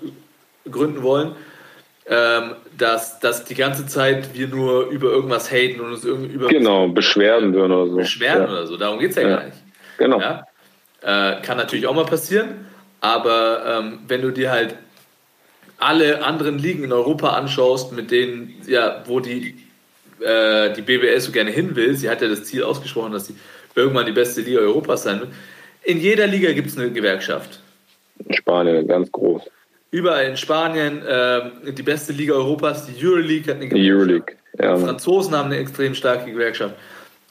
gründen 0.70 1.02
wollen, 1.02 1.32
ähm, 2.06 2.54
dass, 2.76 3.18
dass 3.20 3.44
die 3.44 3.54
ganze 3.54 3.86
Zeit 3.86 4.34
wir 4.34 4.46
nur 4.48 4.88
über 4.88 5.08
irgendwas 5.10 5.50
haten 5.50 5.80
und 5.80 5.92
uns 5.94 6.04
irgendwie 6.04 6.34
über 6.34 6.48
Genau, 6.48 6.88
Beschwerden 6.88 7.52
würden 7.54 7.72
oder 7.72 7.90
so. 7.90 7.96
beschweren 7.96 8.42
ja. 8.42 8.48
oder 8.48 8.66
so. 8.66 8.76
Darum 8.76 8.98
geht 8.98 9.10
es 9.10 9.16
ja, 9.16 9.22
Ja. 9.22 9.36
gar 9.36 9.44
nicht. 9.46 9.56
Genau. 9.98 10.20
Ja? 10.20 10.46
Äh, 11.02 11.40
kann 11.42 11.56
natürlich 11.56 11.86
auch 11.86 11.94
mal 11.94 12.04
passieren, 12.04 12.66
aber 13.00 13.80
ähm, 13.80 13.98
wenn 14.06 14.22
du 14.22 14.30
dir 14.30 14.50
halt 14.50 14.74
alle 15.78 16.24
anderen 16.24 16.58
Ligen 16.58 16.84
in 16.84 16.92
Europa 16.92 17.30
anschaust, 17.30 17.92
mit 17.92 18.10
denen, 18.10 18.54
ja, 18.66 19.02
wo 19.06 19.20
die, 19.20 19.56
äh, 20.20 20.72
die 20.72 20.82
BBS 20.82 21.24
so 21.24 21.32
gerne 21.32 21.50
hin 21.50 21.74
will, 21.76 21.94
sie 21.96 22.08
hat 22.08 22.22
ja 22.22 22.28
das 22.28 22.44
Ziel 22.44 22.62
ausgesprochen, 22.62 23.12
dass 23.12 23.26
sie 23.26 23.36
irgendwann 23.74 24.06
die 24.06 24.12
beste 24.12 24.40
Liga 24.42 24.60
Europas 24.60 25.02
sein 25.02 25.20
wird. 25.20 25.30
In 25.84 26.00
jeder 26.00 26.26
Liga 26.26 26.52
gibt 26.52 26.68
es 26.68 26.78
eine 26.78 26.90
Gewerkschaft. 26.90 27.60
In 28.26 28.34
Spanien 28.34 28.86
ganz 28.86 29.10
groß. 29.12 29.42
Überall 29.90 30.26
in 30.26 30.36
Spanien 30.36 31.02
ähm, 31.06 31.74
die 31.74 31.82
beste 31.82 32.12
Liga 32.12 32.34
Europas, 32.34 32.86
die 32.86 33.06
Euroleague 33.06 33.52
hat 33.54 33.60
eine 33.60 33.68
Die 33.68 33.92
Euroleague. 33.92 34.36
Ja, 34.58 34.76
Die. 34.76 34.84
Franzosen 34.84 35.34
haben 35.36 35.46
eine 35.46 35.58
extrem 35.58 35.94
starke 35.94 36.30
Gewerkschaft. 36.32 36.74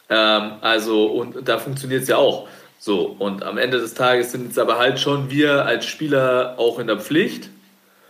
Ähm, 0.10 0.52
also, 0.62 1.08
und 1.08 1.48
da 1.48 1.58
funktioniert 1.58 2.04
es 2.04 2.08
ja 2.10 2.18
auch. 2.18 2.48
So, 2.80 3.16
und 3.18 3.44
am 3.44 3.58
Ende 3.58 3.80
des 3.80 3.94
Tages 3.94 4.32
sind 4.34 4.46
jetzt 4.46 4.60
aber 4.60 4.78
halt 4.78 5.00
schon 5.00 5.30
wir 5.30 5.66
als 5.66 5.86
Spieler 5.86 6.56
auch 6.58 6.80
in 6.80 6.88
der 6.88 7.00
Pflicht, 7.00 7.50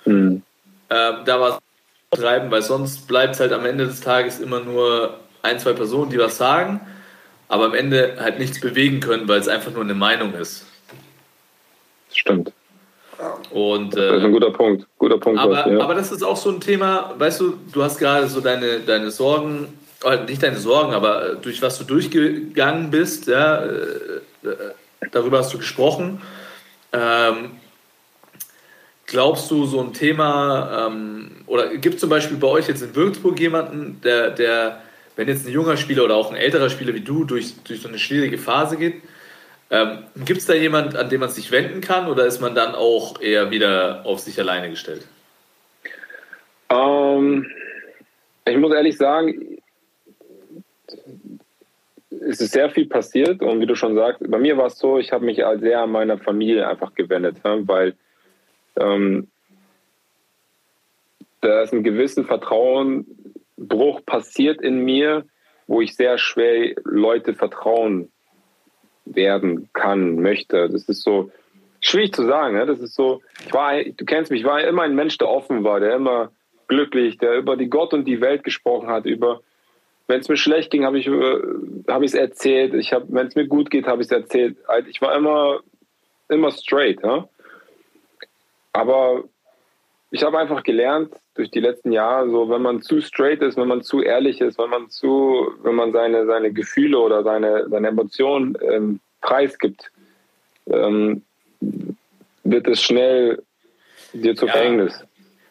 Mhm. 0.06 0.42
ähm, 0.90 1.16
da 1.26 1.40
was 1.40 1.60
zu 2.14 2.22
treiben, 2.22 2.52
weil 2.52 2.62
sonst 2.62 3.08
bleibt 3.08 3.36
es 3.36 3.40
halt 3.40 3.54
am 3.54 3.66
Ende 3.66 3.86
des 3.86 4.02
Tages 4.02 4.40
immer 4.40 4.60
nur 4.60 5.18
ein, 5.44 5.60
zwei 5.60 5.74
Personen, 5.74 6.10
die 6.12 6.18
was 6.18 6.38
sagen, 6.38 6.82
aber 7.48 7.66
am 7.66 7.74
Ende 7.74 8.18
halt 8.20 8.40
nichts 8.40 8.60
bewegen 8.60 9.00
können, 9.00 9.28
weil 9.28 9.40
es 9.40 9.48
einfach 9.48 9.72
nur 9.72 9.84
eine 9.84 9.94
Meinung 9.94 10.34
ist. 10.34 10.66
Das 12.10 12.18
stimmt. 12.18 12.52
Und, 13.52 13.96
Das 13.96 14.18
ist 14.18 14.24
ein 14.24 14.30
äh, 14.30 14.32
guter 14.32 14.52
Punkt. 14.52 14.88
Guter 14.98 15.18
Punkt. 15.18 15.40
aber, 15.40 15.72
ja. 15.72 15.80
aber 15.80 15.96
das 15.96 16.12
ist 16.12 16.24
auch 16.24 16.38
so 16.38 16.50
ein 16.50 16.60
Thema, 16.60 17.14
weißt 17.18 17.40
du, 17.40 17.54
du 17.72 17.84
hast 17.84 17.98
gerade 17.98 18.28
so 18.28 18.42
deine, 18.42 18.80
deine 18.80 19.12
Sorgen, 19.12 19.78
oder 20.04 20.24
nicht 20.24 20.44
deine 20.44 20.58
Sorgen, 20.58 20.94
aber 20.94 21.32
äh, 21.32 21.36
durch 21.42 21.62
was 21.62 21.78
du 21.78 21.84
durchgegangen 21.86 22.92
bist, 22.92 23.28
ja, 23.28 23.64
äh, 23.64 23.70
äh, 24.44 25.10
darüber 25.12 25.40
hast 25.40 25.54
du 25.54 25.58
gesprochen. 25.58 26.22
Ähm, 26.92 27.52
glaubst 29.06 29.50
du, 29.52 29.66
so 29.66 29.80
ein 29.80 29.94
Thema, 29.94 30.88
ähm, 30.88 31.32
oder 31.46 31.78
gibt 31.78 31.96
es 31.96 32.02
zum 32.02 32.10
Beispiel 32.10 32.38
bei 32.38 32.48
euch 32.48 32.68
jetzt 32.68 32.82
in 32.82 32.96
Würzburg 32.96 33.40
jemanden, 33.40 34.02
der, 34.04 34.32
der, 34.32 34.82
wenn 35.16 35.28
jetzt 35.28 35.46
ein 35.46 35.54
junger 35.54 35.78
Spieler 35.78 36.04
oder 36.04 36.16
auch 36.16 36.32
ein 36.32 36.38
älterer 36.38 36.70
Spieler 36.70 36.94
wie 36.94 37.02
du 37.02 37.24
durch, 37.24 37.56
durch 37.64 37.82
so 37.82 37.88
eine 37.88 38.00
schwierige 38.00 38.38
Phase 38.38 38.78
geht, 38.78 39.02
ähm, 39.70 40.04
gibt 40.26 40.40
es 40.40 40.46
da 40.46 40.54
jemand, 40.54 40.96
an 40.96 41.10
den 41.10 41.20
man 41.20 41.30
sich 41.30 41.52
wenden 41.52 41.82
kann 41.82 42.08
oder 42.08 42.26
ist 42.26 42.42
man 42.42 42.56
dann 42.56 42.76
auch 42.76 43.22
eher 43.22 43.52
wieder 43.52 44.06
auf 44.06 44.20
sich 44.20 44.40
alleine 44.40 44.70
gestellt? 44.70 45.08
Ähm, 46.70 47.48
ich 48.46 48.58
muss 48.58 48.74
ehrlich 48.74 48.98
sagen, 48.98 49.58
es 52.10 52.40
ist 52.40 52.54
sehr 52.54 52.70
viel 52.70 52.88
passiert 52.88 53.42
und 53.42 53.60
wie 53.60 53.66
du 53.66 53.76
schon 53.76 53.96
sagst, 53.96 54.22
bei 54.30 54.38
mir 54.38 54.58
war 54.58 54.68
es 54.68 54.78
so, 54.78 54.98
ich 54.98 55.12
habe 55.12 55.26
mich 55.26 55.38
sehr 55.60 55.82
an 55.82 55.92
meiner 55.92 56.18
Familie 56.18 56.68
einfach 56.68 56.94
gewendet, 56.94 57.38
weil 57.44 57.96
ähm, 58.78 59.28
da 61.42 61.62
ist 61.62 61.74
ein 61.74 61.84
gewisser 61.84 62.24
Vertrauenbruch 63.58 64.06
passiert 64.06 64.62
in 64.62 64.84
mir, 64.84 65.26
wo 65.68 65.82
ich 65.82 65.96
sehr 65.96 66.18
schwer 66.18 66.76
Leute 66.84 67.34
vertrauen 67.34 68.12
werden 69.06 69.70
kann, 69.74 70.22
möchte. 70.22 70.70
Das 70.70 70.88
ist 70.90 71.04
so 71.04 71.32
schwierig 71.80 72.14
zu 72.14 72.26
sagen. 72.26 72.56
Ja? 72.56 72.66
Das 72.66 72.80
ist 72.80 72.96
so, 72.96 73.22
ich 73.46 73.54
war, 73.54 73.84
du 73.84 74.06
kennst 74.06 74.32
mich, 74.32 74.42
ich 74.42 74.48
war 74.48 74.62
immer 74.62 74.84
ein 74.84 74.96
Mensch, 74.96 75.18
der 75.18 75.30
offen 75.30 75.64
war, 75.64 75.80
der 75.80 75.96
immer 75.96 76.32
glücklich, 76.68 77.18
der 77.18 77.38
über 77.38 77.58
die 77.58 77.70
Gott 77.70 77.94
und 77.94 78.06
die 78.06 78.22
Welt 78.22 78.44
gesprochen 78.44 78.88
hat, 78.88 79.06
über 79.06 79.42
wenn 80.08 80.20
es 80.20 80.28
mir 80.28 80.36
schlecht 80.36 80.70
ging, 80.70 80.84
habe 80.84 81.00
ich 81.00 81.08
äh, 81.08 81.40
habe 81.88 82.04
ich 82.04 82.12
es 82.12 82.14
erzählt. 82.14 82.74
Ich 82.74 82.92
habe, 82.92 83.06
wenn 83.08 83.28
es 83.28 83.36
mir 83.36 83.48
gut 83.48 83.70
geht, 83.72 83.88
habe 83.88 84.02
ich 84.02 84.08
es 84.08 84.12
erzählt. 84.12 84.58
Halt, 84.68 84.88
ich 84.88 85.02
war 85.02 85.16
immer 85.16 85.62
immer 86.28 86.52
straight, 86.52 87.02
ja. 87.02 87.30
Aber 88.74 89.24
ich 90.12 90.24
habe 90.24 90.40
einfach 90.40 90.64
gelernt 90.64 91.14
durch 91.36 91.50
die 91.50 91.60
letzten 91.60 91.92
Jahre, 91.92 92.30
so 92.30 92.50
wenn 92.50 92.62
man 92.62 92.82
zu 92.82 93.02
straight 93.02 93.42
ist, 93.42 93.58
wenn 93.58 93.68
man 93.68 93.82
zu 93.82 94.02
ehrlich 94.02 94.40
ist, 94.42 94.58
wenn 94.60 94.70
man 94.70 94.90
zu, 94.90 95.52
wenn 95.64 95.76
man 95.76 95.92
seine 95.92 96.26
seine 96.26 96.52
Gefühle 96.52 97.00
oder 97.00 97.24
seine 97.24 97.68
seine 97.70 97.88
Emotionen 97.88 98.58
ähm, 98.62 99.00
preisgibt, 99.22 99.92
ähm, 100.68 101.24
wird 102.44 102.68
es 102.68 102.82
schnell 102.82 103.42
dir 104.14 104.36
zu 104.36 104.46
Ja. 104.46 104.54
Verhängnis. 104.54 105.04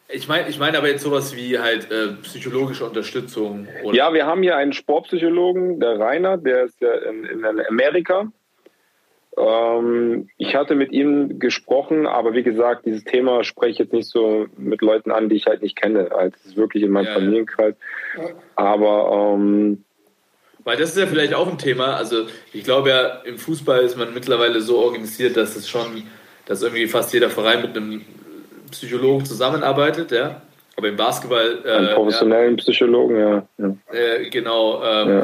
Ich 0.09 0.29
meine 0.29 0.49
ich 0.49 0.59
mein 0.59 0.77
aber 0.77 0.89
jetzt 0.89 1.03
sowas 1.03 1.35
wie 1.35 1.59
halt 1.59 1.91
äh, 1.91 2.09
psychologische 2.23 2.85
Unterstützung. 2.85 3.67
Oder 3.83 3.97
Ja, 3.97 4.13
wir 4.13 4.27
haben 4.27 4.43
hier 4.43 4.57
einen 4.57 4.75
Sportpsychologen, 4.75 5.81
der 5.81 5.99
Rainer, 5.99 6.37
der 6.37 6.65
ist 6.65 6.81
ja 6.81 6.93
in, 6.93 7.25
in 7.25 7.45
Amerika. 7.45 8.31
Ähm, 9.37 10.29
ich 10.37 10.55
hatte 10.55 10.75
mit 10.75 10.93
ihm 10.93 11.39
gesprochen, 11.39 12.07
aber 12.07 12.35
wie 12.35 12.43
gesagt, 12.43 12.85
dieses 12.85 13.05
Thema 13.05 13.45
spreche 13.45 13.73
ich 13.73 13.79
jetzt 13.79 13.93
nicht 13.93 14.09
so 14.09 14.47
mit 14.59 14.83
Leuten 14.83 15.11
an, 15.11 15.29
die 15.29 15.37
ich 15.37 15.47
halt 15.47 15.63
nicht 15.63 15.77
kenne. 15.77 16.13
Also 16.13 16.37
es 16.41 16.47
ist 16.51 16.57
wirklich 16.57 16.83
in 16.83 16.91
meinem 16.91 17.07
Ja, 17.07 17.11
ja. 17.13 17.19
Familienkreis. 17.19 17.75
Aber 18.57 19.35
ähm, 19.35 19.85
Weil 20.65 20.77
das 20.77 20.91
ist 20.91 20.99
ja 20.99 21.07
vielleicht 21.07 21.33
auch 21.33 21.49
ein 21.51 21.59
Thema. 21.59 21.97
Also 21.97 22.27
ich 22.53 22.65
glaube 22.65 22.91
ja, 22.91 23.07
im 23.25 23.39
Fußball 23.39 23.81
ist 23.81 23.97
man 23.97 24.13
mittlerweile 24.13 24.61
so 24.61 24.79
organisiert, 24.79 25.37
dass 25.37 25.57
es 25.57 25.67
schon, 25.67 26.03
dass 26.45 26.63
irgendwie 26.63 26.87
fast 26.87 27.15
jeder 27.15 27.31
Verein 27.31 27.63
mit 27.63 27.75
einem 27.77 28.03
Psychologen 28.71 29.25
zusammenarbeitet, 29.25 30.13
ja. 30.13 30.43
Aber 30.77 30.89
im 30.89 30.97
Basketball 30.97 31.63
einen 31.67 31.89
äh, 31.89 31.95
professionellen 31.95 32.57
Psychologen, 32.57 33.19
ja. 33.19 33.47
ja. 33.59 33.77
Äh, 33.93 34.31
genau. 34.31 34.83
Ähm, 34.83 35.09
Ja. 35.09 35.23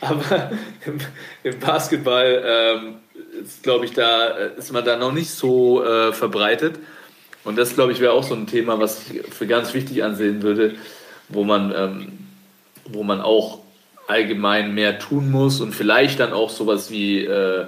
aber 0.00 0.50
im, 0.86 0.98
im 1.42 1.58
Basketball 1.58 2.42
ähm, 2.44 2.96
ist, 3.42 3.62
glaube 3.62 3.84
ich, 3.84 3.92
da 3.92 4.28
äh, 4.30 4.50
ist 4.58 4.72
man 4.72 4.84
da 4.84 4.96
noch 4.96 5.12
nicht 5.12 5.30
so 5.30 5.84
äh, 5.84 6.12
verbreitet. 6.12 6.76
Und 7.44 7.56
das, 7.56 7.74
glaube 7.74 7.92
ich, 7.92 8.00
wäre 8.00 8.12
auch 8.12 8.22
so 8.24 8.34
ein 8.34 8.46
Thema, 8.46 8.78
was 8.78 9.10
ich 9.10 9.22
für 9.32 9.46
ganz 9.46 9.72
wichtig 9.74 10.04
ansehen 10.04 10.42
würde, 10.42 10.74
wo 11.28 11.44
man, 11.44 11.72
ähm, 11.76 12.12
wo 12.86 13.02
man 13.02 13.20
auch 13.20 13.60
allgemein 14.06 14.74
mehr 14.74 14.98
tun 14.98 15.30
muss 15.30 15.60
und 15.60 15.72
vielleicht 15.72 16.20
dann 16.20 16.32
auch 16.32 16.50
sowas 16.50 16.90
wie 16.90 17.24
äh, 17.24 17.66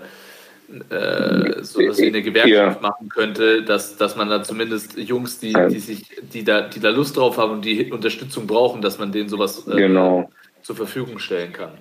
äh, 0.91 1.62
sowas 1.62 1.99
wie 1.99 2.07
eine 2.07 2.23
Gewerkschaft 2.23 2.83
Ja. 2.83 2.89
machen 2.89 3.09
könnte, 3.09 3.62
dass, 3.62 3.97
dass 3.97 4.16
man 4.16 4.29
da 4.31 4.43
zumindest 4.43 4.97
Jungs, 4.97 5.39
die, 5.39 5.53
die 5.70 5.79
sich, 5.79 6.07
die 6.33 6.45
da, 6.45 6.62
die 6.62 6.81
da 6.81 6.91
Lust 6.91 7.16
drauf 7.16 7.37
haben 7.39 7.53
und 7.53 7.64
die 7.64 7.93
Unterstützung 7.93 8.47
brauchen, 8.47 8.81
dass 8.83 8.99
man 8.99 9.12
denen 9.12 9.29
sowas 9.29 9.66
äh, 9.68 9.77
Genau. 9.77 10.31
zur 10.62 10.77
Verfügung 10.77 11.18
stellen 11.18 11.53
kann. 11.53 11.73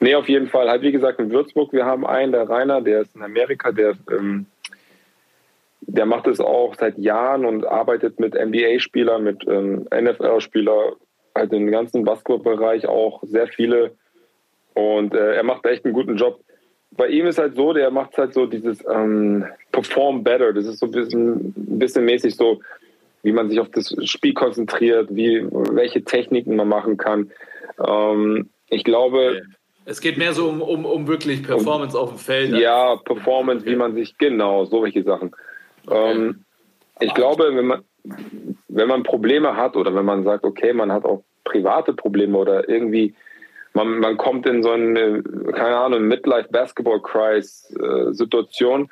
Nee, 0.00 0.14
auf 0.14 0.28
jeden 0.28 0.48
Fall. 0.48 0.68
Halt, 0.68 0.82
wie 0.82 0.92
gesagt, 0.92 1.18
in 1.18 1.30
Würzburg, 1.30 1.72
wir 1.72 1.84
haben 1.84 2.06
einen, 2.06 2.32
der 2.32 2.48
Rainer, 2.48 2.80
der 2.80 3.02
ist 3.02 3.14
in 3.14 3.22
Amerika, 3.22 3.72
der, 3.72 3.94
ähm, 4.10 4.46
der 5.80 6.06
macht 6.06 6.26
es 6.26 6.40
auch 6.40 6.74
seit 6.74 6.98
Jahren 6.98 7.44
und 7.44 7.64
arbeitet 7.66 8.20
mit 8.20 8.34
NBA-Spielern, 8.34 9.22
mit 9.22 9.46
ähm, 9.48 9.86
NFL-Spielern, 9.94 10.94
halt 11.34 11.52
im 11.52 11.70
ganzen 11.70 12.04
Basketballbereich 12.04 12.86
auch 12.86 13.22
sehr 13.22 13.46
viele. 13.46 13.92
Und 14.74 15.14
äh, 15.14 15.34
er 15.34 15.42
macht 15.44 15.66
echt 15.66 15.84
einen 15.84 15.94
guten 15.94 16.16
Job. 16.16 16.40
Bei 16.92 17.08
ihm 17.08 17.26
ist 17.26 17.38
halt 17.38 17.54
so, 17.54 17.72
der 17.72 17.90
macht 17.90 18.16
halt 18.18 18.34
so 18.34 18.46
dieses 18.46 18.84
ähm, 18.92 19.44
Perform 19.72 20.24
Better. 20.24 20.52
Das 20.52 20.66
ist 20.66 20.80
so 20.80 20.86
ein 20.86 20.92
bisschen, 20.92 21.54
ein 21.56 21.78
bisschen 21.78 22.04
mäßig 22.04 22.34
so, 22.34 22.60
wie 23.22 23.32
man 23.32 23.48
sich 23.48 23.60
auf 23.60 23.70
das 23.70 23.94
Spiel 24.04 24.34
konzentriert, 24.34 25.08
wie, 25.10 25.46
welche 25.50 26.02
Techniken 26.02 26.56
man 26.56 26.68
machen 26.68 26.96
kann. 26.96 27.30
Ähm, 27.86 28.50
ich 28.68 28.84
glaube, 28.84 29.42
Es 29.88 30.00
geht 30.02 30.18
mehr 30.18 30.34
so 30.34 30.50
um, 30.50 30.60
um, 30.60 30.84
um 30.84 31.08
wirklich 31.08 31.42
Performance 31.42 31.98
auf 31.98 32.10
dem 32.10 32.18
Feld. 32.18 32.52
ja, 32.58 32.96
Performance, 32.96 33.64
wie 33.64 33.74
man 33.74 33.94
sich, 33.94 34.18
genau, 34.18 34.66
solche 34.66 35.02
Sachen. 35.02 35.34
Ähm, 35.90 36.44
ich 37.00 37.14
glaube, 37.14 37.56
wenn 37.56 37.68
man, 37.68 37.82
wenn 38.68 38.86
man 38.86 39.02
Probleme 39.02 39.56
hat 39.56 39.76
oder 39.76 39.94
wenn 39.94 40.04
man 40.04 40.24
sagt, 40.24 40.44
okay, 40.44 40.74
man 40.74 40.92
hat 40.92 41.06
auch 41.06 41.22
private 41.44 41.94
Probleme 41.94 42.36
oder 42.36 42.68
irgendwie, 42.68 43.14
man, 43.72 44.00
man 44.00 44.18
kommt 44.18 44.46
in 44.46 44.62
so 44.62 44.72
eine, 44.72 45.22
keine 45.52 45.78
Ahnung, 45.78 46.02
Midlife-Basketball-Crisis-Situation, 46.02 48.90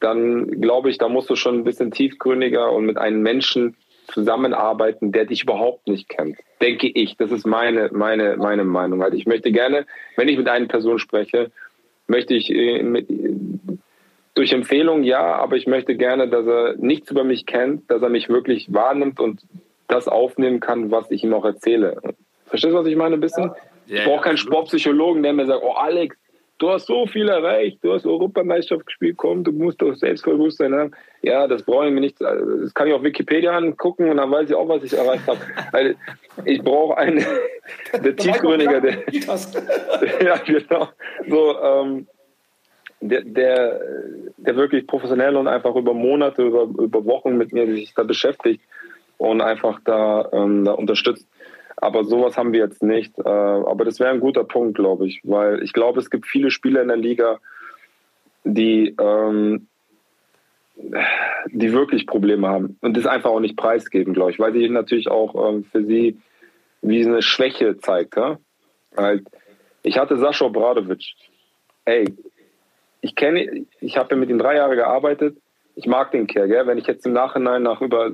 dann 0.00 0.60
glaube 0.60 0.90
ich, 0.90 0.98
da 0.98 1.08
musst 1.08 1.30
du 1.30 1.36
schon 1.36 1.60
ein 1.60 1.64
bisschen 1.64 1.92
tiefgründiger 1.92 2.72
und 2.72 2.84
mit 2.84 2.98
einem 2.98 3.22
Menschen 3.22 3.74
zusammenarbeiten, 4.06 5.12
der 5.12 5.24
dich 5.24 5.42
überhaupt 5.42 5.86
nicht 5.88 6.08
kennt. 6.08 6.38
Denke 6.60 6.88
ich. 6.88 7.16
Das 7.16 7.30
ist 7.30 7.46
meine, 7.46 7.90
meine, 7.92 8.36
meine 8.36 8.64
Meinung. 8.64 9.02
Also 9.02 9.16
ich 9.16 9.26
möchte 9.26 9.52
gerne, 9.52 9.86
wenn 10.16 10.28
ich 10.28 10.38
mit 10.38 10.48
einer 10.48 10.66
Person 10.66 10.98
spreche, 10.98 11.50
möchte 12.06 12.34
ich 12.34 12.50
äh, 12.50 12.82
mit, 12.82 13.06
durch 14.34 14.52
Empfehlung 14.52 15.02
ja, 15.02 15.36
aber 15.36 15.56
ich 15.56 15.66
möchte 15.66 15.96
gerne, 15.96 16.28
dass 16.28 16.46
er 16.46 16.74
nichts 16.76 17.10
über 17.10 17.24
mich 17.24 17.46
kennt, 17.46 17.90
dass 17.90 18.02
er 18.02 18.10
mich 18.10 18.28
wirklich 18.28 18.72
wahrnimmt 18.72 19.18
und 19.18 19.40
das 19.88 20.08
aufnehmen 20.08 20.60
kann, 20.60 20.90
was 20.90 21.10
ich 21.10 21.24
ihm 21.24 21.32
auch 21.32 21.44
erzähle. 21.44 22.00
Verstehst 22.46 22.74
du, 22.74 22.78
was 22.78 22.86
ich 22.86 22.96
meine 22.96 23.14
ein 23.14 23.20
bisschen? 23.20 23.52
Ja, 23.86 23.98
ich 23.98 24.04
brauche 24.04 24.16
ja, 24.16 24.22
keinen 24.22 24.32
absolut. 24.34 24.54
Sportpsychologen, 24.54 25.22
der 25.22 25.32
mir 25.32 25.46
sagt, 25.46 25.62
oh 25.64 25.72
Alex, 25.72 26.16
du 26.58 26.70
hast 26.70 26.86
so 26.86 27.06
viel 27.06 27.28
erreicht, 27.28 27.78
du 27.82 27.92
hast 27.92 28.06
Europameisterschaft 28.06 28.86
gespielt, 28.86 29.16
komm, 29.16 29.44
du 29.44 29.52
musst 29.52 29.82
doch 29.82 29.94
Selbstbewusstsein 29.94 30.74
haben. 30.74 30.90
Ja, 31.22 31.46
das 31.46 31.62
brauche 31.62 31.86
ich 31.86 31.92
mir 31.92 32.00
nicht, 32.00 32.20
das 32.20 32.72
kann 32.74 32.88
ich 32.88 32.94
auf 32.94 33.02
Wikipedia 33.02 33.56
angucken 33.56 34.08
und 34.08 34.16
dann 34.16 34.30
weiß 34.30 34.50
ich 34.50 34.54
auch, 34.54 34.68
was 34.68 34.82
ich 34.82 34.92
erreicht 34.92 35.26
habe. 35.26 35.40
Weil 35.72 35.96
ich 36.44 36.62
brauche 36.62 36.96
einen, 36.96 37.24
der 37.92 38.16
tiefgründiger, 38.16 38.80
der, 38.80 38.98
ja, 40.24 40.36
genau. 40.38 40.88
So, 41.28 41.58
ähm, 41.60 42.06
der, 43.00 43.22
der, 43.22 43.80
der 44.36 44.56
wirklich 44.56 44.86
professionell 44.86 45.36
und 45.36 45.48
einfach 45.48 45.74
über 45.76 45.92
Monate, 45.92 46.42
über, 46.42 46.62
über 46.62 47.04
Wochen 47.04 47.36
mit 47.36 47.52
mir 47.52 47.66
sich 47.66 47.92
da 47.94 48.02
beschäftigt 48.02 48.62
und 49.18 49.40
einfach 49.40 49.80
da, 49.84 50.28
ähm, 50.32 50.64
da 50.64 50.72
unterstützt. 50.72 51.26
Aber 51.76 52.04
sowas 52.04 52.36
haben 52.36 52.52
wir 52.52 52.60
jetzt 52.60 52.82
nicht. 52.82 53.18
Äh, 53.18 53.28
aber 53.28 53.84
das 53.84 54.00
wäre 54.00 54.10
ein 54.10 54.20
guter 54.20 54.44
Punkt, 54.44 54.76
glaube 54.76 55.06
ich, 55.06 55.20
weil 55.24 55.62
ich 55.62 55.72
glaube, 55.72 56.00
es 56.00 56.10
gibt 56.10 56.26
viele 56.26 56.50
Spieler 56.50 56.82
in 56.82 56.88
der 56.88 56.96
Liga, 56.96 57.38
die, 58.44 58.94
ähm, 59.00 59.66
die 61.48 61.72
wirklich 61.72 62.06
Probleme 62.06 62.48
haben 62.48 62.78
und 62.80 62.96
das 62.96 63.06
einfach 63.06 63.30
auch 63.30 63.40
nicht 63.40 63.56
preisgeben, 63.56 64.14
glaube 64.14 64.30
ich, 64.30 64.38
weil 64.38 64.52
sie 64.52 64.68
natürlich 64.68 65.08
auch 65.08 65.50
ähm, 65.50 65.64
für 65.64 65.84
sie 65.84 66.18
wie 66.82 67.04
eine 67.04 67.22
Schwäche 67.22 67.76
zeigt. 67.78 68.16
Ja? 68.16 68.38
Halt, 68.96 69.26
ich 69.82 69.98
hatte 69.98 70.16
Sascha 70.16 70.44
Obradovic. 70.46 71.14
Ey, 71.84 72.06
ich 73.00 73.14
kenne, 73.14 73.66
ich 73.80 73.96
habe 73.96 74.16
mit 74.16 74.30
ihm 74.30 74.38
drei 74.38 74.56
Jahre 74.56 74.76
gearbeitet. 74.76 75.36
Ich 75.74 75.86
mag 75.86 76.10
den 76.10 76.26
Kerl, 76.26 76.48
gell? 76.48 76.66
Wenn 76.66 76.78
ich 76.78 76.86
jetzt 76.86 77.06
im 77.06 77.12
Nachhinein 77.12 77.62
nach 77.62 77.80
über 77.80 78.10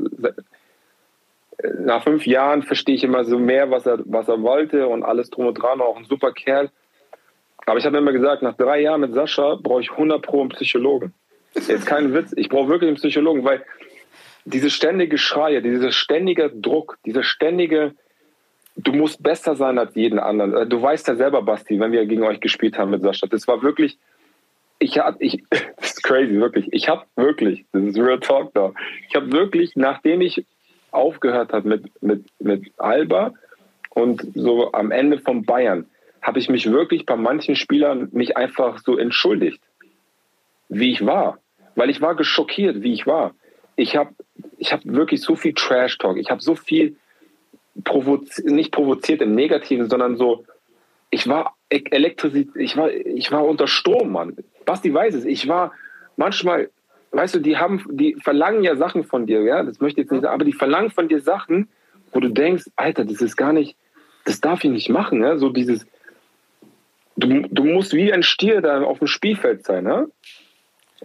nach 1.81 2.03
fünf 2.03 2.27
Jahren 2.27 2.63
verstehe 2.63 2.95
ich 2.95 3.05
immer 3.05 3.25
so 3.25 3.39
mehr, 3.39 3.71
was 3.71 3.87
er, 3.87 3.99
was 4.05 4.29
er 4.29 4.43
wollte 4.43 4.89
und 4.89 5.03
alles 5.03 5.31
drum 5.31 5.47
und 5.47 5.55
dran, 5.55 5.81
auch 5.81 5.97
ein 5.97 6.05
super 6.05 6.33
Kerl. 6.33 6.71
Aber 7.67 7.79
ich 7.79 7.87
habe 7.87 7.99
immer 7.99 8.13
gesagt, 8.13 8.43
nach 8.43 8.57
drei 8.57 8.81
Jahren 8.81 9.03
mit 9.03 9.15
Sascha 9.15 9.57
brauche 9.63 9.83
ich 9.83 9.91
100 9.91 10.23
pro 10.23 10.41
einen 10.41 10.51
Psychologen. 10.51 11.15
Jetzt 11.55 11.87
kein 11.87 12.15
Witz, 12.15 12.33
ich 12.37 12.49
brauche 12.49 12.69
wirklich 12.69 12.89
einen 12.89 12.97
Psychologen, 12.97 13.45
weil 13.45 13.65
diese 14.45 14.71
ständige 14.71 15.19
Schreie, 15.19 15.63
dieser 15.63 15.93
ständige 15.93 16.51
Druck, 16.51 16.99
dieser 17.05 17.23
ständige, 17.23 17.95
du 18.77 18.93
musst 18.93 19.23
besser 19.23 19.55
sein 19.55 19.79
als 19.79 19.95
jeden 19.95 20.19
anderen. 20.19 20.69
Du 20.69 20.83
weißt 20.83 21.07
ja 21.09 21.15
selber, 21.15 21.43
Basti, 21.43 21.79
wenn 21.79 21.93
wir 21.93 22.05
gegen 22.07 22.25
euch 22.25 22.41
gespielt 22.41 22.79
haben 22.79 22.91
mit 22.91 23.03
Sascha, 23.03 23.27
das 23.27 23.47
war 23.47 23.63
wirklich, 23.63 23.99
ich 24.79 24.99
habe, 24.99 25.17
ich, 25.21 25.45
das 25.51 25.93
ist 25.93 26.03
crazy, 26.03 26.35
wirklich. 26.41 26.69
Ich 26.73 26.89
habe 26.89 27.05
wirklich, 27.17 27.65
das 27.73 27.83
ist 27.85 27.99
Real 27.99 28.19
Talk 28.19 28.53
da. 28.55 28.73
Ich 29.09 29.15
habe 29.15 29.31
wirklich, 29.31 29.77
nachdem 29.77 30.21
ich 30.23 30.45
aufgehört 30.93 31.53
habe 31.53 31.68
mit, 31.68 32.03
mit, 32.03 32.24
mit 32.38 32.72
Alba 32.78 33.32
und 33.90 34.26
so 34.34 34.72
am 34.72 34.90
Ende 34.90 35.18
von 35.18 35.45
Bayern, 35.45 35.86
habe 36.20 36.38
ich 36.38 36.49
mich 36.49 36.70
wirklich 36.70 37.05
bei 37.05 37.16
manchen 37.16 37.57
Spielern 37.57 38.09
mich 38.12 38.36
einfach 38.36 38.78
so 38.78 38.97
entschuldigt, 38.97 39.61
wie 40.68 40.93
ich 40.93 41.05
war. 41.05 41.38
Weil 41.74 41.90
ich 41.90 42.01
war 42.01 42.14
geschockiert, 42.14 42.82
wie 42.82 42.93
ich 42.93 43.07
war. 43.07 43.34
Ich 43.76 43.97
habe 43.97 44.14
ich 44.59 44.72
hab 44.72 44.84
wirklich 44.84 45.20
so 45.22 45.34
viel 45.34 45.55
Trash-Talk. 45.55 46.16
Ich 46.18 46.30
habe 46.30 46.40
so 46.40 46.55
viel 46.55 46.97
provozi 47.84 48.43
nicht 48.45 48.72
provoziert 48.72 49.22
im 49.22 49.34
Negativen, 49.34 49.88
sondern 49.88 50.16
so, 50.16 50.45
ich 51.11 51.26
war 51.28 51.55
elektrisiert, 51.68 52.55
ich 52.57 52.76
war, 52.76 52.90
ich 52.90 53.32
war 53.32 53.45
unter 53.45 53.66
Strom, 53.66 54.12
Mann. 54.12 54.36
Basti 54.64 54.93
weiß 54.93 55.14
es. 55.14 55.24
Ich 55.24 55.49
war 55.49 55.72
manchmal, 56.16 56.70
weißt 57.13 57.35
du, 57.37 57.39
die 57.39 57.57
haben, 57.57 57.85
die 57.91 58.17
verlangen 58.23 58.65
ja 58.65 58.77
Sachen 58.77 59.05
von 59.05 59.27
dir, 59.27 59.43
ja, 59.43 59.63
das 59.63 59.81
möchte 59.81 60.01
ich 60.01 60.05
jetzt 60.05 60.13
nicht 60.13 60.23
sagen, 60.23 60.35
aber 60.35 60.45
die 60.45 60.53
verlangen 60.53 60.91
von 60.91 61.09
dir 61.09 61.21
Sachen, 61.21 61.69
wo 62.13 62.21
du 62.21 62.29
denkst, 62.29 62.65
Alter, 62.77 63.05
das 63.05 63.21
ist 63.21 63.37
gar 63.37 63.53
nicht, 63.53 63.77
das 64.25 64.41
darf 64.41 64.65
ich 64.65 64.71
nicht 64.71 64.89
machen, 64.89 65.23
ja, 65.23 65.37
so 65.37 65.51
dieses, 65.51 65.87
du, 67.17 67.43
du 67.51 67.65
musst 67.65 67.93
wie 67.93 68.13
ein 68.13 68.23
Stier 68.23 68.61
da 68.61 68.83
auf 68.83 68.99
dem 68.99 69.07
Spielfeld 69.07 69.65
sein, 69.65 69.87
ja. 69.87 70.07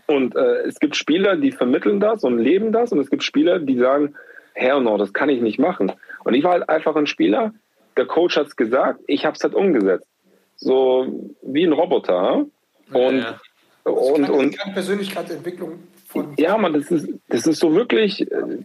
Und 0.05 0.35
äh, 0.35 0.61
es 0.61 0.79
gibt 0.79 0.95
Spieler, 0.95 1.35
die 1.35 1.51
vermitteln 1.51 1.99
das 1.99 2.23
und 2.23 2.37
leben 2.37 2.71
das, 2.71 2.91
und 2.91 2.99
es 2.99 3.09
gibt 3.09 3.23
Spieler, 3.23 3.59
die 3.59 3.77
sagen, 3.77 4.15
hell 4.53 4.81
no, 4.81 4.97
das 4.97 5.11
kann 5.11 5.29
ich 5.29 5.41
nicht 5.41 5.59
machen. 5.59 5.91
Und 6.23 6.33
ich 6.33 6.43
war 6.43 6.53
halt 6.53 6.69
einfach 6.69 6.95
ein 6.95 7.07
Spieler, 7.07 7.53
der 7.97 8.05
Coach 8.05 8.37
hat 8.37 8.47
es 8.47 8.55
gesagt, 8.55 9.01
ich 9.07 9.25
habe 9.25 9.35
es 9.35 9.43
halt 9.43 9.55
umgesetzt. 9.55 10.07
So 10.55 11.31
wie 11.41 11.63
ein 11.63 11.73
Roboter. 11.73 12.45
Und, 12.93 13.17
Ja, 13.19 13.39
und, 13.83 14.21
Keine- 14.21 14.31
und 14.31 14.57
keine 14.57 14.73
Persönlichkeitsentwicklung 14.73 15.79
von. 16.23 16.33
ja, 16.37 16.57
man, 16.57 16.73
das 16.73 16.91
ist, 16.91 17.09
das 17.29 17.47
ist 17.47 17.59
so 17.59 17.73
wirklich, 17.73 18.31
äh, 18.31 18.59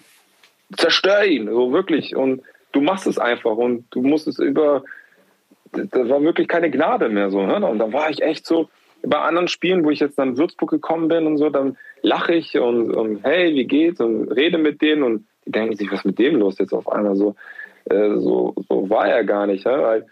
zerstör 0.77 1.25
ihn, 1.25 1.49
so 1.49 1.73
wirklich. 1.73 2.17
Und 2.17 2.43
du 2.73 2.81
machst 2.81 3.07
es 3.07 3.19
einfach 3.19 3.57
und 3.57 3.85
du 3.91 4.03
musst 4.03 4.27
es 4.27 4.39
über, 4.39 4.85
da 5.73 6.09
war 6.09 6.23
wirklich 6.23 6.49
keine 6.49 6.71
Gnade 6.71 7.09
mehr 7.09 7.31
so. 7.31 7.45
Ne? 7.45 7.67
Und 7.67 7.79
da 7.79 7.93
war 7.93 8.11
ich 8.11 8.23
echt 8.23 8.47
so, 8.47 8.69
bei 9.05 9.19
anderen 9.19 9.49
Spielen, 9.49 9.85
wo 9.85 9.91
ich 9.91 10.01
jetzt 10.01 10.19
dann 10.19 10.31
in 10.31 10.39
Würzburg 10.39 10.71
gekommen 10.71 11.09
bin 11.09 11.27
und 11.27 11.37
so, 11.37 11.51
dann 11.51 11.77
lache 12.03 12.35
ich 12.35 12.59
und, 12.59 12.95
und 12.95 13.25
hey, 13.25 13.55
wie 13.55 13.65
geht's? 13.65 14.01
Und 14.01 14.31
rede 14.31 14.59
mit 14.59 14.81
denen 14.81 15.03
und 15.03 15.27
die 15.45 15.53
denken 15.53 15.77
sich, 15.77 15.91
was 15.91 16.01
ist 16.01 16.05
mit 16.05 16.19
dem 16.19 16.37
los 16.37 16.59
jetzt 16.59 16.73
auf 16.73 16.89
einmal 16.89 17.17
so. 17.17 17.35
Äh, 17.87 18.17
so, 18.19 18.55
so 18.69 18.89
war 18.89 19.09
er 19.09 19.25
gar 19.25 19.47
nicht. 19.47 19.65
Weil 19.65 20.07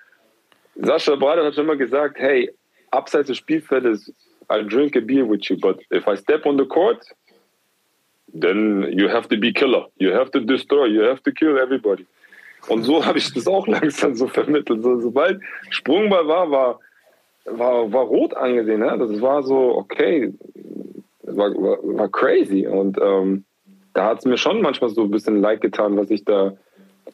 Sascha 0.75 1.15
Brader 1.15 1.45
hat 1.45 1.55
schon 1.55 1.65
immer 1.65 1.77
gesagt, 1.77 2.19
hey, 2.19 2.51
abseits 2.91 3.29
des 3.29 3.37
Spielfeldes, 3.37 4.13
I'll 4.49 4.67
drink 4.67 4.97
a 4.97 5.01
beer 5.01 5.29
with 5.29 5.49
you, 5.49 5.57
but 5.57 5.81
if 5.93 6.09
I 6.09 6.17
step 6.17 6.45
on 6.47 6.59
the 6.59 6.65
court, 6.65 7.05
then 8.33 8.87
you 8.93 9.09
have 9.09 9.29
to 9.29 9.37
be 9.37 9.53
killer. 9.53 9.87
You 9.99 10.13
have 10.13 10.31
to 10.33 10.41
destroy, 10.41 10.87
you 10.87 11.03
have 11.03 11.23
to 11.23 11.33
kill 11.33 11.59
everybody. 11.59 12.07
Und 12.69 12.85
so 12.85 13.05
habe 13.07 13.19
ich 13.19 13.33
das 13.33 13.47
auch 13.47 13.67
langsam 13.67 14.15
so 14.15 14.27
vermittelt. 14.27 14.83
So, 14.83 15.01
sobald 15.01 15.41
Sprungball 15.71 16.27
war, 16.27 16.51
war, 16.51 16.81
war, 17.47 17.93
war 17.93 18.05
rot 18.05 18.37
angesehen. 18.37 18.81
Ne? 18.81 18.97
Das 18.99 19.21
war 19.21 19.43
so, 19.43 19.77
okay, 19.77 20.33
war, 21.23 21.51
war, 21.51 21.79
war 21.83 22.09
crazy. 22.09 22.67
Und 22.67 22.99
ähm, 23.03 23.45
da 23.95 24.07
hat 24.07 24.21
es 24.21 24.25
mir 24.25 24.37
schon 24.37 24.63
manchmal 24.63 24.91
so 24.91 25.03
ein 25.03 25.11
bisschen 25.11 25.41
leid 25.41 25.61
getan, 25.61 25.97
was 25.97 26.11
ich 26.11 26.25
da, 26.25 26.57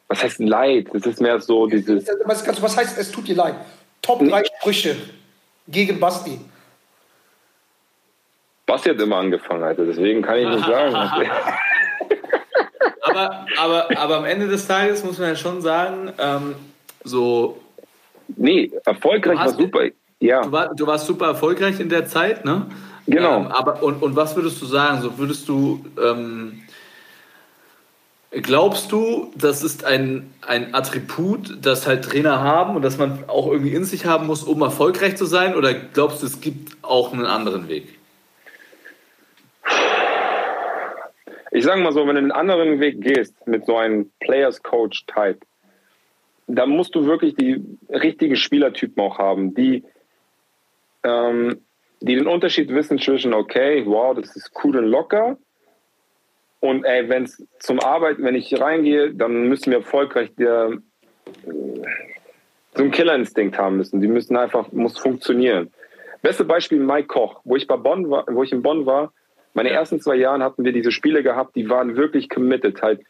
was 0.07 0.23
heißt 0.23 0.39
leid? 0.39 0.89
Das 0.93 1.05
ist 1.05 1.21
mehr 1.21 1.39
so 1.39 1.67
dieses, 1.67 2.07
Was, 2.25 2.77
heißt, 2.77 2.97
es 2.97 3.11
tut 3.11 3.27
dir 3.27 3.35
leid? 3.35 3.55
Top 4.01 4.19
drei 4.19 4.43
Sprüche 4.43 4.95
gegen 5.67 5.99
Basti. 5.99 6.39
Basti 8.67 8.89
hat 8.89 9.01
immer 9.01 9.15
angefangen, 9.15 9.63
Alter. 9.63 9.85
Deswegen 9.85 10.21
kann 10.21 10.37
ich 10.37 10.47
nicht 10.47 10.65
sagen. 10.65 10.93
aber, 13.01 13.45
aber, 13.57 13.97
aber 13.97 14.17
am 14.17 14.25
Ende 14.25 14.47
des 14.47 14.67
Tages 14.67 15.03
muss 15.03 15.17
man 15.17 15.29
ja 15.29 15.35
schon 15.35 15.61
sagen, 15.61 16.11
ähm, 16.19 16.55
so, 17.03 17.59
nee, 18.35 18.71
erfolgreich 18.85 19.39
war 19.39 19.49
super. 19.49 19.85
Ja, 20.19 20.41
du, 20.41 20.51
war, 20.51 20.75
du 20.75 20.85
warst 20.85 21.07
super 21.07 21.27
erfolgreich 21.27 21.79
in 21.79 21.89
der 21.89 22.07
Zeit, 22.07 22.43
ne? 22.43 22.65
Genau. 23.05 23.37
Ähm, 23.37 23.47
aber, 23.47 23.81
und, 23.81 24.03
und 24.03 24.15
was 24.15 24.35
würdest 24.35 24.61
du 24.61 24.65
sagen? 24.65 25.01
So 25.01 25.17
würdest 25.17 25.47
du, 25.47 25.85
ähm, 26.03 26.63
glaubst 28.31 28.91
du, 28.91 29.31
das 29.35 29.63
ist 29.63 29.85
ein, 29.85 30.33
ein 30.45 30.75
Attribut, 30.75 31.57
das 31.61 31.87
halt 31.87 32.03
Trainer 32.03 32.41
haben 32.41 32.75
und 32.75 32.81
das 32.81 32.97
man 32.97 33.23
auch 33.27 33.47
irgendwie 33.49 33.73
in 33.73 33.85
sich 33.85 34.05
haben 34.05 34.27
muss, 34.27 34.43
um 34.43 34.61
erfolgreich 34.61 35.15
zu 35.15 35.25
sein? 35.25 35.55
Oder 35.55 35.73
glaubst 35.73 36.21
du, 36.21 36.25
es 36.25 36.41
gibt 36.41 36.75
auch 36.81 37.13
einen 37.13 37.25
anderen 37.25 37.69
Weg? 37.69 37.96
Ich 41.57 41.63
sage 41.63 41.81
mal 41.81 41.91
so, 41.91 42.05
wenn 42.05 42.15
du 42.15 42.21
einen 42.21 42.31
anderen 42.31 42.79
Weg 42.79 43.01
gehst 43.01 43.47
mit 43.47 43.65
so 43.65 43.77
einem 43.77 44.11
Players 44.19 44.61
Coach 44.61 45.05
Type, 45.07 45.39
dann 46.45 46.69
musst 46.69 46.93
du 46.93 47.05
wirklich 47.05 47.35
die 47.35 47.63
richtigen 47.89 48.35
Spielertypen 48.35 49.01
auch 49.03 49.17
haben, 49.17 49.55
die, 49.55 49.83
ähm, 51.03 51.61
die 51.99 52.15
den 52.15 52.27
Unterschied 52.27 52.69
wissen 52.69 52.99
zwischen, 52.99 53.33
okay, 53.33 53.83
wow, 53.87 54.15
das 54.15 54.35
ist 54.35 54.51
cool 54.63 54.77
und 54.77 54.85
locker. 54.85 55.37
Und 56.59 56.85
ey, 56.85 57.09
wenn 57.09 57.23
es 57.23 57.43
zum 57.59 57.79
Arbeiten, 57.79 58.23
wenn 58.23 58.35
ich 58.35 58.59
reingehe, 58.59 59.13
dann 59.13 59.47
müssen 59.47 59.71
wir 59.71 59.79
erfolgreich 59.79 60.33
der, 60.35 60.77
so 61.43 62.83
einen 62.83 62.91
Killerinstinkt 62.91 63.57
haben 63.57 63.77
müssen. 63.77 63.99
Die 63.99 64.07
müssen 64.07 64.37
einfach, 64.37 64.71
muss 64.71 64.97
funktionieren. 64.99 65.71
Beste 66.21 66.45
Beispiel 66.45 66.79
Mike 66.79 67.07
Koch, 67.07 67.41
wo 67.43 67.55
ich 67.55 67.65
bei 67.65 67.77
Bonn 67.77 68.09
war, 68.11 68.25
wo 68.29 68.43
ich 68.43 68.51
in 68.51 68.61
Bonn 68.61 68.85
war. 68.85 69.11
Meine 69.57 69.71
ersten 69.71 69.99
zwei 69.99 70.13
Jahren 70.17 70.43
hatten 70.43 70.63
wir 70.63 70.71
diese 70.71 70.91
Spiele 70.91 71.23
gehabt, 71.23 71.55
die 71.55 71.67
waren 71.67 71.97
wirklich 71.97 72.29
committed. 72.29 72.79
Halt, 72.83 73.01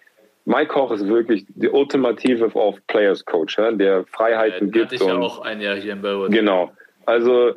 Mike 0.46 0.68
Koch 0.68 0.92
ist 0.92 1.06
wirklich 1.06 1.46
die 1.50 1.68
ultimative 1.68 2.56
of 2.56 2.78
Players 2.88 3.26
Coach, 3.26 3.58
ja, 3.58 3.70
der 3.74 4.06
Freiheiten 4.06 4.68
Den 4.68 4.72
gibt 4.72 4.86
hatte 4.86 4.96
ich 4.96 5.02
ja 5.02 5.18
auch 5.18 5.40
ein 5.40 5.60
Jahr 5.60 5.76
hier 5.76 5.92
in 5.92 6.02
Bayreuth. 6.02 6.32
Genau. 6.32 6.72
Also, 7.06 7.52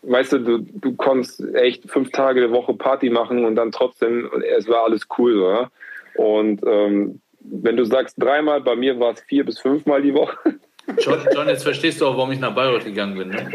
weißt 0.00 0.32
du, 0.32 0.38
du, 0.38 0.58
du 0.60 0.96
konntest 0.96 1.44
echt 1.54 1.90
fünf 1.90 2.10
Tage 2.10 2.46
die 2.46 2.50
Woche 2.50 2.72
Party 2.72 3.10
machen 3.10 3.44
und 3.44 3.54
dann 3.56 3.70
trotzdem, 3.70 4.30
es 4.56 4.66
war 4.66 4.84
alles 4.84 5.06
cool. 5.18 5.38
Ja? 5.38 5.70
Und 6.14 6.62
ähm, 6.66 7.20
wenn 7.40 7.76
du 7.76 7.84
sagst 7.84 8.16
dreimal, 8.16 8.62
bei 8.62 8.76
mir 8.76 8.98
war 8.98 9.12
es 9.12 9.20
vier 9.20 9.44
bis 9.44 9.58
fünfmal 9.58 10.00
die 10.00 10.14
Woche. 10.14 10.54
John, 10.98 11.18
John, 11.34 11.48
jetzt 11.48 11.64
verstehst 11.64 12.00
du 12.00 12.06
auch, 12.06 12.16
warum 12.16 12.32
ich 12.32 12.40
nach 12.40 12.54
Bayreuth 12.54 12.84
gegangen 12.84 13.16
bin. 13.18 13.28
Ne? 13.30 13.50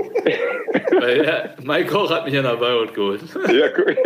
Weil 1.00 1.26
ja, 1.26 1.50
Mike 1.64 1.90
Koch 1.90 2.12
hat 2.12 2.26
mich 2.26 2.34
ja 2.34 2.42
nach 2.42 2.60
Bayreuth 2.60 2.94
geholt. 2.94 3.22
ja, 3.48 3.68
cool. 3.78 3.98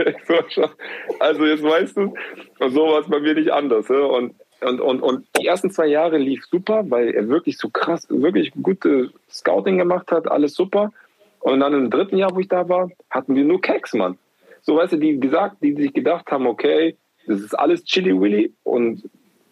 Also 1.20 1.46
jetzt 1.46 1.64
weißt 1.64 1.98
du, 1.98 2.14
und 2.60 2.72
so 2.72 2.88
war 2.88 3.02
es 3.02 3.08
bei 3.08 3.20
mir 3.20 3.34
nicht 3.34 3.52
anders. 3.52 3.88
Ja? 3.90 4.00
Und, 4.00 4.36
und, 4.62 4.80
und, 4.80 5.02
und 5.02 5.28
die 5.40 5.48
ersten 5.48 5.72
zwei 5.72 5.88
Jahre 5.88 6.18
lief 6.18 6.46
super, 6.46 6.86
weil 6.90 7.10
er 7.10 7.28
wirklich 7.28 7.58
so 7.58 7.70
krass, 7.70 8.08
wirklich 8.10 8.52
gute 8.62 9.12
Scouting 9.30 9.78
gemacht 9.78 10.12
hat, 10.12 10.30
alles 10.30 10.54
super. 10.54 10.92
Und 11.40 11.60
dann 11.60 11.74
im 11.74 11.90
dritten 11.90 12.18
Jahr, 12.18 12.34
wo 12.36 12.40
ich 12.40 12.48
da 12.48 12.68
war, 12.70 12.90
hatten 13.10 13.36
wir 13.36 13.44
nur 13.44 13.62
Keks, 13.62 13.94
Mann. 13.94 14.18
So, 14.62 14.78
weißt 14.78 14.94
du, 14.94 14.98
die 14.98 15.20
gesagt, 15.20 15.58
die 15.62 15.74
sich 15.74 15.94
gedacht 15.94 16.32
haben, 16.32 16.48
okay, 16.48 16.98
das 17.28 17.42
ist 17.42 17.54
alles 17.54 17.84
Chili 17.84 18.20
Willy 18.20 18.54
und 18.64 19.04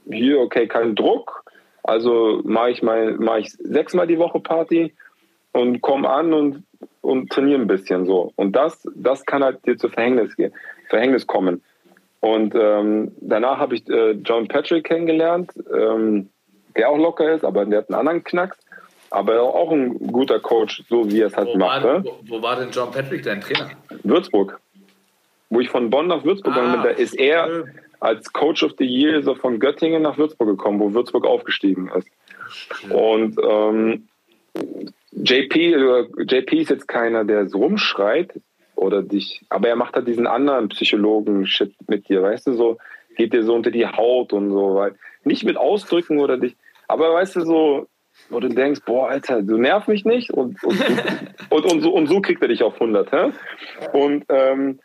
hier, 0.10 0.40
okay, 0.40 0.68
kein 0.68 0.96
Druck. 0.96 1.43
Also 1.84 2.42
mache 2.46 2.72
ich 2.72 2.82
mal, 2.82 3.14
mache 3.18 3.42
ich 3.42 3.52
sechsmal 3.52 4.08
die 4.08 4.18
Woche 4.18 4.40
Party 4.40 4.94
und 5.52 5.82
komm 5.82 6.06
an 6.06 6.34
und, 6.34 6.64
und 7.02 7.30
trainiere 7.32 7.60
ein 7.62 7.68
bisschen 7.68 8.06
so. 8.06 8.32
Und 8.36 8.54
das, 8.56 8.88
das 8.96 9.26
kann 9.26 9.44
halt 9.44 9.66
dir 9.68 9.78
zu 9.78 9.90
Verhängnis 9.90 10.36
gehen, 10.36 10.54
Verhängnis 10.90 11.28
kommen. 11.28 11.62
Und 12.22 12.56
ähm, 12.56 13.12
danach 13.20 13.58
habe 13.60 13.76
ich 13.76 13.88
äh, 13.90 14.12
John 14.12 14.48
Patrick 14.48 14.86
kennengelernt, 14.86 15.52
ähm, 15.78 16.30
der 16.78 16.90
auch 16.90 16.98
locker 16.98 17.34
ist, 17.34 17.44
aber 17.44 17.66
der 17.66 17.80
hat 17.80 17.90
einen 17.90 18.00
anderen 18.00 18.24
Knacks. 18.24 18.58
Aber 19.10 19.42
auch 19.44 19.72
ein 19.72 20.00
guter 20.12 20.40
Coach, 20.40 20.84
so 20.90 21.12
wie 21.12 21.20
er 21.22 21.28
es 21.28 21.36
halt 21.38 21.50
Wo 21.50 21.58
macht. 21.58 21.84
war, 21.84 22.00
Ne? 22.00 22.06
wo, 22.06 22.38
wo 22.38 22.42
war 22.42 22.56
denn 22.56 22.70
John 22.72 22.90
Patrick, 22.92 23.22
dein 23.24 23.42
Trainer? 23.42 23.70
Würzburg. 24.04 24.60
Wo 25.52 25.60
ich 25.60 25.70
von 25.70 25.92
Bonn 25.92 26.08
nach 26.08 26.24
Würzburg 26.24 26.56
gegangen 26.56 26.72
bin, 26.74 26.82
da 26.84 26.90
ist 26.90 27.14
er 27.14 27.46
schön. 27.48 27.70
Als 28.04 28.34
Coach 28.34 28.64
of 28.64 28.74
the 28.78 28.86
Year 28.86 29.24
so 29.24 29.34
von 29.34 29.60
Göttingen 29.60 30.02
nach 30.02 30.18
Würzburg 30.18 30.50
gekommen, 30.50 30.82
wo 30.82 30.94
Würzburg 30.94 31.26
aufgestiegen 31.26 31.90
ist. 31.96 32.10
Und 32.90 33.38
ähm, 33.42 34.10
JP, 35.14 35.74
äh, 35.74 36.08
JP 36.18 36.58
ist 36.58 36.70
jetzt 36.70 36.88
keiner, 36.90 37.24
der 37.24 37.48
so 37.48 37.60
rumschreit 37.60 38.42
oder 38.76 39.04
dich, 39.04 39.46
aber 39.48 39.70
er 39.70 39.78
macht 39.78 39.96
halt 39.96 40.08
diesen 40.08 40.28
anderen 40.28 40.68
Psychologen-Shit 40.68 41.76
mit 41.88 42.10
dir, 42.10 42.22
weißt 42.22 42.48
du, 42.48 42.54
so 42.54 42.78
geht 43.16 43.32
dir 43.32 43.44
so 43.44 43.56
unter 43.56 43.72
die 43.72 43.88
Haut 43.88 44.34
und 44.34 44.50
so, 44.50 44.76
weil 44.76 44.96
nicht 45.24 45.46
mit 45.46 45.56
Ausdrücken 45.56 46.20
oder 46.20 46.38
dich, 46.38 46.58
aber 46.90 47.14
weißt 47.14 47.38
du, 47.38 47.42
so, 47.46 47.88
wo 48.30 48.42
du 48.42 48.50
denkst, 48.50 48.82
boah, 48.86 49.08
Alter, 49.08 49.42
du 49.42 49.58
nerv 49.58 49.88
mich 49.88 50.04
nicht 50.04 50.30
und, 50.32 50.62
und, 50.64 50.82
und, 51.50 51.66
und, 51.72 51.82
so, 51.82 51.94
und 51.94 52.08
so 52.08 52.20
kriegt 52.20 52.42
er 52.42 52.50
dich 52.50 52.64
auf 52.64 52.74
100, 52.74 53.12
hä? 53.14 53.32
Und, 53.94 54.26
ähm, 54.28 54.80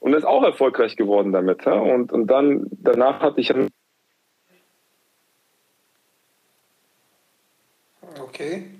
und 0.00 0.12
er 0.12 0.18
ist 0.18 0.24
auch 0.24 0.42
erfolgreich 0.42 0.96
geworden 0.96 1.32
damit, 1.32 1.64
hä? 1.66 1.70
Und, 1.70 2.12
und 2.12 2.26
dann, 2.28 2.66
danach 2.70 3.20
hatte 3.20 3.40
ich 3.40 3.52
Okay. 8.20 8.70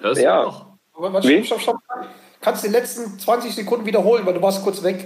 Hörst 0.00 0.20
Ja. 0.22 0.40
du 0.42 0.46
noch? 0.46 0.66
Aber 0.94 1.12
warte, 1.12 1.28
Wen? 1.28 1.44
stopp, 1.44 1.60
stopp, 1.60 1.80
stopp. 1.82 2.08
Kannst 2.40 2.64
du 2.64 2.68
die 2.68 2.74
letzten 2.74 3.18
20 3.18 3.54
Sekunden 3.54 3.86
wiederholen, 3.86 4.24
weil 4.24 4.34
du 4.34 4.42
warst 4.42 4.62
kurz 4.62 4.82
weg. 4.82 5.04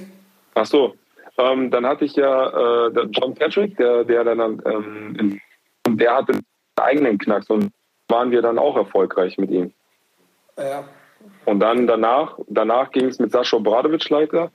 Ach 0.55 0.67
so. 0.67 0.95
Ähm, 1.39 1.71
dann 1.71 1.87
hatte 1.87 2.05
ich 2.05 2.15
ja 2.17 2.87
äh, 2.89 3.09
John 3.13 3.35
Patrick, 3.35 3.77
der, 3.77 4.05
der 4.05 4.25
dann 4.25 4.63
ähm, 4.65 5.17
in, 5.19 5.41
und 5.87 6.01
der 6.01 6.17
hatte 6.17 6.33
einen 6.33 6.43
eigenen 6.77 7.19
Knacks 7.19 7.49
und 7.49 7.71
waren 8.09 8.31
wir 8.31 8.43
dann 8.43 8.59
auch 8.59 8.77
erfolgreich 8.77 9.39
mit 9.39 9.51
ihm. 9.51 9.73
Ja. 10.59 10.85
Und 11.45 11.61
dann 11.61 11.87
danach, 11.87 12.39
danach 12.49 12.91
ging 12.91 13.07
es 13.07 13.19
mit 13.19 13.33
Sascha 13.33 13.57
Obradovic 13.57 14.11
weiter. 14.11 14.51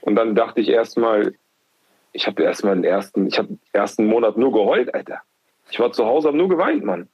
Und 0.00 0.16
dann 0.16 0.34
dachte 0.34 0.60
ich 0.60 0.68
erstmal, 0.68 1.34
ich 2.12 2.26
habe 2.26 2.42
erstmal 2.42 2.74
den 2.74 2.84
ersten, 2.84 3.26
ich 3.26 3.38
habe 3.38 3.56
ersten 3.72 4.06
Monat 4.06 4.36
nur 4.36 4.52
geheult, 4.52 4.94
Alter. 4.94 5.20
Ich 5.70 5.78
war 5.78 5.92
zu 5.92 6.04
Hause, 6.04 6.28
habe 6.28 6.36
nur 6.36 6.48
geweint, 6.48 6.84
Mann. 6.84 7.08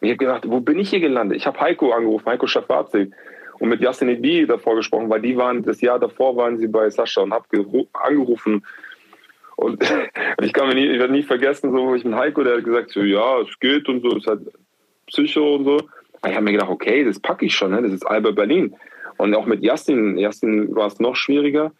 Ich 0.00 0.10
habe 0.10 0.18
gedacht, 0.18 0.44
wo 0.46 0.60
bin 0.60 0.78
ich 0.78 0.90
hier 0.90 1.00
gelandet? 1.00 1.38
Ich 1.38 1.46
habe 1.46 1.58
Heiko 1.58 1.92
angerufen, 1.92 2.26
Heiko 2.26 2.46
Schafazi 2.46 3.10
und 3.58 3.68
mit 3.68 3.80
Yassin 3.80 4.08
Ebi 4.08 4.46
davor 4.46 4.76
gesprochen, 4.76 5.08
weil 5.08 5.22
die 5.22 5.36
waren, 5.36 5.62
das 5.62 5.80
Jahr 5.80 5.98
davor 5.98 6.36
waren 6.36 6.58
sie 6.58 6.68
bei 6.68 6.90
Sascha 6.90 7.22
und 7.22 7.32
habe 7.32 7.46
angerufen. 7.94 8.64
Und 9.56 9.82
ich 10.42 10.52
kann 10.52 10.68
mir 10.68 10.74
nie, 10.74 10.86
ich 10.86 10.98
werde 10.98 11.12
nie 11.12 11.22
vergessen, 11.22 11.72
so, 11.72 11.94
ich 11.94 12.04
mit 12.04 12.14
Heiko, 12.14 12.44
der 12.44 12.58
hat 12.58 12.64
gesagt, 12.64 12.90
so, 12.90 13.00
ja, 13.00 13.40
es 13.40 13.58
geht 13.58 13.88
und 13.88 14.02
so, 14.02 14.16
ist 14.16 14.26
halt 14.26 14.42
Psycho 15.06 15.56
und 15.56 15.64
so. 15.64 15.78
Ich 16.26 16.34
habe 16.34 16.44
mir 16.44 16.52
gedacht, 16.52 16.70
okay, 16.70 17.04
das 17.04 17.20
packe 17.20 17.46
ich 17.46 17.54
schon, 17.54 17.70
ne? 17.70 17.82
das 17.82 17.92
ist 17.92 18.06
Alba 18.06 18.30
Berlin. 18.30 18.76
Und 19.16 19.34
auch 19.34 19.46
mit 19.46 19.62
Yassin, 19.62 20.18
Yassin 20.18 20.74
war 20.74 20.86
es 20.86 21.00
noch 21.00 21.16
schwieriger. 21.16 21.72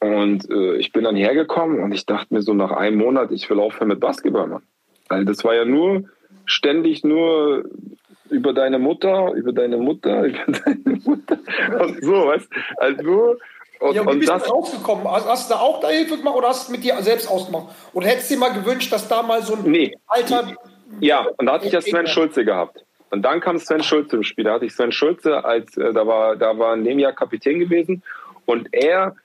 Und 0.00 0.50
äh, 0.50 0.76
ich 0.76 0.92
bin 0.92 1.04
dann 1.04 1.16
hergekommen 1.16 1.80
und 1.80 1.92
ich 1.92 2.06
dachte 2.06 2.34
mir 2.34 2.42
so 2.42 2.54
nach 2.54 2.72
einem 2.72 2.98
Monat, 2.98 3.30
ich 3.30 3.48
will 3.48 3.60
aufhören 3.60 3.88
mit 3.88 4.00
Basketball, 4.00 4.48
Mann. 4.48 4.62
Weil 5.08 5.24
das 5.24 5.44
war 5.44 5.54
ja 5.54 5.64
nur 5.64 6.04
ständig 6.44 7.04
nur 7.04 7.64
über 8.30 8.52
deine 8.52 8.78
Mutter, 8.78 9.32
über 9.34 9.52
deine 9.52 9.76
Mutter, 9.76 10.24
über 10.24 10.52
deine 10.52 11.00
Mutter. 11.04 11.38
Und 11.80 12.04
so, 12.04 12.12
weißt 12.12 12.48
Also 12.78 13.02
nur. 13.02 13.38
Und, 13.78 13.94
Ja, 13.94 14.02
und 14.02 14.06
wie 14.08 14.12
und 14.12 14.18
bist 14.20 14.30
das, 14.30 14.44
du 14.44 14.50
rausgekommen? 14.50 15.10
Hast, 15.10 15.28
hast 15.28 15.50
du 15.50 15.54
da 15.54 15.60
auch 15.60 15.80
da 15.80 15.88
Hilfe 15.88 16.16
gemacht 16.16 16.36
oder 16.36 16.48
hast 16.48 16.68
du 16.68 16.72
es 16.72 16.78
mit 16.78 16.84
dir 16.84 17.00
selbst 17.02 17.28
ausgemacht? 17.28 17.74
Oder 17.92 18.06
hättest 18.08 18.30
du 18.30 18.34
dir 18.34 18.40
mal 18.40 18.52
gewünscht, 18.52 18.92
dass 18.92 19.08
da 19.08 19.22
mal 19.22 19.42
so 19.42 19.54
ein 19.54 19.62
Nee. 19.64 19.94
alter. 20.06 20.52
Ja, 21.00 21.26
und 21.36 21.46
da 21.46 21.54
hatte 21.54 21.66
ich 21.66 21.72
ja 21.72 21.80
Sven 21.80 22.06
Schulze 22.06 22.44
gehabt. 22.44 22.84
Und 23.12 23.22
dann 23.22 23.40
kam 23.40 23.58
Sven 23.58 23.82
Schulze 23.82 24.16
im 24.16 24.22
Spiel. 24.22 24.44
Da 24.44 24.54
hatte 24.54 24.64
ich 24.64 24.72
Sven 24.72 24.90
Schulze 24.90 25.44
als, 25.44 25.76
äh, 25.76 25.92
da 25.92 26.06
war, 26.06 26.34
da 26.34 26.58
war 26.58 26.72
in 26.74 26.82
dem 26.82 26.98
Jahr 26.98 27.12
Kapitän 27.12 27.58
gewesen. 27.58 28.02
Und 28.46 28.68
er, 28.72 29.16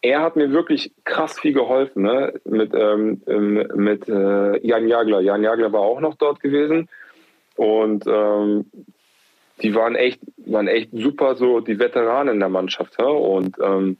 er 0.00 0.22
hat 0.22 0.34
mir 0.34 0.50
wirklich 0.50 0.92
krass 1.04 1.38
viel 1.38 1.52
geholfen, 1.52 2.04
ne? 2.04 2.32
Mit, 2.46 2.72
ähm, 2.72 3.20
ähm, 3.26 3.68
mit 3.74 4.08
äh, 4.08 4.66
Jan 4.66 4.88
Jagler. 4.88 5.20
Jan 5.20 5.42
Jagler 5.42 5.70
war 5.74 5.82
auch 5.82 6.00
noch 6.00 6.14
dort 6.14 6.40
gewesen. 6.40 6.88
Und 7.56 8.06
ähm, 8.06 8.64
die 9.60 9.74
waren 9.74 9.94
echt, 9.94 10.20
waren 10.46 10.66
echt 10.66 10.88
super, 10.92 11.36
so 11.36 11.60
die 11.60 11.78
Veteranen 11.78 12.34
in 12.34 12.40
der 12.40 12.48
Mannschaft. 12.48 12.96
Ja? 12.98 13.08
Und 13.08 13.56
ähm, 13.62 13.98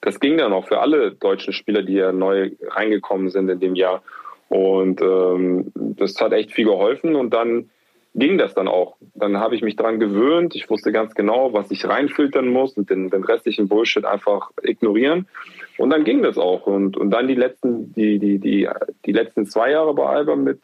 das 0.00 0.18
ging 0.18 0.38
dann 0.38 0.52
auch 0.52 0.66
für 0.66 0.80
alle 0.80 1.12
deutschen 1.12 1.52
Spieler, 1.52 1.82
die 1.82 1.94
ja 1.94 2.10
neu 2.10 2.50
reingekommen 2.68 3.30
sind 3.30 3.48
in 3.48 3.60
dem 3.60 3.76
Jahr. 3.76 4.02
Und 4.48 5.00
ähm, 5.02 5.70
das 5.74 6.20
hat 6.20 6.32
echt 6.32 6.50
viel 6.50 6.64
geholfen. 6.64 7.14
Und 7.14 7.32
dann 7.32 7.70
ging 8.16 8.38
das 8.38 8.54
dann 8.54 8.66
auch. 8.66 8.96
Dann 9.14 9.38
habe 9.38 9.54
ich 9.54 9.62
mich 9.62 9.76
dran 9.76 10.00
gewöhnt. 10.00 10.54
Ich 10.54 10.68
wusste 10.70 10.90
ganz 10.90 11.14
genau, 11.14 11.52
was 11.52 11.70
ich 11.70 11.86
reinfiltern 11.86 12.48
muss 12.48 12.76
und 12.76 12.90
den, 12.90 13.10
den 13.10 13.22
restlichen 13.22 13.68
Bullshit 13.68 14.04
einfach 14.04 14.50
ignorieren. 14.62 15.28
Und 15.76 15.90
dann 15.90 16.04
ging 16.04 16.22
das 16.22 16.38
auch. 16.38 16.66
Und, 16.66 16.96
und 16.96 17.10
dann 17.10 17.28
die 17.28 17.34
letzten, 17.34 17.92
die, 17.92 18.18
die, 18.18 18.38
die, 18.38 18.68
die 19.04 19.12
letzten 19.12 19.46
zwei 19.46 19.70
Jahre 19.70 19.94
bei 19.94 20.06
Alba 20.06 20.34
mit, 20.34 20.60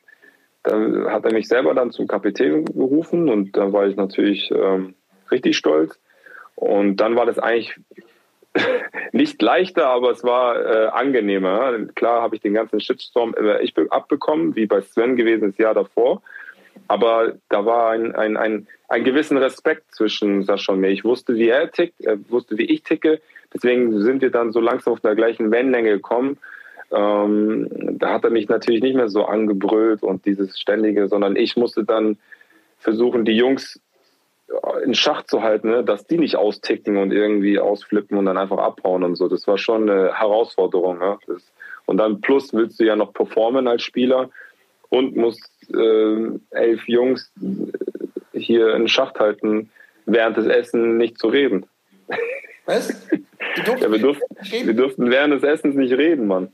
dann 0.63 1.07
hat 1.11 1.25
er 1.25 1.33
mich 1.33 1.47
selber 1.47 1.75
dann 1.75 1.91
zum 1.91 2.07
Kapitän 2.07 2.65
gerufen 2.65 3.29
und 3.29 3.57
da 3.57 3.73
war 3.73 3.87
ich 3.87 3.97
natürlich 3.97 4.51
ähm, 4.51 4.95
richtig 5.31 5.57
stolz. 5.57 6.01
Und 6.55 6.97
dann 6.97 7.17
war 7.17 7.27
das 7.27 7.39
eigentlich 7.39 7.77
nicht 9.13 9.43
leichter, 9.43 9.89
aber 9.89 10.11
es 10.13 10.25
war 10.25 10.57
äh, 10.65 10.87
angenehmer. 10.87 11.79
Klar 11.97 12.23
habe 12.23 12.37
ich 12.37 12.43
den 12.43 12.55
ganzen 12.55 12.81
Shitstorm 12.81 13.35
immer 13.35 13.61
ich 13.61 13.75
abbekommen, 13.91 14.57
wie 14.57 14.67
bei 14.67 14.81
Sven 14.81 15.17
gewesen 15.17 15.51
das 15.51 15.59
Jahr 15.59 15.75
davor. 15.75 16.23
Aber 16.89 17.35
da 17.49 17.65
war 17.65 17.91
ein, 17.91 18.15
ein, 18.15 18.37
ein, 18.37 18.67
ein 18.89 19.05
gewissen 19.05 19.37
Respekt 19.37 19.95
zwischen 19.95 20.45
Sascha 20.45 20.73
und 20.73 20.81
mir. 20.81 20.91
Ich 20.91 21.05
wusste, 21.05 21.35
wie 21.35 21.49
er 21.49 21.71
tickt, 21.71 22.01
er 22.01 22.19
wusste, 22.31 22.59
wie 22.59 22.65
ich 22.65 22.83
ticke. 22.83 23.21
Deswegen 23.55 24.01
sind 24.01 24.23
wir 24.23 24.31
dann 24.31 24.53
so 24.53 24.61
langsam 24.61 24.95
auf 24.95 25.01
der 25.01 25.15
gleichen 25.15 25.51
Wellenlänge 25.51 25.91
gekommen. 25.91 26.39
Ähm, 26.91 27.69
da 27.99 28.13
hat 28.13 28.25
er 28.25 28.31
mich 28.31 28.49
natürlich 28.49 28.83
nicht 28.83 28.97
mehr 28.97 29.09
so 29.09 29.25
angebrüllt 29.25 30.03
und 30.03 30.27
dieses 30.27 30.59
ständige, 30.59 31.09
sondern 31.09 31.37
ich 31.37 31.57
musste 31.57 31.85
dann 31.85 32.19
versuchen, 32.79 33.25
die 33.25 33.37
Jungs 33.37 33.81
in 34.85 34.95
Schach 34.95 35.23
zu 35.25 35.43
halten, 35.43 35.71
ne? 35.71 35.85
dass 35.85 36.07
die 36.07 36.19
nicht 36.19 36.37
austicken 36.37 36.99
und 36.99 37.13
irgendwie 37.13 37.59
ausflippen 37.59 38.19
und 38.19 38.27
dann 38.27 38.37
einfach 38.37 38.59
abhauen 38.59 39.03
und 39.03 39.17
so. 39.17 39.29
Das 39.29 39.47
war 39.47 39.59
schon 39.59 39.89
eine 39.89 40.15
Herausforderung. 40.15 40.99
Ne? 40.99 41.19
Das, 41.27 41.53
und 41.87 41.97
dann 41.97 42.21
plus 42.21 42.53
willst 42.53 42.79
du 42.81 42.85
ja 42.85 42.97
noch 42.97 43.13
performen 43.13 43.67
als 43.67 43.83
Spieler 43.83 44.31
und 44.93 45.17
musst 45.17 45.43
äh, 45.75 46.17
elf 46.51 46.87
Jungs 46.87 47.33
hier 48.35 48.75
in 48.75 48.89
Schacht 48.89 49.19
halten, 49.19 49.71
während 50.05 50.37
des 50.37 50.47
Essen 50.47 50.99
nicht 50.99 51.19
zu 51.19 51.29
reden. 51.29 51.65
Was? 52.67 52.89
Du 53.09 53.63
durftest 53.65 53.83
Ja, 53.83 53.91
wir, 53.91 53.99
durften, 53.99 54.67
wir 54.67 54.75
durften 54.75 55.11
während 55.11 55.33
des 55.33 55.43
Essens 55.45 55.77
nicht 55.77 55.93
reden, 55.93 56.27
Mann. 56.27 56.53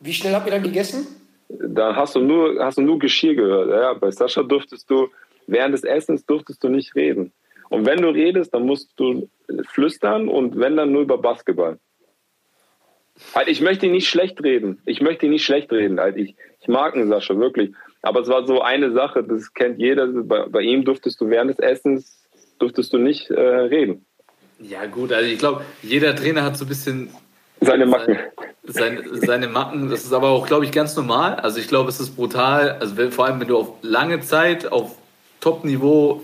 Wie 0.00 0.12
schnell 0.12 0.34
habt 0.34 0.46
ihr 0.46 0.52
dann 0.52 0.62
gegessen? 0.62 1.06
Da 1.48 1.96
hast 1.96 2.16
du 2.16 2.20
nur, 2.20 2.62
hast 2.62 2.76
du 2.76 2.82
nur 2.82 2.98
Geschirr 2.98 3.34
gehört. 3.34 3.70
Ja, 3.70 3.94
bei 3.94 4.10
Sascha 4.10 4.42
durftest 4.42 4.90
du, 4.90 5.08
während 5.46 5.72
des 5.72 5.84
Essens 5.84 6.26
durftest 6.26 6.62
du 6.62 6.68
nicht 6.68 6.94
reden. 6.94 7.32
Und 7.70 7.86
wenn 7.86 8.02
du 8.02 8.08
redest, 8.10 8.52
dann 8.52 8.66
musst 8.66 8.90
du 8.96 9.28
flüstern 9.68 10.28
und 10.28 10.58
wenn 10.58 10.76
dann 10.76 10.92
nur 10.92 11.02
über 11.02 11.16
Basketball. 11.16 11.78
Halt, 13.34 13.48
ich 13.48 13.60
möchte 13.60 13.86
ihn 13.86 13.92
nicht 13.92 14.08
schlecht 14.08 14.42
reden. 14.42 14.80
Ich 14.86 15.00
möchte 15.00 15.26
ihn 15.26 15.32
nicht 15.32 15.44
schlecht 15.44 15.70
reden. 15.72 16.00
Halt, 16.00 16.16
ich, 16.16 16.34
ich 16.60 16.68
mag 16.68 16.94
den 16.94 17.08
Sascha, 17.08 17.36
wirklich. 17.38 17.72
Aber 18.02 18.20
es 18.20 18.28
war 18.28 18.46
so 18.46 18.60
eine 18.62 18.92
Sache, 18.92 19.22
das 19.22 19.52
kennt 19.54 19.78
jeder. 19.78 20.06
Bei, 20.06 20.46
bei 20.48 20.60
ihm 20.62 20.84
durftest 20.84 21.20
du 21.20 21.28
während 21.28 21.50
des 21.50 21.58
Essens 21.58 22.18
durftest 22.58 22.92
du 22.92 22.98
nicht 22.98 23.30
äh, 23.30 23.40
reden. 23.40 24.04
Ja, 24.60 24.86
gut, 24.86 25.12
also 25.12 25.28
ich 25.28 25.38
glaube, 25.38 25.64
jeder 25.82 26.14
Trainer 26.14 26.44
hat 26.44 26.56
so 26.56 26.64
ein 26.64 26.68
bisschen 26.68 27.10
Seine 27.60 27.86
Macken. 27.86 28.18
seine, 28.64 29.02
seine 29.14 29.48
Macken. 29.48 29.88
Das 29.88 30.02
ist 30.04 30.12
aber 30.12 30.30
auch, 30.30 30.46
glaube 30.46 30.64
ich, 30.64 30.72
ganz 30.72 30.96
normal. 30.96 31.36
Also 31.36 31.60
ich 31.60 31.68
glaube, 31.68 31.88
es 31.88 32.00
ist 32.00 32.16
brutal. 32.16 32.72
Also 32.80 32.96
wenn, 32.96 33.12
vor 33.12 33.26
allem, 33.26 33.40
wenn 33.40 33.48
du 33.48 33.56
auf 33.56 33.74
lange 33.82 34.20
Zeit 34.20 34.70
auf 34.70 34.96
Top-Niveau 35.40 36.22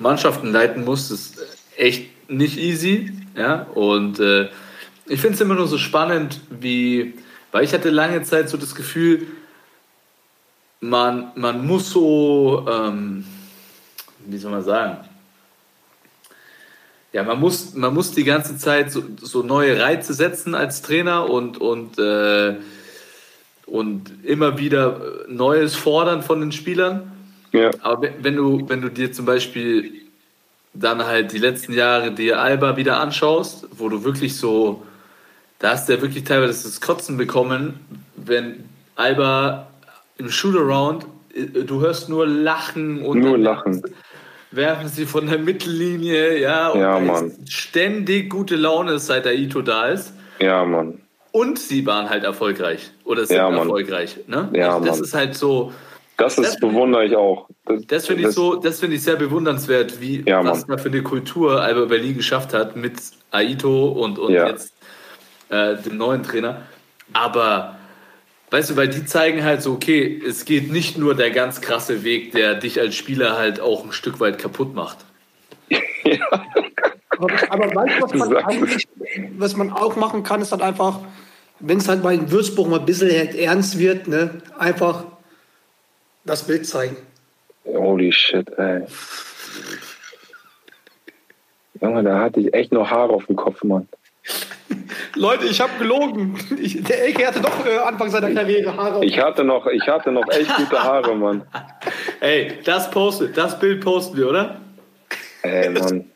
Mannschaften 0.00 0.52
leiten 0.52 0.84
musst, 0.84 1.12
ist 1.12 1.58
echt 1.76 2.10
nicht 2.28 2.58
easy. 2.58 3.12
Ja, 3.36 3.68
und 3.74 4.18
äh, 4.18 4.48
ich 5.08 5.20
finde 5.20 5.34
es 5.34 5.40
immer 5.40 5.54
nur 5.54 5.66
so 5.66 5.78
spannend, 5.78 6.40
wie, 6.50 7.14
weil 7.52 7.64
ich 7.64 7.72
hatte 7.72 7.90
lange 7.90 8.22
Zeit 8.22 8.48
so 8.48 8.56
das 8.56 8.74
Gefühl, 8.74 9.26
man, 10.80 11.32
man 11.34 11.66
muss 11.66 11.90
so, 11.90 12.66
ähm, 12.70 13.24
wie 14.26 14.38
soll 14.38 14.52
man 14.52 14.62
sagen, 14.62 14.98
ja, 17.12 17.22
man 17.22 17.40
muss, 17.40 17.74
man 17.74 17.94
muss 17.94 18.12
die 18.12 18.24
ganze 18.24 18.58
Zeit 18.58 18.92
so, 18.92 19.02
so 19.20 19.42
neue 19.42 19.80
Reize 19.80 20.12
setzen 20.12 20.54
als 20.54 20.82
Trainer 20.82 21.28
und, 21.28 21.58
und, 21.58 21.98
äh, 21.98 22.56
und 23.66 24.12
immer 24.24 24.58
wieder 24.58 25.00
Neues 25.26 25.74
fordern 25.74 26.22
von 26.22 26.40
den 26.40 26.52
Spielern. 26.52 27.12
Ja. 27.52 27.70
Aber 27.80 28.08
wenn- 28.20 28.36
du, 28.36 28.68
wenn 28.68 28.82
du 28.82 28.90
dir 28.90 29.10
zum 29.10 29.24
Beispiel 29.24 29.92
dann 30.74 31.04
halt 31.04 31.32
die 31.32 31.38
letzten 31.38 31.72
Jahre 31.72 32.12
dir 32.12 32.40
Alba 32.40 32.76
wieder 32.76 33.00
anschaust, 33.00 33.66
wo 33.72 33.88
du 33.88 34.04
wirklich 34.04 34.36
so, 34.36 34.82
da 35.58 35.70
hast 35.70 35.88
du 35.88 35.94
ja 35.94 36.02
wirklich 36.02 36.24
teilweise 36.24 36.64
das 36.68 36.80
Kotzen 36.80 37.16
bekommen, 37.16 37.80
wenn 38.16 38.64
Alba 38.96 39.68
im 40.18 40.30
Shootaround, 40.30 41.06
äh, 41.34 41.62
du 41.64 41.80
hörst 41.80 42.08
nur 42.08 42.26
Lachen 42.26 43.02
und 43.02 43.20
Nur 43.20 43.38
Lachen. 43.38 43.82
werfen 44.50 44.88
sie 44.88 45.06
von 45.06 45.26
der 45.26 45.38
Mittellinie, 45.38 46.38
ja, 46.40 46.68
und 46.68 46.80
Ja, 46.80 46.98
Mann. 47.00 47.30
ist 47.42 47.52
ständig 47.52 48.30
gute 48.30 48.56
Laune, 48.56 48.98
seit 48.98 49.24
der 49.24 49.36
Ito 49.36 49.62
da 49.62 49.88
ist. 49.88 50.12
Ja, 50.40 50.64
Mann. 50.64 51.00
Und 51.32 51.58
sie 51.58 51.84
waren 51.86 52.08
halt 52.08 52.24
erfolgreich. 52.24 52.90
Oder 53.04 53.26
sind 53.26 53.36
Ja, 53.36 53.50
Mann. 53.50 53.58
erfolgreich. 53.60 54.18
Ne? 54.26 54.48
Ja, 54.54 54.74
also 54.74 54.86
das 54.86 54.96
Mann. 54.96 55.04
ist 55.04 55.14
halt 55.14 55.34
so, 55.34 55.72
Das 56.16 56.36
ist 56.36 56.54
Das- 56.54 56.56
bewundere 56.60 57.04
ich 57.04 57.14
auch. 57.14 57.48
das 57.86 58.06
finde 58.08 58.28
ich 58.28 58.34
so, 58.34 58.56
das 58.56 58.80
finde 58.80 58.96
ich 58.96 59.02
sehr 59.04 59.14
bewundernswert, 59.14 60.00
wie 60.00 60.24
Ja, 60.26 60.44
was 60.44 60.66
da 60.66 60.76
für 60.76 60.88
eine 60.88 61.02
Kultur 61.04 61.60
Alba 61.62 61.84
Berlin 61.84 62.16
geschafft 62.16 62.52
hat 62.54 62.74
mit 62.74 62.94
Aito 63.30 63.86
und, 63.92 64.18
und 64.18 64.32
Ja. 64.32 64.48
jetzt 64.48 64.72
äh, 65.50 65.76
dem 65.76 65.96
neuen 65.96 66.22
Trainer. 66.22 66.62
Aber 67.12 67.76
weißt 68.50 68.70
du, 68.70 68.76
weil 68.76 68.88
die 68.88 69.04
zeigen 69.04 69.44
halt 69.44 69.62
so, 69.62 69.72
okay, 69.72 70.20
es 70.26 70.44
geht 70.44 70.70
nicht 70.70 70.98
nur 70.98 71.14
der 71.14 71.30
ganz 71.30 71.60
krasse 71.60 72.04
Weg, 72.04 72.32
der 72.32 72.54
dich 72.54 72.80
als 72.80 72.94
Spieler 72.94 73.36
halt 73.36 73.60
auch 73.60 73.84
ein 73.84 73.92
Stück 73.92 74.20
weit 74.20 74.38
kaputt 74.38 74.74
macht. 74.74 74.98
Aber, 77.18 77.34
aber 77.50 77.74
weißt 77.74 77.98
du, 77.98 78.20
was 78.20 78.28
man, 78.28 78.36
eigentlich, 78.36 78.88
was 79.36 79.56
man 79.56 79.72
auch 79.72 79.96
machen 79.96 80.22
kann, 80.22 80.40
ist 80.40 80.52
halt 80.52 80.62
einfach, 80.62 81.00
wenn 81.58 81.78
es 81.78 81.88
halt 81.88 82.00
bei 82.02 82.14
in 82.14 82.30
Würzburg 82.30 82.68
mal 82.68 82.78
ein 82.78 82.86
bisschen 82.86 83.10
ernst 83.10 83.76
wird, 83.78 84.06
ne, 84.06 84.40
einfach 84.56 85.04
das 86.24 86.46
Bild 86.46 86.64
zeigen. 86.64 86.96
Holy 87.64 88.12
shit, 88.12 88.48
ey. 88.56 88.82
Junge, 91.80 92.02
da 92.04 92.20
hatte 92.20 92.40
ich 92.40 92.54
echt 92.54 92.72
noch 92.72 92.88
Haare 92.88 93.12
auf 93.12 93.26
dem 93.26 93.36
Kopf, 93.36 93.64
Mann. 93.64 93.88
Leute, 95.14 95.46
ich 95.46 95.60
habe 95.60 95.72
gelogen. 95.78 96.38
Ich, 96.60 96.82
der 96.82 97.04
Elke 97.04 97.26
hatte 97.26 97.40
doch 97.40 97.66
äh, 97.66 97.78
Anfang 97.78 98.10
seiner 98.10 98.32
Karriere 98.32 98.76
Haare. 98.76 99.04
Ich 99.04 99.18
hatte 99.18 99.42
noch, 99.44 99.66
ich 99.66 99.86
hatte 99.88 100.12
noch 100.12 100.28
echt 100.28 100.54
gute 100.56 100.82
Haare, 100.82 101.14
Mann. 101.16 101.42
Ey, 102.20 102.58
das 102.64 102.90
postet, 102.90 103.36
das 103.36 103.58
Bild 103.58 103.82
posten 103.82 104.16
wir, 104.16 104.28
oder? 104.28 104.60
Ey, 105.42 105.70
Mann. 105.70 106.10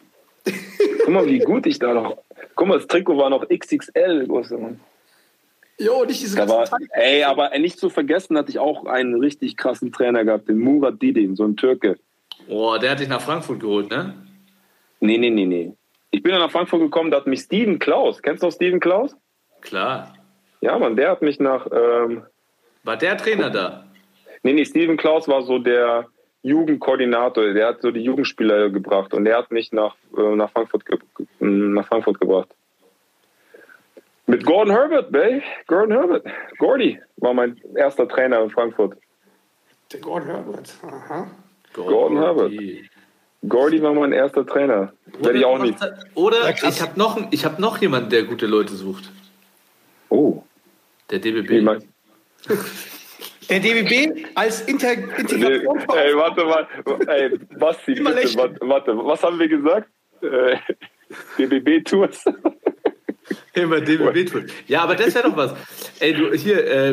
Guck 1.05 1.09
mal, 1.09 1.27
wie 1.27 1.39
gut 1.39 1.67
ich 1.67 1.79
da 1.79 1.95
noch. 1.95 2.19
Guck 2.55 2.69
mal, 2.69 2.79
das 2.79 2.87
Trikot 2.87 3.17
war 3.17 3.31
noch 3.31 3.49
XXL, 3.49 4.27
große 4.27 4.57
Mann. 4.57 4.81
Jo, 5.79 6.05
nicht 6.05 6.23
diese 6.23 6.37
ganzen 6.37 6.57
war, 6.57 6.65
Teile. 6.67 6.87
ey, 6.93 7.25
aber 7.25 7.57
nicht 7.59 7.79
zu 7.79 7.91
vergessen, 7.91 8.37
hatte 8.37 8.51
ich 8.51 8.59
auch 8.59 8.87
einen 8.87 9.19
richtig 9.19 9.57
krassen 9.57 9.91
Trainer 9.91 10.25
gehabt, 10.25 10.49
den 10.49 10.59
Murat 10.59 11.01
Didin, 11.01 11.35
so 11.35 11.45
ein 11.45 11.57
Türke. 11.57 11.99
Boah, 12.47 12.79
der 12.79 12.93
hat 12.93 13.01
dich 13.01 13.09
nach 13.09 13.21
Frankfurt 13.21 13.61
geholt, 13.61 13.91
ne? 13.91 14.15
Nee, 15.01 15.19
nee, 15.19 15.31
nee, 15.31 15.47
nee. 15.47 15.73
Ich 16.13 16.23
bin 16.23 16.33
dann 16.33 16.43
nach 16.43 16.51
Frankfurt 16.51 16.81
gekommen, 16.81 17.11
da 17.11 17.17
hat 17.17 17.27
mich 17.27 17.41
Steven 17.41 17.79
Klaus. 17.79 18.23
Kennst 18.23 18.43
du 18.43 18.47
noch 18.47 18.53
Steven 18.53 18.81
Klaus? 18.81 19.17
Klar. 19.63 20.15
Ja, 20.61 20.79
Mann, 20.79 20.95
der 20.95 21.11
hat 21.11 21.23
mich 21.23 21.41
nach. 21.41 21.67
Ähm, 21.73 22.25
War 22.85 22.97
der 22.97 23.17
Trainer 23.17 23.51
da? 23.51 23.85
nee, 24.43 24.53
nee, 24.53 24.65
Steven 24.65 24.97
Klaus 24.97 25.27
war 25.27 25.43
so 25.43 25.59
der 25.59 26.07
Jugendkoordinator. 26.43 27.55
Der 27.55 27.69
hat 27.69 27.81
so 27.81 27.91
die 27.91 28.03
Jugendspieler 28.03 28.69
gebracht 28.69 29.15
und 29.15 29.25
der 29.25 29.39
hat 29.39 29.51
mich 29.51 29.73
nach, 29.73 29.97
äh, 30.17 30.37
nach, 30.37 30.51
Frankfurt, 30.51 30.85
ge 30.85 30.99
nach 31.41 31.87
Frankfurt 31.87 32.21
gebracht. 32.21 32.49
Mit 34.27 34.45
Gordon 34.45 34.73
Herbert, 34.75 35.11
Bay. 35.11 35.43
Gordon 35.67 35.93
Herbert. 35.93 36.27
Gordy 36.59 37.01
war 37.17 37.33
mein 37.33 37.59
erster 37.75 38.07
Trainer 38.07 38.43
in 38.43 38.51
Frankfurt. 38.51 38.99
Der 39.93 40.01
Gordon 40.01 40.29
Herbert. 40.29 40.75
Aha. 40.83 41.31
Gordon 41.73 42.19
Herbert. 42.19 42.53
Gordy 43.49 43.83
war 43.83 43.93
mein 43.93 44.13
erster 44.13 44.47
Trainer. 44.47 44.93
Werde 45.19 45.39
ich 45.39 45.45
auch 45.45 45.59
nicht. 45.59 45.77
Oder 46.15 46.51
Ja, 46.51 46.69
ich 46.69 46.81
habe 46.81 46.99
noch, 46.99 47.19
ich 47.31 47.45
hab 47.45 47.59
noch 47.59 47.79
jemanden, 47.79 48.11
der 48.11 48.23
gute 48.25 48.47
Leute 48.47 48.75
sucht. 48.75 49.11
Oh, 50.09 50.43
Der 51.11 51.19
DBB. 51.19 51.67
Der 53.51 53.61
DBB 53.61 54.27
als 54.35 54.63
Inter 54.63 54.95
Nee, 54.97 55.03
Integrationsbeauftragter. 55.19 56.05
ey, 56.05 56.17
warte 56.17 56.45
mal. 56.45 56.69
Ey, 57.09 57.39
Basti, 57.59 57.95
bitte, 57.95 58.37
warte, 58.37 58.57
warte. 58.63 58.97
Was 58.99 59.23
haben 59.23 59.39
wir 59.39 59.49
gesagt? 59.49 59.89
Äh, 60.23 60.57
DBB-Tours. 61.39 62.25
Immer 63.55 63.81
DBB-Tour. 63.81 64.45
Ja, 64.67 64.83
aber 64.83 64.95
das 64.95 65.15
wäre 65.15 65.29
doch 65.31 65.37
was. 65.37 65.55
Ey, 66.01 66.15
du, 66.15 66.33
hier, 66.33 66.67
äh, 66.67 66.91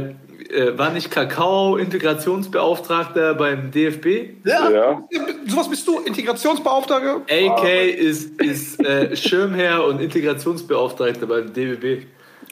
äh, 0.49 0.77
war 0.77 0.91
nicht 0.91 1.11
Kakao 1.11 1.77
Integrationsbeauftragter 1.77 3.34
beim 3.35 3.72
DFB? 3.72 4.31
Ja, 4.45 4.69
Ja. 4.69 5.03
sowas 5.47 5.69
bist 5.69 5.88
du, 5.88 5.99
Integrationsbeauftragter. 5.99 7.22
AK 7.30 7.64
ist, 7.97 8.41
ist 8.41 8.80
äh, 8.85 9.15
Schirmherr 9.15 9.85
und 9.85 10.01
Integrationsbeauftragter 10.01 11.27
beim 11.27 11.53
DBB. 11.53 12.06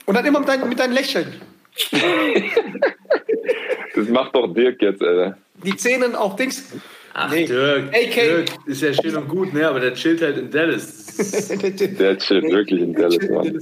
Und 0.06 0.14
dann 0.14 0.24
immer 0.24 0.40
mit 0.40 0.48
deinem 0.48 0.68
mit 0.68 0.78
deinen 0.78 0.92
Lächeln. 0.94 1.32
Das 3.94 4.08
macht 4.08 4.34
doch 4.34 4.46
Dirk 4.54 4.80
jetzt, 4.80 5.02
Alter. 5.02 5.36
Die 5.64 5.74
Zähne 5.76 6.18
auch 6.20 6.36
Dings. 6.36 6.72
Ach, 7.14 7.30
Nee. 7.30 7.46
Dirk, 7.46 7.88
AK. 7.94 8.14
Dirk 8.14 8.48
ist 8.66 8.82
ja 8.82 8.92
schön 8.92 9.16
und 9.16 9.28
gut, 9.28 9.52
ne? 9.52 9.68
aber 9.68 9.80
der 9.80 9.94
chillt 9.94 10.22
halt 10.22 10.38
in 10.38 10.50
Dallas. 10.50 11.06
Der 11.98 12.18
chillt 12.18 12.44
wirklich 12.50 12.80
in 12.80 12.94
Dallas, 12.94 13.28
Mann. 13.28 13.60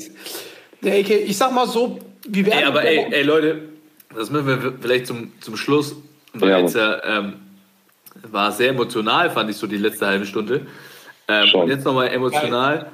Der 0.82 1.00
AK, 1.00 1.10
ich 1.10 1.36
sag 1.36 1.52
mal 1.52 1.66
so, 1.66 1.98
wie 2.28 2.44
werden 2.44 2.58
Ey, 2.58 2.64
aber 2.64 2.84
ey, 2.84 3.06
ey, 3.10 3.22
Leute, 3.22 3.62
das 4.14 4.30
müssen 4.30 4.46
wir 4.46 4.74
vielleicht 4.80 5.06
zum, 5.06 5.32
zum 5.40 5.56
Schluss, 5.56 5.96
weil 6.34 6.50
Ja, 6.50 6.58
jetzt 6.58 6.76
ja, 6.76 7.02
ähm, 7.18 7.34
war 8.22 8.52
sehr 8.52 8.70
emotional, 8.70 9.30
fand 9.30 9.50
ich 9.50 9.56
so 9.56 9.66
die 9.66 9.76
letzte 9.76 10.06
halbe 10.06 10.26
Stunde. 10.26 10.66
Ähm, 11.28 11.48
und 11.54 11.68
jetzt 11.68 11.84
nochmal 11.84 12.08
emotional. 12.08 12.86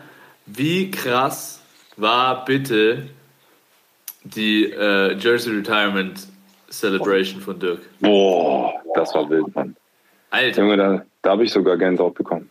Wie 0.47 0.91
krass 0.91 1.61
war 1.97 2.45
bitte 2.45 3.09
die 4.25 4.65
äh, 4.65 5.15
Jersey 5.17 5.55
Retirement 5.55 6.21
Celebration 6.71 7.41
von 7.41 7.59
Dirk? 7.59 7.81
Boah, 8.01 8.73
das 8.95 9.15
war 9.15 9.29
wild, 9.29 9.55
Mann. 9.55 9.77
Alter, 10.33 10.63
Junge, 10.63 10.77
da, 10.77 11.03
da 11.23 11.31
habe 11.31 11.45
ich 11.45 11.53
sogar 11.53 11.77
Gänsehaut 11.77 12.15
bekommen. 12.15 12.49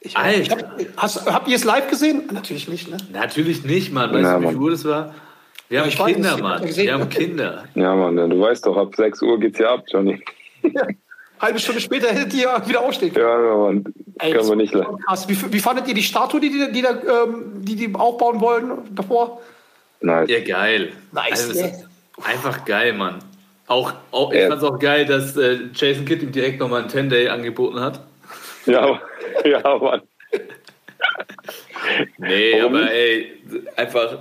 ich, 0.00 0.12
ich 0.12 0.16
Alter. 0.16 0.56
hab, 0.56 0.78
hast, 0.96 1.26
habt 1.32 1.48
ihr 1.48 1.56
es 1.56 1.64
live 1.64 1.88
gesehen? 1.90 2.22
Natürlich 2.32 2.68
nicht, 2.68 2.88
ne? 2.90 2.96
natürlich 3.12 3.64
nicht, 3.64 3.92
Mann. 3.92 4.12
Weißt 4.12 4.22
Ja, 4.22 4.34
du, 4.36 4.40
wie 4.42 4.44
Mann. 4.46 4.56
Uhr 4.56 4.70
das 4.70 4.84
war? 4.84 5.14
Wir 5.68 5.80
haben 5.80 5.88
ich 5.88 5.98
weiß 5.98 6.06
Kinder, 6.14 6.32
nicht, 6.32 6.42
Mann. 6.42 6.66
ich. 6.66 6.76
Wir 6.76 6.94
haben 6.94 7.08
Kinder. 7.08 7.64
Ja, 7.74 7.94
Mann, 7.94 8.16
du 8.16 8.40
weißt 8.40 8.64
doch, 8.66 8.76
ab 8.76 8.94
6 8.96 9.20
Uhr 9.22 9.38
geht's 9.40 9.58
ja 9.58 9.74
ab, 9.74 9.84
Johnny. 9.88 10.22
Halbe 11.40 11.58
Stunde 11.60 11.80
später 11.80 12.08
hättet 12.08 12.34
ihr 12.34 12.48
wieder 12.66 12.80
aufstehen 12.80 13.12
können. 13.12 13.26
Ja, 13.26 13.56
Mann, 13.56 13.84
Ey, 14.20 14.32
das 14.32 14.48
man 14.48 14.58
nicht. 14.58 14.74
Krass. 15.06 15.28
Wie, 15.28 15.52
wie 15.52 15.60
fandet 15.60 15.86
ihr 15.88 15.94
die 15.94 16.02
Statue, 16.02 16.40
die 16.40 16.50
die, 16.50 16.72
die, 16.72 16.82
da, 16.82 16.90
ähm, 16.90 17.52
die, 17.58 17.76
die 17.76 17.94
aufbauen 17.94 18.40
wollen 18.40 18.72
davor? 18.94 19.40
Nice. 20.00 20.28
Ja, 20.30 20.40
geil. 20.40 20.92
Nice, 21.12 21.48
Also, 21.48 21.64
einfach 22.24 22.64
geil, 22.64 22.92
Mann. 22.92 23.18
Auch, 23.68 23.92
auch 24.10 24.32
ich 24.32 24.40
Ja. 24.40 24.48
fand's 24.48 24.64
auch 24.64 24.78
geil, 24.78 25.04
dass 25.06 25.36
äh, 25.36 25.58
Jason 25.74 26.04
Kidd 26.04 26.22
ihm 26.22 26.32
direkt 26.32 26.58
nochmal 26.60 26.80
einen 26.82 26.90
10-Day 26.90 27.28
angeboten 27.28 27.80
hat. 27.80 28.00
Ja, 28.66 29.00
ja, 29.44 29.78
Mann. 29.78 30.02
Nee, 32.18 32.54
Warum 32.60 32.74
aber 32.76 32.90
ey, 32.92 33.32
einfach, 33.76 34.18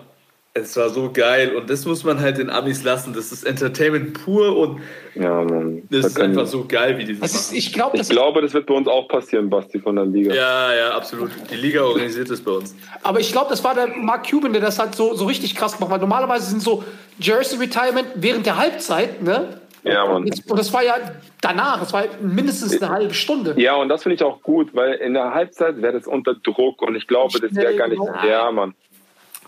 es 0.54 0.76
war 0.78 0.90
so 0.90 1.12
geil 1.12 1.56
und 1.56 1.70
das 1.70 1.86
muss 1.86 2.04
man 2.04 2.20
halt 2.20 2.38
den 2.38 2.50
Amis 2.50 2.84
lassen. 2.84 3.14
Das 3.14 3.32
ist 3.32 3.44
Entertainment 3.44 4.14
pur 4.24 4.56
und 4.58 4.82
Ja, 5.20 5.44
Mann. 5.44 5.84
das 5.90 6.02
Da 6.02 6.08
ist 6.08 6.20
einfach 6.20 6.46
so 6.46 6.66
geil, 6.68 6.98
wie 6.98 7.06
die 7.06 7.20
Das 7.20 7.32
das 7.32 7.42
ist, 7.48 7.54
ich 7.54 7.74
glaube, 7.74 7.96
ich 7.96 8.02
das 8.02 8.10
glaube, 8.10 8.42
das 8.42 8.54
wird 8.54 8.66
bei 8.66 8.74
uns 8.74 8.88
auch 8.88 9.08
passieren, 9.08 9.50
Basti 9.50 9.80
von 9.80 9.96
der 9.96 10.06
Liga. 10.06 10.34
Ja, 10.34 10.74
ja, 10.74 10.90
absolut. 10.96 11.32
Die 11.52 11.56
Liga 11.56 11.84
organisiert 11.84 12.30
das 12.30 12.42
bei 12.42 12.52
uns. 12.52 12.76
Aber 13.04 13.20
ich 13.20 13.32
glaube, 13.32 13.50
das 13.50 13.64
war 13.64 13.74
der 13.74 13.88
Mark 13.88 14.30
Cuban, 14.30 14.54
der 14.54 14.62
das 14.62 14.80
halt 14.80 14.96
so, 14.96 15.16
so 15.16 15.26
richtig 15.26 15.56
krass 15.56 15.78
gemacht 15.78 15.92
hat. 15.92 16.02
Normalerweise 16.02 16.50
sind 16.50 16.62
so 16.62 16.84
Jersey 17.20 17.58
Retirement 17.58 18.08
während 18.16 18.46
der 18.46 18.58
Halbzeit, 18.58 19.22
ne? 19.22 19.62
Ja, 19.84 20.06
Mann. 20.06 20.24
Und 20.24 20.60
das 20.60 20.74
war 20.74 20.84
ja 20.84 20.96
danach, 21.42 21.80
das 21.80 21.94
war 21.94 22.06
mindestens 22.22 22.82
eine 22.82 22.92
halbe 22.92 23.14
Stunde. 23.14 23.54
Ja, 23.58 23.76
und 23.76 23.90
das 23.90 24.04
finde 24.04 24.16
ich 24.16 24.24
auch 24.24 24.42
gut, 24.42 24.76
weil 24.76 24.94
in 24.96 25.14
der 25.14 25.34
Halbzeit 25.34 25.82
wäre 25.82 25.94
das 25.94 26.08
unter 26.08 26.36
Druck 26.36 26.82
und 26.82 26.96
ich 26.96 27.08
glaube, 27.08 27.40
das 27.40 27.56
wäre 27.56 27.76
gar 27.76 27.88
nicht. 27.88 28.02
Ja, 28.28 28.52
Mann. 28.52 28.74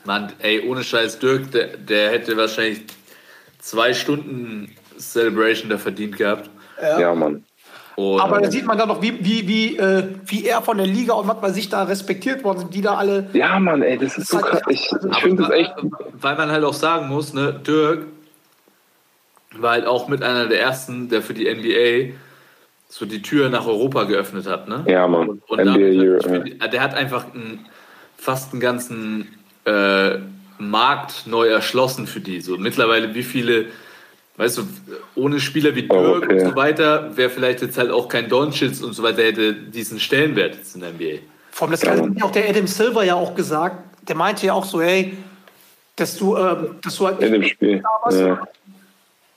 Mann, 0.05 0.31
ey, 0.39 0.61
ohne 0.67 0.83
Scheiß, 0.83 1.19
Dirk, 1.19 1.51
der, 1.51 1.75
der 1.77 2.11
hätte 2.11 2.37
wahrscheinlich 2.37 2.83
zwei 3.59 3.93
Stunden 3.93 4.73
Celebration 4.99 5.69
da 5.69 5.77
verdient 5.77 6.17
gehabt. 6.17 6.49
Ja, 6.81 7.13
Mann. 7.13 7.43
Und 7.95 8.21
Aber 8.21 8.39
da 8.39 8.49
sieht 8.49 8.65
man 8.65 8.77
dann 8.77 8.87
noch, 8.87 9.01
wie, 9.01 9.25
wie, 9.25 9.45
wie, 9.45 9.77
äh, 9.77 10.03
wie 10.25 10.45
er 10.45 10.61
von 10.61 10.77
der 10.77 10.87
Liga 10.87 11.13
und 11.13 11.27
was 11.27 11.41
bei 11.41 11.51
sich 11.51 11.67
da 11.67 11.83
respektiert 11.83 12.45
worden 12.45 12.59
sind, 12.59 12.73
die 12.73 12.81
da 12.81 12.95
alle. 12.95 13.29
Ja, 13.33 13.59
Mann, 13.59 13.81
ey, 13.81 13.97
das 13.97 14.17
ist 14.17 14.29
so 14.29 14.37
krass. 14.37 14.61
Ich, 14.69 14.89
ich 15.11 15.17
finde 15.17 15.43
das 15.43 15.51
echt. 15.51 15.73
Weil 16.13 16.37
man 16.37 16.49
halt 16.49 16.63
auch 16.63 16.73
sagen 16.73 17.09
muss, 17.09 17.33
ne, 17.33 17.53
Dirk 17.53 18.05
war 19.57 19.71
halt 19.71 19.85
auch 19.85 20.07
mit 20.07 20.23
einer 20.23 20.45
der 20.45 20.61
ersten, 20.61 21.09
der 21.09 21.21
für 21.21 21.33
die 21.33 21.53
NBA 21.53 22.15
so 22.87 23.05
die 23.05 23.21
Tür 23.21 23.49
nach 23.49 23.67
Europa 23.67 24.05
geöffnet 24.05 24.47
hat, 24.47 24.67
ne? 24.69 24.85
Ja, 24.87 25.07
Mann. 25.07 25.29
Und, 25.29 25.49
und 25.49 25.59
NBA 25.59 25.73
damit 25.73 26.47
Year, 26.47 26.57
hat, 26.59 26.73
der 26.73 26.81
hat 26.81 26.93
einfach 26.93 27.25
einen, 27.33 27.65
fast 28.15 28.53
einen 28.53 28.61
ganzen 28.61 29.27
äh, 29.65 30.19
Markt 30.57 31.27
neu 31.27 31.47
erschlossen 31.47 32.07
für 32.07 32.19
die. 32.19 32.41
So 32.41 32.57
mittlerweile 32.57 33.13
wie 33.13 33.23
viele, 33.23 33.65
weißt 34.39 34.57
du, 34.57 34.63
ohne 35.15 35.39
Spieler 35.39 35.75
wie 35.75 35.83
Dirk 35.83 35.91
Oh, 35.93 36.15
okay. 36.17 36.33
und 36.43 36.49
so 36.49 36.55
weiter, 36.55 37.15
wäre 37.15 37.29
vielleicht 37.29 37.61
jetzt 37.61 37.77
halt 37.77 37.91
auch 37.91 38.07
kein 38.07 38.29
Doncic 38.29 38.81
und 38.81 38.93
so 38.93 39.03
weiter 39.03 39.21
hätte 39.23 39.53
diesen 39.53 39.99
Stellenwert 39.99 40.55
jetzt 40.55 40.73
in 40.75 40.81
der 40.81 40.91
NBA. 40.93 41.19
Vor 41.51 41.67
allem, 41.67 41.71
das 41.71 41.85
hat 41.87 41.97
ja 42.15 42.23
auch 42.25 42.31
der 42.31 42.49
Adam 42.49 42.65
Silver 42.67 43.03
ja 43.03 43.15
auch 43.15 43.35
gesagt. 43.35 43.77
Der 44.07 44.15
meinte 44.15 44.45
ja 44.45 44.53
auch 44.53 44.65
so, 44.65 44.81
hey, 44.81 45.15
dass 45.97 46.15
du, 46.17 46.37
ähm, 46.37 46.75
dass 46.81 46.95
du 46.95 47.05
halt 47.07 47.19
In 47.21 47.33
dem 47.33 47.43
Spiel. 47.43 47.83
Ja. 48.11 48.47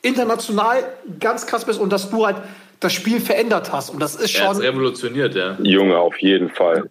international 0.01 0.83
ganz 1.19 1.45
krass 1.45 1.65
bist 1.65 1.79
und 1.79 1.91
dass 1.91 2.09
du 2.09 2.25
halt 2.25 2.37
das 2.79 2.93
Spiel 2.93 3.19
verändert 3.19 3.71
hast. 3.71 3.89
Und 3.89 3.99
das 3.99 4.15
ist 4.15 4.35
Er 4.35 4.45
schon, 4.53 4.57
revolutioniert, 4.57 5.35
ja. 5.35 5.57
Junge, 5.61 5.97
auf 5.97 6.17
jeden 6.19 6.49
Fall. 6.49 6.89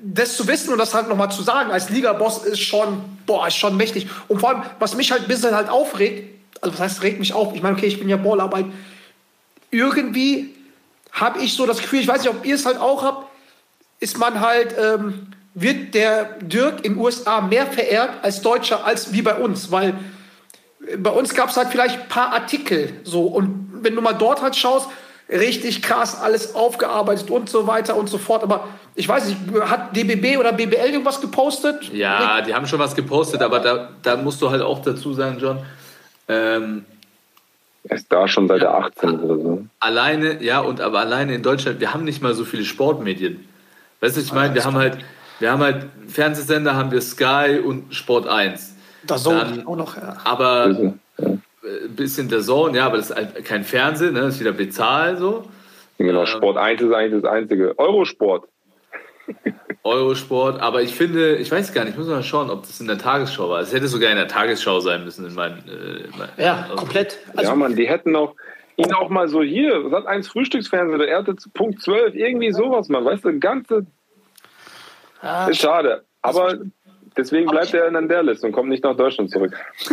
das 0.00 0.36
zu 0.36 0.46
wissen 0.48 0.72
und 0.72 0.78
das 0.78 0.94
halt 0.94 1.08
nochmal 1.08 1.30
zu 1.30 1.42
sagen 1.42 1.70
als 1.70 1.90
Liga-Boss 1.90 2.44
ist 2.44 2.60
schon, 2.60 3.02
boah, 3.26 3.46
ist 3.46 3.56
schon 3.56 3.76
mächtig. 3.76 4.08
Und 4.28 4.40
vor 4.40 4.50
allem, 4.50 4.62
was 4.80 4.96
mich 4.96 5.10
halt 5.12 5.22
ein 5.22 5.28
bisschen 5.28 5.54
halt 5.54 5.68
aufregt, 5.68 6.28
also 6.62 6.74
was 6.74 6.80
heißt, 6.80 7.02
regt 7.02 7.18
mich 7.18 7.34
auf, 7.34 7.54
ich 7.54 7.62
meine, 7.62 7.76
okay, 7.76 7.86
ich 7.86 7.98
bin 7.98 8.08
ja 8.08 8.16
Baller, 8.16 8.44
aber 8.44 8.64
irgendwie 9.70 10.54
habe 11.12 11.40
ich 11.40 11.54
so 11.54 11.66
das 11.66 11.78
Gefühl, 11.78 12.00
ich 12.00 12.08
weiß 12.08 12.22
nicht, 12.22 12.30
ob 12.30 12.46
ihr 12.46 12.54
es 12.54 12.64
halt 12.64 12.78
auch 12.78 13.02
habt, 13.02 13.26
ist 14.00 14.18
man 14.18 14.40
halt, 14.40 14.74
ähm, 14.78 15.26
wird 15.54 15.94
der 15.94 16.38
Dirk 16.40 16.84
in 16.84 16.94
den 16.94 16.98
USA 16.98 17.42
mehr 17.42 17.66
verehrt 17.66 18.10
als 18.22 18.40
Deutscher, 18.40 18.86
als 18.86 19.12
wie 19.12 19.20
bei 19.20 19.34
uns, 19.34 19.70
weil 19.70 19.94
bei 20.96 21.10
uns 21.10 21.34
gab 21.34 21.50
es 21.50 21.56
halt 21.56 21.68
vielleicht 21.68 22.00
ein 22.00 22.08
paar 22.08 22.32
Artikel 22.32 23.00
so 23.04 23.24
und 23.24 23.80
wenn 23.82 23.94
du 23.94 24.00
mal 24.00 24.14
dort 24.14 24.40
halt 24.40 24.56
schaust, 24.56 24.88
richtig 25.28 25.82
krass 25.82 26.20
alles 26.20 26.54
aufgearbeitet 26.54 27.30
und 27.30 27.48
so 27.48 27.66
weiter 27.66 27.96
und 27.96 28.08
so 28.08 28.18
fort. 28.18 28.42
Aber 28.42 28.68
ich 28.94 29.08
weiß 29.08 29.26
nicht, 29.26 29.38
hat 29.62 29.96
DBB 29.96 30.38
oder 30.38 30.52
BBL 30.52 30.90
irgendwas 30.90 31.20
gepostet? 31.20 31.92
Ja, 31.92 32.40
die 32.42 32.54
haben 32.54 32.66
schon 32.66 32.78
was 32.78 32.94
gepostet, 32.94 33.42
aber 33.42 33.60
da, 33.60 33.90
da 34.02 34.16
musst 34.16 34.42
du 34.42 34.50
halt 34.50 34.62
auch 34.62 34.82
dazu 34.82 35.12
sagen, 35.14 35.38
John, 35.40 35.58
ähm, 36.32 36.84
Er 37.84 37.96
ist 37.96 38.06
da 38.12 38.26
schon 38.28 38.48
seit 38.48 38.62
der 38.62 38.74
18 38.74 39.20
oder 39.20 39.36
so. 39.42 39.66
alleine, 39.80 40.42
ja, 40.42 40.60
und 40.60 40.80
aber 40.80 41.00
alleine 41.00 41.34
in 41.34 41.42
Deutschland, 41.42 41.80
wir 41.80 41.92
haben 41.92 42.04
nicht 42.04 42.22
mal 42.22 42.34
so 42.34 42.44
viele 42.44 42.64
Sportmedien. 42.64 43.44
Weißt 44.00 44.16
du, 44.16 44.20
was 44.20 44.26
ich 44.26 44.32
meine, 44.32 44.54
wir 44.54 44.64
haben 44.64 44.76
halt, 44.76 44.98
Wir 45.38 45.50
haben 45.50 45.62
halt 45.62 45.86
Fernsehsender, 46.08 46.74
haben 46.76 46.90
wir 46.92 47.00
Sky 47.00 47.58
und 47.64 47.92
Sport 47.94 48.28
1. 48.28 48.74
Da 49.06 49.18
so 49.18 49.30
Dann- 49.30 49.66
auch 49.66 49.76
noch. 49.76 49.96
Ja. 49.96 50.16
Aber 50.24 50.70
äh, 51.18 51.24
ein 51.24 51.96
bisschen 51.96 52.28
der 52.28 52.40
Zone, 52.42 52.78
ja, 52.78 52.86
aber 52.86 52.96
das 52.98 53.10
ist 53.10 53.16
halt 53.16 53.44
kein 53.44 53.64
Fernsehen, 53.64 54.14
ne? 54.14 54.20
das 54.20 54.34
ist 54.34 54.40
wieder 54.40 54.52
bezahlt 54.52 55.18
so. 55.18 55.44
Genau, 55.98 56.26
Sport 56.26 56.56
1 56.56 56.80
ist 56.82 56.92
eigentlich 56.92 57.22
das 57.22 57.30
einzige. 57.32 57.76
Eurosport. 57.78 58.48
Eurosport, 59.84 60.60
aber 60.60 60.82
ich 60.82 60.94
finde, 60.94 61.36
ich 61.36 61.50
weiß 61.50 61.72
gar 61.72 61.84
nicht, 61.84 61.94
ich 61.94 61.98
muss 61.98 62.06
mal 62.06 62.22
schauen, 62.22 62.50
ob 62.50 62.62
das 62.62 62.80
in 62.80 62.86
der 62.86 62.98
Tagesschau 62.98 63.50
war. 63.50 63.60
Es 63.60 63.72
hätte 63.72 63.88
sogar 63.88 64.10
in 64.10 64.16
der 64.16 64.28
Tagesschau 64.28 64.78
sein 64.80 65.04
müssen 65.04 65.26
in 65.26 65.34
meinen. 65.34 65.58
Äh, 65.68 66.04
in 66.04 66.12
mein, 66.16 66.28
ja, 66.36 66.68
komplett. 66.76 67.18
Also, 67.36 67.50
ja, 67.50 67.56
Mann, 67.56 67.74
die 67.74 67.88
hätten 67.88 68.14
auch 68.14 68.34
ihn 68.76 68.92
auch 68.92 69.08
mal 69.08 69.28
so 69.28 69.42
hier, 69.42 69.88
Sat 69.90 70.06
1 70.06 70.28
Frühstücksfernsehen, 70.28 70.98
der 70.98 71.08
Erde 71.08 71.36
zu 71.36 71.50
Punkt 71.50 71.82
12, 71.82 72.14
irgendwie 72.14 72.52
sowas, 72.52 72.88
man. 72.88 73.04
Weißt 73.04 73.24
du, 73.24 73.38
ganze. 73.38 73.86
ja, 75.22 75.46
Ist 75.48 75.60
schade. 75.60 76.04
Aber 76.22 76.58
deswegen 77.16 77.50
bleibt 77.50 77.74
er 77.74 77.88
in 77.88 78.08
der 78.08 78.22
Liste 78.22 78.46
und 78.46 78.52
kommt 78.52 78.68
nicht 78.68 78.84
nach 78.84 78.96
Deutschland 78.96 79.30
zurück. 79.30 79.56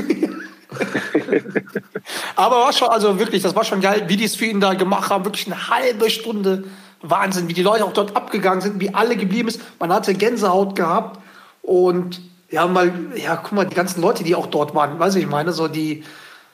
Aber 2.36 2.58
war 2.58 2.74
schon, 2.74 2.90
also 2.90 3.18
wirklich, 3.20 3.42
das 3.42 3.56
war 3.56 3.64
schon 3.64 3.82
geil, 3.82 4.04
wie 4.08 4.18
die 4.18 4.26
es 4.26 4.36
für 4.36 4.46
ihn 4.46 4.60
da 4.60 4.76
gemacht 4.76 5.10
haben. 5.10 5.26
Wirklich 5.26 5.48
eine 5.48 5.70
halbe 5.70 6.12
Stunde 6.12 6.66
Wahnsinn, 7.02 7.48
wie 7.48 7.54
die 7.54 7.64
Leute 7.64 7.86
auch 7.86 7.94
dort 7.94 8.16
abgegangen 8.16 8.62
sind, 8.62 8.80
wie 8.80 8.94
alle 8.94 9.16
geblieben 9.16 9.48
ist. 9.48 9.62
Man 9.80 9.92
hatte 9.92 10.14
Gänsehaut 10.14 10.76
gehabt 10.76 11.20
und 11.62 12.22
ja, 12.50 12.66
mal, 12.68 12.92
ja, 13.16 13.36
guck 13.36 13.52
mal, 13.54 13.66
die 13.66 13.76
ganzen 13.76 14.02
Leute, 14.02 14.24
die 14.24 14.36
auch 14.36 14.48
dort 14.48 14.74
waren, 14.74 15.00
weiß 15.00 15.16
ich 15.16 15.28
meine, 15.28 15.52
so 15.54 15.68
die, 15.68 16.04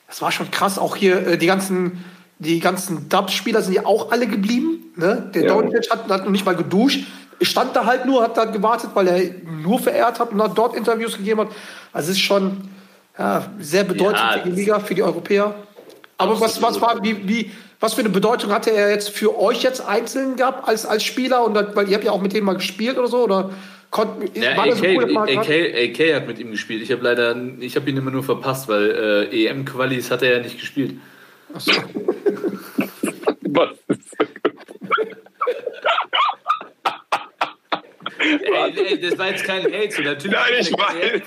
das 0.07 0.22
war 0.22 0.31
schon 0.31 0.51
krass. 0.51 0.77
Auch 0.77 0.95
hier 0.95 1.26
äh, 1.26 1.38
die 1.38 1.47
ganzen, 1.47 2.03
die 2.39 2.59
ganzen 2.59 3.07
Dubs-Spieler 3.09 3.61
sind 3.61 3.73
ja 3.73 3.85
auch 3.85 4.11
alle 4.11 4.27
geblieben. 4.27 4.91
Ne? 4.95 5.31
Der 5.34 5.43
Ja. 5.43 5.47
Doncic 5.49 5.89
hat, 5.89 6.09
hat 6.09 6.26
noch 6.26 6.31
nicht 6.31 6.45
mal 6.45 6.55
geduscht. 6.55 7.05
Stand 7.41 7.76
da 7.76 7.85
halt 7.85 8.05
nur, 8.05 8.23
hat 8.23 8.38
da 8.38 8.45
gewartet, 8.45 8.91
weil 8.93 9.07
er 9.07 9.31
nur 9.45 9.80
verehrt 9.80 10.19
hat 10.19 10.31
und 10.31 10.41
hat 10.41 10.57
dort 10.57 10.76
Interviews 10.76 11.17
gegeben 11.17 11.41
hat. 11.41 11.47
Also 11.91 12.11
es 12.11 12.17
ist 12.17 12.23
schon 12.23 12.69
ja, 13.17 13.45
sehr 13.59 13.84
bedeutend 13.84 14.19
Ja, 14.19 14.31
für 14.34 14.49
die 14.49 14.55
Liga, 14.55 14.80
für 14.80 14.95
die 14.95 15.03
Europäer. 15.03 15.55
Aber 16.17 16.39
was, 16.39 16.61
was 16.61 16.80
war, 16.80 17.03
wie, 17.03 17.27
wie, 17.27 17.51
was 17.80 17.93
für 17.93 18.02
eine 18.02 18.10
Bedeutung 18.10 18.52
hatte 18.52 18.72
er 18.72 18.89
jetzt 18.89 19.10
für 19.10 19.39
euch 19.39 19.61
jetzt 19.64 19.81
einzeln 19.85 20.35
gehabt 20.35 20.68
als, 20.68 20.85
als 20.85 21.03
Spieler? 21.03 21.43
Und 21.43 21.53
dann, 21.53 21.76
weil 21.76 21.89
ihr 21.89 21.95
habt 21.95 22.06
ja 22.06 22.11
auch 22.11 22.22
mit 22.22 22.34
dem 22.34 22.45
mal 22.45 22.53
gespielt 22.53 22.97
oder 22.97 23.07
so, 23.07 23.23
oder 23.23 23.52
konnt, 23.91 24.35
Ja, 24.35 24.57
war 24.57 24.68
das 24.68 24.80
so 24.80 24.85
AK, 24.85 24.97
cool, 24.97 25.18
AK, 25.18 25.49
AK 25.49 26.15
hat 26.15 26.27
mit 26.27 26.39
ihm 26.39 26.52
gespielt. 26.52 26.81
Ich 26.81 26.91
habe 26.91 27.03
leider, 27.03 27.35
ich 27.60 27.76
habe 27.76 27.89
ihn 27.89 27.97
immer 27.97 28.11
nur 28.11 28.23
verpasst, 28.23 28.68
weil 28.68 29.30
äh, 29.31 29.45
EM-Qualis 29.47 30.11
hat 30.11 30.22
er 30.22 30.38
ja 30.38 30.39
nicht 30.43 30.60
gespielt. 30.60 30.95
Was 33.47 33.72
ist 33.88 34.06
Ey, 38.26 38.88
ey, 38.88 38.99
das 38.99 39.18
war 39.18 39.30
jetzt 39.30 39.43
kein 39.43 39.64
Hate, 39.64 39.91
so 39.91 40.02
natürlich 40.02 40.35
Nein, 40.35 40.53
ich 40.60 40.72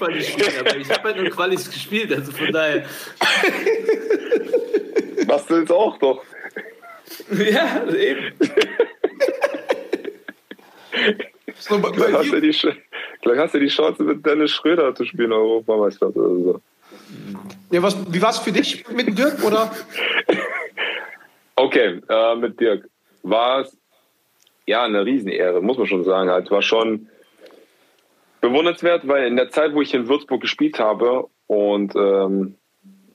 weiß. 0.00 0.14
Gespielt, 0.14 0.60
aber 0.60 0.76
ich 0.76 0.90
habe 0.90 1.02
halt 1.04 1.16
nur 1.16 1.30
Qualis 1.30 1.70
gespielt, 1.70 2.12
also 2.12 2.32
von 2.32 2.52
daher. 2.52 2.84
Was 5.26 5.48
willst 5.48 5.70
auch 5.70 5.98
doch? 5.98 6.24
Ja, 7.36 7.86
eben. 7.92 8.32
so, 11.58 11.78
bei- 11.78 12.12
hast, 12.12 12.32
du 12.32 12.40
die, 12.40 12.52
vielleicht 12.52 13.40
hast 13.40 13.54
du 13.54 13.60
die 13.60 13.68
Chance, 13.68 14.02
mit 14.02 14.24
Dennis 14.24 14.52
Schröder 14.52 14.94
zu 14.94 15.04
spielen, 15.04 15.32
Europameisterschaft 15.32 16.16
oder 16.16 16.28
so. 16.28 16.60
ja, 17.70 17.82
was, 17.82 17.96
wie 18.12 18.22
war 18.22 18.30
es 18.30 18.38
für 18.38 18.52
dich 18.52 18.88
mit 18.88 19.16
Dirk? 19.18 19.42
Oder? 19.44 19.70
Okay, 21.60 22.00
äh, 22.08 22.36
mit 22.36 22.60
Dirk. 22.60 22.88
War 23.24 23.62
es 23.62 23.76
ja 24.66 24.84
eine 24.84 25.04
Riesenehre, 25.04 25.60
muss 25.60 25.76
man 25.76 25.88
schon 25.88 26.04
sagen. 26.04 26.30
Halt, 26.30 26.52
war 26.52 26.62
schon 26.62 27.08
bewundernswert, 28.40 29.08
weil 29.08 29.26
in 29.26 29.34
der 29.34 29.50
Zeit, 29.50 29.74
wo 29.74 29.82
ich 29.82 29.92
in 29.92 30.06
Würzburg 30.06 30.40
gespielt 30.40 30.78
habe 30.78 31.26
und 31.48 31.96
ähm, 31.96 32.54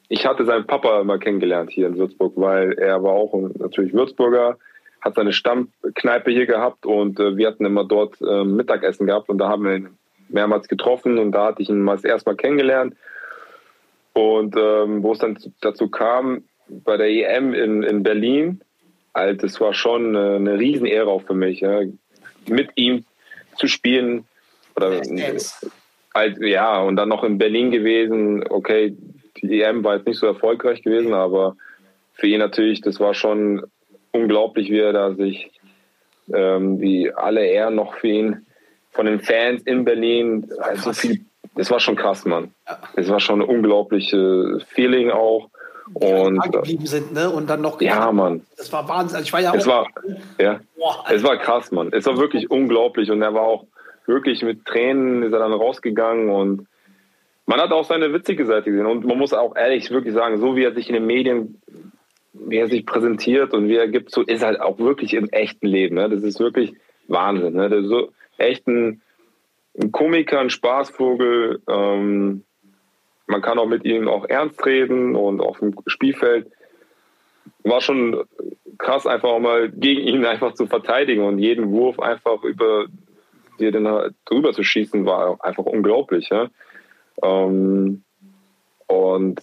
ich 0.10 0.26
hatte 0.26 0.46
seinen 0.46 0.68
Papa 0.68 1.02
immer 1.02 1.18
kennengelernt 1.18 1.72
hier 1.72 1.88
in 1.88 1.98
Würzburg, 1.98 2.34
weil 2.36 2.74
er 2.74 3.04
war 3.04 3.14
auch 3.14 3.34
natürlich 3.58 3.94
Würzburger, 3.94 4.58
hat 5.02 5.16
seine 5.16 5.34
Stammkneipe 5.34 6.32
hier 6.32 6.46
gehabt 6.46 6.86
und 6.86 7.20
äh, 7.20 7.36
wir 7.36 7.48
hatten 7.48 7.66
immer 7.66 7.84
dort 7.86 8.22
äh, 8.22 8.44
Mittagessen 8.44 9.08
gehabt 9.08 9.30
und 9.30 9.38
da 9.38 9.50
haben 9.50 9.64
wir 9.64 9.76
ihn 9.76 9.90
mehrmals 10.30 10.68
getroffen 10.68 11.18
und 11.18 11.32
da 11.32 11.48
hatte 11.48 11.62
ich 11.62 11.70
ihn 11.70 11.82
mal 11.82 11.96
das 11.96 12.06
erste 12.06 12.30
Mal 12.30 12.36
kennengelernt. 12.36 12.96
Und 14.14 14.56
ähm, 14.56 15.04
wo 15.04 15.14
es 15.14 15.20
dann 15.20 15.38
zu- 15.38 15.52
dazu 15.62 15.90
kam, 15.90 16.44
bei 16.70 16.98
der 16.98 17.08
EM 17.10 17.54
in, 17.54 17.84
in 17.84 18.04
Berlin, 18.04 18.62
halt, 19.14 19.44
das 19.44 19.60
war 19.60 19.74
schon 19.74 20.16
äh, 20.16 20.36
eine 20.36 20.60
Riesenehre 20.60 21.08
auch 21.08 21.24
für 21.24 21.34
mich, 21.34 21.62
ja, 21.62 21.82
mit 22.48 22.70
ihm 22.76 23.06
zu 23.58 23.68
spielen. 23.68 24.26
Oder, 24.76 25.02
halt, 26.14 26.38
ja, 26.42 26.82
und 26.82 26.96
dann 26.96 27.10
noch 27.10 27.24
in 27.24 27.38
Berlin 27.38 27.72
gewesen. 27.72 28.44
Okay, 28.48 28.96
die 29.44 29.62
EM 29.62 29.84
war 29.84 29.96
jetzt 29.96 30.08
nicht 30.08 30.20
so 30.20 30.26
erfolgreich 30.26 30.82
gewesen, 30.82 31.14
aber 31.14 31.56
für 32.14 32.28
ihn 32.28 32.40
natürlich, 32.40 32.82
das 32.82 33.00
war 33.00 33.14
schon 33.14 33.64
unglaublich, 34.12 34.70
wie 34.70 34.80
er 34.80 34.94
da 34.94 35.14
sich 35.14 35.52
ähm, 36.34 36.80
die 36.80 37.14
alle 37.14 37.46
Ehren 37.46 37.76
noch 37.76 37.96
für 37.96 38.08
ihn 38.08 38.46
von 38.92 39.06
den 39.06 39.20
Fans 39.20 39.62
in 39.64 39.84
Berlin. 39.84 40.50
Also 40.60 40.94
viel, 40.94 41.26
das 41.56 41.70
war 41.72 41.80
schon 41.80 41.96
krass, 41.96 42.26
Mann. 42.26 42.54
Das 42.96 43.10
war 43.10 43.20
schon 43.20 43.42
ein 43.42 43.48
unglaubliches 43.48 44.64
Feeling 44.70 45.12
auch. 45.12 45.50
Und 45.94 46.38
da 46.38 46.50
geblieben 46.50 46.86
sind, 46.86 47.14
ne? 47.14 47.30
Und 47.30 47.50
dann 47.50 47.62
noch 47.62 47.82
ja, 47.82 48.10
Mann. 48.12 48.42
Das 48.58 48.72
war 48.72 48.88
Wahnsinn. 48.88 49.18
Also 49.18 49.26
ich 49.26 49.34
war 49.34 49.42
ja 49.42 49.54
Es 49.54 49.68
auch. 49.68 49.72
war, 49.72 49.88
ja, 50.40 50.62
Boah, 50.78 51.04
es 51.12 51.24
war 51.24 51.38
krass, 51.38 51.72
Mann. 51.72 51.90
Es 51.92 52.06
war 52.06 52.18
wirklich 52.18 52.50
unglaublich 52.50 53.12
und 53.12 53.22
er 53.22 53.34
war 53.34 53.42
auch 53.42 53.66
wirklich 54.06 54.44
mit 54.44 54.66
Tränen 54.66 55.24
ist 55.24 55.34
er 55.34 55.40
dann 55.40 55.54
rausgegangen 55.54 56.30
und 56.30 56.68
man 57.46 57.60
hat 57.60 57.72
auch 57.72 57.86
seine 57.86 58.14
witzige 58.14 58.46
Seite 58.46 58.72
gesehen 58.72 58.86
und 58.86 59.06
man 59.06 59.18
muss 59.18 59.34
auch 59.34 59.56
ehrlich 59.56 59.92
wirklich 59.92 60.14
sagen, 60.14 60.40
so 60.40 60.56
wie 60.56 60.64
er 60.64 60.74
sich 60.74 60.88
in 60.88 60.96
den 60.96 61.06
Medien, 61.06 61.62
wie 62.34 62.58
er 62.58 62.68
sich 62.68 62.86
präsentiert 62.86 63.54
und 63.54 63.68
wie 63.68 63.76
er 63.76 63.88
gibt, 63.88 64.12
so 64.12 64.22
ist 64.22 64.44
halt 64.44 64.60
auch 64.62 64.80
wirklich 64.80 65.14
im 65.14 65.30
echten 65.30 65.68
Leben. 65.68 65.96
Ne? 65.96 66.10
Das 66.10 66.24
ist 66.24 66.40
wirklich 66.40 66.74
Wahnsinn. 67.08 67.54
Ne? 67.54 67.70
Der 67.70 67.80
ist 67.80 67.88
so 67.88 68.12
echt 68.38 68.68
ein, 68.68 69.02
ein 69.80 69.92
Komiker, 69.92 70.40
ein 70.40 70.50
Spaßvogel. 70.50 71.62
Ähm, 71.68 72.44
man 73.28 73.42
kann 73.42 73.60
auch 73.60 73.68
mit 73.68 73.86
ihm 73.86 74.08
auch 74.08 74.26
ernst 74.26 74.66
reden 74.66 75.16
und 75.16 75.42
auf 75.42 75.60
dem 75.60 75.76
Spielfeld 75.88 76.48
war 77.64 77.82
schon 77.82 78.24
krass, 78.78 79.06
einfach 79.06 79.30
auch 79.30 79.40
mal 79.40 79.70
gegen 79.70 80.02
ihn 80.02 80.26
einfach 80.26 80.54
zu 80.54 80.66
verteidigen 80.68 81.24
und 81.24 81.40
jeden 81.40 81.72
Wurf 81.72 82.00
einfach 82.00 82.44
über 82.44 82.86
dir 83.60 83.72
halt 83.72 84.16
drüber 84.26 84.54
zu 84.54 84.64
schießen, 84.64 85.06
war 85.06 85.44
einfach 85.44 85.66
unglaublich. 85.66 86.30
Ja? 86.30 86.50
Ähm, 87.22 88.04
und 88.88 89.42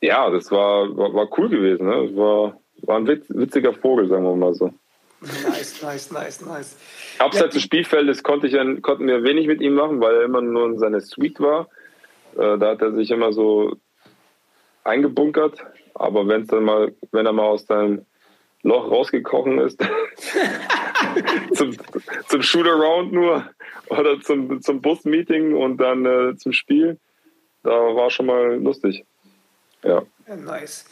ja, 0.00 0.30
das 0.30 0.50
war, 0.50 0.96
war, 0.96 1.14
war 1.14 1.28
cool 1.38 1.48
gewesen. 1.48 1.86
Ne? 1.86 2.08
Das 2.08 2.16
war, 2.16 2.58
war 2.82 2.96
ein 2.96 3.06
witz, 3.06 3.26
witziger 3.28 3.72
Vogel, 3.72 4.08
sagen 4.08 4.24
wir 4.24 4.34
mal 4.36 4.54
so. 4.54 4.72
nice, 5.20 5.82
nice, 5.82 6.10
nice, 6.10 6.40
nice. 6.44 6.76
Abseits 7.18 7.54
des 7.54 7.62
Spielfeldes 7.62 8.22
konnte 8.22 8.48
ich, 8.48 8.54
ja- 8.54 8.80
konnten 8.80 9.06
wir 9.06 9.22
wenig 9.22 9.46
mit 9.46 9.60
ihm 9.60 9.74
machen, 9.74 10.00
weil 10.00 10.16
er 10.16 10.24
immer 10.24 10.40
nur 10.40 10.66
in 10.66 10.78
seiner 10.78 11.00
Suite 11.00 11.40
war. 11.40 11.68
Äh, 12.36 12.58
da 12.58 12.70
hat 12.70 12.82
er 12.82 12.92
sich 12.92 13.10
immer 13.10 13.32
so 13.32 13.76
eingebunkert. 14.84 15.64
Aber 15.94 16.26
wenn's 16.26 16.48
dann 16.48 16.64
mal, 16.64 16.94
wenn 17.12 17.26
er 17.26 17.32
mal 17.32 17.44
aus 17.44 17.66
seinem 17.66 18.06
Loch 18.62 18.90
rausgekrochen 18.90 19.58
ist, 19.58 19.80
zum, 21.54 21.76
zum 22.28 22.42
Shootaround 22.42 23.12
nur 23.12 23.44
oder 23.88 24.20
zum, 24.20 24.60
zum 24.62 24.80
Busmeeting 24.80 25.54
und 25.54 25.76
dann 25.78 26.04
äh, 26.06 26.36
zum 26.36 26.52
Spiel, 26.52 26.98
da 27.62 27.70
war 27.70 28.10
schon 28.10 28.26
mal 28.26 28.54
lustig. 28.56 29.04
Ja. 29.84 30.02
Ja, 30.28 30.36
nice. 30.36 30.84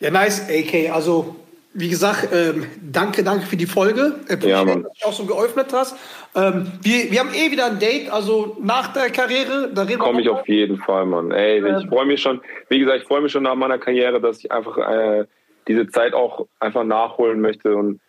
Ja, 0.00 0.10
nice, 0.10 0.48
AK. 0.48 0.90
Also, 0.92 1.36
wie 1.74 1.88
gesagt, 1.88 2.28
ähm, 2.32 2.66
danke, 2.82 3.22
danke 3.22 3.46
für 3.46 3.56
die 3.56 3.66
Folge. 3.66 4.18
Äh, 4.28 4.36
Ja, 4.48 4.64
Mann. 4.64 4.82
dass 4.84 4.92
du 4.98 5.06
auch 5.06 5.12
so 5.12 5.24
geöffnet 5.26 5.68
hast. 5.72 5.94
Ähm, 6.34 6.72
wir, 6.82 7.10
wir 7.10 7.20
haben 7.20 7.32
eh 7.34 7.50
wieder 7.50 7.66
ein 7.66 7.78
Date, 7.78 8.10
also 8.10 8.56
nach 8.60 8.92
der 8.92 9.10
Karriere. 9.10 9.70
Da 9.72 9.82
reden 9.82 9.98
Komme 10.00 10.22
ich 10.22 10.28
auf 10.28 10.48
jeden 10.48 10.78
Fall, 10.78 11.06
Mann. 11.06 11.30
Ey, 11.30 11.58
Ähm. 11.58 11.78
ich 11.80 11.88
freue 11.88 12.06
mich 12.06 12.22
schon, 12.22 12.40
wie 12.68 12.78
gesagt, 12.80 13.02
ich 13.02 13.06
freue 13.06 13.20
mich 13.20 13.30
schon 13.32 13.42
nach 13.44 13.54
meiner 13.54 13.78
Karriere, 13.78 14.20
dass 14.20 14.38
ich 14.38 14.50
einfach 14.50 14.78
äh, 14.78 15.26
diese 15.68 15.86
Zeit 15.88 16.14
auch 16.14 16.46
einfach 16.58 16.84
nachholen 16.84 17.40
möchte 17.40 17.76
und 17.76 18.00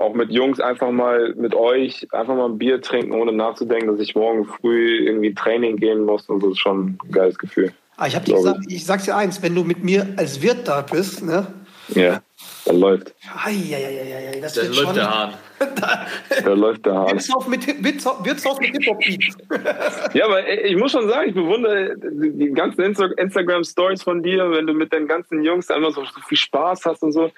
auch 0.00 0.14
mit 0.14 0.30
Jungs 0.30 0.60
einfach 0.60 0.90
mal 0.90 1.34
mit 1.36 1.54
euch 1.54 2.06
einfach 2.12 2.34
mal 2.34 2.46
ein 2.46 2.58
Bier 2.58 2.80
trinken, 2.80 3.12
ohne 3.12 3.32
nachzudenken, 3.32 3.88
dass 3.88 4.00
ich 4.00 4.14
morgen 4.14 4.46
früh 4.46 5.06
irgendwie 5.06 5.34
Training 5.34 5.76
gehen 5.76 6.04
muss 6.04 6.28
und 6.28 6.42
das 6.42 6.52
ist 6.52 6.58
schon 6.58 6.98
ein 7.04 7.12
geiles 7.12 7.38
Gefühl. 7.38 7.72
Ah, 7.96 8.06
ich, 8.06 8.16
hab 8.16 8.24
dir 8.24 8.34
gesagt, 8.34 8.60
ich 8.68 8.86
sag's 8.86 9.04
dir 9.04 9.14
eins, 9.14 9.42
wenn 9.42 9.54
du 9.54 9.62
mit 9.62 9.84
mir 9.84 10.06
als 10.16 10.40
Wirt 10.40 10.66
da 10.66 10.80
bist, 10.80 11.22
ne? 11.22 11.46
Ja, 11.88 12.22
da 12.64 12.72
läuft, 12.72 13.14
Eieieiei, 13.44 14.40
das 14.40 14.54
Dann 14.54 14.66
wird 14.68 14.76
läuft 14.76 14.86
schon. 14.86 14.94
der 14.94 15.10
Hahn. 15.10 15.34
da 16.44 16.52
läuft 16.54 16.86
der 16.86 16.94
Hahn. 16.94 17.10
Wirtshaus 17.10 17.46
mit, 17.48 17.84
Wirtshaus, 17.84 18.60
mit 18.60 18.70
Hip-Hop-Beat. 18.70 20.14
Ja, 20.14 20.24
aber 20.26 20.48
ich 20.48 20.76
muss 20.76 20.92
schon 20.92 21.08
sagen, 21.08 21.28
ich 21.28 21.34
bewundere 21.34 21.94
die 21.98 22.52
ganzen 22.52 22.82
Insta- 22.82 23.12
Instagram-Stories 23.18 24.02
von 24.02 24.22
dir, 24.22 24.50
wenn 24.50 24.66
du 24.66 24.72
mit 24.72 24.92
den 24.92 25.06
ganzen 25.06 25.44
Jungs 25.44 25.66
so, 25.66 25.90
so 25.90 26.04
viel 26.26 26.38
Spaß 26.38 26.86
hast 26.86 27.02
und 27.02 27.12
so. 27.12 27.30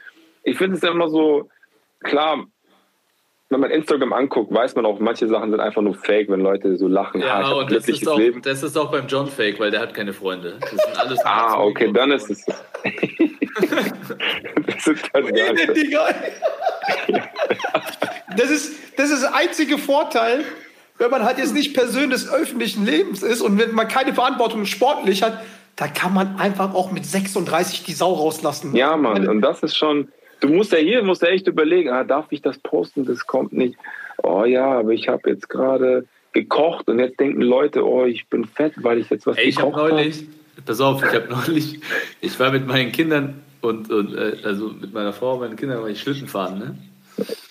Ich 0.44 0.56
finde 0.58 0.76
es 0.76 0.82
ja 0.82 0.90
immer 0.90 1.08
so, 1.08 1.48
klar, 2.02 2.44
wenn 3.52 3.60
man 3.60 3.70
Instagram 3.70 4.12
anguckt, 4.12 4.52
weiß 4.52 4.74
man 4.74 4.86
auch, 4.86 4.98
manche 4.98 5.28
Sachen 5.28 5.50
sind 5.50 5.60
einfach 5.60 5.82
nur 5.82 5.94
fake, 5.94 6.28
wenn 6.30 6.40
Leute 6.40 6.76
so 6.76 6.88
lachen. 6.88 7.22
ah, 7.22 7.26
Ja, 7.26 7.34
hab 7.34 7.44
ein 7.44 7.52
und 7.64 7.72
das 7.72 7.88
ist, 7.88 8.08
auch, 8.08 8.18
Leben. 8.18 8.42
das 8.42 8.62
ist 8.62 8.76
auch 8.76 8.90
beim 8.90 9.06
John 9.06 9.26
Fake, 9.28 9.60
weil 9.60 9.70
der 9.70 9.80
hat 9.80 9.94
keine 9.94 10.12
Freunde. 10.12 10.56
Das 10.60 10.70
sind 10.70 10.98
alles 10.98 11.18
Ah, 11.24 11.60
okay, 11.60 11.90
dann 11.92 12.10
ist 12.12 12.30
es. 12.30 12.44
das 14.66 14.86
ist 14.86 15.12
gar 15.12 15.22
Ey, 15.24 15.52
nicht. 15.52 15.76
Digga. 15.76 16.06
Das 18.36 18.50
ist, 18.50 18.72
das 18.96 19.10
ist 19.10 19.22
der 19.22 19.34
einzige 19.34 19.78
Vorteil, 19.78 20.44
wenn 20.98 21.10
man 21.10 21.22
halt 21.24 21.38
jetzt 21.38 21.54
nicht 21.54 21.74
Person 21.74 22.10
des 22.10 22.32
öffentlichen 22.32 22.84
Lebens 22.86 23.22
ist 23.22 23.40
und 23.42 23.58
wenn 23.58 23.72
man 23.74 23.88
keine 23.88 24.14
Verantwortung 24.14 24.64
sportlich 24.66 25.22
hat, 25.22 25.42
da 25.76 25.86
kann 25.88 26.12
man 26.14 26.36
einfach 26.36 26.74
auch 26.74 26.90
mit 26.92 27.04
36 27.06 27.84
die 27.84 27.92
Sau 27.92 28.12
rauslassen. 28.12 28.74
Ja, 28.76 28.96
Mann, 28.96 29.26
und 29.28 29.40
das 29.40 29.62
ist 29.62 29.76
schon. 29.76 30.08
Du 30.42 30.48
musst 30.48 30.72
ja 30.72 30.78
hier, 30.78 31.02
musst 31.02 31.22
ja 31.22 31.28
echt 31.28 31.46
überlegen, 31.46 31.88
ah, 31.90 32.04
darf 32.04 32.26
ich 32.30 32.42
das 32.42 32.58
posten? 32.58 33.04
Das 33.06 33.26
kommt 33.26 33.52
nicht. 33.52 33.76
Oh 34.22 34.44
ja, 34.44 34.66
aber 34.78 34.90
ich 34.90 35.08
habe 35.08 35.30
jetzt 35.30 35.48
gerade 35.48 36.06
gekocht 36.32 36.88
und 36.88 36.98
jetzt 36.98 37.18
denken 37.20 37.42
Leute, 37.42 37.86
oh, 37.86 38.04
ich 38.04 38.28
bin 38.28 38.44
fett, 38.44 38.74
weil 38.76 38.98
ich 38.98 39.08
jetzt 39.08 39.26
was 39.26 39.38
Ey, 39.38 39.48
ich 39.48 39.58
habe 39.58 39.70
gekocht 39.70 39.84
habe. 39.84 39.94
neulich, 39.94 40.26
pass 40.66 40.80
auf, 40.80 41.02
ich 41.02 41.14
habe 41.14 41.28
neulich, 41.46 41.80
ich 42.20 42.38
war 42.40 42.50
mit 42.50 42.66
meinen 42.66 42.90
Kindern 42.92 43.42
und, 43.60 43.90
und 43.90 44.14
äh, 44.14 44.36
also 44.44 44.68
mit 44.68 44.92
meiner 44.92 45.12
Frau 45.12 45.34
und 45.34 45.40
meinen 45.40 45.56
Kindern 45.56 45.80
war 45.80 45.88
ich 45.88 46.00
Schlitten 46.00 46.28
fahren, 46.28 46.58
ne? 46.58 46.78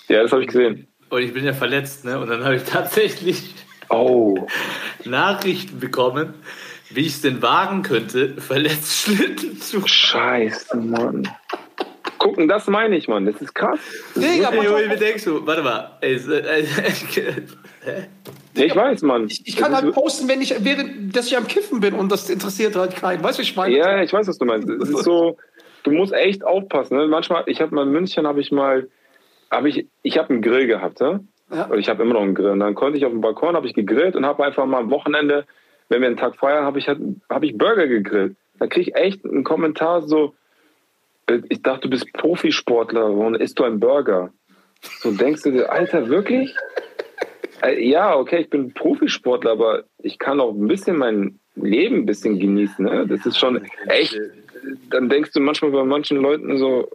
Ja, 0.07 0.23
das 0.23 0.31
habe 0.31 0.41
ich 0.41 0.47
gesehen. 0.47 0.87
Und 1.09 1.21
ich 1.21 1.33
bin 1.33 1.45
ja 1.45 1.53
verletzt, 1.53 2.05
ne? 2.05 2.19
Und 2.19 2.29
dann 2.29 2.43
habe 2.43 2.57
ich 2.57 2.63
tatsächlich 2.65 3.53
Oh, 3.91 4.47
Nachrichten 5.03 5.79
bekommen, 5.79 6.33
wie 6.89 7.01
ich 7.01 7.07
es 7.07 7.21
denn 7.21 7.41
wagen 7.41 7.83
könnte, 7.83 8.35
verletzt 8.41 9.03
Schlitten 9.03 9.59
zu 9.59 9.79
fahren. 9.81 9.87
scheiße, 9.89 10.77
Mann. 10.77 11.27
Gucken, 12.21 12.47
das 12.47 12.67
meine 12.67 12.95
ich, 12.95 13.07
Mann. 13.07 13.25
Das 13.25 13.41
ist 13.41 13.53
krass. 13.55 13.79
Das 14.15 14.23
ist 14.23 14.35
Digga, 14.35 14.53
Junge, 14.53 14.91
wie 14.91 14.97
denkst 14.99 15.23
du? 15.25 15.45
Warte 15.45 15.63
mal. 15.63 15.97
Äh, 16.01 16.17
Ich 18.53 18.75
weiß, 18.75 19.01
Mann. 19.03 19.25
ich, 19.27 19.47
ich 19.47 19.55
kann 19.55 19.71
Das 19.71 19.81
halt 19.81 19.89
ist- 19.89 19.95
posten, 19.95 20.27
wenn 20.27 20.41
ich, 20.41 20.53
während 20.63 21.15
dass 21.15 21.27
ich 21.27 21.37
am 21.37 21.47
Kiffen 21.47 21.79
bin 21.79 21.93
und 21.93 22.11
das 22.11 22.29
interessiert 22.29 22.75
halt 22.75 22.95
keinen. 22.95 23.23
Weißt 23.23 23.39
du, 23.39 23.43
ich 23.43 23.55
meine? 23.55 23.75
Ja, 23.77 24.01
ich 24.03 24.11
weiß, 24.11 24.27
was 24.27 24.37
du 24.37 24.45
meinst. 24.45 24.69
Es 24.69 24.89
ist 24.89 25.03
so, 25.03 25.37
du 25.83 25.91
musst 25.91 26.13
echt 26.13 26.43
aufpassen. 26.43 26.97
Ne? 26.97 27.07
Manchmal, 27.07 27.43
ich 27.47 27.61
habe 27.61 27.73
mal 27.73 27.83
in 27.87 27.91
München, 27.91 28.27
habe 28.27 28.41
ich 28.41 28.51
mal, 28.51 28.89
habe 29.49 29.69
ich, 29.69 29.87
ich 30.03 30.17
habe 30.17 30.29
einen 30.31 30.41
Grill 30.41 30.67
gehabt, 30.67 30.99
ne? 30.99 31.25
Ja. 31.51 31.67
Oder 31.69 31.77
ich 31.77 31.89
habe 31.89 32.03
immer 32.03 32.13
noch 32.13 32.21
einen 32.21 32.35
Grill. 32.35 32.51
Und 32.51 32.59
dann 32.59 32.75
konnte 32.75 32.97
ich 32.97 33.05
auf 33.05 33.11
dem 33.11 33.21
Balkon, 33.21 33.55
habe 33.55 33.67
ich 33.67 33.73
gegrillt 33.73 34.15
und 34.15 34.25
habe 34.25 34.43
einfach 34.45 34.65
mal 34.65 34.79
am 34.79 34.91
Wochenende, 34.91 35.45
wenn 35.89 36.01
wir 36.01 36.07
einen 36.07 36.17
Tag 36.17 36.35
feiern, 36.37 36.65
habe 36.65 36.77
ich 36.79 36.87
halt, 36.87 36.99
habe 37.29 37.45
ich 37.45 37.57
Burger 37.57 37.87
gegrillt. 37.87 38.35
Da 38.59 38.67
kriege 38.67 38.91
ich 38.91 38.95
echt 38.95 39.25
einen 39.25 39.43
Kommentar 39.43 40.01
so, 40.03 40.35
ich 41.49 41.61
dachte, 41.61 41.81
du 41.81 41.89
bist 41.89 42.11
Profisportler, 42.13 43.01
warum 43.01 43.35
isst 43.35 43.59
du 43.59 43.63
einen 43.63 43.79
Burger? 43.79 44.31
So 44.99 45.11
denkst 45.11 45.43
du 45.43 45.51
dir, 45.51 45.71
Alter, 45.71 46.09
wirklich? 46.09 46.53
Äh, 47.61 47.87
Ja, 47.87 48.15
okay, 48.15 48.41
ich 48.41 48.49
bin 48.49 48.73
Profisportler, 48.73 49.51
aber 49.51 49.83
ich 49.99 50.17
kann 50.17 50.39
auch 50.39 50.53
ein 50.53 50.67
bisschen 50.67 50.97
mein 50.97 51.39
Leben 51.55 51.97
ein 51.97 52.05
bisschen 52.05 52.39
genießen. 52.39 52.85
Ne? 52.85 53.05
Das 53.07 53.25
ist 53.25 53.37
schon 53.37 53.61
echt. 53.87 54.17
Dann 54.91 55.09
denkst 55.09 55.31
du 55.33 55.39
manchmal 55.39 55.71
bei 55.71 55.83
manchen 55.83 56.17
Leuten 56.17 56.57
so, 56.59 56.87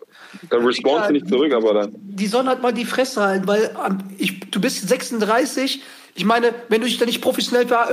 da 0.51 0.59
responst 0.59 1.09
du 1.09 1.15
nicht 1.15 1.29
zurück, 1.29 1.53
aber 1.53 1.75
dann. 1.75 1.93
die 1.97 2.27
sollen 2.27 2.49
halt 2.49 2.63
mal 2.63 2.73
die 2.73 2.85
Fresse 2.85 3.21
halten, 3.21 3.49
weil 3.49 3.75
ähm, 3.85 3.99
ich, 4.19 4.39
du 4.51 4.61
bist 4.61 4.89
36. 4.89 5.83
Ich 6.15 6.25
meine, 6.25 6.55
wenn 6.69 6.81
du 6.81 6.87
dich 6.87 6.99
da 6.99 7.05
nicht 7.07 7.21
professionell 7.21 7.67
ver, 7.67 7.91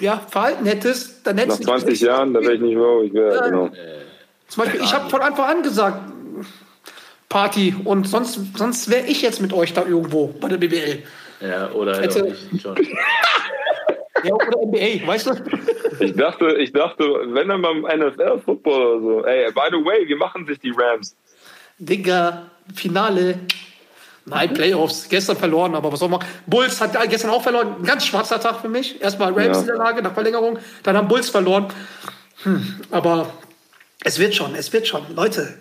äh, 0.00 0.04
ja, 0.04 0.18
verhalten 0.18 0.64
hättest, 0.64 1.26
dann 1.26 1.36
Nach 1.36 1.44
hättest 1.44 1.60
du 1.60 1.64
20 1.64 2.00
Jahren, 2.00 2.32
da 2.32 2.40
wäre 2.40 2.54
ich 2.54 2.60
nicht 2.60 2.76
wo 2.76 3.02
ich 3.02 3.12
wäre. 3.12 3.34
Ja. 3.34 3.48
Genau. 3.48 3.70
Zum 4.52 4.64
Beispiel, 4.64 4.82
ich 4.82 4.92
habe 4.92 5.08
von 5.08 5.22
Anfang 5.22 5.46
an 5.48 5.62
gesagt, 5.62 6.12
Party 7.30 7.74
und 7.86 8.06
sonst, 8.06 8.38
sonst 8.54 8.90
wäre 8.90 9.06
ich 9.06 9.22
jetzt 9.22 9.40
mit 9.40 9.54
euch 9.54 9.72
da 9.72 9.82
irgendwo 9.86 10.26
bei 10.26 10.48
der 10.48 10.58
BBL. 10.58 11.02
ja, 11.40 11.70
oder 11.70 11.92
halt 11.94 12.14
Hätte- 12.14 12.24
auch 12.24 12.52
nicht, 12.52 12.62
John. 12.62 12.76
Ja, 14.24 14.34
oder 14.34 14.58
NBA, 14.66 15.04
weißt 15.06 15.26
du? 15.28 15.32
Ich 15.98 16.14
dachte, 16.14 16.54
ich 16.58 16.70
dachte, 16.72 17.02
wenn 17.32 17.48
dann 17.48 17.60
beim 17.62 17.80
NFL-Football 17.80 18.82
oder 18.86 19.00
so, 19.00 19.24
ey, 19.24 19.50
by 19.52 19.62
the 19.70 19.84
way, 19.84 20.06
wie 20.06 20.14
machen 20.14 20.46
sich 20.46 20.60
die 20.60 20.70
Rams? 20.70 21.16
Digga, 21.78 22.42
Finale. 22.72 23.40
Nein, 24.26 24.54
Playoffs. 24.54 25.08
Gestern 25.08 25.36
verloren, 25.36 25.74
aber 25.74 25.90
was 25.90 25.98
soll 25.98 26.08
man? 26.08 26.20
Bulls 26.46 26.80
hat 26.80 26.92
gestern 27.10 27.30
auch 27.30 27.42
verloren. 27.42 27.74
Ein 27.80 27.84
ganz 27.84 28.06
schwarzer 28.06 28.38
Tag 28.38 28.60
für 28.60 28.68
mich. 28.68 29.00
Erstmal 29.02 29.32
Rams 29.32 29.56
Ja. 29.56 29.60
in 29.62 29.66
der 29.66 29.76
Lage 29.76 30.02
nach 30.02 30.14
Verlängerung, 30.14 30.58
dann 30.84 30.96
haben 30.96 31.08
Bulls 31.08 31.28
verloren. 31.28 31.66
Hm, 32.44 32.80
aber 32.92 33.26
es 34.04 34.18
wird 34.18 34.34
schon, 34.34 34.54
es 34.54 34.72
wird 34.72 34.86
schon. 34.86 35.02
Leute, 35.14 35.58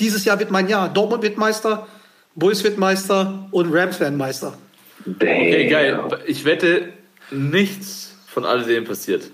dieses 0.00 0.24
Jahr 0.24 0.38
wird 0.38 0.50
mein 0.50 0.68
Jahr. 0.68 0.88
Dortmund 0.88 1.22
wird 1.22 1.36
Meister, 1.36 1.86
Bulls 2.34 2.64
wird 2.64 2.78
Meister 2.78 3.46
und 3.50 3.72
Rams 3.72 4.00
werden 4.00 4.16
Meister. 4.16 4.58
Okay, 5.06 5.68
geil. 5.68 6.00
Ich 6.26 6.44
wette, 6.44 6.92
nichts 7.30 8.14
von 8.26 8.44
alledem 8.44 8.84
passiert. 8.84 9.30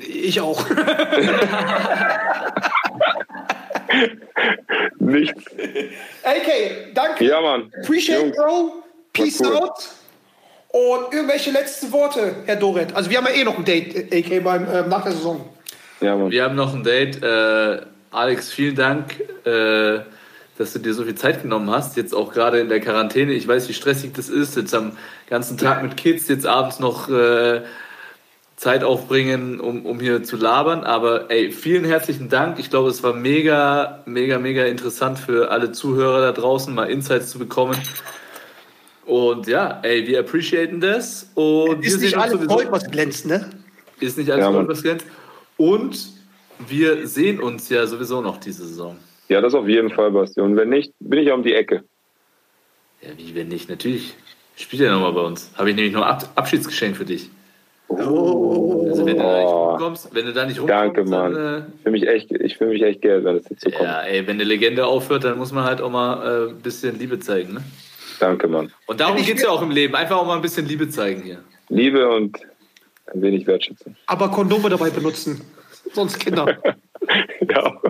Ich 0.00 0.40
auch. 0.40 0.64
Nichts. 4.98 5.44
AK, 6.24 6.94
danke. 6.94 7.24
Ja, 7.24 7.40
Mann. 7.40 7.70
Appreciate, 7.82 8.20
Jungs, 8.20 8.36
Bro. 8.36 8.82
Peace 9.12 9.40
cool. 9.40 9.56
out. 9.56 9.88
Und 10.68 11.14
irgendwelche 11.14 11.50
letzten 11.52 11.92
Worte, 11.92 12.34
Herr 12.44 12.56
Doret. 12.56 12.94
Also 12.94 13.08
wir 13.08 13.18
haben 13.18 13.26
ja 13.26 13.32
eh 13.32 13.44
noch 13.44 13.56
ein 13.56 13.64
Date, 13.64 14.12
AK, 14.12 14.42
beim, 14.42 14.66
ähm, 14.70 14.88
nach 14.88 15.04
der 15.04 15.12
Saison. 15.12 15.48
Ja, 16.00 16.16
Mann. 16.16 16.30
Wir 16.30 16.44
haben 16.44 16.54
noch 16.56 16.74
ein 16.74 16.82
Date. 16.84 17.22
Äh, 17.22 17.82
Alex, 18.10 18.50
vielen 18.52 18.76
Dank, 18.76 19.20
äh, 19.44 20.00
dass 20.58 20.72
du 20.72 20.78
dir 20.78 20.94
so 20.94 21.04
viel 21.04 21.14
Zeit 21.14 21.42
genommen 21.42 21.70
hast. 21.70 21.96
Jetzt 21.96 22.14
auch 22.14 22.32
gerade 22.32 22.60
in 22.60 22.68
der 22.68 22.80
Quarantäne. 22.80 23.32
Ich 23.32 23.46
weiß, 23.46 23.68
wie 23.68 23.74
stressig 23.74 24.12
das 24.14 24.28
ist. 24.28 24.56
Jetzt 24.56 24.74
am 24.74 24.92
ganzen 25.28 25.58
Tag 25.58 25.82
mit 25.82 25.96
Kids, 25.96 26.28
jetzt 26.28 26.46
abends 26.46 26.78
noch 26.80 27.08
äh, 27.08 27.62
Zeit 28.56 28.84
aufbringen, 28.84 29.60
um, 29.60 29.84
um 29.84 30.00
hier 30.00 30.22
zu 30.22 30.36
labern. 30.36 30.84
Aber 30.84 31.30
ey, 31.30 31.52
vielen 31.52 31.84
herzlichen 31.84 32.28
Dank. 32.30 32.58
Ich 32.58 32.70
glaube, 32.70 32.88
es 32.88 33.02
war 33.02 33.12
mega, 33.12 34.02
mega, 34.06 34.38
mega 34.38 34.64
interessant 34.64 35.18
für 35.18 35.50
alle 35.50 35.72
Zuhörer 35.72 36.20
da 36.20 36.32
draußen, 36.32 36.74
mal 36.74 36.88
Insights 36.90 37.30
zu 37.30 37.38
bekommen. 37.38 37.76
Und 39.04 39.46
ja, 39.46 39.80
ey, 39.82 40.06
wir 40.06 40.20
appreciaten 40.20 40.80
das. 40.80 41.30
Und 41.34 41.82
wir 41.82 41.88
Ist 41.88 42.00
nicht 42.00 42.10
sehen 42.10 42.18
uns 42.20 42.32
alles 42.34 42.48
Gold, 42.48 42.72
was 42.72 42.90
glänzt, 42.90 43.26
ne? 43.26 43.50
ist 44.00 44.18
nicht 44.18 44.30
alles 44.30 44.44
Ja, 44.44 44.50
Mann. 44.50 44.68
was 44.68 44.82
glänzt. 44.82 45.06
Und 45.56 46.08
wir 46.68 47.06
sehen 47.06 47.40
uns 47.40 47.68
ja 47.68 47.86
sowieso 47.86 48.20
noch 48.20 48.38
diese 48.38 48.66
Saison. 48.66 48.96
Ja, 49.28 49.40
das 49.40 49.54
auf 49.54 49.68
jeden 49.68 49.90
Fall, 49.90 50.10
Basti. 50.10 50.40
Und 50.40 50.56
wenn 50.56 50.68
nicht, 50.68 50.92
bin 51.00 51.18
ich 51.20 51.30
um 51.32 51.42
die 51.42 51.54
Ecke. 51.54 51.84
Ja, 53.02 53.10
wie 53.16 53.34
wenn 53.34 53.48
nicht? 53.48 53.68
Natürlich. 53.68 54.14
Spielt 54.56 54.82
ja 54.82 54.92
nochmal 54.92 55.12
bei 55.12 55.20
uns. 55.20 55.50
Habe 55.56 55.70
ich 55.70 55.76
nämlich 55.76 55.92
noch 55.92 56.02
Ab 56.06 56.30
Abschiedsgeschenk 56.34 56.96
für 56.96 57.04
dich. 57.04 57.28
Also 57.88 59.04
wenn 59.06 59.16
du 59.16 59.22
da 59.22 59.36
nicht 59.38 59.46
Oh. 59.48 59.70
rumkommst, 59.70 60.14
wenn 60.14 60.26
du 60.26 60.32
da 60.32 60.46
nicht 60.46 60.58
rumkommst, 60.60 60.70
Danke, 60.96 61.04
Mann. 61.04 61.34
dann, 61.34 61.72
Ich 61.76 61.82
fühle 61.82 61.92
mich 61.92 62.08
echt, 62.08 62.32
ich 62.32 62.56
fühle 62.56 62.70
mich 62.70 62.82
echt 62.82 63.02
geil, 63.02 63.22
wenn 63.24 63.36
das 63.36 63.48
jetzt 63.50 63.62
so 63.62 63.70
äh, 63.70 63.72
kommt. 63.72 63.84
ja, 63.88 64.00
ey, 64.02 64.26
wenn 64.26 64.34
eine 64.36 64.44
Legende 64.44 64.86
aufhört, 64.86 65.24
dann 65.24 65.38
muss 65.38 65.52
man 65.52 65.64
halt 65.64 65.80
auch 65.80 65.90
mal 65.90 66.46
äh, 66.46 66.50
ein 66.50 66.58
bisschen 66.62 66.98
Liebe 66.98 67.18
zeigen. 67.20 67.54
Ne? 67.54 67.62
Danke, 68.18 68.48
Mann. 68.48 68.72
Und 68.86 69.00
darum 69.00 69.16
geht 69.22 69.36
es 69.36 69.42
ja 69.42 69.50
auch 69.50 69.62
im 69.62 69.70
Leben. 69.70 69.94
Einfach 69.94 70.16
auch 70.16 70.26
mal 70.26 70.36
ein 70.36 70.42
bisschen 70.42 70.66
Liebe 70.66 70.88
zeigen 70.88 71.22
hier. 71.22 71.38
Liebe 71.68 72.08
und 72.08 72.38
ein 73.12 73.22
wenig 73.22 73.46
Wertschätzung. 73.46 73.96
Aber 74.06 74.30
Kondome 74.30 74.68
dabei 74.68 74.90
benutzen. 74.90 75.40
Sonst 75.92 76.18
Kinder. 76.18 76.56
Ja. 77.48 77.80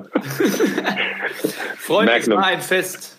Freunde, 1.78 2.12
es 2.16 2.28
war 2.28 2.44
ein 2.44 2.60
Fest. 2.60 3.16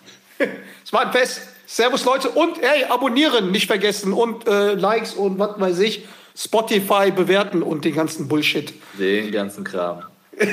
Es 0.83 0.93
war 0.93 1.07
ein 1.07 1.11
Fest. 1.11 1.41
Servus, 1.65 2.05
Leute. 2.05 2.29
Und 2.29 2.61
hey, 2.61 2.83
abonnieren 2.83 3.51
nicht 3.51 3.65
vergessen. 3.65 4.13
Und 4.13 4.47
äh, 4.47 4.73
Likes 4.73 5.15
und 5.15 5.39
was 5.39 5.59
weiß 5.59 5.79
ich. 5.79 6.05
Spotify 6.35 7.09
bewerten 7.09 7.63
und 7.63 7.83
den 7.83 7.95
ganzen 7.95 8.27
Bullshit. 8.27 8.73
Den 8.99 9.31
ganzen 9.31 9.63
Kram. 9.63 10.03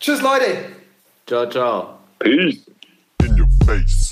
Tschüss, 0.00 0.20
Leute. 0.22 0.56
Ciao, 1.26 1.48
ciao. 1.48 1.98
Peace. 2.18 2.66
In 3.22 3.40
your 3.40 3.48
face. 3.64 4.05